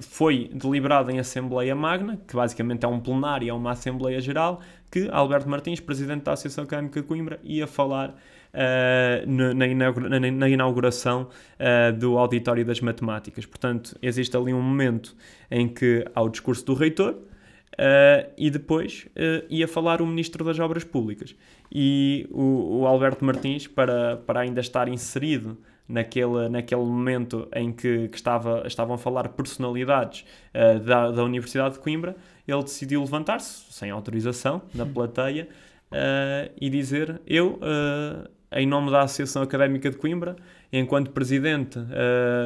foi 0.00 0.50
deliberado 0.52 1.10
em 1.10 1.18
Assembleia 1.18 1.74
Magna, 1.74 2.18
que 2.26 2.34
basicamente 2.34 2.84
é 2.84 2.88
um 2.88 3.00
plenário, 3.00 3.48
é 3.48 3.52
uma 3.52 3.72
Assembleia 3.72 4.20
Geral, 4.20 4.60
que 4.90 5.08
Alberto 5.10 5.48
Martins, 5.48 5.80
presidente 5.80 6.24
da 6.24 6.32
Associação 6.32 6.64
Académica 6.64 7.00
de 7.00 7.06
Coimbra, 7.06 7.38
ia 7.42 7.66
falar 7.66 8.10
uh, 8.10 9.54
na, 9.54 9.66
inaugura 9.66 10.20
na, 10.20 10.48
inauguração 10.48 11.28
uh, 11.58 11.96
do 11.96 12.18
Auditório 12.18 12.64
das 12.64 12.80
Matemáticas. 12.80 13.46
Portanto, 13.46 13.96
existe 14.02 14.36
ali 14.36 14.52
um 14.52 14.60
momento 14.60 15.14
em 15.50 15.68
que 15.68 16.04
há 16.14 16.22
o 16.22 16.28
discurso 16.28 16.64
do 16.64 16.74
reitor 16.74 17.12
uh, 17.12 18.30
e 18.36 18.50
depois 18.50 19.06
ia 19.48 19.68
falar 19.68 20.02
o 20.02 20.06
Ministro 20.06 20.44
das 20.44 20.58
Obras 20.58 20.84
Públicas. 20.84 21.34
E 21.70 22.26
o, 22.30 22.80
o 22.80 22.86
Alberto 22.86 23.24
Martins, 23.24 23.66
para, 23.66 24.16
para 24.16 24.40
ainda 24.40 24.60
estar 24.60 24.88
inserido 24.88 25.56
naquele, 25.90 26.48
naquele 26.48 26.80
momento 26.80 27.48
em 27.54 27.72
que, 27.72 28.08
que 28.08 28.16
estava, 28.16 28.62
estavam 28.66 28.94
a 28.94 28.98
falar 28.98 29.28
personalidades 29.30 30.24
uh, 30.54 30.78
da, 30.80 31.10
da 31.10 31.24
Universidade 31.24 31.74
de 31.74 31.80
Coimbra, 31.80 32.16
ele 32.46 32.62
decidiu 32.62 33.00
levantar-se, 33.00 33.72
sem 33.72 33.90
autorização, 33.90 34.62
na 34.74 34.86
plateia 34.86 35.48
uh, 35.90 36.50
e 36.60 36.70
dizer: 36.70 37.20
Eu, 37.26 37.54
uh, 37.54 38.28
em 38.52 38.66
nome 38.66 38.90
da 38.90 39.02
Associação 39.02 39.42
Académica 39.42 39.90
de 39.90 39.96
Coimbra, 39.96 40.36
enquanto 40.72 41.10
presidente 41.10 41.78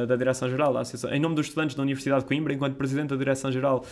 da 0.07 0.15
Direção-Geral 0.15 0.73
da 0.73 0.81
Associação, 0.81 1.11
em 1.11 1.19
nome 1.19 1.35
dos 1.35 1.47
estudantes 1.47 1.75
da 1.75 1.81
Universidade 1.83 2.21
de 2.21 2.27
Coimbra, 2.27 2.53
enquanto 2.53 2.75
presidente 2.75 3.09
da 3.09 3.15
Direção-Geral 3.15 3.83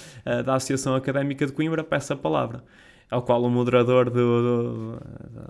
da 0.45 0.55
Associação 0.55 0.95
Académica 0.95 1.45
de 1.45 1.51
Coimbra, 1.51 1.83
peço 1.83 2.13
a 2.13 2.15
palavra 2.15 2.63
ao 3.09 3.21
qual 3.21 3.43
o 3.43 3.49
moderador 3.49 4.09
do, 4.09 4.13
do, 4.13 4.99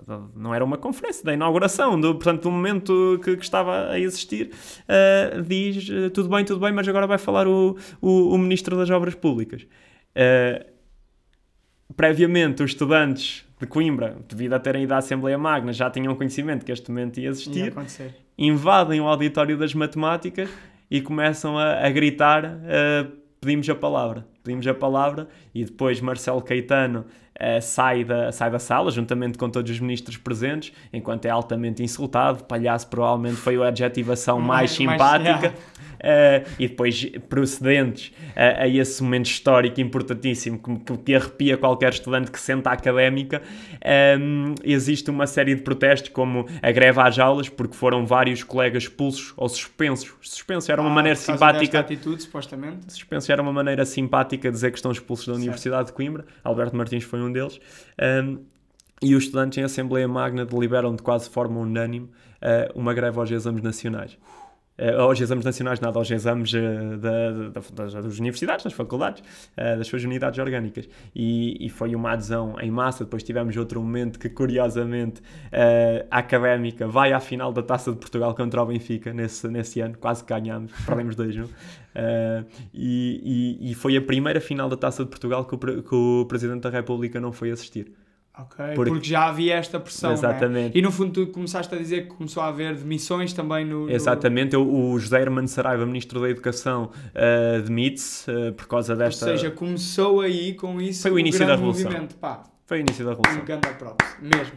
do, 0.06 0.30
não 0.36 0.54
era 0.54 0.64
uma 0.64 0.76
conferência, 0.76 1.24
da 1.24 1.32
inauguração, 1.32 2.00
do, 2.00 2.14
portanto, 2.14 2.42
do 2.42 2.50
momento 2.50 3.20
que, 3.22 3.36
que 3.36 3.42
estava 3.42 3.90
a 3.90 3.98
existir, 3.98 4.50
uh, 4.82 5.42
diz 5.42 5.88
uh, 5.88 6.10
tudo 6.10 6.28
bem, 6.28 6.44
tudo 6.44 6.60
bem, 6.60 6.72
mas 6.72 6.86
agora 6.88 7.06
vai 7.06 7.18
falar 7.18 7.46
o, 7.46 7.76
o, 8.00 8.34
o 8.34 8.38
Ministro 8.38 8.76
das 8.76 8.90
Obras 8.90 9.14
Públicas. 9.14 9.62
Uh, 9.62 10.64
previamente, 11.96 12.62
os 12.62 12.72
estudantes 12.72 13.44
de 13.58 13.66
Coimbra, 13.66 14.16
devido 14.28 14.52
a 14.52 14.58
terem 14.58 14.84
ido 14.84 14.92
à 14.92 14.98
Assembleia 14.98 15.38
Magna, 15.38 15.72
já 15.72 15.90
tinham 15.90 16.14
conhecimento 16.14 16.64
que 16.64 16.72
este 16.72 16.90
momento 16.90 17.18
ia 17.18 17.28
existir, 17.28 17.72
ia 17.72 18.14
invadem 18.36 19.00
o 19.00 19.06
auditório 19.06 19.56
das 19.56 19.72
matemáticas 19.74 20.50
e 20.90 21.00
começam 21.00 21.58
a, 21.58 21.86
a 21.86 21.90
gritar 21.90 22.58
pedimos 23.44 23.68
a 23.68 23.74
palavra. 23.74 24.26
Pedimos 24.42 24.66
a 24.66 24.74
palavra 24.74 25.28
e 25.54 25.64
depois 25.64 26.00
Marcelo 26.00 26.40
Caetano 26.42 27.04
uh, 27.40 27.60
sai, 27.60 28.04
da, 28.04 28.32
sai 28.32 28.50
da 28.50 28.58
sala, 28.58 28.90
juntamente 28.90 29.38
com 29.38 29.48
todos 29.48 29.70
os 29.70 29.80
ministros 29.80 30.16
presentes, 30.16 30.72
enquanto 30.92 31.26
é 31.26 31.30
altamente 31.30 31.82
insultado. 31.82 32.44
Palhaço 32.44 32.88
provavelmente 32.88 33.36
foi 33.36 33.56
a 33.62 33.68
adjetivação 33.68 34.40
mais, 34.40 34.48
mais 34.48 34.70
simpática. 34.70 35.38
Mais, 35.38 35.54
uh, 36.04 36.48
e 36.58 36.68
depois 36.68 37.04
procedentes 37.28 38.12
uh, 38.30 38.62
a 38.62 38.68
esse 38.68 39.02
momento 39.02 39.26
histórico 39.26 39.80
importantíssimo 39.80 40.58
que, 40.58 40.96
que, 40.98 41.14
arrepia 41.14 41.56
qualquer 41.56 41.92
estudante 41.92 42.30
que 42.30 42.38
senta 42.38 42.70
académica, 42.70 43.42
um, 44.20 44.54
existe 44.62 45.10
uma 45.10 45.26
série 45.26 45.54
de 45.54 45.62
protestos, 45.62 46.10
como 46.10 46.46
a 46.62 46.70
greve 46.70 47.00
às 47.00 47.18
aulas, 47.18 47.48
porque 47.48 47.74
foram 47.74 48.06
vários 48.06 48.42
colegas 48.42 48.84
expulsos 48.84 49.32
ou 49.36 49.48
suspensos. 49.48 50.12
Suspenso 50.20 50.70
era 50.70 50.80
uma 50.80 50.90
ah, 50.90 50.94
maneira 50.94 51.16
simpática. 51.16 51.80
atitude, 51.80 52.22
supostamente. 52.22 52.92
Suspenso 52.92 53.30
era 53.32 53.40
uma 53.40 53.52
maneira 53.52 53.84
simpática 53.84 54.48
de 54.48 54.54
dizer 54.54 54.70
que 54.70 54.78
estão 54.78 54.92
expulsos 54.92 55.26
da 55.26 55.32
certo. 55.32 55.42
Universidade 55.42 55.86
de 55.86 55.92
Coimbra. 55.92 56.24
Alberto 56.42 56.76
Martins 56.76 57.04
foi 57.04 57.20
um 57.20 57.23
deles. 57.32 57.60
Um, 58.00 58.44
e 59.02 59.14
os 59.14 59.24
estudantes 59.24 59.58
em 59.58 59.62
Assembleia 59.62 60.08
Magna 60.08 60.46
deliberam 60.46 60.94
de 60.94 61.02
quase 61.02 61.28
forma 61.28 61.60
unânime 61.60 62.06
uh, 62.06 62.78
uma 62.78 62.94
greve 62.94 63.18
aos 63.18 63.30
exames 63.30 63.62
nacionais 63.62 64.16
uh, 64.78 65.00
aos 65.00 65.20
exames 65.20 65.44
nacionais, 65.44 65.80
nada 65.80 65.98
aos 65.98 66.10
exames 66.10 66.52
uh, 66.52 66.96
da, 66.98 67.30
da, 67.30 67.60
das, 67.72 67.94
das, 67.94 68.18
universidades, 68.18 68.64
das 68.64 68.72
faculdades, 68.72 69.22
uh, 69.56 69.78
das 69.78 69.86
suas 69.86 70.04
unidades 70.04 70.38
orgânicas. 70.38 70.88
E, 71.14 71.64
e, 71.64 71.68
foi 71.68 71.94
uma 71.94 72.12
adesão 72.12 72.56
em 72.60 72.70
massa. 72.70 73.04
Depois 73.04 73.22
tivemos 73.22 73.56
outro 73.56 73.80
momento 73.80 74.18
que, 74.18 74.28
curiosamente, 74.28 75.22
a 76.10 76.18
académica 76.18 76.86
vai 76.86 77.12
à 77.12 77.20
final 77.20 77.52
da 77.52 77.62
Taça 77.62 77.90
de 77.90 77.98
Portugal 77.98 78.34
contra 78.34 78.62
o 78.62 78.66
Benfica 78.66 79.12
nesse, 79.12 79.48
nesse 79.48 79.80
ano, 79.80 79.96
quase 79.98 80.24
ganhámos, 80.24 80.72
perdemos 80.86 81.16
2-1. 81.16 81.48
E, 82.72 83.58
e, 83.62 83.70
e, 83.70 83.74
foi 83.74 83.96
a 83.96 84.02
primeira 84.02 84.40
final 84.40 84.68
da 84.68 84.76
Taça 84.76 85.04
de 85.04 85.10
Portugal 85.10 85.44
que 85.44 85.54
o, 85.54 85.58
que 85.58 85.94
o 85.94 86.26
Presidente 86.26 86.62
da 86.62 86.70
República 86.70 87.20
não 87.20 87.32
foi 87.32 87.50
assistir. 87.50 87.92
Porque, 88.74 88.90
porque 88.90 89.08
já 89.08 89.28
havia 89.28 89.54
esta 89.54 89.78
pressão. 89.78 90.10
É? 90.10 90.14
Exatamente. 90.14 90.76
É? 90.76 90.78
E 90.80 90.82
no 90.82 90.90
fundo 90.90 91.12
tu 91.12 91.32
começaste 91.32 91.72
a 91.72 91.78
dizer 91.78 92.08
que 92.08 92.14
começou 92.16 92.42
a 92.42 92.48
haver 92.48 92.74
demissões 92.74 93.32
também 93.32 93.64
no. 93.64 93.88
Exatamente, 93.88 94.54
no... 94.54 94.92
o 94.92 94.98
José 94.98 95.20
Hermano 95.20 95.46
Saraiva, 95.46 95.86
Ministro 95.86 96.20
da 96.20 96.28
Educação, 96.28 96.90
uh, 97.14 97.62
demite-se 97.62 98.28
uh, 98.28 98.52
por 98.52 98.66
causa 98.66 98.96
desta. 98.96 99.26
Ou 99.26 99.32
seja, 99.32 99.50
começou 99.52 100.20
aí 100.20 100.54
com 100.54 100.80
isso. 100.80 101.02
Foi 101.02 101.12
o 101.12 101.18
início 101.18 101.46
da 101.46 101.54
Revolução. 101.54 101.92
Foi 102.66 102.78
o 102.78 102.80
início 102.80 103.04
da 103.04 103.12
Revolução. 103.12 103.40
Um 103.40 103.44
grande 103.44 103.68
props, 103.78 104.16
mesmo. 104.20 104.54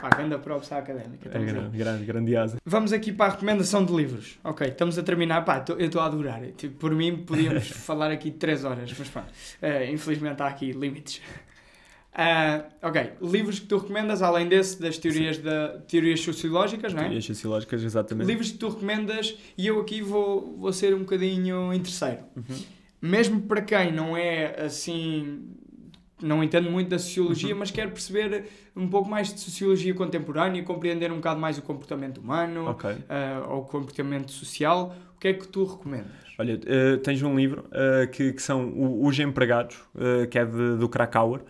Pá, 0.00 0.10
grande 0.10 0.38
props 0.38 0.70
à 0.70 0.78
académica. 0.78 1.28
É 1.28 1.44
grande, 1.44 1.76
grande, 1.76 2.04
grandiosa. 2.04 2.58
Vamos 2.64 2.92
aqui 2.92 3.12
para 3.12 3.26
a 3.26 3.34
recomendação 3.34 3.84
de 3.84 3.92
livros. 3.92 4.38
Ok, 4.44 4.68
estamos 4.68 4.98
a 4.98 5.02
terminar. 5.02 5.44
Pá, 5.44 5.58
tô, 5.58 5.72
eu 5.72 5.86
estou 5.86 6.00
a 6.00 6.06
adorar. 6.06 6.42
Tipo, 6.56 6.76
por 6.76 6.94
mim 6.94 7.24
podíamos 7.26 7.68
falar 7.86 8.12
aqui 8.12 8.30
3 8.30 8.64
horas, 8.64 8.94
mas 8.96 9.08
pá, 9.08 9.22
uh, 9.22 9.92
infelizmente 9.92 10.40
há 10.42 10.46
aqui 10.46 10.70
limites. 10.70 11.20
Uh, 12.16 12.64
ok, 12.80 13.12
livros 13.20 13.58
que 13.58 13.66
tu 13.66 13.76
recomendas, 13.76 14.22
além 14.22 14.48
desse, 14.48 14.80
das 14.80 14.96
teorias, 14.96 15.36
da, 15.36 15.76
teorias 15.86 16.20
sociológicas, 16.20 16.94
não 16.94 17.00
é? 17.00 17.04
Teorias 17.04 17.26
sociológicas, 17.26 17.82
exatamente. 17.82 18.26
Livros 18.26 18.50
que 18.50 18.56
tu 18.56 18.70
recomendas, 18.70 19.36
e 19.56 19.66
eu 19.66 19.78
aqui 19.78 20.00
vou, 20.00 20.56
vou 20.56 20.72
ser 20.72 20.94
um 20.94 21.00
bocadinho 21.00 21.74
interesseiro. 21.74 22.20
Uhum. 22.34 22.56
Mesmo 23.02 23.42
para 23.42 23.60
quem 23.60 23.92
não 23.92 24.16
é 24.16 24.64
assim, 24.64 25.46
não 26.22 26.42
entende 26.42 26.70
muito 26.70 26.88
da 26.88 26.98
sociologia, 26.98 27.52
uhum. 27.52 27.58
mas 27.58 27.70
quer 27.70 27.90
perceber 27.90 28.46
um 28.74 28.88
pouco 28.88 29.10
mais 29.10 29.34
de 29.34 29.38
sociologia 29.38 29.92
contemporânea, 29.92 30.62
compreender 30.62 31.12
um 31.12 31.16
bocado 31.16 31.38
mais 31.38 31.58
o 31.58 31.62
comportamento 31.62 32.16
humano 32.16 32.70
okay. 32.70 32.92
uh, 32.92 33.50
ou 33.50 33.60
o 33.60 33.64
comportamento 33.66 34.32
social, 34.32 34.96
o 35.14 35.20
que 35.20 35.28
é 35.28 35.34
que 35.34 35.46
tu 35.46 35.64
recomendas? 35.64 36.12
Olha, 36.38 36.54
uh, 36.54 36.96
tens 36.98 37.22
um 37.22 37.36
livro 37.36 37.66
uh, 37.66 38.10
que, 38.10 38.32
que 38.32 38.40
são 38.40 38.72
Os 39.04 39.18
Empregados, 39.18 39.76
que 40.30 40.38
é 40.38 40.46
de, 40.46 40.78
do 40.78 40.88
Krakauer. 40.88 41.42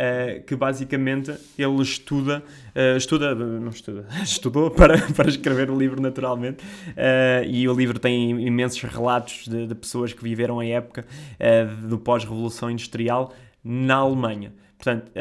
Uh, 0.00 0.42
que 0.44 0.56
basicamente 0.56 1.30
ele 1.58 1.82
estuda, 1.82 2.42
uh, 2.74 2.96
estuda, 2.96 3.34
não 3.34 3.68
estuda, 3.68 4.06
estudou 4.24 4.70
para, 4.70 4.96
para 5.12 5.28
escrever 5.28 5.70
o 5.70 5.78
livro 5.78 6.00
naturalmente, 6.00 6.64
uh, 6.64 7.44
e 7.46 7.68
o 7.68 7.74
livro 7.74 7.98
tem 7.98 8.30
imensos 8.40 8.80
relatos 8.80 9.46
de, 9.46 9.66
de 9.66 9.74
pessoas 9.74 10.14
que 10.14 10.22
viveram 10.22 10.58
a 10.58 10.64
época 10.64 11.04
do 11.86 11.98
pós-revolução 11.98 12.70
industrial 12.70 13.34
na 13.62 13.96
Alemanha. 13.96 14.54
Portanto, 14.78 15.12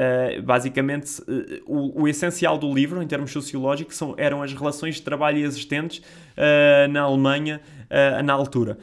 basicamente, 0.43 1.21
o, 1.65 2.07
essencial 2.07 2.57
do 2.57 2.73
livro, 2.73 3.03
em 3.03 3.07
termos 3.07 3.31
sociológicos, 3.31 3.97
são, 3.97 4.15
eram 4.18 4.41
as 4.41 4.53
relações 4.53 4.95
de 4.95 5.01
trabalho 5.01 5.39
existentes 5.39 6.01
na 6.89 7.01
Alemanha 7.01 7.60
na 8.23 8.34
altura. 8.34 8.77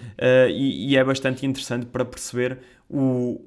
E, 0.50 0.94
é 0.96 1.02
bastante 1.02 1.46
interessante 1.46 1.86
para 1.86 2.04
perceber 2.04 2.58
o, 2.90 3.40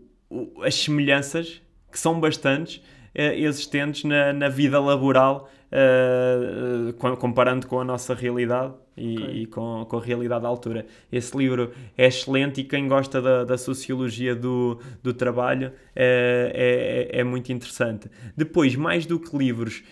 as 0.63 0.73
semelhanças 0.75 1.61
que 1.91 1.99
são 1.99 2.19
bastantes 2.19 2.81
eh, 3.15 3.39
existentes 3.39 4.03
na, 4.03 4.31
na 4.33 4.49
vida 4.49 4.79
laboral, 4.79 5.49
com- 6.97 7.15
comparando 7.15 7.67
com 7.67 7.79
a 7.79 7.83
nossa 7.83 8.13
realidade 8.13 8.73
e, 8.97 9.17
Ok. 9.17 9.41
e 9.41 9.45
com, 9.45 9.85
com 9.87 9.97
a 9.97 10.01
realidade 10.01 10.41
da 10.41 10.47
altura. 10.47 10.85
Esse 11.11 11.37
livro 11.37 11.71
é 11.97 12.07
excelente 12.07 12.61
e 12.61 12.63
quem 12.63 12.87
gosta 12.87 13.21
da, 13.21 13.43
da 13.45 13.57
sociologia 13.57 14.35
do, 14.35 14.79
do 15.01 15.13
trabalho 15.13 15.71
eh, 15.95 17.09
é, 17.13 17.17
é, 17.17 17.21
é 17.21 17.23
muito 17.23 17.51
interessante. 17.51 18.09
Depois, 18.35 18.75
mais 18.75 19.05
do 19.05 19.19
que 19.19 19.35
livros, 19.37 19.83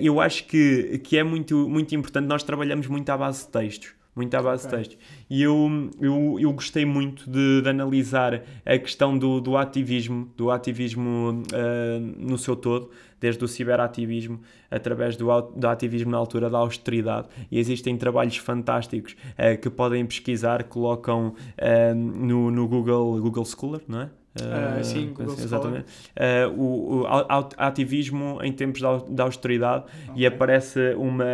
eu 0.00 0.20
acho 0.20 0.44
que, 0.46 0.98
que 0.98 1.16
é 1.16 1.22
muito, 1.22 1.68
muito 1.68 1.94
importante, 1.94 2.26
nós 2.26 2.42
trabalhamos 2.42 2.86
muito 2.86 3.08
à 3.10 3.16
base 3.16 3.46
de 3.46 3.52
textos. 3.52 3.99
Muito 4.20 4.34
à 4.34 4.42
base 4.42 4.66
Ok. 4.66 4.78
de 4.78 4.84
textos. 4.84 5.06
E 5.30 5.42
eu, 5.42 5.90
eu, 5.98 6.36
eu 6.38 6.52
gostei 6.52 6.84
muito 6.84 7.30
de, 7.30 7.62
de 7.62 7.68
analisar 7.70 8.42
a 8.66 8.78
questão 8.78 9.16
do, 9.16 9.40
do 9.40 9.56
ativismo, 9.56 10.30
do 10.36 10.50
ativismo 10.50 11.42
ah, 11.54 11.98
no 12.18 12.36
seu 12.36 12.54
todo, 12.54 12.90
desde 13.18 13.42
o 13.42 13.48
ciberativismo, 13.48 14.40
através 14.70 15.16
do, 15.16 15.40
do 15.40 15.66
ativismo 15.68 16.10
na 16.10 16.18
altura 16.18 16.50
da 16.50 16.58
austeridade. 16.58 17.28
E 17.50 17.58
existem 17.58 17.96
trabalhos 17.96 18.36
fantásticos 18.36 19.16
ah, 19.38 19.56
que 19.56 19.70
podem 19.70 20.04
pesquisar, 20.04 20.64
colocam 20.64 21.34
ah, 21.56 21.94
no, 21.94 22.50
no 22.50 22.68
Google, 22.68 23.22
Google 23.22 23.44
Scholar, 23.46 23.80
não 23.88 24.02
é? 24.02 24.10
Ah, 24.36 24.80
sim, 24.84 25.12
penso- 25.16 25.40
exatamente. 25.42 25.86
Ah, 26.16 26.48
o, 26.56 27.00
o 27.02 27.06
ativismo 27.56 28.38
em 28.42 28.52
tempos 28.52 28.80
da 28.80 28.88
au- 28.88 29.00
da 29.10 29.24
austeridade 29.24 29.84
e 30.14 30.24
Ok. 30.24 30.26
aparece 30.28 30.94
uma 30.96 31.24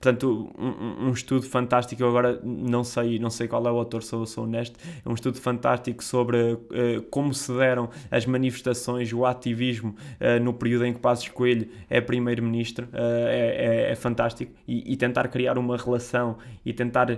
portanto 0.00 0.50
um- 0.58 1.08
um, 1.08 1.12
estudo 1.12 1.42
fantástico 1.46 2.02
eu 2.02 2.08
agora 2.08 2.40
não 2.42 2.82
sei 2.82 3.20
não 3.20 3.30
sei 3.30 3.46
qual 3.46 3.64
é 3.68 3.70
o 3.70 3.76
autor 3.78 4.02
sou, 4.02 4.26
sou 4.26 4.44
honesto 4.44 4.76
é 5.04 5.08
um 5.08 5.14
estudo 5.14 5.38
fantástico 5.38 6.02
sobre 6.02 6.58
eh, 6.72 7.00
como 7.08 7.32
se 7.32 7.52
deram 7.52 7.88
as 8.10 8.26
manifestações 8.26 9.12
o 9.12 9.24
ativismo 9.24 9.94
no 10.42 10.52
período 10.52 10.86
em 10.86 10.92
que 10.92 10.98
Passos 10.98 11.28
Coelho 11.28 11.68
é 11.88 12.00
primeiro-ministro 12.00 12.88
é, 12.92 13.86
é- 13.88 13.92
é 13.92 13.94
fantástico 13.94 14.52
e, 14.66 14.92
e 14.92 14.96
tentar 14.96 15.28
criar 15.28 15.56
uma 15.56 15.76
relação 15.76 16.36
e 16.66 16.72
tentar 16.72 17.16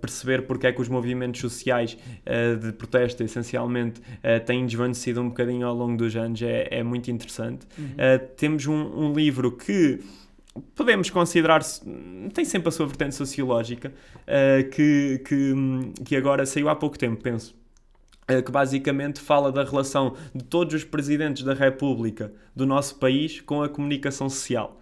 perceber 0.00 0.42
porque 0.46 0.66
é 0.66 0.72
que 0.72 0.80
os 0.80 0.88
movimentos 0.88 1.40
sociais 1.40 1.98
de 2.62 2.72
protesto 2.72 3.22
essencialmente 3.22 4.00
eh, 4.36 4.38
têm 4.40 4.66
desvanecido 4.66 5.20
um 5.20 5.28
bocadinho 5.28 5.66
ao 5.66 5.74
longo 5.74 5.96
dos 5.96 6.14
anos 6.16 6.40
é, 6.42 6.68
é 6.70 6.82
muito 6.82 7.10
interessante 7.10 7.66
Uhum. 7.78 7.84
Uh, 7.86 8.18
temos 8.36 8.66
um, 8.66 8.74
um 8.74 9.12
livro 9.12 9.52
que 9.52 10.00
podemos 10.74 11.08
considerar 11.10 11.60
tem 12.34 12.44
sempre 12.44 12.68
a 12.68 12.72
sua 12.72 12.86
vertente 12.86 13.14
sociológica 13.14 13.92
uh, 14.22 14.68
que, 14.70 15.22
que, 15.26 15.54
que 16.04 16.16
agora 16.16 16.44
saiu 16.46 16.68
há 16.68 16.74
pouco 16.76 16.98
tempo, 16.98 17.22
penso. 17.22 17.54
uh, 18.30 18.42
Que 18.42 18.50
basicamente 18.50 19.20
fala 19.20 19.52
da 19.52 19.64
relação 19.64 20.16
de 20.34 20.44
todos 20.44 20.74
os 20.74 20.84
presidentes 20.84 21.42
da 21.44 21.54
República 21.54 22.32
do 22.54 22.66
nosso 22.66 22.96
país 22.98 23.40
com 23.40 23.62
a 23.62 23.68
comunicação 23.68 24.28
social. 24.28 24.80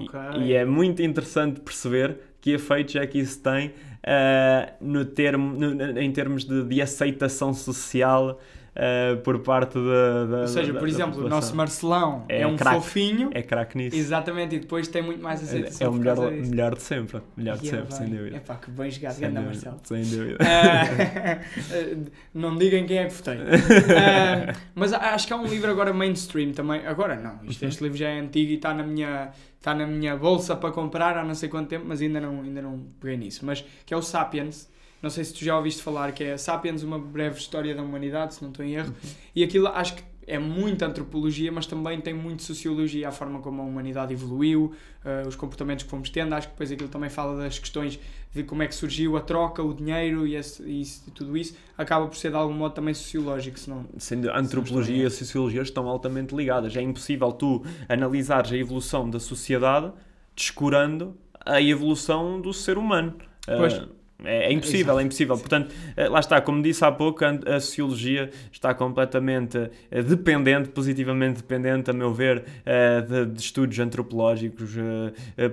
E- 0.00 0.04
Ok. 0.04 0.18
E, 0.40 0.52
é 0.54 0.64
muito 0.64 1.02
interessante 1.02 1.60
perceber 1.60 2.16
que 2.40 2.50
efeitos 2.52 2.94
é 2.96 3.06
que 3.06 3.18
isso 3.18 3.40
tem 3.42 3.68
uh, 3.68 4.72
no 4.80 5.04
termo, 5.04 5.52
no- 5.58 5.98
em 5.98 6.10
termos 6.12 6.44
de, 6.44 6.64
de 6.64 6.80
aceitação 6.82 7.52
social 7.54 8.40
uh, 8.76 9.16
por 9.22 9.38
parte 9.40 9.74
da. 9.74 10.24
da 10.26 10.40
Ou 10.42 10.46
seja, 10.48 10.72
da- 10.72 10.78
por 10.78 10.88
exemplo, 10.88 11.24
o 11.24 11.28
nosso 11.28 11.54
Marcelão 11.56 12.24
é, 12.28 12.42
É 12.42 12.46
um 12.46 12.56
craque. 12.56 12.76
fofinho. 12.76 13.30
É 13.32 13.42
craque 13.42 13.76
nisso. 13.76 13.96
Exatamente, 13.96 14.56
e 14.56 14.58
depois 14.60 14.88
tem 14.88 15.02
muito 15.02 15.22
mais 15.22 15.40
É, 15.40 15.44
aceitação. 15.44 15.86
é 15.86 15.88
o 15.88 15.92
por 15.92 15.98
melhor, 16.00 16.30
melhor 16.32 16.74
de 16.74 16.82
sempre. 16.82 17.20
Melhor 17.36 17.58
de 17.58 17.66
Yeah, 17.66 17.90
sempre, 17.90 18.04
sem 18.06 18.16
dúvida. 18.16 18.36
Epá, 18.36 18.54
que 18.56 18.70
bem 18.70 18.90
jogado, 18.90 19.12
Sem 19.14 19.28
dúvida, 19.28 19.42
Marcelo. 19.46 19.80
sem 19.84 20.02
dúvida. 20.02 20.38
Ah, 20.40 21.38
não 22.34 22.56
digam 22.56 22.86
quem 22.86 22.98
é 22.98 23.06
que 23.06 23.14
votei. 23.14 23.38
Ah, 23.96 24.52
mas 24.74 24.92
acho 24.92 25.26
que 25.26 25.32
há 25.32 25.36
um 25.36 25.46
livro 25.46 25.70
agora 25.70 25.92
mainstream 25.92 26.52
também. 26.52 26.86
Agora 26.86 27.16
não, 27.16 27.32
Uhum. 27.42 27.46
isto, 27.48 27.64
este 27.64 27.82
livro 27.82 27.96
já 27.98 28.08
é 28.08 28.18
antigo 28.20 28.50
e 28.50 28.54
está 28.54 28.72
na 28.74 28.82
minha 28.82 29.30
está 29.58 29.74
na 29.74 29.86
minha 29.86 30.16
bolsa 30.16 30.56
para 30.56 30.72
comprar 30.72 31.16
há 31.16 31.24
não 31.24 31.34
sei 31.36 31.48
quanto 31.48 31.68
tempo, 31.68 31.84
mas 31.86 32.00
ainda 32.02 32.20
não, 32.20 32.42
ainda 32.42 32.60
não 32.60 32.80
peguei 33.00 33.16
nisso. 33.16 33.46
Mas 33.46 33.64
que 33.86 33.94
é 33.94 33.96
o 33.96 34.02
Sapiens. 34.02 34.68
Não 35.02 35.10
sei 35.10 35.24
se 35.24 35.34
tu 35.34 35.44
já 35.44 35.56
ouviste 35.56 35.82
falar, 35.82 36.12
que 36.12 36.22
é 36.22 36.36
Sapiens, 36.36 36.82
uma 36.82 36.98
breve 36.98 37.38
história 37.38 37.74
da 37.74 37.82
humanidade, 37.82 38.34
se 38.34 38.42
não 38.42 38.50
estou 38.50 38.64
em 38.64 38.74
erro. 38.74 38.88
Uhum. 39.02 39.10
E 39.34 39.42
aquilo 39.42 39.66
acho 39.68 39.94
que 39.96 40.02
é 40.24 40.38
muita 40.38 40.86
antropologia, 40.86 41.50
mas 41.50 41.66
também 41.66 42.00
tem 42.00 42.14
muito 42.14 42.44
sociologia, 42.44 43.08
a 43.08 43.12
forma 43.12 43.40
como 43.40 43.60
a 43.60 43.64
humanidade 43.64 44.12
evoluiu, 44.12 44.72
eh, 45.04 45.24
os 45.26 45.34
comportamentos 45.34 45.82
que 45.82 45.90
fomos 45.90 46.08
tendo. 46.10 46.32
Acho 46.32 46.46
que 46.46 46.52
depois 46.52 46.70
aquilo 46.70 46.88
também 46.88 47.10
fala 47.10 47.36
das 47.36 47.58
questões 47.58 47.98
de 48.32 48.44
como 48.44 48.62
é 48.62 48.68
que 48.68 48.74
surgiu 48.76 49.16
a 49.16 49.20
troca, 49.20 49.60
o 49.64 49.74
dinheiro 49.74 50.24
e, 50.24 50.36
esse, 50.36 50.62
e 50.62 50.80
isso- 50.80 51.02
e 51.08 51.10
tudo 51.10 51.36
isso. 51.36 51.56
Acaba 51.76 52.06
por 52.06 52.16
ser 52.16 52.30
de 52.30 52.36
algum 52.36 52.54
modo 52.54 52.72
também 52.72 52.94
sociológico, 52.94 53.58
senão 53.58 53.84
Sendo 53.98 54.30
a 54.30 54.38
antropologia 54.38 55.02
e 55.02 55.04
a 55.06 55.10
sociologia 55.10 55.60
estão 55.62 55.88
altamente 55.88 56.32
ligadas. 56.36 56.76
É 56.76 56.80
impossível 56.80 57.32
tu 57.32 57.64
analisares 57.88 58.52
a 58.52 58.56
evolução 58.56 59.10
da 59.10 59.18
sociedade 59.18 59.92
descurando 60.36 61.16
a 61.44 61.60
evolução 61.60 62.40
do 62.40 62.52
ser 62.52 62.78
humano. 62.78 63.16
Pois. 63.44 63.74
Ah, 63.74 63.88
é, 64.24 64.46
é 64.46 64.52
impossível, 64.52 64.98
é 64.98 65.02
impossível. 65.02 65.36
Portanto, 65.38 65.74
eh, 65.96 66.08
lá 66.08 66.20
está, 66.20 66.40
como 66.40 66.62
disse 66.62 66.84
há 66.84 66.92
pouco, 66.92 67.24
a, 67.24 67.60
sociologia 67.60 68.30
está 68.50 68.74
completamente 68.74 69.70
eh, 69.90 70.02
dependente, 70.02 70.68
positivamente 70.68 71.38
dependente, 71.38 71.90
a 71.90 71.92
meu 71.92 72.12
ver, 72.12 72.44
eh, 72.64 73.00
de, 73.00 73.26
de 73.26 73.40
estudos 73.40 73.78
antropológicos, 73.78 74.72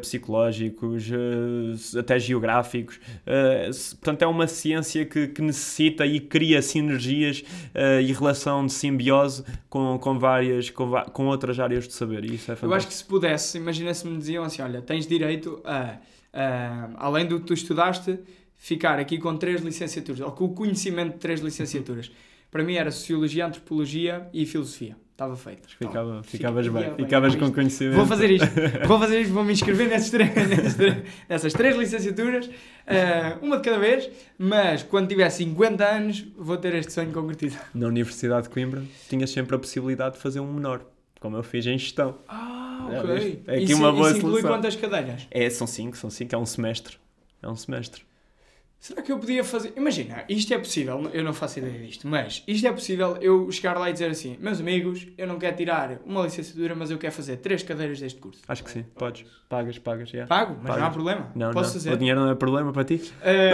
psicológicos, 0.01 1.09
até 1.95 2.19
geográficos. 2.19 2.99
Portanto, 4.01 4.21
é 4.23 4.27
uma 4.27 4.47
ciência 4.47 5.05
que, 5.05 5.27
que 5.27 5.41
necessita 5.41 6.05
e 6.05 6.19
cria 6.19 6.61
sinergias 6.61 7.43
e 8.01 8.13
relação 8.13 8.65
de 8.65 8.73
simbiose 8.73 9.43
com, 9.69 9.97
com 9.99 10.17
várias, 10.19 10.69
com, 10.69 10.91
com 11.13 11.27
outras 11.27 11.59
áreas 11.59 11.87
de 11.87 11.93
saber. 11.93 12.25
E 12.25 12.35
isso 12.35 12.51
é 12.51 12.53
Eu 12.53 12.55
acho 12.55 12.59
fantástico. 12.61 12.91
que 12.91 12.97
se 12.97 13.05
pudesse, 13.05 13.57
imagina 13.57 13.93
se 13.93 14.07
me 14.07 14.17
diziam 14.17 14.43
assim: 14.43 14.61
olha, 14.61 14.81
tens 14.81 15.05
direito 15.07 15.61
a, 15.63 15.97
a, 16.33 16.89
além 16.97 17.25
do 17.25 17.39
que 17.39 17.45
tu 17.45 17.53
estudaste, 17.53 18.19
ficar 18.59 18.99
aqui 18.99 19.17
com 19.17 19.35
três 19.37 19.61
licenciaturas, 19.61 20.19
ou 20.21 20.31
com 20.33 20.45
o 20.45 20.49
conhecimento 20.53 21.13
de 21.13 21.19
três 21.19 21.39
licenciaturas. 21.39 22.11
Para 22.51 22.63
mim 22.63 22.75
era 22.75 22.91
Sociologia, 22.91 23.45
Antropologia 23.47 24.27
e 24.33 24.45
Filosofia. 24.45 24.95
Estava 25.11 25.35
feito. 25.35 25.67
Ficava, 25.69 26.23
ficavas 26.23 26.65
Fica- 26.65 26.79
bem, 26.79 26.95
ficavas 27.05 27.35
com 27.35 27.43
isto. 27.45 27.53
conhecimento. 27.55 27.95
Vou 27.97 28.05
fazer 28.05 28.31
isto. 28.31 28.47
Vou 28.87 28.97
fazer 28.99 29.21
isto, 29.21 29.33
vou 29.33 29.43
me 29.43 29.51
inscrever 29.53 29.87
nesses 29.89 30.09
três, 30.09 30.31
nessas 31.27 31.53
três 31.53 31.75
licenciaturas, 31.75 32.49
eh, 32.87 33.37
uma 33.41 33.57
de 33.57 33.63
cada 33.63 33.77
vez, 33.79 34.09
mas 34.37 34.81
quando 34.83 35.09
tiver 35.09 35.29
50 35.29 35.85
anos 35.85 36.25
vou 36.37 36.55
ter 36.57 36.73
este 36.75 36.93
sonho 36.93 37.11
concretizado. 37.11 37.65
Na 37.73 37.87
Universidade 37.87 38.43
de 38.43 38.49
Coimbra 38.49 38.81
tinhas 39.09 39.29
sempre 39.29 39.55
a 39.55 39.59
possibilidade 39.59 40.15
de 40.15 40.21
fazer 40.21 40.39
um 40.39 40.51
menor, 40.53 40.85
como 41.19 41.35
eu 41.35 41.43
fiz 41.43 41.65
em 41.67 41.77
gestão. 41.77 42.17
Ah, 42.27 42.87
ok. 42.89 43.43
É 43.45 43.55
aqui 43.55 43.63
isso, 43.65 43.75
uma 43.75 43.91
boa 43.91 44.07
isso 44.07 44.17
inclui 44.19 44.31
solução. 44.41 44.49
quantas 44.51 44.75
cadeiras? 44.77 45.27
É, 45.29 45.49
são 45.49 45.67
cinco, 45.67 45.97
são 45.97 46.09
cinco, 46.09 46.33
é 46.33 46.37
um 46.37 46.45
semestre. 46.45 46.97
É 47.43 47.47
um 47.49 47.55
semestre. 47.57 48.03
Será 48.79 49.01
que 49.01 49.11
eu 49.11 49.19
podia 49.19 49.43
fazer. 49.43 49.73
Imagina, 49.75 50.23
isto 50.29 50.53
é 50.53 50.57
possível, 50.57 51.09
eu 51.11 51.21
não 51.21 51.33
faço 51.33 51.59
ideia 51.59 51.77
disto, 51.85 52.07
mas 52.07 52.41
isto 52.47 52.65
é 52.65 52.71
possível 52.71 53.17
eu 53.19 53.51
chegar 53.51 53.77
lá 53.77 53.89
e 53.89 53.93
dizer 53.93 54.09
assim: 54.09 54.37
meus 54.39 54.61
amigos, 54.61 55.05
eu 55.17 55.27
não 55.27 55.37
quero 55.37 55.57
tirar 55.57 55.99
uma 56.05 56.21
licenciatura, 56.23 56.73
mas 56.75 56.89
eu 56.89 56.97
quero 56.97 57.11
fazer 57.13 57.37
três 57.37 57.61
cadeiras 57.61 57.99
deste 57.99 58.19
curso. 58.21 58.41
Acho 58.47 58.63
que 58.63 58.71
sim, 58.71 58.85
podes. 58.97 59.25
Pagas, 59.49 59.77
pagas, 59.79 60.09
já. 60.09 60.27
Pago, 60.27 60.53
mas 60.61 60.65
não 60.67 60.71
há 60.73 60.75
Pagas. 60.77 60.93
problema. 60.93 61.31
Não, 61.35 61.51
Posso 61.51 61.69
não. 61.69 61.73
fazer. 61.73 61.91
O 61.93 61.97
dinheiro 61.97 62.19
não 62.21 62.29
é 62.31 62.35
problema 62.35 62.71
para 62.71 62.83
ti? 62.85 63.01
Eh, 63.21 63.51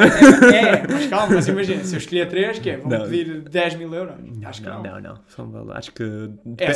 é, 0.53 0.57
é, 0.83 0.87
mas 0.91 1.07
calma, 1.07 1.35
mas 1.35 1.47
imagina, 1.47 1.83
se 1.85 1.95
eu 1.95 1.99
escolher 1.99 2.27
três, 2.27 2.59
que 2.59 2.69
é? 2.69 2.77
Vão 2.77 2.89
Não. 2.91 3.09
pedir 3.09 3.41
10 3.41 3.75
mil 3.75 3.91
euros? 3.95 4.15
Acho 4.43 4.61
que 4.61 4.67
não, 4.69 4.83
não. 4.83 4.99
não, 5.01 5.47
não. 5.65 5.71
Acho 5.71 5.91
que. 5.93 6.03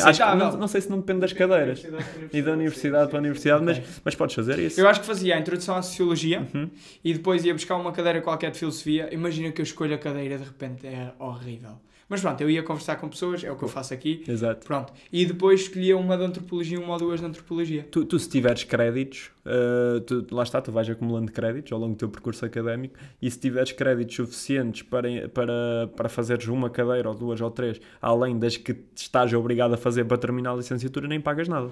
acho 0.08 0.18
que 0.18 0.24
É 0.24 0.36
não, 0.36 0.58
não 0.58 0.68
sei 0.70 0.82
se 0.82 0.90
não 0.90 1.00
depende 1.00 1.20
das 1.20 1.34
cadeiras. 1.34 1.86
E 2.34 2.42
da 2.42 2.54
universidade 2.54 3.10
para 3.10 3.20
a 3.20 3.22
universidade, 3.22 3.64
mas, 3.64 3.82
mas 4.04 4.16
podes 4.16 4.34
fazer 4.36 4.58
isso. 4.58 4.80
Eu 4.80 4.88
acho 4.88 5.02
que 5.02 5.06
fazia 5.06 5.36
a 5.36 5.40
introdução 5.40 5.76
à 5.76 5.82
Sociologia 5.84 6.48
Uhum. 6.54 6.70
e 7.04 7.14
depois 7.14 7.44
ia 7.46 7.54
buscar 7.54 7.76
uma 7.76 7.92
cadeira 7.92 8.22
qualquer 8.22 8.39
de 8.48 8.58
Filosofia. 8.58 9.10
Imagina 9.14 9.52
que 9.52 9.62
eu 9.62 9.64
escolho 9.64 9.94
a 9.94 9.98
cadeira 9.98 10.38
de 10.38 10.44
repente 10.44 10.88
é 10.88 11.12
horrível. 11.20 11.72
Mas 12.08 12.22
pronto, 12.22 12.42
eu 12.42 12.50
ia 12.50 12.64
conversar 12.64 12.96
com 12.96 13.08
pessoas, 13.08 13.44
é 13.44 13.52
o 13.52 13.56
que 13.56 13.64
eu 13.64 13.68
faço 13.68 13.94
aqui. 13.94 14.24
Exato. 14.28 14.66
Pronto. 14.66 14.92
E 15.14 15.28
depois 15.28 15.62
escolhia 15.62 15.96
uma 15.96 16.18
de 16.18 16.24
Antropologia 16.24 16.80
uma 16.80 16.94
ou 16.94 16.98
duas 17.00 17.20
de 17.20 17.26
Antropologia. 17.28 17.88
Tu, 17.92 18.04
tu, 18.04 18.18
se 18.18 18.28
tiveres 18.28 18.64
créditos, 18.64 19.30
uh, 19.46 20.00
tu- 20.02 20.26
lá 20.32 20.42
está, 20.42 20.60
tu 20.60 20.72
vais 20.72 20.90
acumulando 20.90 21.32
créditos 21.32 21.72
ao 21.72 21.78
longo 21.78 21.94
do 21.94 21.98
teu 22.00 22.10
percurso 22.10 22.44
académico 22.44 22.96
e 23.22 23.30
se 23.30 23.40
tiveres 23.40 23.74
créditos 23.74 24.16
suficientes 24.16 24.82
para, 24.82 25.30
para, 25.30 25.88
para 25.96 26.10
fazeres 26.10 26.48
uma 26.48 26.68
cadeira 26.72 27.08
ou 27.10 27.14
duas 27.14 27.40
ou 27.42 27.52
três, 27.52 27.80
além 28.02 28.40
das 28.40 28.58
que 28.58 28.76
estás 28.96 29.32
obrigado 29.34 29.76
a 29.76 29.78
fazer 29.78 30.04
para 30.06 30.18
terminar 30.18 30.54
a 30.54 30.56
licenciatura, 30.56 31.08
nem 31.08 31.22
pagas 31.22 31.48
nada. 31.48 31.70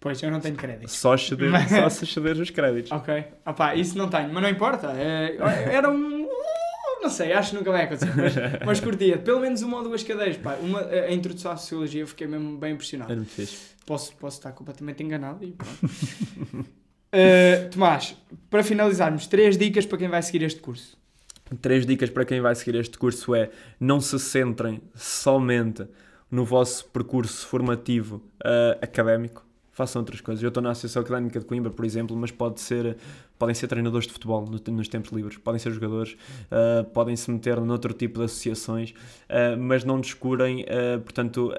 Pois, 0.00 0.22
eu 0.22 0.30
não 0.30 0.38
tenho 0.40 0.54
créditos. 0.54 0.92
Só, 0.92 1.16
ceder, 1.16 1.50
Mas- 1.50 1.68
só 1.70 1.88
se 1.88 2.06
cederes 2.06 2.38
os 2.38 2.50
créditos. 2.50 2.92
Ok. 2.92 3.24
Opá, 3.44 3.74
isso 3.74 3.98
não 3.98 4.08
tenho, 4.08 4.32
mas 4.32 4.42
não 4.42 4.48
importa. 4.48 4.92
É, 4.92 5.36
era 5.72 5.90
um. 5.90 6.28
Não 7.00 7.10
sei, 7.10 7.32
acho 7.32 7.50
que 7.50 7.56
nunca 7.56 7.70
vai 7.70 7.84
acontecer. 7.84 8.12
Mas, 8.16 8.34
mas 8.64 8.80
curtia. 8.80 9.18
Pelo 9.18 9.40
menos 9.40 9.62
uma 9.62 9.78
ou 9.78 9.84
duas 9.84 10.02
cadeiras. 10.02 10.36
Pá. 10.36 10.54
Uma, 10.54 10.80
a 10.80 11.12
introdução 11.12 11.50
à 11.52 11.56
Sociologia 11.56 12.02
eu 12.02 12.06
fiquei 12.06 12.26
mesmo 12.26 12.56
bem 12.58 12.74
impressionado. 12.74 13.12
Era 13.12 13.24
fixe. 13.24 13.76
Posso, 13.86 14.14
posso 14.16 14.38
estar 14.38 14.52
completamente 14.52 15.02
enganado 15.02 15.44
e 15.44 15.52
pronto. 15.52 15.84
Uh, 15.84 17.70
Tomás, 17.72 18.16
para 18.50 18.62
finalizarmos, 18.62 19.26
três 19.26 19.56
dicas 19.56 19.86
para 19.86 19.98
quem 19.98 20.08
vai 20.08 20.22
seguir 20.22 20.42
este 20.44 20.60
curso. 20.60 20.96
Três 21.62 21.86
dicas 21.86 22.10
para 22.10 22.24
quem 22.24 22.40
vai 22.40 22.54
seguir 22.54 22.76
este 22.78 22.98
curso 22.98 23.34
é 23.34 23.50
não 23.80 24.00
se 24.00 24.18
centrem 24.18 24.82
somente 24.94 25.86
no 26.30 26.44
vosso 26.44 26.84
percurso 26.90 27.46
formativo 27.46 28.22
ah, 28.44 28.76
académico, 28.82 29.46
façam 29.78 30.02
outras 30.02 30.20
coisas. 30.20 30.42
Eu 30.42 30.48
estou 30.48 30.62
na 30.62 30.70
Associação 30.72 31.00
Académica 31.02 31.38
de 31.38 31.46
Coimbra, 31.46 31.70
por 31.70 31.84
exemplo, 31.84 32.14
mas 32.16 32.30
pode 32.30 32.60
ser, 32.60 32.96
podem 33.38 33.54
ser 33.54 33.68
treinadores 33.68 34.06
de 34.06 34.12
futebol 34.12 34.44
no- 34.44 34.72
nos 34.74 34.88
tempos 34.88 35.10
livres, 35.12 35.38
podem 35.38 35.58
ser 35.58 35.72
jogadores, 35.72 36.16
ah, 36.50 36.84
podem 36.92 37.14
se 37.16 37.30
meter 37.30 37.60
noutro 37.60 37.94
tipo 37.94 38.18
de 38.18 38.24
associações, 38.26 38.92
ah, 39.28 39.56
mas 39.56 39.84
não 39.84 40.00
descurem, 40.00 40.66
ah, 40.68 40.98
portanto, 40.98 41.52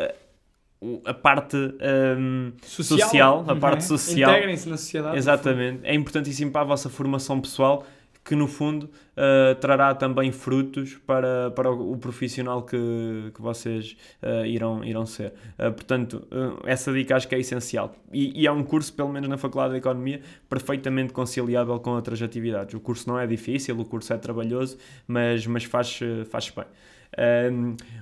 a 1.06 1.14
parte 1.14 1.58
ahm, 1.58 2.52
social, 2.64 3.42
a 3.48 3.54
não 3.54 3.60
parte 3.60 3.84
social. 3.84 4.32
Integrem-se 4.32 4.70
na 4.70 4.78
sociedade. 4.78 5.18
Exatamente. 5.18 5.80
É 5.84 5.94
importantíssimo 5.94 6.52
para 6.52 6.62
a 6.62 6.66
vossa 6.66 6.90
formação 6.90 7.40
pessoal 7.42 7.86
que, 8.30 8.36
no 8.36 8.48
fundo, 8.48 8.84
uh, 8.84 9.56
trará 9.60 9.96
também 9.96 10.32
frutos 10.32 11.00
para, 11.04 11.50
para 11.50 11.72
o, 11.72 11.98
profissional 11.98 12.62
que, 12.62 13.32
que 13.34 13.42
vocês 13.42 13.98
uh, 14.22 14.46
irão, 14.46 14.84
irão 14.84 15.04
ser. 15.04 15.34
Uh, 15.58 15.74
portanto, 15.74 16.28
essa 16.64 16.94
dica 16.94 17.16
acho 17.16 17.28
que 17.28 17.34
é 17.34 17.40
essencial. 17.40 17.96
E, 18.14 18.44
e 18.44 18.46
é 18.46 18.52
um 18.52 18.64
curso, 18.64 18.94
pelo 18.94 19.10
menos 19.10 19.28
na 19.28 19.36
Faculdade 19.36 19.74
de 19.74 19.80
Economia, 19.80 20.22
perfeitamente 20.48 21.12
conciliável 21.12 21.80
com 21.80 21.90
outras 21.90 22.22
atividades. 22.22 22.76
O 22.76 22.80
curso 22.80 23.10
não 23.10 23.18
é 23.18 23.26
difícil, 23.26 23.80
o 23.80 23.84
curso 23.84 24.14
é 24.14 24.18
trabalhoso, 24.20 24.78
mas, 25.08 25.48
mas 25.48 25.64
faz, 25.64 26.00
faz 26.30 26.52
bem. 26.52 26.66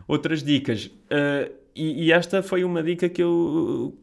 Outras 0.09 0.43
dicas. 0.43 0.91
E, 1.73 2.05
e 2.07 2.11
esta 2.11 2.43
foi 2.43 2.65
uma 2.65 2.83
dica 2.83 3.07
que 3.07 3.23
eu 3.23 3.97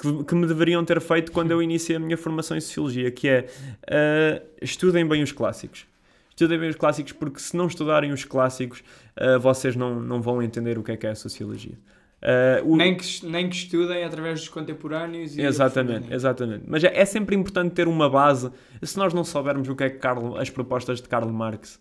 que, 0.00 0.24
que 0.24 0.34
me 0.34 0.46
deveriam 0.46 0.84
ter 0.84 1.00
feito 1.00 1.32
quando 1.32 1.50
eu 1.50 1.62
iniciei 1.62 1.96
a 1.96 2.00
minha 2.00 2.16
formação 2.16 2.56
em 2.56 2.60
Sociologia, 2.60 3.10
que 3.10 3.28
é 3.28 3.46
uh, 3.84 4.46
estudem 4.62 5.06
bem 5.06 5.22
os 5.22 5.32
clássicos. 5.32 5.86
Estudem 6.30 6.58
bem 6.58 6.68
os 6.68 6.76
clássicos, 6.76 7.12
porque 7.12 7.40
se 7.40 7.56
não 7.56 7.66
estudarem 7.66 8.12
os 8.12 8.24
clássicos, 8.24 8.80
uh, 9.16 9.40
vocês 9.40 9.74
não, 9.74 9.98
não 10.00 10.20
vão 10.20 10.42
entender 10.42 10.78
o 10.78 10.82
que 10.82 10.92
é 10.92 10.96
que 10.96 11.06
é 11.06 11.10
a 11.10 11.14
Sociologia. 11.14 11.78
Uh, 12.22 12.72
o- 12.72 12.76
Nem 12.76 12.96
que, 12.96 13.26
nem 13.26 13.48
que 13.48 13.54
estudem 13.56 14.02
através 14.04 14.40
dos 14.40 14.48
contemporâneos 14.48 15.36
e 15.36 15.40
Exatamente, 15.42 16.12
exatamente. 16.12 16.64
Mas 16.66 16.82
é, 16.82 16.96
é 16.98 17.04
sempre 17.04 17.36
importante 17.36 17.72
ter 17.74 17.86
uma 17.88 18.08
base. 18.08 18.50
Se 18.82 18.96
nós 18.98 19.12
não 19.14 19.22
soubermos 19.24 19.68
o 19.68 19.76
que 19.76 19.84
é 19.84 19.90
que 19.90 20.06
as 20.38 20.50
propostas 20.50 21.00
de 21.00 21.08
Karl 21.08 21.28
Marx, 21.30 21.78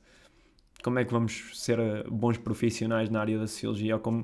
como 0.85 0.99
é 0.99 1.03
que 1.03 1.11
vamos 1.11 1.33
ser 1.55 1.79
eh, 1.79 2.03
bons 2.07 2.37
profissionais 2.37 3.09
na 3.09 3.19
área 3.19 3.39
da 3.39 3.47
sociologia? 3.47 3.97
Como, 3.97 4.23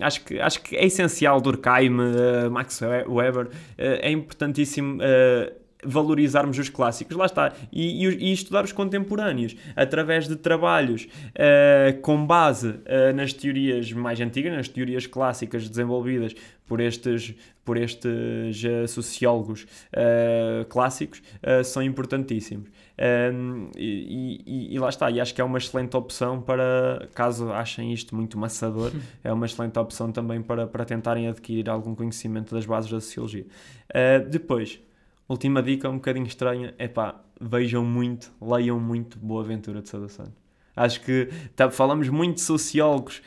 acho, 0.00 0.24
que, 0.24 0.40
acho 0.40 0.60
que 0.60 0.74
é 0.76 0.84
essencial 0.84 1.40
Durkheim, 1.40 1.96
eh, 2.00 2.48
Max 2.48 2.80
We- 2.82 3.04
Weber, 3.06 3.48
eh, 3.78 4.00
é 4.02 4.10
importantíssimo 4.10 4.98
eh, 5.00 5.52
valorizarmos 5.86 6.58
os 6.58 6.68
clássicos, 6.70 7.14
lá 7.16 7.26
está, 7.26 7.52
e, 7.70 8.04
e- 8.06 8.30
e 8.30 8.32
estudar 8.32 8.64
os 8.64 8.72
contemporâneos 8.72 9.54
através 9.76 10.26
de 10.26 10.34
trabalhos 10.34 11.06
eh, 11.34 11.98
com 12.02 12.26
base 12.26 12.74
eh, 12.86 13.12
nas 13.12 13.32
teorias 13.32 13.92
mais 13.92 14.18
antigas, 14.20 14.52
nas 14.52 14.66
teorias 14.68 15.06
clássicas 15.06 15.68
desenvolvidas 15.68 16.34
por 16.66 16.80
estes, 16.80 17.34
por 17.66 17.76
estes 17.76 18.64
eh, 18.64 18.86
sociólogos 18.86 19.66
clássicos, 20.68 21.22
são 21.64 21.82
importantíssimos. 21.82 22.68
Um, 22.96 23.70
e, 23.76 24.40
e- 24.46 24.74
e 24.74 24.78
lá 24.78 24.88
está, 24.88 25.10
e 25.10 25.20
acho 25.20 25.34
que 25.34 25.40
é 25.40 25.44
uma 25.44 25.58
excelente 25.58 25.96
opção 25.96 26.40
para, 26.40 27.08
caso 27.14 27.50
achem 27.52 27.92
isto 27.92 28.14
muito 28.14 28.38
maçador, 28.38 28.92
é 29.24 29.32
uma 29.32 29.46
excelente 29.46 29.76
opção 29.78 30.12
também 30.12 30.40
para, 30.40 30.66
para 30.66 30.84
tentarem 30.84 31.26
adquirir 31.28 31.68
algum 31.68 31.94
conhecimento 31.94 32.54
das 32.54 32.64
bases 32.66 32.90
da 32.90 33.00
sociologia. 33.00 33.46
Uh, 33.90 34.28
depois, 34.28 34.80
última 35.28 35.60
dica, 35.62 35.88
um 35.90 35.94
bocadinho 35.96 36.26
estranha, 36.26 36.72
é 36.78 36.86
pá, 36.86 37.20
vejam 37.40 37.84
muito, 37.84 38.32
leiam 38.40 38.78
muito 38.78 39.18
Boa 39.18 39.42
Aventura 39.42 39.82
de 39.82 39.88
Sousa 39.88 40.08
Santos. 40.08 40.43
Acho 40.76 41.00
que 41.02 41.28
tá, 41.54 41.70
falamos 41.70 42.08
muito 42.08 42.36
de 42.36 42.40
sociólogos, 42.40 43.22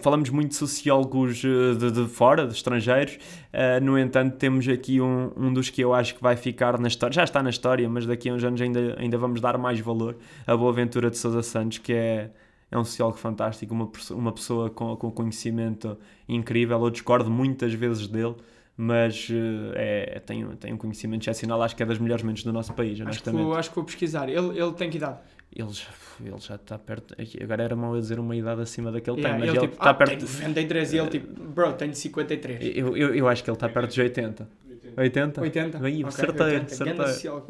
falamos 0.00 0.30
muito 0.30 0.50
de 0.50 0.56
sociólogos 0.56 1.42
eh, 1.44 1.74
de, 1.74 1.90
de 1.90 2.08
fora, 2.08 2.46
de 2.46 2.54
estrangeiros. 2.54 3.18
Ah, 3.52 3.78
no 3.80 3.98
entanto, 3.98 4.36
temos 4.36 4.66
aqui 4.66 5.00
um, 5.00 5.30
um 5.36 5.52
dos 5.52 5.68
que 5.68 5.82
eu 5.82 5.92
acho 5.92 6.14
que 6.14 6.22
vai 6.22 6.36
ficar 6.36 6.78
na 6.78 6.88
história, 6.88 7.12
já 7.12 7.24
está 7.24 7.42
na 7.42 7.50
história, 7.50 7.88
mas 7.88 8.06
daqui 8.06 8.30
a 8.30 8.34
uns 8.34 8.42
anos 8.42 8.60
ainda, 8.60 8.96
ainda 8.98 9.18
vamos 9.18 9.40
dar 9.42 9.58
mais 9.58 9.78
valor 9.80 10.16
a 10.46 10.56
Boa 10.56 10.70
Aventura 10.70 11.10
de 11.10 11.18
Sousa 11.18 11.42
Santos, 11.42 11.78
que 11.78 11.92
é, 11.92 12.30
é 12.70 12.78
um 12.78 12.84
sociólogo 12.84 13.18
fantástico, 13.18 13.74
uma, 13.74 13.90
uma 14.12 14.32
pessoa 14.32 14.70
com, 14.70 14.96
com 14.96 15.10
conhecimento 15.10 15.98
incrível. 16.26 16.82
Eu 16.82 16.90
discordo 16.90 17.30
muitas 17.30 17.74
vezes 17.74 18.06
dele. 18.06 18.36
Mas 18.82 19.28
eh, 19.30 20.14
é, 20.14 20.20
tem, 20.20 20.46
tem 20.56 20.72
um 20.72 20.78
conhecimento 20.78 21.20
excepcional, 21.20 21.60
acho 21.60 21.76
que 21.76 21.82
é 21.82 21.86
das 21.86 21.98
melhores 21.98 22.24
mentes 22.24 22.44
do 22.44 22.50
nosso 22.50 22.72
país, 22.72 22.98
Acho 23.02 23.22
que, 23.22 23.28
vou, 23.28 23.54
acho 23.54 23.68
que 23.68 23.76
vou 23.76 23.84
pesquisar. 23.84 24.26
Ele, 24.26 24.58
ele 24.58 24.72
tem 24.72 24.88
que 24.88 24.96
idade? 24.96 25.18
Ele 25.54 25.72
já, 25.72 25.88
ele 26.24 26.38
já 26.38 26.54
está 26.54 26.78
perto. 26.78 27.14
Agora 27.42 27.62
era 27.62 27.74
mal 27.74 27.94
eu 27.94 28.00
dizer 28.00 28.20
uma 28.20 28.36
idade 28.36 28.62
acima 28.62 28.92
daquele 28.92 29.20
Yeah, 29.20 29.38
tem, 29.38 29.46
mas 29.46 29.56
ele, 29.56 29.66
tipo, 29.66 29.80
está 29.80 29.90
ah, 29.90 29.94
perto. 29.94 30.18
tem 30.18 30.48
93 30.48 30.92
e 30.92 30.98
ele 30.98 31.08
tipo, 31.08 31.42
bro, 31.42 31.72
tenho 31.72 31.94
53. 31.94 32.76
Eu, 32.76 32.96
eu, 32.96 33.14
eu 33.14 33.28
acho 33.28 33.42
que 33.42 33.50
ele 33.50 33.56
está 33.56 33.68
perto 33.68 33.88
dos 33.88 33.98
80. 33.98 34.48
80? 34.96 35.40
80? 35.40 35.78
Bem, 35.78 36.04
Ok, 36.04 36.08
acertei, 36.08 36.46
80. 36.46 36.64
acertei. 36.66 36.94
Ganda 36.94 37.08
sociólogo. 37.08 37.46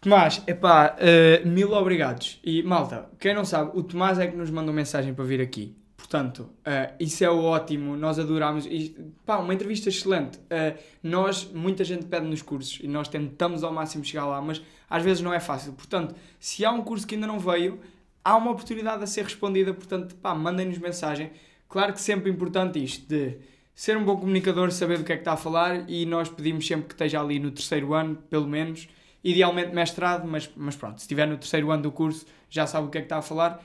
Tomás, 0.00 0.42
epá, 0.46 0.96
eh, 0.98 1.42
mil 1.46 1.72
obrigados. 1.72 2.38
E 2.44 2.62
malta, 2.62 3.08
quem 3.18 3.34
não 3.34 3.44
sabe, 3.44 3.70
o 3.74 3.82
Tomás 3.82 4.18
é 4.18 4.26
que 4.26 4.36
nos 4.36 4.50
mandou 4.50 4.74
mensagem 4.74 5.14
para 5.14 5.24
vir 5.24 5.40
aqui. 5.40 5.74
Portanto, 5.96 6.50
eh, 6.64 6.92
isso 7.00 7.24
é 7.24 7.30
ótimo, 7.30 7.96
nós 7.96 8.18
adoramos. 8.18 8.66
E, 8.66 8.94
pá, 9.24 9.38
uma 9.38 9.54
entrevista 9.54 9.88
excelente. 9.88 10.38
Eh, 10.50 10.74
nós, 11.02 11.50
muita 11.54 11.82
gente 11.84 12.04
pede 12.04 12.26
nos 12.26 12.42
cursos 12.42 12.80
e 12.82 12.86
nós 12.86 13.08
tentamos 13.08 13.64
ao 13.64 13.72
máximo 13.72 14.04
chegar 14.04 14.26
lá, 14.26 14.42
mas 14.42 14.60
às 14.88 15.02
vezes 15.02 15.22
não 15.22 15.32
é 15.32 15.40
fácil. 15.40 15.72
Portanto, 15.72 16.14
se 16.38 16.64
há 16.64 16.70
um 16.70 16.82
curso 16.82 17.06
que 17.06 17.14
ainda 17.14 17.26
não 17.26 17.38
veio, 17.38 17.80
há 18.24 18.36
uma 18.36 18.50
oportunidade 18.50 19.02
a 19.02 19.06
ser 19.06 19.24
respondida. 19.24 19.74
Portanto, 19.74 20.14
pá, 20.16 20.34
mandem-nos 20.34 20.78
mensagem. 20.78 21.30
Claro 21.68 21.92
que 21.92 22.00
sempre 22.00 22.30
importante 22.30 22.82
isto 22.82 23.06
de 23.08 23.38
ser 23.74 23.96
um 23.96 24.04
bom 24.04 24.16
comunicador, 24.16 24.70
saber 24.70 24.98
do 24.98 25.04
que 25.04 25.12
é 25.12 25.16
que 25.16 25.22
está 25.22 25.32
a 25.32 25.36
falar 25.36 25.88
e 25.90 26.06
nós 26.06 26.28
pedimos 26.28 26.66
sempre 26.66 26.86
que 26.86 26.94
esteja 26.94 27.20
ali 27.20 27.38
no 27.38 27.50
terceiro 27.50 27.92
ano, 27.92 28.16
pelo 28.30 28.46
menos, 28.46 28.88
idealmente 29.22 29.74
mestrado, 29.74 30.26
mas, 30.28 30.48
mas 30.56 30.76
pronto, 30.76 30.98
se 30.98 31.04
estiver 31.04 31.26
no 31.26 31.36
terceiro 31.36 31.70
ano 31.70 31.82
do 31.82 31.90
curso 31.90 32.24
já 32.48 32.66
sabe 32.66 32.86
o 32.86 32.90
que 32.90 32.98
é 32.98 33.00
que 33.00 33.06
está 33.06 33.18
a 33.18 33.22
falar. 33.22 33.62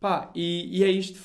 Pá, 0.00 0.30
e, 0.34 0.78
e 0.78 0.82
é 0.82 0.90
isto, 0.90 1.20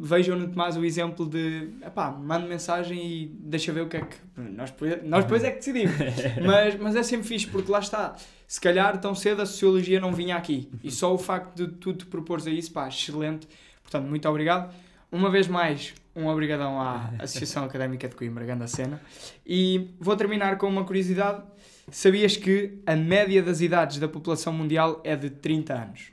vejam 0.00 0.34
no 0.34 0.48
Tomás 0.48 0.78
o 0.78 0.84
exemplo 0.86 1.28
de, 1.28 1.68
pá, 1.94 2.10
manda 2.10 2.46
mensagem 2.46 2.98
e 2.98 3.26
deixa 3.26 3.70
ver 3.70 3.82
o 3.82 3.86
que 3.86 3.98
é 3.98 4.00
que, 4.00 4.16
nós, 4.34 4.72
nós 5.02 5.24
depois 5.24 5.44
é 5.44 5.50
que 5.50 5.58
decidimos, 5.58 5.94
mas, 6.42 6.74
mas 6.76 6.96
é 6.96 7.02
sempre 7.02 7.28
fixe, 7.28 7.46
porque 7.46 7.70
lá 7.70 7.80
está, 7.80 8.16
se 8.46 8.60
calhar 8.60 9.00
tão 9.00 9.14
cedo 9.14 9.42
a 9.42 9.46
Sociologia 9.46 10.00
não 10.00 10.12
vinha 10.12 10.36
aqui, 10.36 10.68
e 10.82 10.90
só 10.90 11.12
o 11.14 11.18
facto 11.18 11.54
de 11.66 11.72
tu 11.76 11.92
te 11.92 12.06
propores 12.06 12.46
a 12.46 12.50
isso, 12.50 12.72
pá, 12.72 12.88
excelente, 12.88 13.48
portanto, 13.82 14.06
muito 14.08 14.28
obrigado. 14.28 14.74
Uma 15.10 15.30
vez 15.30 15.46
mais, 15.46 15.94
um 16.14 16.26
obrigadão 16.26 16.80
à 16.80 17.10
Associação 17.20 17.64
Académica 17.66 18.08
de 18.08 18.14
Coimbra, 18.14 18.44
grande 18.44 18.68
cena. 18.68 19.00
E 19.46 19.94
vou 20.00 20.16
terminar 20.16 20.58
com 20.58 20.68
uma 20.68 20.84
curiosidade. 20.84 21.42
Sabias 21.90 22.36
que 22.36 22.82
a 22.86 22.96
média 22.96 23.42
das 23.42 23.60
idades 23.60 23.98
da 23.98 24.08
população 24.08 24.52
mundial 24.52 25.00
é 25.04 25.14
de 25.14 25.30
30 25.30 25.74
anos? 25.74 26.12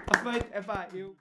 Está 0.00 0.30
feito. 0.30 0.56
Epá, 0.56 0.88
eu... 0.92 1.16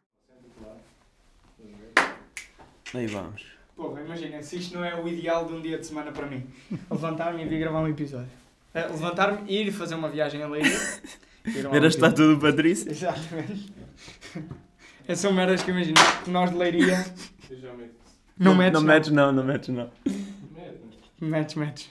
Aí 2.93 3.07
vamos. 3.07 3.55
Porra, 3.76 4.02
imagina, 4.02 4.41
se 4.41 4.57
isto 4.57 4.76
não 4.77 4.85
é 4.85 4.95
o 4.95 5.07
ideal 5.07 5.45
de 5.45 5.53
um 5.53 5.61
dia 5.61 5.77
de 5.77 5.85
semana 5.85 6.11
para 6.11 6.26
mim. 6.26 6.45
Levantar-me 6.89 7.43
e 7.43 7.47
vir 7.47 7.60
gravar 7.60 7.81
um 7.81 7.88
episódio. 7.88 8.30
Eh, 8.73 8.88
Levantar-me 8.88 9.39
e 9.52 9.64
ir 9.64 9.72
fazer 9.72 9.95
uma 9.95 10.10
viagem 10.10 10.41
a 10.41 10.47
Leiria. 10.47 10.77
Ver 11.45 11.84
a 11.84 11.88
estátua 11.88 12.27
do 12.27 12.39
Patrício? 12.39 12.89
Exatamente. 12.89 13.72
Essas 15.07 15.19
são 15.19 15.31
merdas 15.31 15.61
que 15.61 15.69
imagina. 15.69 16.02
Nós 16.26 16.49
de 16.49 16.57
Leiria... 16.57 17.06
Eu 17.49 17.60
já 17.60 17.73
meto. 17.73 17.93
Não 18.38 18.56
metes, 18.56 18.73
Não 18.73 18.81
metes, 18.88 19.11
não, 19.11 19.31
não 19.31 19.43
metes, 19.43 19.69
não. 19.69 19.91
Metes, 21.22 21.56
metes. 21.56 21.89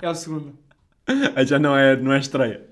É 0.00 0.08
o 0.08 0.14
segundo. 0.14 0.56
Ah, 1.34 1.44
Já 1.44 1.58
não 1.58 1.76
é, 1.76 1.96
não 1.96 2.12
é 2.12 2.18
estreia. 2.20 2.66